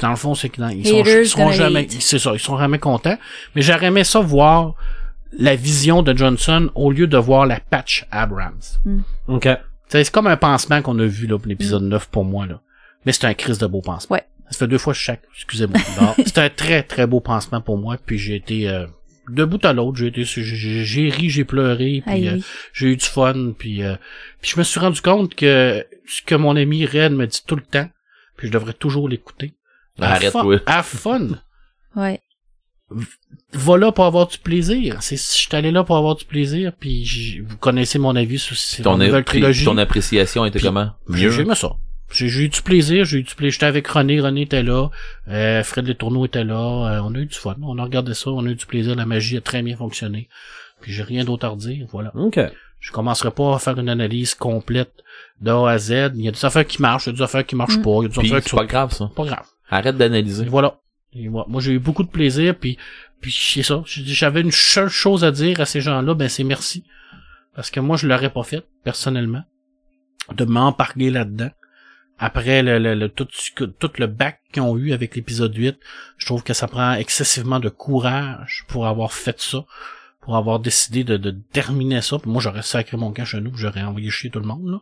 [0.00, 2.58] Dans le fond, c'est qu'ils ils sont, Haters ils seront jamais, c'est ça, ils sont
[2.58, 3.18] jamais contents.
[3.54, 4.74] Mais j'aurais aimé ça voir
[5.38, 8.60] la vision de Johnson au lieu de voir la patch Abrams.
[9.28, 9.42] OK.
[9.42, 9.48] Tu
[9.88, 12.60] sais, C'est comme un pansement qu'on a vu là pour l'épisode 9 pour moi là.
[13.04, 14.14] Mais c'est un crise de beau pansement.
[14.14, 14.24] Ouais.
[14.50, 15.80] Ça fait deux fois chaque, excusez-moi.
[16.24, 18.86] C'est un très très beau pansement pour moi puis j'ai été euh,
[19.28, 22.44] de bout à l'autre, j'ai été j'ai j'ai ri, j'ai pleuré puis euh, oui.
[22.72, 23.96] j'ai eu du fun puis euh,
[24.40, 27.56] puis je me suis rendu compte que ce que mon ami Red me dit tout
[27.56, 27.88] le temps,
[28.36, 29.54] puis je devrais toujours l'écouter.
[29.98, 30.60] Have fun- Arrête-toi.
[30.66, 31.28] Have fun.
[31.96, 32.20] Ouais.
[33.52, 34.98] Va là pour avoir du plaisir.
[35.00, 38.56] C'est, je suis allé là pour avoir du plaisir, puis vous connaissez mon avis sur
[38.56, 39.64] sur Ton, la nouvelle trilogie.
[39.64, 40.92] ton appréciation était Puis, comment?
[41.10, 41.54] J'ai Mieux?
[41.54, 41.72] ça.
[42.12, 43.52] J'ai eu du plaisir, j'ai eu du plaisir.
[43.54, 44.88] J'étais avec René, René était là,
[45.28, 46.54] euh, Fred Letourneau était là,
[46.98, 48.94] euh, on a eu du fun, on a regardé ça, on a eu du plaisir,
[48.94, 50.28] la magie a très bien fonctionné.
[50.80, 52.12] Puis j'ai rien d'autre à redire, voilà.
[52.14, 52.38] OK.
[52.78, 54.92] Je commencerai pas à faire une analyse complète
[55.40, 56.12] de A à Z.
[56.14, 57.82] Il y a des affaires qui marchent, il y a des affaires qui marchent Mm.
[57.82, 59.10] pas, il y a des Puis affaires qui c'est sont pas grave, ça.
[59.16, 59.46] pas graves.
[59.68, 60.44] Arrête d'analyser.
[60.44, 60.78] voilà.
[61.12, 61.46] Et voilà.
[61.48, 62.76] Moi, j'ai eu beaucoup de plaisir, puis,
[63.20, 63.82] puis c'est ça.
[63.86, 66.84] J'avais une seule chose à dire à ces gens-là, ben c'est merci.
[67.54, 69.42] Parce que moi, je l'aurais pas fait, personnellement,
[70.34, 71.50] de m'emparguer là-dedans.
[72.18, 73.26] Après le, le, le- tout,
[73.78, 75.76] tout le bac qu'ils ont eu avec l'épisode 8,
[76.18, 79.64] je trouve que ça prend excessivement de courage pour avoir fait ça,
[80.22, 82.18] pour avoir décidé de, de terminer ça.
[82.18, 84.80] Puis moi, j'aurais sacré mon camp chez nous, j'aurais envoyé chier tout le monde.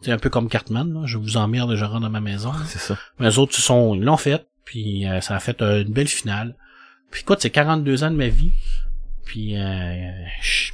[0.00, 1.02] C'est un peu comme Cartman, là.
[1.06, 2.52] je vous emmerde et je rentre dans ma maison.
[2.66, 2.96] C'est ça.
[3.18, 5.92] Mais les autres, ils sont, ils l'ont fait, puis euh, ça a fait euh, une
[5.92, 6.54] belle finale.
[7.10, 8.50] Puis écoute, c'est 42 ans de ma vie.
[9.24, 10.10] Puis euh,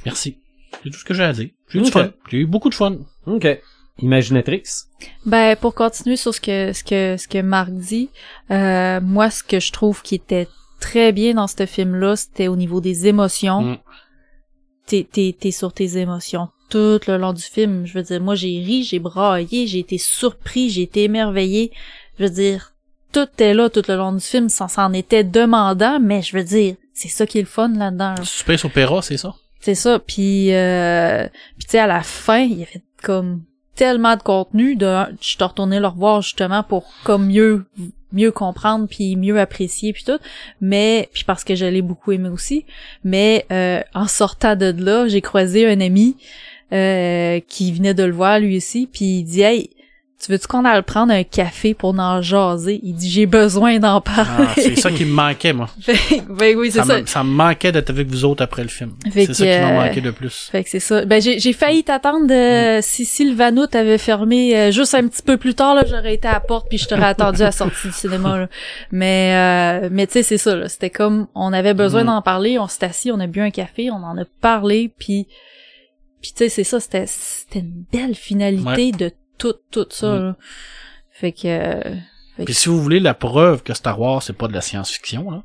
[0.05, 0.37] merci.
[0.83, 1.49] C'est tout ce que j'ai à dire.
[1.69, 1.93] J'ai eu du Ok.
[1.93, 2.11] fun.
[2.29, 2.97] J'ai eu beaucoup de fun.
[3.25, 3.47] OK.
[4.01, 4.85] Imaginatrix?
[5.25, 8.09] Ben pour continuer sur ce que ce que ce que Marc dit,
[8.51, 10.47] euh, moi ce que je trouve qui était
[10.79, 13.61] très bien dans ce film là, c'était au niveau des émotions.
[13.61, 13.77] Mm.
[14.87, 17.85] T'es t'es t'es sur tes émotions tout le long du film.
[17.85, 21.71] Je veux dire, moi j'ai ri, j'ai braillé, j'ai été surpris, j'ai été émerveillé.
[22.17, 22.73] Je veux dire,
[23.11, 26.43] tout est là tout le long du film, ça s'en était demandant, mais je veux
[26.43, 28.15] dire, c'est ça qui est le fun là-dedans.
[28.17, 28.23] là.
[28.23, 29.35] Space Opera, c'est ça?
[29.59, 29.99] C'est ça.
[29.99, 33.43] Puis, euh, puis tu sais, à la fin, il y avait comme
[33.75, 34.75] tellement de contenu.
[34.75, 37.65] De, je suis retournée le revoir justement pour comme mieux
[38.11, 40.19] mieux comprendre puis mieux apprécier puis tout
[40.61, 42.63] mais puis parce que je l'ai beaucoup aimé aussi
[43.03, 46.15] mais euh, en sortant de là j'ai croisé un ami
[46.73, 49.71] euh, qui venait de le voir lui aussi puis il dit hey
[50.23, 52.79] tu veux-tu qu'on aille prendre un café pour en jaser?
[52.83, 55.69] Il dit j'ai besoin d'en parler Ah, c'est ça qui me manquait, moi.
[56.29, 58.69] ben oui c'est Ça, ça, me, ça me manquait d'être avec vous autres après le
[58.69, 58.93] film.
[59.11, 60.49] C'est ça qui m'a euh, manqué de plus.
[60.51, 61.03] Fait que c'est ça.
[61.05, 65.55] Ben j'ai failli t'attendre de si Sylvano t'avait fermé euh, juste un petit peu plus
[65.55, 67.93] tard là, j'aurais été à la porte puis je t'aurais attendu à la sortie du
[67.93, 68.37] cinéma.
[68.39, 68.47] là.
[68.91, 72.07] Mais euh, mais tu sais c'est ça là, c'était comme on avait besoin Mhm.
[72.07, 75.27] d'en parler, on s'est assis, on a bu un café, on en a parlé puis
[76.21, 79.11] puis tu sais c'est ça, c'était c'était une belle finalité de
[79.43, 80.19] tout tout ça.
[80.19, 80.35] Là.
[81.11, 81.95] Fait que euh,
[82.37, 85.29] fait Puis si vous voulez la preuve que Star Wars, c'est pas de la science-fiction,
[85.29, 85.43] là,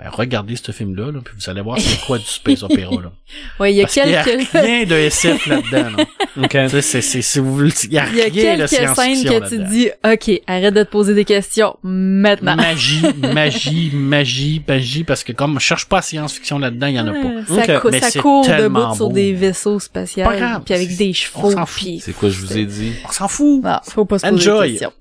[0.00, 3.10] ben regardez ce film-là, là, puis vous allez voir c'est quoi du space opéra, là.
[3.60, 6.04] ouais, il y a Parce qu'il y a quelques rien de SF là-dedans, là.
[6.44, 6.50] OK.
[6.50, 8.66] Tu sais, c'est, c'est, si vous voulez, il y a il y a rien de
[8.68, 9.68] quelques scènes que tu là-dedans.
[9.68, 12.54] dis OK, arrête de te poser des questions maintenant.
[12.54, 13.02] Magie,
[13.34, 17.12] magie, magie, magie, parce que comme je cherche pas science-fiction là-dedans, il y en a
[17.12, 17.18] pas.
[17.18, 17.82] Ouais, Ça, Ok.
[17.82, 20.24] cou- Mais ça court debout sur des vaisseaux spatiaux,
[20.64, 21.82] puis avec des On chevaux, s'en fout.
[21.82, 22.92] puis C'est quoi je vous ai dit?
[23.08, 23.62] On s'en fout.
[23.64, 24.66] non, faut pas se poser Enjoy.
[24.66, 24.92] des questions.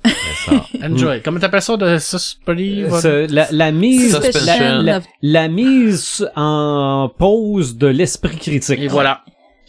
[0.46, 0.66] Ça.
[0.84, 1.22] Enjoy.
[1.24, 3.02] Comment t'appelles ça de suspense?
[3.02, 4.82] Ce- la, la mise Suspension.
[5.22, 8.80] La, mise en pause de l'esprit critique.
[8.80, 9.24] Et voilà.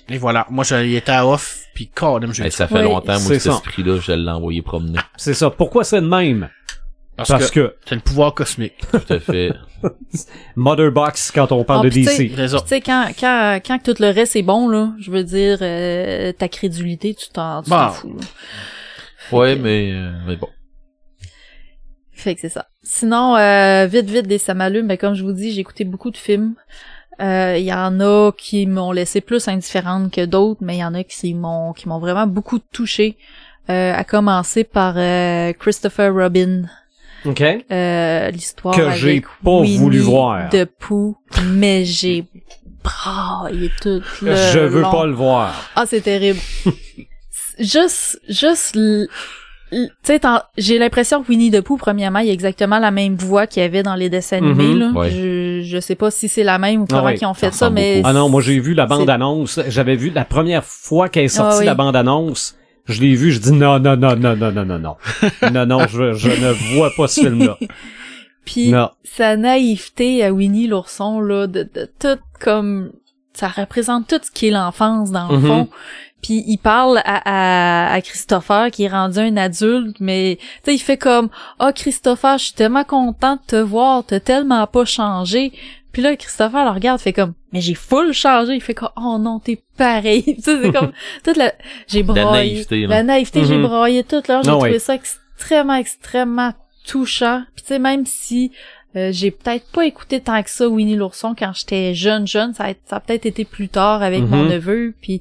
[0.09, 0.47] Et voilà.
[0.51, 3.47] Moi, j'étais était à off, puis quand j'ai Hey, ça fait Oui, longtemps, moi, cet
[3.47, 4.99] esprit-là, je l'ai envoyé promener.
[5.17, 5.51] C'est ça.
[5.51, 6.49] Pourquoi c'est de même?
[7.17, 8.75] Parce, Parce que, que c'est le pouvoir cosmique.
[8.93, 9.51] Tout à fait.
[10.57, 12.31] Mother Box quand on parle Ah, de DC.
[12.31, 16.33] Tu sais, quand, quand, quand tout le reste est bon, là, je veux dire, euh,
[16.33, 17.93] ta crédulité, tu t'en tu t'en Bon.
[17.93, 18.17] fous.
[18.17, 19.37] là.
[19.37, 20.49] Ouais, mais, euh, mais bon.
[22.13, 22.67] Fait que c'est ça.
[22.91, 26.11] Sinon, euh, vite, vite, des ça m'allume, ben, comme je vous dis, j'ai écouté beaucoup
[26.11, 26.55] de films.
[27.21, 30.85] Euh, Il y en a qui m'ont laissé plus indifférente que d'autres, mais il y
[30.85, 33.17] en a qui m'ont qui m'ont vraiment beaucoup touché.
[33.71, 36.63] Euh, à commencer par euh, Christopher Robin.
[37.27, 37.43] OK?
[37.71, 40.49] Euh, l'histoire Que j'ai pas Winnie voulu voir.
[40.49, 42.25] de Pooh, mais j'ai
[42.83, 44.91] braillé tout le Je veux long.
[44.91, 45.71] pas le voir.
[45.77, 46.39] Ah, c'est terrible.
[47.59, 49.09] juste, juste, l-
[49.71, 50.21] tu sais,
[50.57, 53.67] j'ai l'impression que Winnie the Pooh, premièrement, il a exactement la même voix qu'il y
[53.67, 54.79] avait dans les dessins animés, Mhm.
[54.79, 54.91] là.
[55.01, 55.11] Ouais.
[55.11, 57.53] Je, je sais pas si c'est la même ou Ah comment ouais, ils ont fait
[57.53, 58.01] ça mais...
[58.05, 59.61] Ah non, moi j'ai vu la bande-annonce.
[59.69, 61.67] J'avais vu la première fois qu'elle est sortie Ah oui.
[61.67, 62.57] la bande-annonce.
[62.87, 64.97] Je l'ai vu, je dis non, non, non, non, non, non, non, non.
[65.53, 67.59] non, non, je, je ne vois pas ce film-là.
[68.47, 68.89] Puis Non.
[69.05, 72.93] sa naïveté à Winnie l'ourson, là, de, de tout comme...
[73.35, 75.47] Ça représente tout ce qui est l'enfance, dans le Mhm.
[75.47, 75.69] fond.
[76.23, 77.23] Puis il parle à,
[77.89, 81.29] à, à Christopher, qui est rendu un adulte, mais tu sais, il fait comme
[81.61, 85.53] «Oh Christopher, je suis tellement content de te voir, t'as tellement pas changé.»
[85.93, 89.17] Puis là, Christopher le regarde, fait comme «Mais j'ai full changé.» Il fait comme «Oh
[89.19, 90.93] non, t'es pareil.» Tu sais, c'est comme
[91.25, 91.53] toute la...
[91.87, 92.31] J'ai La braillé.
[92.55, 92.89] naïveté, là.
[92.97, 93.67] La naïveté, j'ai Mhm.
[93.67, 94.43] braillé toute l'heure.
[94.43, 94.79] J'ai Ah trouvé ouais.
[94.81, 96.53] ça extrêmement, extrêmement
[96.87, 97.43] touchant.
[97.55, 98.51] Puis tu sais, même si
[98.97, 102.65] euh, j'ai peut-être pas écouté tant que ça Winnie l'ourson quand j'étais jeune, jeune, ça
[102.65, 104.49] a, ça a peut-être été plus tard avec mon Mhm.
[104.53, 105.21] neveu, puis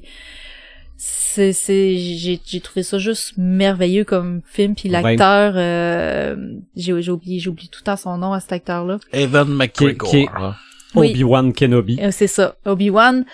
[1.00, 6.34] c'est c'est j'ai j'ai trouvé ça juste merveilleux comme film puis l'acteur euh,
[6.74, 9.48] j'ai j'ai oublié j'ai oublié tout le temps son nom à cet acteur là Evan
[9.48, 10.10] McGregor.
[10.10, 10.50] Qui- qui- Ouais.
[10.94, 11.10] Oui.
[11.10, 11.98] Obi-Wan Kenobi.
[12.02, 13.24] Euh, c'est ça Obi-Wan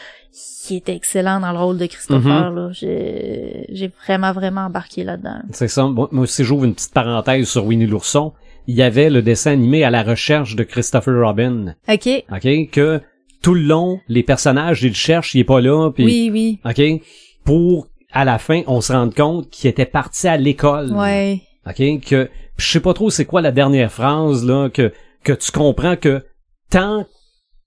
[0.67, 2.57] qui était excellent dans le rôle de Christopher Mhm.
[2.57, 5.87] là j'ai j'ai vraiment vraiment embarqué là-dedans C'est ça.
[5.87, 8.33] Moi moi aussi, j'ouvre une petite parenthèse sur Winnie l'ourson.
[8.67, 11.75] Il y avait le dessin animé à la recherche de Christopher Robin.
[11.89, 12.71] ok OK?
[12.71, 13.01] Que
[13.41, 16.59] tout le long, les personnages, ils le cherchent, il est pas là, puis oui oui
[16.65, 17.03] OK?
[17.45, 20.93] Pour, à la fin, on se rende compte qu'il était parti à l'école.
[20.93, 22.01] ouais OK?
[22.05, 24.93] Que, je sais pas trop c'est quoi la dernière phrase, là, que,
[25.23, 26.25] que tu comprends que
[26.71, 27.07] tant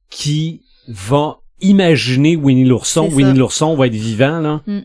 [0.09, 4.61] qu'il va imaginer Winnie l'ourson, Winnie l'ourson va être vivant, là.
[4.67, 4.79] Mm.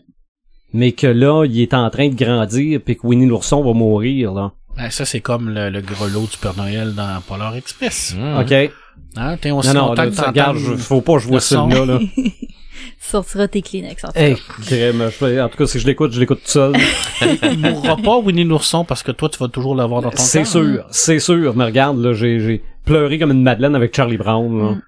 [0.73, 4.33] mais que là, il est en train de grandir, puis que Winnie l'ourson va mourir,
[4.33, 4.51] là.
[4.75, 8.15] Ben, ça, c'est comme le, le grelot du Père Noël dans Polar Express.
[8.17, 8.39] Hmm.
[8.39, 8.71] OK.
[9.15, 11.13] Hein, t'es aussi Non, non, longtemps là, que tu t'entends regardes, je- le- faut pas
[11.15, 11.69] le son.
[11.69, 11.99] celui-là, là.
[13.01, 14.41] Tu sortiras tes Kleenex en tout Hey, cas.
[14.65, 16.73] crème, je en tout cas, si je l'écoute, je l'écoute tout seul.
[17.43, 20.39] Il mourra pas, Winnie l'ourson, parce que toi, tu vas toujours l'avoir dans ton C'est
[20.39, 20.47] cœur.
[20.47, 21.55] sûr, c'est sûr.
[21.55, 24.71] Mais regarde, là, j'ai, j'ai pleuré comme une madeleine avec Charlie Brown, là.
[24.71, 24.81] Mm.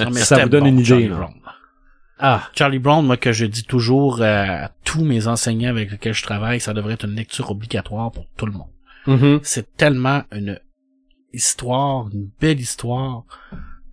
[0.00, 1.16] Ah, mais Ça vous donne bon, une idée, Charlie là.
[1.16, 1.34] Brown.
[2.24, 6.22] Ah, Charlie Brown, moi, que je dis toujours à tous mes enseignants avec lesquels je
[6.22, 8.68] travaille, ça devrait être une lecture obligatoire pour tout le monde.
[9.06, 9.40] mhm.
[9.42, 10.58] C'est tellement une
[11.32, 13.24] histoire, une belle histoire.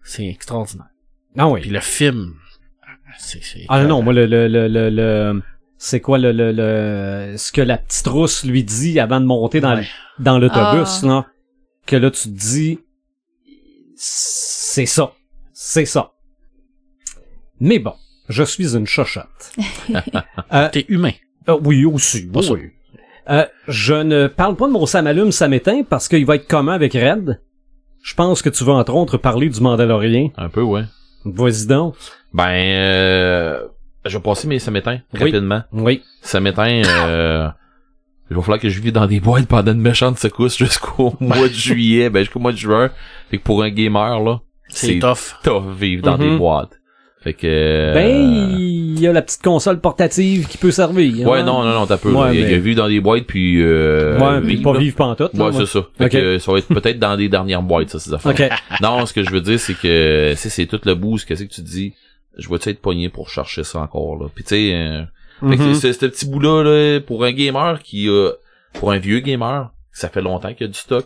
[0.04, 0.86] C'est extraordinaire.
[1.38, 1.62] Ah oui.
[1.62, 2.34] Puis le film,
[3.18, 3.44] c'est...
[3.44, 5.42] c'est- Ah non, moi, le, le, le, le, le-
[5.78, 9.62] c'est quoi le, le, le, ce que la petite rousse lui dit avant de monter
[9.62, 9.86] dans, Ouais.
[10.20, 11.08] dans l'autobus, Ah.
[11.08, 11.26] là.
[11.86, 12.80] Que là, tu te dis,
[13.96, 15.14] c'est ça.
[15.54, 16.12] C'est ça.
[17.60, 17.94] Mais bon,
[18.30, 19.54] je suis une chochotte.
[20.54, 21.12] euh, T'es humain.
[21.50, 22.28] euh, oui, aussi.
[22.28, 22.72] Pas oui.
[23.30, 25.02] Euh, je ne parle pas de mon ça
[25.48, 27.42] m'éteint parce qu'il va être commun avec Red?
[28.02, 30.30] Je pense que tu vas entre autres parler du Mandalorien.
[30.38, 30.84] Un peu, ouais.
[31.26, 31.96] Vas-y donc.
[32.34, 33.62] Ben, euh,
[34.06, 35.64] je vais passer mes samétins rapidement.
[35.72, 36.04] Oui.
[36.22, 37.48] Samétain, euh,
[38.30, 41.48] il va falloir que je vive dans des boîtes pendant une méchante secousse jusqu'au mois
[41.48, 42.90] de juillet, ben jusqu'au mois de juin.
[43.32, 45.36] Fait que pour un gamer, là, C'est tough.
[45.44, 46.72] tough vivre dans des boîtes.
[47.22, 47.48] Fait que...
[47.48, 51.28] euh, Ben, il y a la petite console portative qui peut servir.
[51.28, 51.44] Ouais, hein.
[51.44, 52.14] non, non, non, t'as peu.
[52.14, 53.62] Ouais, il, mais- il a vu dans des boîtes, puis...
[53.62, 55.34] Euh, ouais, puis pas vivre pantoute.
[55.34, 55.86] là, Ouais, c'est ça.
[55.98, 58.32] Fait que ça va être peut-être dans des dernières boîtes, ça, ces affaires.
[58.40, 58.50] Ok.
[58.82, 61.54] Non, ce que je veux dire, c'est que c'est c'est tout le boost, qu'est-ce que
[61.54, 61.94] tu dis?
[62.38, 64.28] Je vais-tu être pogné pour chercher ça encore, là?
[64.34, 65.02] Puis tu sais, euh,
[65.42, 65.74] Mhm.
[65.76, 68.32] c'est- ce petit bout-là, là, pour un gamer qui a,
[68.74, 71.06] pour un vieux gamer, ça fait longtemps qu'il y a du stock,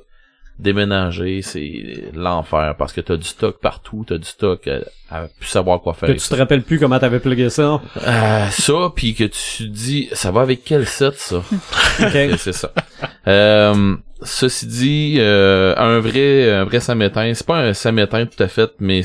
[0.60, 4.80] déménager, c'est l'enfer, parce que t'as du stock partout, t'as du stock à,
[5.10, 6.10] à plus savoir quoi faire.
[6.10, 7.82] Que tu te rappelles plus comment t'avais plugué ça.
[8.06, 11.38] Euh, ça, puis que tu dis, ça va avec quel set, ça?
[12.02, 12.16] Ok.
[12.16, 12.72] Et c'est ça.
[13.28, 18.48] Euh, ceci dit, euh, un vrai, un vrai samétain, c'est pas un samétain tout à
[18.48, 19.02] fait, mais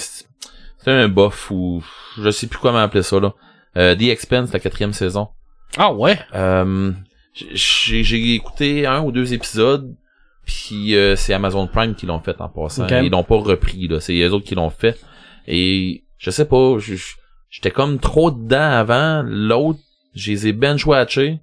[0.88, 1.82] c'est un buff ou
[2.16, 3.34] je sais plus comment appeler ça là.
[3.76, 5.28] Euh, The Expense, la quatrième saison.
[5.76, 6.18] Ah ouais?
[6.34, 6.92] Euh,
[7.34, 9.94] j'ai j'ai écouté un ou deux épisodes,
[10.46, 12.86] puis euh, c'est Amazon Prime qui l'ont fait en passant.
[12.88, 14.98] Ils l'ont pas repris là, c'est les autres qui l'ont fait.
[15.46, 16.78] Et je sais pas,
[17.50, 19.22] j'étais comme trop dedans avant.
[19.26, 19.80] L'autre,
[20.14, 21.40] je les ai bench watchés.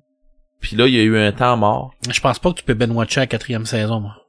[0.60, 1.94] Puis là, il y a eu un temps mort.
[2.10, 4.25] Je pense pas que tu peux ben watcher la quatrième saison, moi.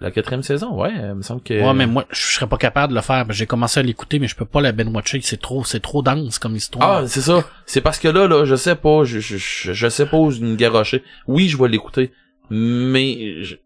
[0.00, 1.54] La quatrième saison, ouais, il me semble que.
[1.54, 3.26] Ouais, mais moi, je serais pas capable de le faire.
[3.30, 5.20] J'ai commencé à l'écouter, mais je peux pas la ben watcher.
[5.22, 6.98] C'est trop, c'est trop dense comme histoire.
[7.02, 7.44] Ah, c'est ça.
[7.66, 10.30] C'est parce que là, là, je sais pas, je, je, je, je sais pas où
[10.30, 11.02] me garrocher.
[11.26, 12.12] Oui, je vais l'écouter,
[12.50, 13.56] mais je,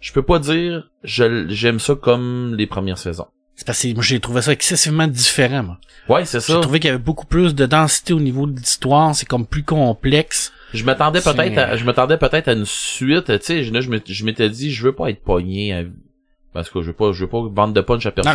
[0.00, 3.26] je peux pas dire je j'aime ça comme les premières saisons.
[3.54, 5.78] C'est parce que moi, j'ai trouvé ça excessivement différent, moi.
[6.08, 6.60] Ouais, c'est J'ai ça.
[6.60, 9.14] trouvé qu'il y avait beaucoup plus de densité au niveau de l'histoire.
[9.14, 10.52] C'est comme plus complexe.
[10.76, 14.70] Je m'attendais peut-être à, je m'attendais peut-être à une suite, tu sais, je, m'étais- dit,
[14.70, 15.82] je veux pas être pogné à,
[16.52, 18.32] parce que je veux pas, je veux pas vendre de punch à personne.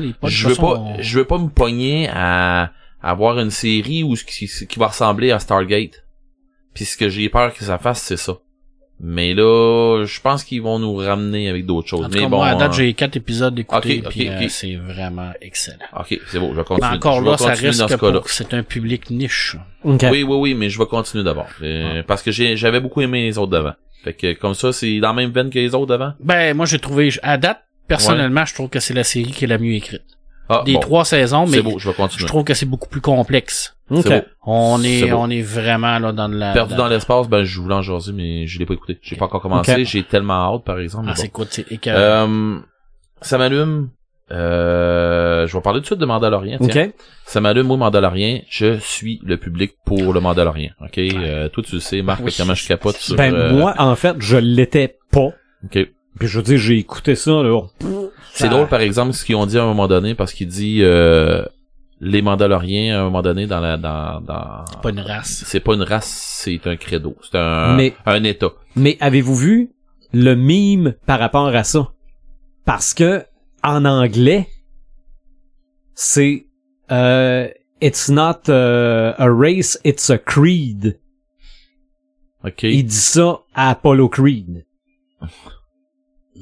[0.00, 4.02] les je veux pas, on- je veux pas me pogner à, à avoir une série
[4.02, 6.04] où ce qui, qui va ressembler à Stargate.
[6.74, 8.38] Puis ce que j'ai peur que ça fasse, c'est ça.
[9.00, 12.06] Mais là, je pense qu'ils vont nous ramener avec d'autres choses.
[12.06, 14.28] En tout Mais bon, moi, à date, euh, j'ai quatre épisodes d'écouter, Ok, ok, puis
[14.28, 14.50] euh, ok.
[14.50, 15.76] c'est vraiment excellent.
[15.96, 16.92] ok, c'est bon, je vais Mais continuer.
[16.96, 18.20] encore je là, ça reste dans ce que cas-là.
[18.20, 19.56] pour- c'est un public niche.
[19.84, 21.46] Oui, oui, oui, mais je vais continuer d'abord.
[21.62, 23.74] Euh, Parce que j'avais beaucoup aimé les autres d'avant.
[24.02, 26.14] Fait que comme ça, c'est dans la même veine que les autres d'avant?
[26.20, 29.48] Ben, moi, j'ai trouvé, à date, personnellement, je trouve que c'est la série qui est
[29.48, 30.02] la mieux écrite.
[30.48, 32.88] Ah, Des bon, trois saisons, mais c'est beau, je vais je trouve que c'est beaucoup
[32.88, 33.76] plus complexe.
[33.90, 34.02] Ok.
[34.06, 34.26] C'est beau.
[34.44, 36.52] On est, on est vraiment là dans de la.
[36.52, 38.98] Perdu dans- dans l'espace, ben je voulais en jaser, mais je l'ai pas écouté.
[39.02, 39.84] J'ai pas encore commencé.
[39.84, 41.06] J'ai tellement hâte, par exemple.
[41.08, 41.46] Ah, c'est quoi.
[41.86, 42.58] Euh,
[43.20, 43.90] ça m'allume.
[44.30, 46.58] Euh, je vais parler tout de suite de Mandalorian.
[46.70, 46.90] Tiens.
[47.24, 48.40] Ça m'allume, moi, Mandalorian.
[48.48, 50.70] Je suis le public pour le Mandalorian.
[50.82, 50.98] OK?
[50.98, 52.34] Euh, toi, tu le sais, Marc, Oui.
[52.36, 53.16] comment je capote sur...
[53.16, 55.30] Ben, euh, moi, en fait, je l'étais pas.
[55.64, 55.78] OK.
[56.18, 57.62] Puis je veux dire, j'ai écouté ça, là.
[58.32, 60.80] C'est drôle, par exemple, ce qu'ils ont dit à un moment donné, parce qu'il dit...
[60.82, 61.44] Euh,
[62.00, 63.76] les Mandaloriens, à un moment donné, dans la...
[63.76, 64.64] Dans, dans...
[64.70, 65.42] C'est pas une race.
[65.46, 67.16] C'est pas une race, c'est un credo.
[67.22, 68.52] C'est un, Mais- un état.
[68.76, 69.70] Mais avez-vous vu
[70.12, 71.92] le mime par rapport à ça?
[72.64, 73.24] Parce que,
[73.62, 74.48] en anglais,
[75.94, 76.46] c'est
[76.90, 77.48] euh,
[77.80, 80.98] It's not euh, a race, it's a creed.
[82.44, 82.62] OK?
[82.64, 84.64] Il dit ça à Apollo Creed.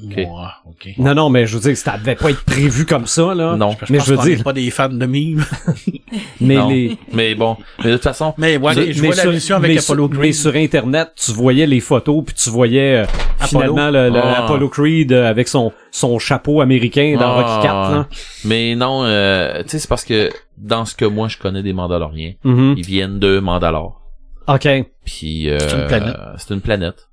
[0.05, 0.15] Ok.
[0.15, 0.25] Ouais,
[0.67, 0.89] ok.
[0.99, 3.55] Non, non, mais je veux dire, ça devait pas être prévu comme ça, là.
[3.55, 3.71] Non.
[3.83, 5.43] Je Mais pense je veux dire- pas des fans de mimes.
[6.41, 6.69] Mais non.
[6.69, 6.97] les...
[7.13, 7.57] Mais bon.
[7.83, 8.33] Mais de toute façon...
[8.37, 10.21] Mais ouais, Mais- je mais vois la mission avec mais Apollo sur, Creed.
[10.21, 13.05] mais sur Internet, tu voyais les photos, puis tu voyais euh,
[13.39, 14.43] finalement le, le- Ah.
[14.45, 17.91] Apollo Creed euh, avec son, son chapeau américain dans Ah, Rocky 4.
[17.91, 18.07] Là.
[18.45, 21.73] Mais non, euh, tu sais, c'est parce que dans ce que moi je connais des
[21.73, 22.75] Mandaloriens, Mhm.
[22.77, 24.01] ils viennent de Mandalore.
[24.47, 24.67] OK.
[25.05, 26.15] Puis euh, C'est une planète.
[26.37, 27.06] C'est une planète.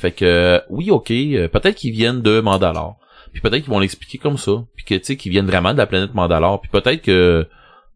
[0.00, 2.96] Fait que oui, ok, euh, peut-être qu'ils viennent de Mandalore.
[3.34, 4.52] Puis peut-être qu'ils vont l'expliquer comme ça.
[4.74, 6.62] Puis que tu sais qu'ils viennent vraiment de la planète Mandalore.
[6.62, 7.46] Puis peut-être que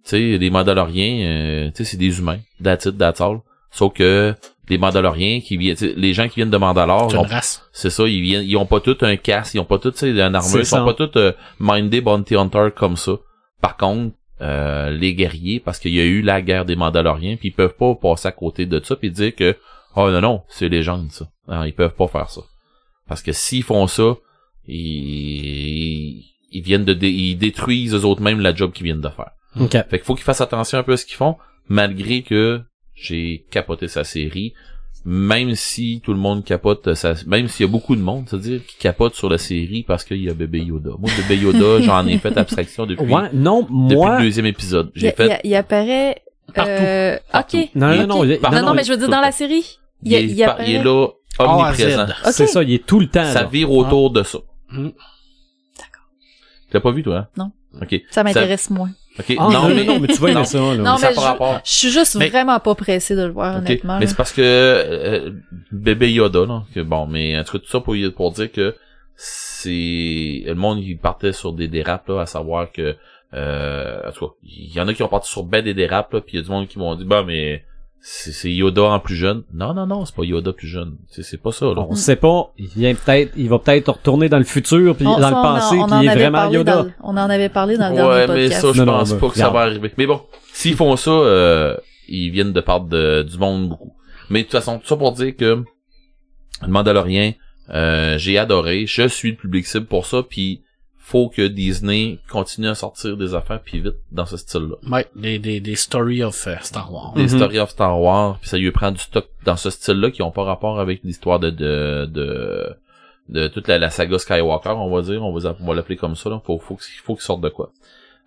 [0.04, 3.38] tu sais les Mandaloriens, euh, tu sais c'est des humains, that's it, that's all.
[3.70, 4.34] Sauf que
[4.68, 7.10] les Mandaloriens qui viennent, les gens qui viennent de Mandalore,
[7.72, 10.34] C'est ça, ils viennent, ils ont pas tous un casque, ils ont pas tous un
[10.34, 13.12] armure, ils sont pas tous euh, minded bounty hunter comme ça.
[13.62, 17.48] Par contre, euh, les guerriers, parce qu'il y a eu la guerre des Mandaloriens, puis
[17.48, 19.56] ils peuvent pas passer à côté de ça puis dire que
[19.96, 21.28] oh non non, c'est légende ça.
[21.48, 22.40] Non, ils peuvent pas faire ça.
[23.08, 24.14] Parce que s'ils font ça,
[24.66, 29.08] ils, ils viennent de dé- ils détruisent eux autres mêmes la job qu'ils viennent de
[29.08, 29.30] faire.
[29.60, 29.70] OK.
[29.72, 31.36] Fait qu'il faut qu'ils fassent attention un peu à ce qu'ils font,
[31.68, 32.60] malgré que
[32.94, 34.52] j'ai capoté sa série.
[35.06, 37.12] Même si tout le monde capote, sa...
[37.26, 40.16] même s'il y a beaucoup de monde, c'est-à-dire qui capote sur la série parce qu'il
[40.22, 40.92] y a bébé Yoda.
[40.98, 44.16] Moi, bébé Yoda, j'en ai fait abstraction depuis, Ouais, non, depuis moi...
[44.18, 44.90] le deuxième épisode.
[44.94, 46.22] Il, J'ai fait il apparaît.
[46.54, 46.70] Partout.
[46.70, 47.58] euh, Partout.
[47.58, 47.68] Ok.
[47.74, 49.78] Non, non, non, non, non, non, non, mais je veux dire dans la série.
[50.02, 50.70] Il, Il, est, il par- apparaît.
[50.70, 51.08] il est là,
[51.38, 52.04] omniprésent.
[52.04, 52.32] Ok.
[52.32, 53.24] C'est ça, il est tout le temps.
[53.24, 53.48] Ça là.
[53.48, 54.38] vire autour de ça.
[54.70, 54.88] Mm.
[56.68, 57.28] Tu l'as pas vu, toi, hein?
[57.36, 57.52] Non.
[57.80, 58.00] Ok.
[58.10, 58.90] Ça m'intéresse moins.
[59.18, 59.34] Ok.
[59.38, 60.44] Ah, non, mais, non, mais tu vas aimer non.
[60.44, 60.76] ça, là.
[60.76, 61.60] Non, ça mais par je- rapport.
[61.64, 63.98] Je suis juste Mais- vraiment pas pressé de le voir, honnêtement.
[64.00, 65.30] Mais c'est parce que euh,
[65.70, 68.74] bébé Yoda là, que bon, mais en tout cas tout ça pour pour dire que
[69.16, 72.96] c'est le monde il partait sur des dérapes là, à savoir que
[73.34, 76.12] euh, en tout cas, il y en a qui ont parti sur ben des dérapes
[76.12, 77.64] là, puis il y a du monde qui m'ont dit bah mais
[78.06, 79.44] c'est c'est Yoda en plus jeune.
[79.54, 80.98] Non non non, c'est pas Yoda plus jeune.
[81.08, 81.86] C'est c'est pas ça là.
[81.88, 85.18] On sait pas, il vient peut-être, il va peut-être retourner dans le futur puis On-
[85.18, 86.82] dans ça, le passé on puis il est avait vraiment parlé Yoda.
[86.82, 88.60] le- on en avait parlé dans le Ouais, dernier mais podcast.
[88.60, 89.90] ça, je Non, non, pense pas que ça va arriver.
[89.96, 90.20] Mais bon,
[90.52, 91.76] s'ils font ça, euh,
[92.06, 93.94] ils viennent de part de, du monde beaucoup.
[94.28, 95.64] Mais de toute façon, tout ça pour dire que
[96.62, 97.32] le Mandalorien,
[97.70, 98.84] euh, j'ai adoré.
[98.86, 100.22] Je suis le public cible pour ça.
[100.22, 100.60] Puis
[101.06, 104.76] faut que Disney continue à sortir des affaires puis vite dans ce style-là.
[104.90, 107.12] Ouais, des, des, des stories of euh, Star Wars.
[107.14, 107.28] Des Mhm.
[107.28, 110.30] stories of Star Wars, puis ça lui prend du stock dans ce style-là qui ont
[110.30, 112.74] pas rapport avec l'histoire de, de de
[113.28, 116.14] de toute la, la saga Skywalker, on va dire, on va, on va l'appeler comme
[116.14, 116.28] ça.
[116.30, 116.40] Là.
[116.44, 117.70] Faut faut qu'il faut qu'il sorte de quoi.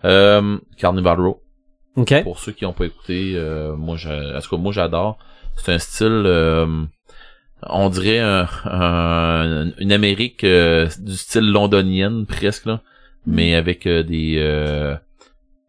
[0.05, 1.41] Euh, Carnival Row.
[1.95, 2.23] OK.
[2.23, 5.17] Pour ceux qui n'ont pas écouté, euh, moi, j'ai- en tout cas, moi, j'adore.
[5.55, 6.83] C'est un style, euh,
[7.63, 12.81] on dirait un, un- une Amérique euh, du style londonienne presque là,
[13.25, 14.95] mais avec euh, des euh,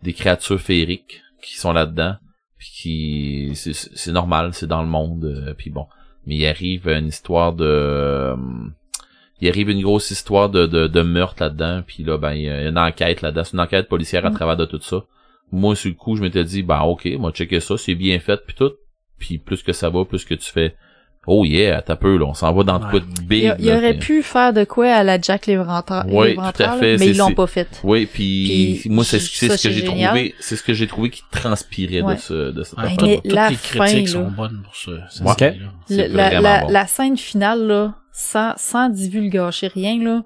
[0.03, 2.17] des créatures féeriques qui sont là-dedans,
[2.59, 5.87] puis qui c'est normal, c'est dans le monde, puis bon.
[6.27, 8.37] Mais il arrive une histoire de euh,
[9.41, 12.49] il arrive une grosse histoire de, de, de meurtre là-dedans, puis là, ben, il y
[12.51, 13.45] a une enquête là-dedans.
[13.45, 14.35] C'est une enquête policière à Mm.
[14.35, 15.05] travers de tout ça.
[15.53, 18.41] Moi, sur le coup, je m'étais dit, ben, ok, moi, checker ça, c'est bien fait,
[18.45, 18.73] puis tout.
[19.17, 20.75] Puis plus que ça va, plus que tu fais,
[21.29, 22.91] oh yeah, t'as peu, là, on s'en va dans Ouais.
[22.91, 23.43] quoi de big.
[23.45, 26.41] Il, il là, aurait puis- pu faire de quoi à la Jack l'Éventreur, Oui, tout
[26.41, 27.69] à là, fait, mais ils l'ont pas fait.
[27.85, 31.23] Oui, puis, Puis moi, c'est ce que j'ai trouvé, c'est ce que j'ai trouvé qui
[31.31, 32.15] transpirait Ouais.
[32.17, 32.99] de ce, de cette Ouais, affaire.
[33.03, 34.13] mais toutes la les fin, critiques là.
[34.13, 35.57] sont bonnes pour ce, série-là.
[35.87, 36.69] C'est Le- la, la, bon.
[36.71, 40.23] la scène finale, là, sans, sans divulgacher rien, là,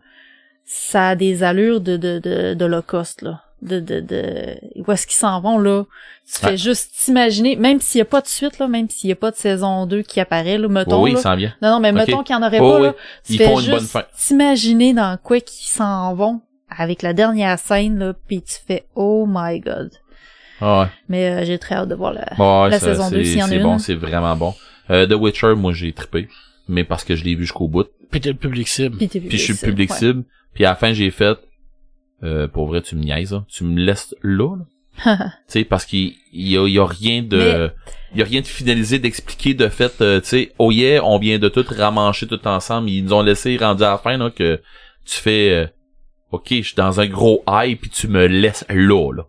[0.65, 3.43] ça a des allures de, de, de, d'Holocauste, là.
[3.63, 5.85] De, de, de, où est-ce qu'ils s'en vont, là?
[6.27, 9.13] Tu fais juste t'imaginer, même s'il y a pas de suite, là, même s'il y
[9.13, 11.21] a pas de saison 2 qui apparaît, là, Oui, mettons, oui, il là.
[11.21, 11.55] s'en vient.
[11.63, 11.95] Non, non, mais Ok.
[11.95, 12.83] mettons qu'il y en aurait Oh, pas, oui.
[12.89, 12.95] là.
[13.25, 14.03] Tu Ils fais font une bonne juste fin.
[14.19, 16.41] t'imaginer dans quoi qu'ils s'en vont
[16.77, 19.91] avec la dernière scène, là, pis tu fais, oh my god.
[20.61, 20.87] Ah ouais.
[21.09, 23.39] Mais euh, j'ai très hâte de voir la, Ouais, la ça, saison c'est- 2 s'il
[23.39, 24.55] y en a C'est bon, c'est vraiment bon.
[24.91, 26.29] Euh, The Witcher, moi, j'ai trippé.
[26.69, 27.87] Mais parce que je l'ai vu jusqu'au bout.
[28.11, 28.97] Puis t'es le public cible.
[28.97, 29.97] Puis, t'es Puis je suis le cible, public ouais.
[29.97, 30.25] cible.
[30.55, 31.37] Puis à la fin, j'ai fait,
[32.23, 33.45] euh, pour vrai, tu me niaises, là.
[33.49, 34.65] Tu me laisses là, là.
[35.17, 37.71] tu sais, parce qu'il il y a, y a rien de,
[38.13, 41.19] il y a rien de finalisé, d'expliquer de fait, euh, tu sais, oh yeah, on
[41.19, 42.91] vient de tout ramancher tout ensemble.
[42.91, 44.61] Ils nous ont laissé rendu à la fin, là, que
[45.07, 45.67] tu fais, euh,
[46.31, 49.23] ok, je suis dans un gros high, puis tu me laisses là, là.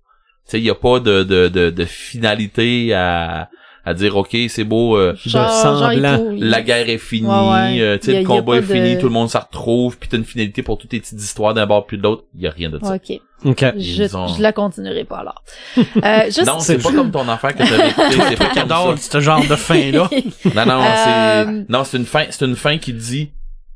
[0.45, 3.49] Tu sais, il y a pas de, de, de, de finalité à,
[3.85, 6.23] à dire, ok, c'est beau, euh, Genre, semblant.
[6.37, 7.81] la guerre est finie, Ouais, ouais.
[7.81, 10.63] euh, a- le combat est fini, tout le monde se retrouve, puis t'as une finalité
[10.63, 12.23] pour toutes tes petites histoires d'un bord puis de l'autre.
[12.35, 12.95] Il y a rien de ça.
[12.95, 13.19] Ok.
[13.45, 13.59] OK.
[13.77, 15.43] Je, Ils ont- je la continuerai pas alors.
[15.77, 15.81] Euh,
[16.27, 19.41] juste, Non, c'est pas comme ton affaire que t'avais écouté, c'est pas comme ce genre
[19.45, 20.09] de fin-là.
[20.55, 23.31] Non, non, Euh, c'est, non, c'est une fin, c'est une fin qui dit,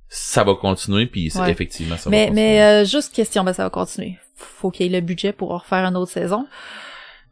[0.08, 1.52] ça va continuer, puis c'est- Ouais.
[1.52, 2.42] effectivement, ça va mais, continuer.
[2.42, 4.18] mais euh, juste question, ben ça va continuer.
[4.38, 6.46] Faut qu'il y ait le budget pour en refaire une autre saison.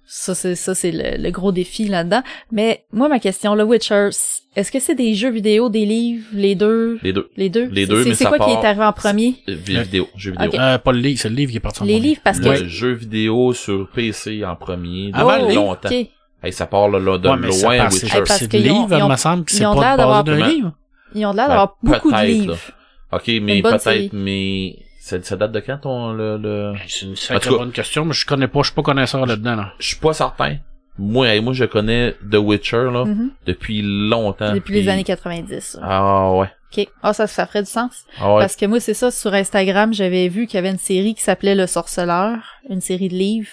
[0.07, 2.21] Ça, c'est ça, c'est le, le gros défi là-dedans.
[2.51, 4.09] Mais moi, ma question, le Witcher,
[4.55, 7.29] est-ce que c'est des jeux vidéo, des livres, les deux, Les deux.
[7.37, 7.65] les deux?
[7.71, 9.35] Les C'est- deux, c'est- mais C'est ça quoi qui part- est arrivé en premier?
[9.49, 10.47] Euh, vidéo, jeux vidéo.
[10.47, 10.59] Ok.
[10.59, 12.07] Euh, pas le livre, c'est le livre qui est parti en Les premier.
[12.09, 15.55] livres, parce Le que jeu vidéo sur PC en premier, Avant le livre?
[15.55, 15.89] longtemps.
[15.89, 16.07] ok.
[16.43, 18.21] Hey, ça part là, là, de Ouais, loin, passe- Witcher.
[18.27, 19.97] C'est qu'ils le ont- livre, ils il ont- me semble que ils c'est ont pas
[19.97, 20.73] d'avoir- d'un livre.
[21.15, 22.51] Ils ont l'air Ben, d'avoir beaucoup de livres.
[22.53, 23.17] là.
[23.17, 24.75] Ok, mais peut-être, mais
[25.05, 26.73] ça, ça date de quand ton le, le...
[26.87, 29.73] C'est une sacrée bonne question, mais je connais pas, je suis pas connaisseur là-dedans, là.
[29.79, 30.57] Je suis pas certain,
[30.97, 33.31] moi, moi, je connais The Witcher, là, Mhm.
[33.45, 34.53] depuis longtemps.
[34.53, 35.77] Depuis puis- les années 90.
[35.81, 36.47] Ah, ouais.
[36.75, 36.87] OK.
[37.03, 38.05] Ah, ça, ça ferait du sens.
[38.19, 38.39] Ah, ouais.
[38.41, 41.21] Parce que moi, c'est ça, sur Instagram, j'avais vu qu'il y avait une série qui
[41.21, 42.37] s'appelait Le Sorceleur,
[42.69, 43.49] une série de livres.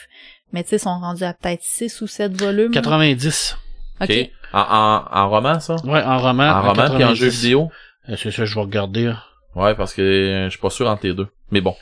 [0.53, 2.71] Mais tu sais, ils sont rendus à peut-être 6 ou 7 volumes.
[2.73, 3.57] 90.
[4.01, 4.09] OK.
[4.11, 4.31] OK.
[4.55, 5.77] En, en, en roman, ça?
[5.85, 6.45] Ouais, en roman.
[6.49, 7.15] en roman, puis en 90.
[7.21, 7.71] jeu vidéo?
[8.09, 9.05] Euh, C'est ça, je vais regarder.
[9.07, 9.23] là.
[9.55, 11.29] Ouais, parce que je suis pas sûr entre les deux.
[11.51, 11.75] Mais bon.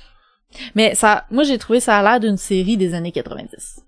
[0.75, 3.81] Mais ça, moi, j'ai trouvé ça a l'air d'une série des années 90.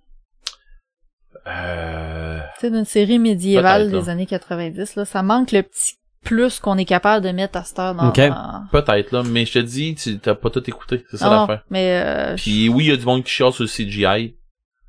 [1.47, 2.41] Euh...
[2.55, 5.05] Tu sais, d'une série médiévale des années 90, là.
[5.05, 8.09] Ça manque le petit plus qu'on est capable de mettre à cette heure dans...
[8.11, 8.17] OK.
[8.21, 9.25] dans- Peut-être, là.
[9.25, 11.05] Mais je te dis, tu t'as pas tout écouté.
[11.11, 11.65] C'est ça Non, l'affaire.
[11.69, 14.37] mais euh, Puis oui, il y a du monde qui chiale sur le CGI.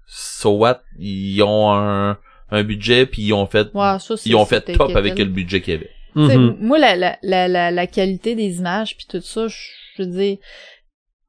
[0.06, 0.82] So what?
[1.00, 2.20] Ils ont un,
[2.52, 3.74] un budget, puis ils ont fait...
[3.74, 5.90] ouais, ça, c'est- ils ont fait top avec le budget qu'il y avait.
[6.16, 6.58] Mhm.
[6.60, 9.56] Moi, la, la, la, la, la qualité des images puis tout ça, je,
[9.98, 10.38] je veux dire,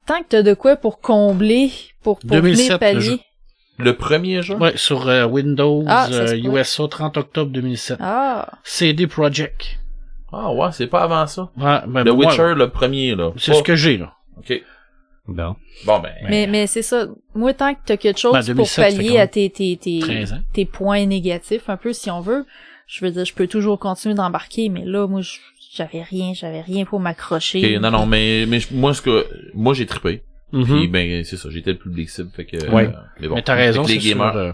[0.07, 1.71] tant que t'as de quoi pour combler,
[2.03, 3.01] pour, pour 2007, venir le pallier.
[3.01, 3.19] jeu.
[3.79, 4.55] Le premier jeu?
[4.57, 6.61] Ouais, sur euh, Windows, Ah, ça euh, se peut.
[6.61, 7.99] USA, 30 octobre 2007.
[8.01, 9.79] Ah, CD Projekt.
[10.33, 11.51] Ah ouais, c'est pas avant ça.
[11.57, 13.33] Ouais, ben, Le moi, Witcher, le premier, là.
[13.37, 14.13] C'est Pas- ce que j'ai, là.
[14.39, 14.53] OK.
[15.27, 15.57] Bon.
[15.87, 16.13] Bon, ben...
[16.29, 17.07] mais, mais c'est ça.
[17.35, 19.77] Moi, tant que t'as quelque chose Ben, pour 2007, ça fait pallier à tes, tes,
[19.77, 20.41] tes, 13 ans.
[20.53, 22.45] tes points négatifs, un peu, si on veut,
[22.87, 25.21] je veux dire, je peux toujours continuer d'embarquer, mais là, moi,
[25.73, 27.79] j'avais rien, j'avais rien pour m'accrocher.
[27.79, 29.27] Non, non, mais, mais moi, ce que...
[29.55, 30.23] Moi, j'ai trippé.
[30.53, 30.65] Mhm.
[30.65, 32.71] Puis, ben, c'est ça, j'étais le public cible, fait que...
[32.71, 32.87] Ouais.
[32.87, 33.35] euh, mais bon.
[33.37, 34.37] Mais t'as raison, que c'est sur, gamers...
[34.37, 34.53] euh,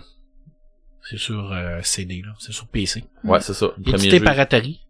[1.02, 2.32] c'est sur euh, CD, là.
[2.38, 3.04] C'est sur PC.
[3.24, 3.66] Ouais, c'est ça.
[3.76, 4.24] Le premier Édité jeu...
[4.24, 4.80] par Atari.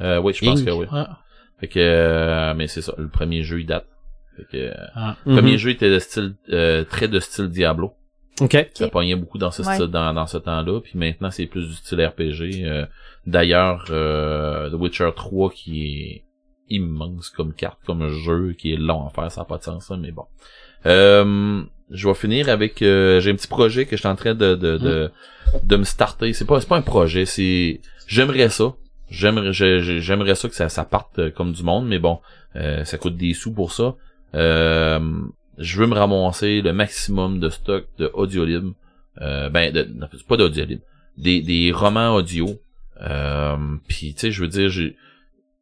[0.00, 0.66] Euh, oui, je pense Inc.
[0.66, 0.86] que oui.
[0.90, 1.20] Ah.
[1.60, 1.78] Fait que...
[1.78, 3.86] euh, mais c'est ça, le premier jeu, il date.
[4.36, 4.56] Fait que...
[4.56, 5.16] euh, Ah.
[5.24, 6.34] Le premier jeu était de style...
[6.50, 7.94] euh, très de style Diablo.
[8.40, 8.70] OK.
[8.74, 9.74] Ça pognait beaucoup dans ce Ouais.
[9.74, 10.80] style, dans, dans ce temps-là.
[10.80, 12.64] Puis maintenant, c'est plus du style RPG.
[12.64, 12.86] Euh,
[13.26, 16.24] D'ailleurs, euh, The Witcher 3 qui est
[16.70, 19.86] immense comme carte, comme jeu, qui est long à faire, ça n'a pas de sens,
[19.86, 20.24] ça, mais bon.
[20.86, 22.80] Euh, je vais finir avec...
[22.82, 25.10] euh, J'ai un petit projet que je suis en train de, de, de,
[25.62, 26.32] de me starter.
[26.32, 27.80] C'est pas, c'est pas un projet, c'est...
[28.06, 28.74] J'aimerais ça.
[29.10, 32.20] J'aimerais ça que ça, ça parte euh, comme du monde, mais bon,
[32.56, 33.94] euh, ça coûte des sous pour ça.
[34.34, 35.00] Euh,
[35.58, 38.72] je veux me ramasser le maximum de stock de audiolib.
[39.20, 40.80] Euh, ben, de, non, pas d'audiolib.
[41.16, 42.48] Des, des romans audio.
[43.00, 43.56] Euh,
[43.88, 44.70] puis, tu sais, je veux dire,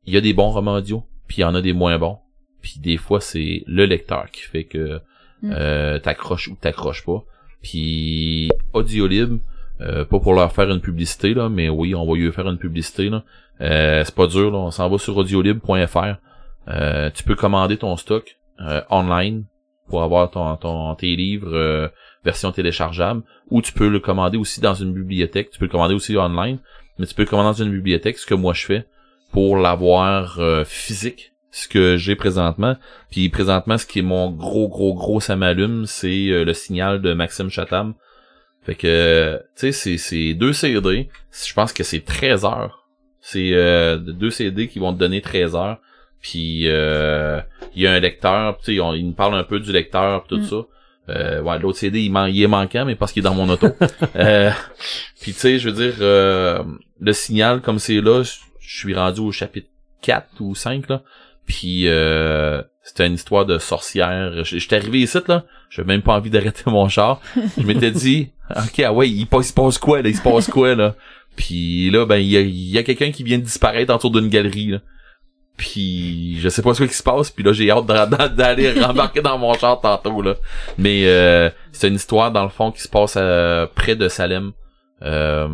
[0.05, 2.19] il y a des bons romans audio, puis il y en a des moins bons.
[2.61, 5.01] Puis des fois, c'est le lecteur qui fait que
[5.43, 5.53] Mm.
[5.53, 7.25] euh, t'accroches ou t'accroches pas.
[7.63, 9.39] Puis Audiolib,
[9.81, 12.59] euh, pas pour leur faire une publicité là, mais oui, on va lui faire une
[12.59, 13.23] publicité là.
[13.61, 16.17] Euh, c'est pas dur là, on s'en va sur audiolib.fr.
[16.69, 19.45] Euh, tu peux commander ton stock euh, online
[19.89, 21.89] pour avoir ton, ton tes livres euh,
[22.25, 25.51] version téléchargeable, ou tu peux le commander aussi dans une bibliothèque.
[25.51, 26.59] Tu peux le commander aussi online,
[26.99, 28.87] mais tu peux le commander dans une bibliothèque, ce que moi je fais
[29.33, 32.77] pour l'avoir euh, physique, ce que j'ai présentement.
[33.11, 37.01] Puis présentement, ce qui est mon gros, gros, gros ça m'allume, c'est euh, le signal
[37.01, 37.95] de Maxime Chatham.
[38.63, 41.09] Fait que, tu sais, c'est, deux CD.
[41.31, 42.89] Je pense que c'est 13 heures.
[43.21, 43.53] C'est
[43.99, 45.79] deux CD qui vont te donner 13 heures.
[46.21, 47.41] Puis euh,
[47.75, 50.23] il y a un lecteur, tu sais, on- il me parle un peu du lecteur
[50.25, 50.47] pis tout Mm.
[50.47, 50.57] ça.
[51.09, 53.49] Euh, ouais, l'autre CD, il, man- il est manquant, mais parce qu'il est dans mon
[53.49, 53.69] auto.
[54.17, 54.51] euh,
[55.21, 56.63] puis tu sais, je veux dire, euh,
[57.01, 59.69] le signal comme c'est là, je suis rendu au chapitre
[60.03, 61.03] 4 ou 5 là.
[61.47, 64.43] Puis euh, c'était une histoire de sorcière.
[64.45, 67.21] J'étais arrivé ici là, j'avais même pas envie d'arrêter mon char.
[67.57, 70.23] Je m'étais dit, ok, ah ouais, il, passe- il se passe quoi là, il se
[70.23, 70.97] passe quoi là?
[71.37, 74.11] Puis là, ben il y a, il y a quelqu'un qui vient de disparaître autour
[74.11, 74.79] d'une galerie là.
[75.57, 78.73] Puis je sais pas ce qui se passe, puis là j'ai hâte d'a- d'a- d'aller
[78.81, 80.35] rembarquer dans mon char tantôt là.
[80.79, 84.53] Mais euh, c'est une histoire dans le fond qui se passe euh, près de Salem.
[85.03, 85.49] Euh,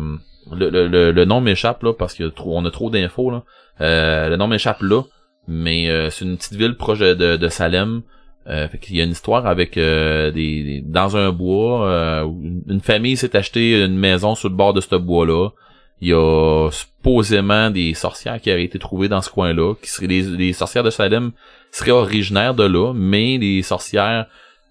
[0.51, 3.43] le, le, le, nom m'échappe là parce que trop, on a trop d'infos là.
[3.81, 5.03] Euh, le nom m'échappe là,
[5.47, 8.01] mais euh, c'est une petite ville proche de, de Salem.
[8.49, 12.23] Euh, fait qu'il y a une histoire avec euh, des, des- dans un bois euh,
[12.23, 15.49] où une, une famille s'est acheté une maison sur le bord de ce bois là.
[16.03, 20.07] Il y a supposément des sorcières qui auraient été trouvées dans ce coin-là, qui seraient
[20.07, 21.31] les sorcières de Salem
[21.71, 24.27] seraient originaires de là, mais les sorcières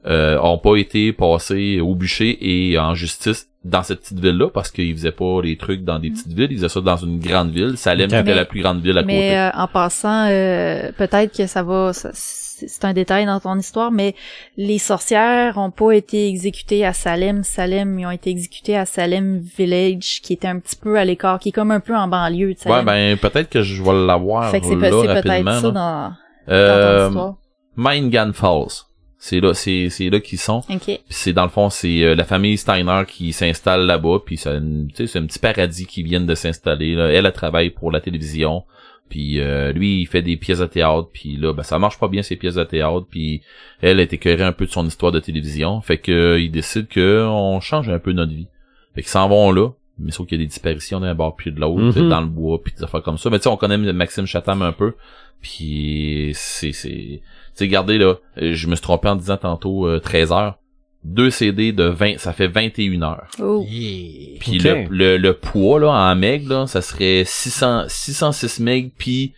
[0.06, 4.72] euh, ont pas été passées au bûcher et en justice dans cette petite ville-là parce
[4.72, 7.50] qu'ils faisaient pas les trucs dans des petites villes, ils faisaient ça dans une grande
[7.50, 7.76] ville.
[7.76, 8.10] Salem Ok.
[8.10, 9.14] qui était Mais- la plus grande ville à côté.
[9.14, 13.56] Mais euh, en passant, euh, peut-être que ça va, ça- c'est un détail dans ton
[13.56, 14.14] histoire, mais
[14.56, 17.44] les sorcières ont pas été exécutées à Salem.
[17.44, 21.38] Salem, ils ont été exécutées à Salem Village, qui était un petit peu à l'écart,
[21.38, 22.84] qui est comme un peu en banlieue de Ouais, Salem.
[22.86, 25.60] ben peut-être que je vais l'avoir fait que c'est peut-être rapidement.
[25.60, 26.14] ça dans, dans
[26.46, 27.34] ton Euh, histoire.
[27.76, 28.84] Mingan Falls.
[29.24, 30.62] C'est là, c'est c'est là qu'ils sont.
[31.08, 34.88] C'est dans le fond, c'est euh, la famille Steiner qui s'installe là-bas, puis c'est une-
[34.88, 36.96] tu sais, c'est un petit paradis qui viennent de s'installer.
[36.96, 37.06] là.
[37.08, 38.64] Elle, elle travaille pour la télévision,
[39.08, 42.08] puis euh, lui, il fait des pièces de théâtre, puis là, ben ça marche pas
[42.08, 43.42] bien ces pièces de théâtre, puis
[43.80, 46.88] elle est écœurée un peu de son histoire de télévision, fait que euh, il décide
[46.88, 48.48] que on change un peu notre vie.
[48.96, 49.68] Fait qu'ils s'en vont là,
[50.00, 51.92] mais sauf qu'il y a des disparitions d'un bord puis de l'autre, Mhm.
[51.92, 53.30] sais, dans le bois, puis des affaires comme ça.
[53.30, 54.94] Mais tu sais, on connaît Maxime Chatham un peu,
[55.40, 56.72] puis c'est...
[56.72, 57.20] c'est
[57.54, 60.58] Tu sais, regardez là, euh, je me suis trompé en disant tantôt euh, 13 heures.
[61.04, 63.26] Deux CD de 20, ça fait 21 heures.
[63.40, 63.66] Oh.
[63.68, 64.38] Yeah.
[64.38, 69.32] Puis le, le, le poids là en meg là, ça serait 600 606 meg puis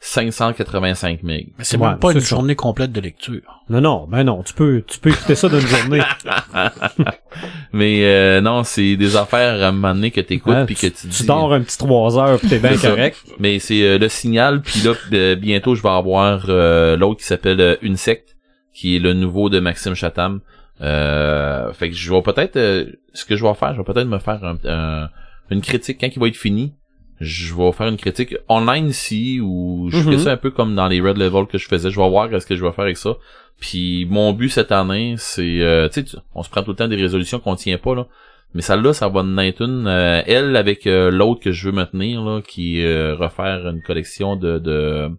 [0.00, 1.48] 585 meg.
[1.58, 2.26] Mais c'est Ouais, même pas une ça.
[2.28, 3.40] journée complète de lecture.
[3.68, 6.00] Non, non, ben non, tu peux, tu peux écouter ça d'une journée.
[7.72, 10.86] Mais euh, non, c'est des affaires à un moment donné que t'écoutes Ouais, puis que
[10.86, 11.26] tu, tu dis.
[11.26, 12.90] dors un petit trois heures pis t'es bien ça.
[12.90, 13.18] correct.
[13.38, 17.26] Mais c'est euh, le signal puis là euh, bientôt je vais avoir euh, l'autre qui
[17.26, 18.36] s'appelle euh, Une secte
[18.72, 20.40] qui est le nouveau de Maxime Chatham.
[20.80, 24.06] Euh, fait que je vais peut-être euh, ce que je vais faire, je vais peut-être
[24.06, 25.08] me faire un- un-
[25.50, 26.74] une critique quand il va être fini.
[27.20, 30.18] Je vais faire une critique online ici ou je fais Mhm.
[30.18, 31.90] ça un peu comme dans les red level que je faisais.
[31.90, 33.16] Je vais voir ce que je vais faire avec ça.
[33.60, 36.86] Puis mon but cette année, c'est euh, tu sais, on se prend tout le temps
[36.88, 38.06] des résolutions qu'on tient pas là.
[38.54, 39.86] Mais celle-là, ça va être une.
[39.88, 43.82] euh, elle avec euh, l'autre que je veux me tenir, là, qui euh, refaire une
[43.82, 45.10] collection de de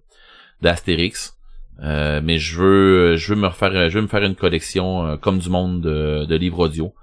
[0.61, 1.35] d'Astérix.
[1.83, 5.15] Euh, mais je veux je veux me refaire je veux me faire une collection euh,
[5.17, 6.93] comme du monde de, de livres audio.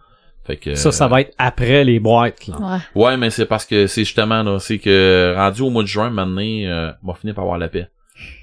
[0.47, 2.57] Fait que Ça, ça va être après les boîtes, là.
[2.95, 3.03] Ouais.
[3.05, 6.11] Ouais, mais c'est parce que c'est justement là, c'est que rendu au mois de juin
[6.11, 7.89] maintenant, euh, on va finir par avoir la paix.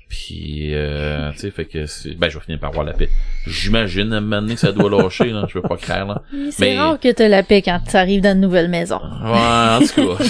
[0.10, 3.10] Puis euh, tu sais, fait que c'est ben je vais finir par avoir la paix.
[3.48, 6.50] J'imagine à un moment donné, ça doit lâcher là, je veux pas craindre là.
[6.52, 8.98] C'est Mais- rare que t'as la paix quand tu arrives dans une nouvelle maison.
[9.24, 10.24] Ouais, en tout cas,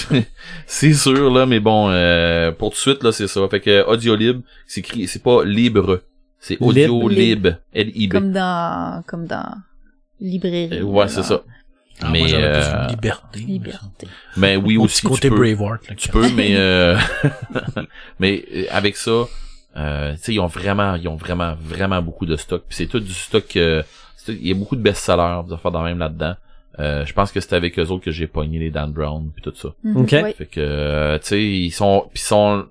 [0.68, 3.42] c'est sûr là, mais bon, euh, pour tout de suite là, c'est ça.
[3.50, 6.02] Fait que audio libre, c'est écrit, c'est pas libre,
[6.40, 7.10] c'est audio Libre.
[7.50, 8.12] libre, L I B.
[8.12, 9.50] Comme dans, comme dans
[10.22, 10.80] librairie.
[10.80, 11.42] Euh, Ouais, c'est ça.
[12.02, 13.40] Ah, mais moi, euh, une liberté.
[13.40, 14.08] Liberté.
[14.36, 15.54] mais oui Au aussi petit côté tu peux.
[15.56, 15.88] Braveheart.
[15.90, 16.98] Là, Tu peux, mais euh,
[18.20, 19.12] mais euh, avec ça,
[19.78, 22.64] euh, tu sais, ils ont vraiment, ils ont vraiment, vraiment beaucoup de stock.
[22.68, 23.56] Puis c'est tout du stock.
[23.56, 23.84] euh,
[24.18, 26.36] c'est il y a beaucoup de best-sellers, des affaires dans même là-dedans.
[26.80, 29.44] Euh, je pense que c'était avec eux autres que j'ai pogné les Dan Brown puis
[29.44, 29.70] tout ça.
[29.84, 29.98] Mhm.
[29.98, 30.10] Ok.
[30.10, 32.66] Fait que, tu sais, ils sont, pis sont,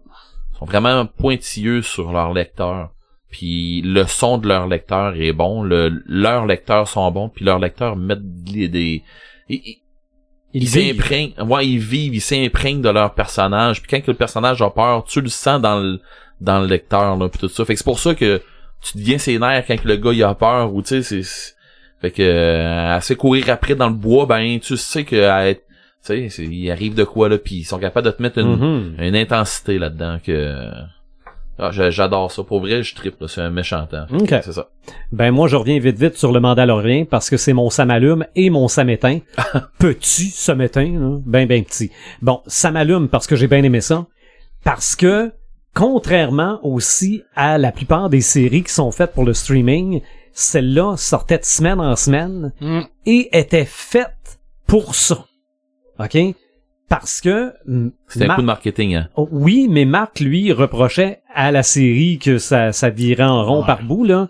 [0.58, 2.90] sont vraiment pointilleux sur leur lecteur.
[3.32, 7.58] Puis le son de leur lecteur est bon, le, leurs lecteurs sont bons, puis leurs
[7.58, 9.02] lecteurs mettent des, des
[9.48, 9.78] ils, ils-
[10.54, 10.96] Ils ils vivent.
[10.96, 13.80] s'imprègnent, ouais, ils vivent, ils s'imprègnent de leur personnage.
[13.82, 15.98] Puis quand que le personnage a peur, tu le sens dans le
[16.42, 17.64] dans le lecteur là, puis tout ça.
[17.64, 18.42] Fait que c'est pour ça que
[18.82, 21.54] tu deviens ses nerfs quand que le gars il a peur ou tu sais c'est
[22.02, 25.56] fait que euh, sait courir après dans le bois, ben tu sais que elle-
[26.04, 28.56] tu sais il arrive de quoi là, puis ils sont capables de te mettre une
[28.56, 28.94] Mhm.
[28.98, 30.66] une intensité là-dedans que
[31.58, 34.06] ah, j'a- j'adore ça pour vrai, je triple, là, c'est un méchant temps.
[34.08, 34.42] Fait que Ok.
[34.44, 34.68] C'est ça.
[35.12, 38.50] Ben moi je reviens vite vite sur le Mandalorien parce que c'est mon Samalume et
[38.50, 39.20] mon Samétain.
[39.78, 41.90] petit Samétain, là, ben ben petit.
[42.20, 44.06] Bon, Samalume parce que j'ai bien aimé ça.
[44.64, 45.32] Parce que,
[45.74, 50.00] contrairement aussi à la plupart des séries qui sont faites pour le streaming,
[50.32, 52.80] celle-là sortait de semaine en semaine Mm.
[53.06, 55.24] et était faite pour ça.
[55.98, 56.16] OK?
[56.88, 57.52] Parce que...
[58.08, 59.08] C'était un coup de marketing hein.
[59.16, 63.60] Oh, Oui, mais Marc, lui, reprochait à la série que ça, ça virait en rond
[63.60, 63.66] Ouais.
[63.66, 64.28] par bout, là.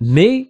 [0.00, 0.48] Mais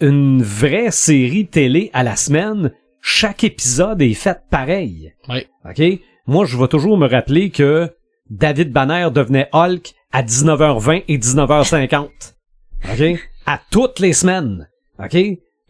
[0.00, 5.12] une vraie série télé à la semaine, chaque épisode est fait pareil.
[5.28, 5.46] Ouais.
[5.64, 6.00] OK?
[6.26, 7.88] Moi, je vais toujours me rappeler que
[8.28, 12.08] David Banner devenait Hulk à 19h20 et 19h50.
[12.92, 13.20] OK?
[13.46, 14.68] À toutes les semaines.
[14.98, 15.16] OK?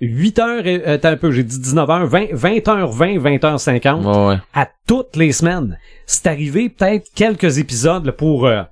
[0.01, 4.41] 8 heures, et, euh, attends un peu, j'ai dit 19h, 20, 20h20, 20h50 Ouais, ouais.
[4.55, 5.79] à toutes les semaines.
[6.07, 8.63] C'est arrivé peut-être quelques épisodes là, pour euh,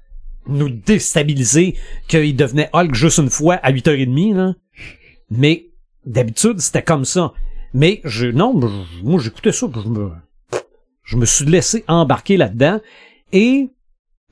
[0.47, 1.77] nous déstabiliser
[2.09, 4.55] qu'il devenait Hulk juste une fois à 8h30, là.
[5.31, 5.67] Mais
[6.05, 7.33] d'habitude, c'était comme ça.
[7.73, 10.11] Mais je non, je- moi j'écoutais ça, je me
[11.03, 12.81] je me suis laissé embarquer là-dedans
[13.33, 13.69] et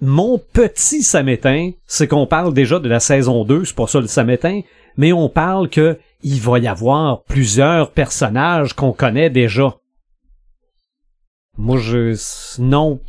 [0.00, 4.06] mon petit samétain, c'est qu'on parle déjà de la saison 2, c'est pas ça le
[4.06, 4.60] samétain,
[4.96, 9.74] mais on parle que il va y avoir plusieurs personnages qu'on connaît déjà.
[11.58, 12.14] Moi, je...
[12.60, 13.00] Non.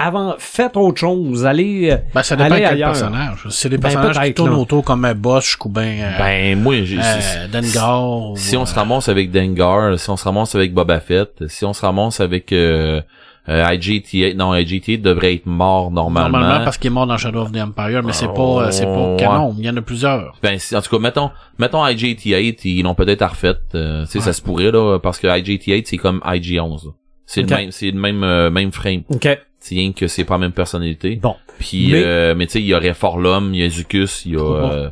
[0.00, 1.44] Avant, faites autre chose.
[1.44, 1.90] Allez...
[1.90, 2.92] euh, Ben, ça dépend Allez quel ailleurs.
[2.92, 3.46] personnage.
[3.50, 6.58] Si c'est des Ben, personnages qui tournent autour comme un Bosch ou ben, euh, Ben
[6.60, 8.30] moi j'ai euh, Dengar.
[8.30, 11.64] ou, Si on se ramasse avec Dengar, si on se ramasse avec Boba Fett, si
[11.64, 13.00] on se ramasse avec euh,
[13.48, 16.38] euh, IGT8, non IGT8 devrait être mort normalement.
[16.38, 18.84] Normalement parce qu'il est mort dans Shadow of the Empire, mais c'est pas, euh, c'est
[18.84, 19.54] pas canon.
[19.58, 20.34] Il y en a plusieurs.
[20.42, 24.24] Ben en tout cas mettons mettons IGT8 ils l'ont peut-être refait, euh, tu sais Ouais.
[24.24, 26.86] ça se pourrait là parce que IGT8 c'est comme IG11.
[26.86, 26.92] là.
[27.26, 29.02] C'est le même c'est le même euh, même frame.
[29.08, 29.28] OK.
[29.60, 31.16] C'est rien que c'est pas la même personnalité.
[31.16, 31.34] Bon.
[31.58, 34.32] Puis Mais- euh, mais tu sais il y aurait Forlum, il y a Zucus, il
[34.32, 34.90] y a euh,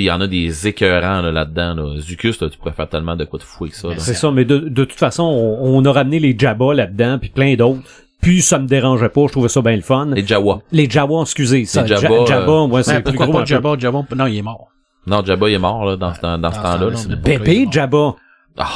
[0.00, 2.00] il y en a des écœurants là, là-dedans là.
[2.00, 3.88] Zucus là, tu pourrais faire tellement de quoi de fou avec ça.
[3.88, 3.94] là.
[3.98, 7.30] C'est ça, mais de, de toute façon, on, on a ramené les Jabba là-dedans, puis
[7.30, 7.82] plein d'autres.
[8.22, 10.06] Puis ça me dérangeait pas, je trouvais ça bien le fun.
[10.14, 10.60] Les Jawa.
[10.72, 11.82] Les Jawa, excusez, ça.
[11.82, 13.26] Les Ja- Jabba, Jabba, euh, ouais, c'est plus gros.
[13.32, 13.46] pas un peu.
[13.46, 13.76] Jabba?
[13.78, 14.68] Jabba, non, il est mort.
[15.06, 17.16] Non, Jabba il est mort là dans ce temps- dans ce Dans ce temps-là.
[17.16, 18.14] Bébé Jabba.
[18.56, 18.68] Ah,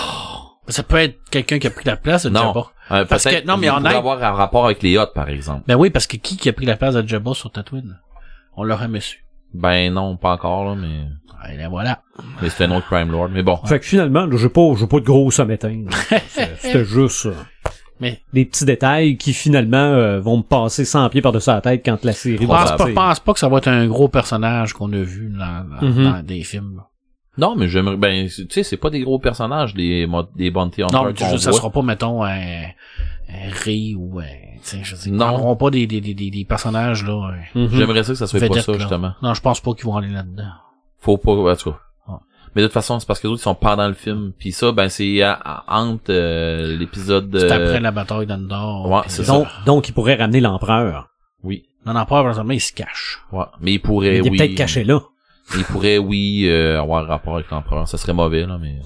[0.69, 2.35] Ça peut être quelqu'un qui a pris la place de.
[2.37, 2.67] Jabba.
[2.91, 5.29] Euh, Parce peut-être que- non, mais pourrait aide- avoir un rapport avec les Hots, par
[5.31, 5.63] exemple.
[5.67, 7.99] Ben oui, parce que qui qui a pris la place de Jabba sur Tatooine?
[8.57, 9.25] On l'aurait su.
[9.55, 12.03] Ben non, pas encore, là, mais, Et là, voilà.
[12.43, 13.31] mais c'est un autre Crime Lord.
[13.33, 13.57] Mais bon.
[13.67, 15.85] Fait que finalement, là, j'ai pas, j'ai pas de gros sommetin.
[16.59, 17.35] C'était juste euh,
[18.01, 21.83] Mais des petits détails qui finalement euh, vont me passer 100 pieds par-dessus la tête
[21.85, 24.73] quand la série va pense pas, pense pas que ça va être un gros personnage
[24.75, 26.05] qu'on a vu dans, dans- Mhm.
[26.05, 26.83] dans des films.
[27.39, 31.03] Non, mais j'aimerais, ben, tu sais, c'est pas des gros personnages, des, des bounty hunters
[31.03, 31.59] Non, mais je- ça voit.
[31.61, 34.25] sera pas, mettons, un, un Ray ou un,
[34.63, 35.27] sais, sais, ils Non.
[35.29, 37.69] prendront pas des, des, des, des, personnages, là, un Mhm.
[37.73, 38.79] J'aimerais ça que ça soit vedette, pas ça, là.
[38.79, 39.13] justement.
[39.23, 40.51] Non, je pense pas qu'ils vont aller là-dedans.
[41.01, 41.79] Faut pas, en tout cas.
[42.09, 42.19] Ah.
[42.55, 44.33] Mais de toute façon, c'est parce que les autres, ils sont pendant le film.
[44.39, 47.39] Puis ça, ben, c'est à- à- entre euh, l'épisode de...
[47.41, 48.27] C'est après la bataille.
[48.27, 49.23] Ouais, ça.
[49.25, 51.09] Donc, donc, il pourrait ramener l'empereur.
[51.43, 51.65] Oui.
[51.87, 53.21] Non, l'empereur, présentement, il se cache.
[53.33, 53.45] Ouais.
[53.61, 54.37] Mais il pourrait, il est oui...
[54.39, 55.01] peut-être caché là.
[55.57, 57.89] Il pourrait, oui, euh, avoir rapport avec l'empereur.
[57.89, 58.81] Ça serait mauvais, là, mais...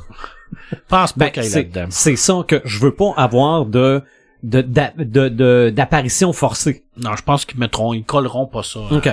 [0.88, 1.86] Pense pas Ben, qu'il aille c'est, là-dedans.
[1.90, 4.02] c'est ça que je veux pas avoir de
[4.42, 6.84] de d'a- de de- d'apparition forcée.
[6.96, 9.06] Non, je pense qu'ils mettront, ils colleront pas ça à, OK.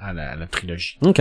[0.00, 0.98] à la, à la trilogie.
[1.02, 1.20] OK.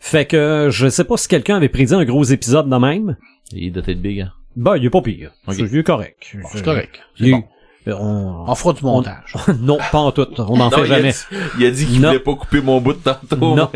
[0.00, 3.16] Fait que je sais pas si quelqu'un avait prédit un gros épisode de même.
[3.52, 4.32] Il est doté de big, hein.
[4.56, 5.30] Ben, il est pas pire.
[5.46, 5.54] Ok.
[5.54, 6.36] C'est il est correct.
[6.40, 7.00] Bon, c'est correct.
[7.18, 7.44] C'est bon.
[7.88, 9.34] Euh, on- On fera du montage.
[9.60, 10.26] non, pas en tout.
[10.38, 11.14] On n'en fait il a jamais.
[11.58, 12.08] Il a dit qu'il Non.
[12.08, 13.54] voulait pas couper mon bout de tantôt.
[13.56, 13.70] Non.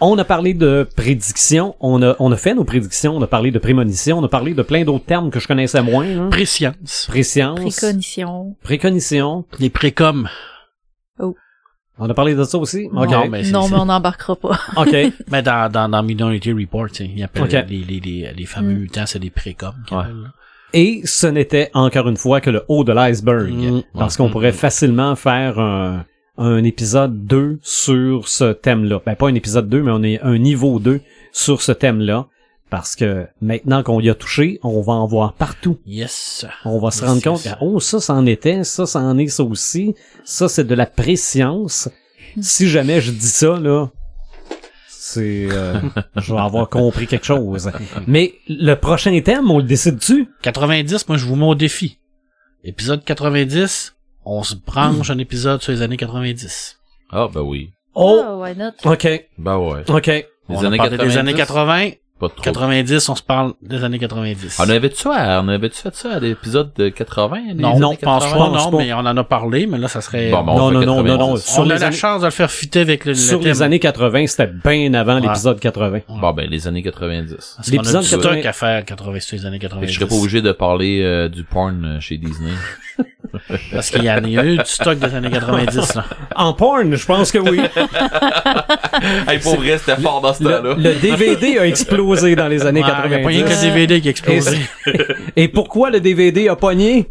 [0.00, 3.50] On a parlé de prédictions, on a, on a fait nos prédictions, on a parlé
[3.50, 6.06] de prémonition, on a parlé de plein d'autres termes que je connaissais moins.
[6.06, 6.28] Hein.
[6.30, 7.06] Préscience.
[7.08, 8.56] Préscience, Préconition.
[8.62, 9.44] préconition.
[9.58, 10.24] Les précoms.
[11.98, 12.88] On a parlé de ça aussi?
[12.92, 14.58] Non, mais c'est- Non, mais on n'embarquera pas.
[14.76, 14.96] OK.
[15.30, 17.52] Mais dans, dans, dans Minority Report, tu sais, ils appellent Ok.
[17.68, 19.74] les, les, les, les fameux mutants, c'est des précoms.
[19.90, 20.04] Ouais.
[20.74, 23.52] Et ce n'était encore une fois que le haut de l'iceberg.
[23.52, 23.82] Mm.
[23.94, 26.04] parce qu'on pourrait facilement faire un,
[26.38, 29.00] un épisode 2 sur ce thème-là.
[29.04, 31.00] Ben, pas un épisode 2, mais on est un niveau 2
[31.32, 32.26] sur ce thème-là.
[32.70, 35.76] Parce que maintenant qu'on y a touché, on va en voir partout.
[35.86, 36.46] Yes.
[36.64, 37.54] On va se Yes, rendre compte, yes.
[37.60, 39.94] oh, ça, c'en était, ça, c'en est ça aussi.
[40.24, 41.90] Ça, c'est de la préscience.
[42.40, 43.90] Si jamais je dis ça, là,
[45.12, 45.46] c'est...
[45.50, 45.74] euh,
[46.16, 47.70] je vais avoir compris quelque chose.
[48.06, 50.28] Mais le prochain thème, on le décide-tu?
[50.42, 51.98] 90, moi, je vous mets au défi.
[52.64, 56.78] Épisode 90, on se branche un épisode sur les années 90.
[57.10, 57.70] Ah, ben oui.
[57.94, 58.22] Oh!
[58.24, 58.72] Ah, why not?
[58.84, 59.84] OK, Ben ouais.
[59.90, 60.06] OK.
[60.06, 61.90] Les on années a parlé 90, des années 80,
[62.22, 62.40] Pas trop.
[62.40, 64.56] 90, on se parle des années 90.
[64.60, 67.40] On avait-tu on avait-tu fait ça à l'épisode de 80?
[67.48, 68.30] les non, non, pense 80?
[68.30, 68.76] pas, pense non, pas.
[68.78, 70.30] mais on en a parlé, mais là, ça serait...
[70.30, 71.08] Bon, ben, Non, non, non, 90.
[71.08, 71.34] non, non.
[71.58, 73.80] on a les la années- chance de le faire fitter avec le, Sur les années
[73.80, 75.98] 80, c'était bien avant l'épisode 80.
[76.08, 77.34] Bon, ben, les années 90.
[77.56, 78.48] Parce qu'on a l'épisode du stock 80.
[78.48, 79.86] à faire 80 sur les années Fait 90.
[79.86, 82.52] que je serais pas obligé de parler euh, du porn euh, chez Disney.
[83.72, 86.04] Parce qu'il y, en a- a eu du stock des années 90, là.
[86.36, 87.60] En porn, je pense que oui.
[89.28, 90.74] hey, pour vrai, c'était fort dans ce le, temps-là.
[90.76, 93.44] le DVD a explosé dans les années Ouais, Il y a pas rien 90.
[93.44, 94.56] que DVD qui Et, explose.
[95.36, 97.08] et pourquoi le DVD a pogné?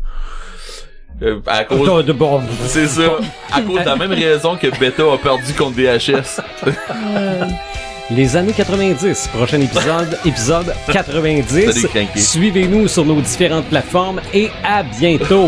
[1.24, 2.06] Euh, à cause...
[2.06, 3.04] De- bon, C'est ça.
[3.54, 6.42] À cause de la même raison que Beta a perdu contre VHS.
[8.10, 11.72] Les années 90, prochain épisode, épisode 90.
[11.72, 12.22] Salut, Cranky.
[12.22, 15.48] Suivez-nous sur nos différentes plateformes et à bientôt.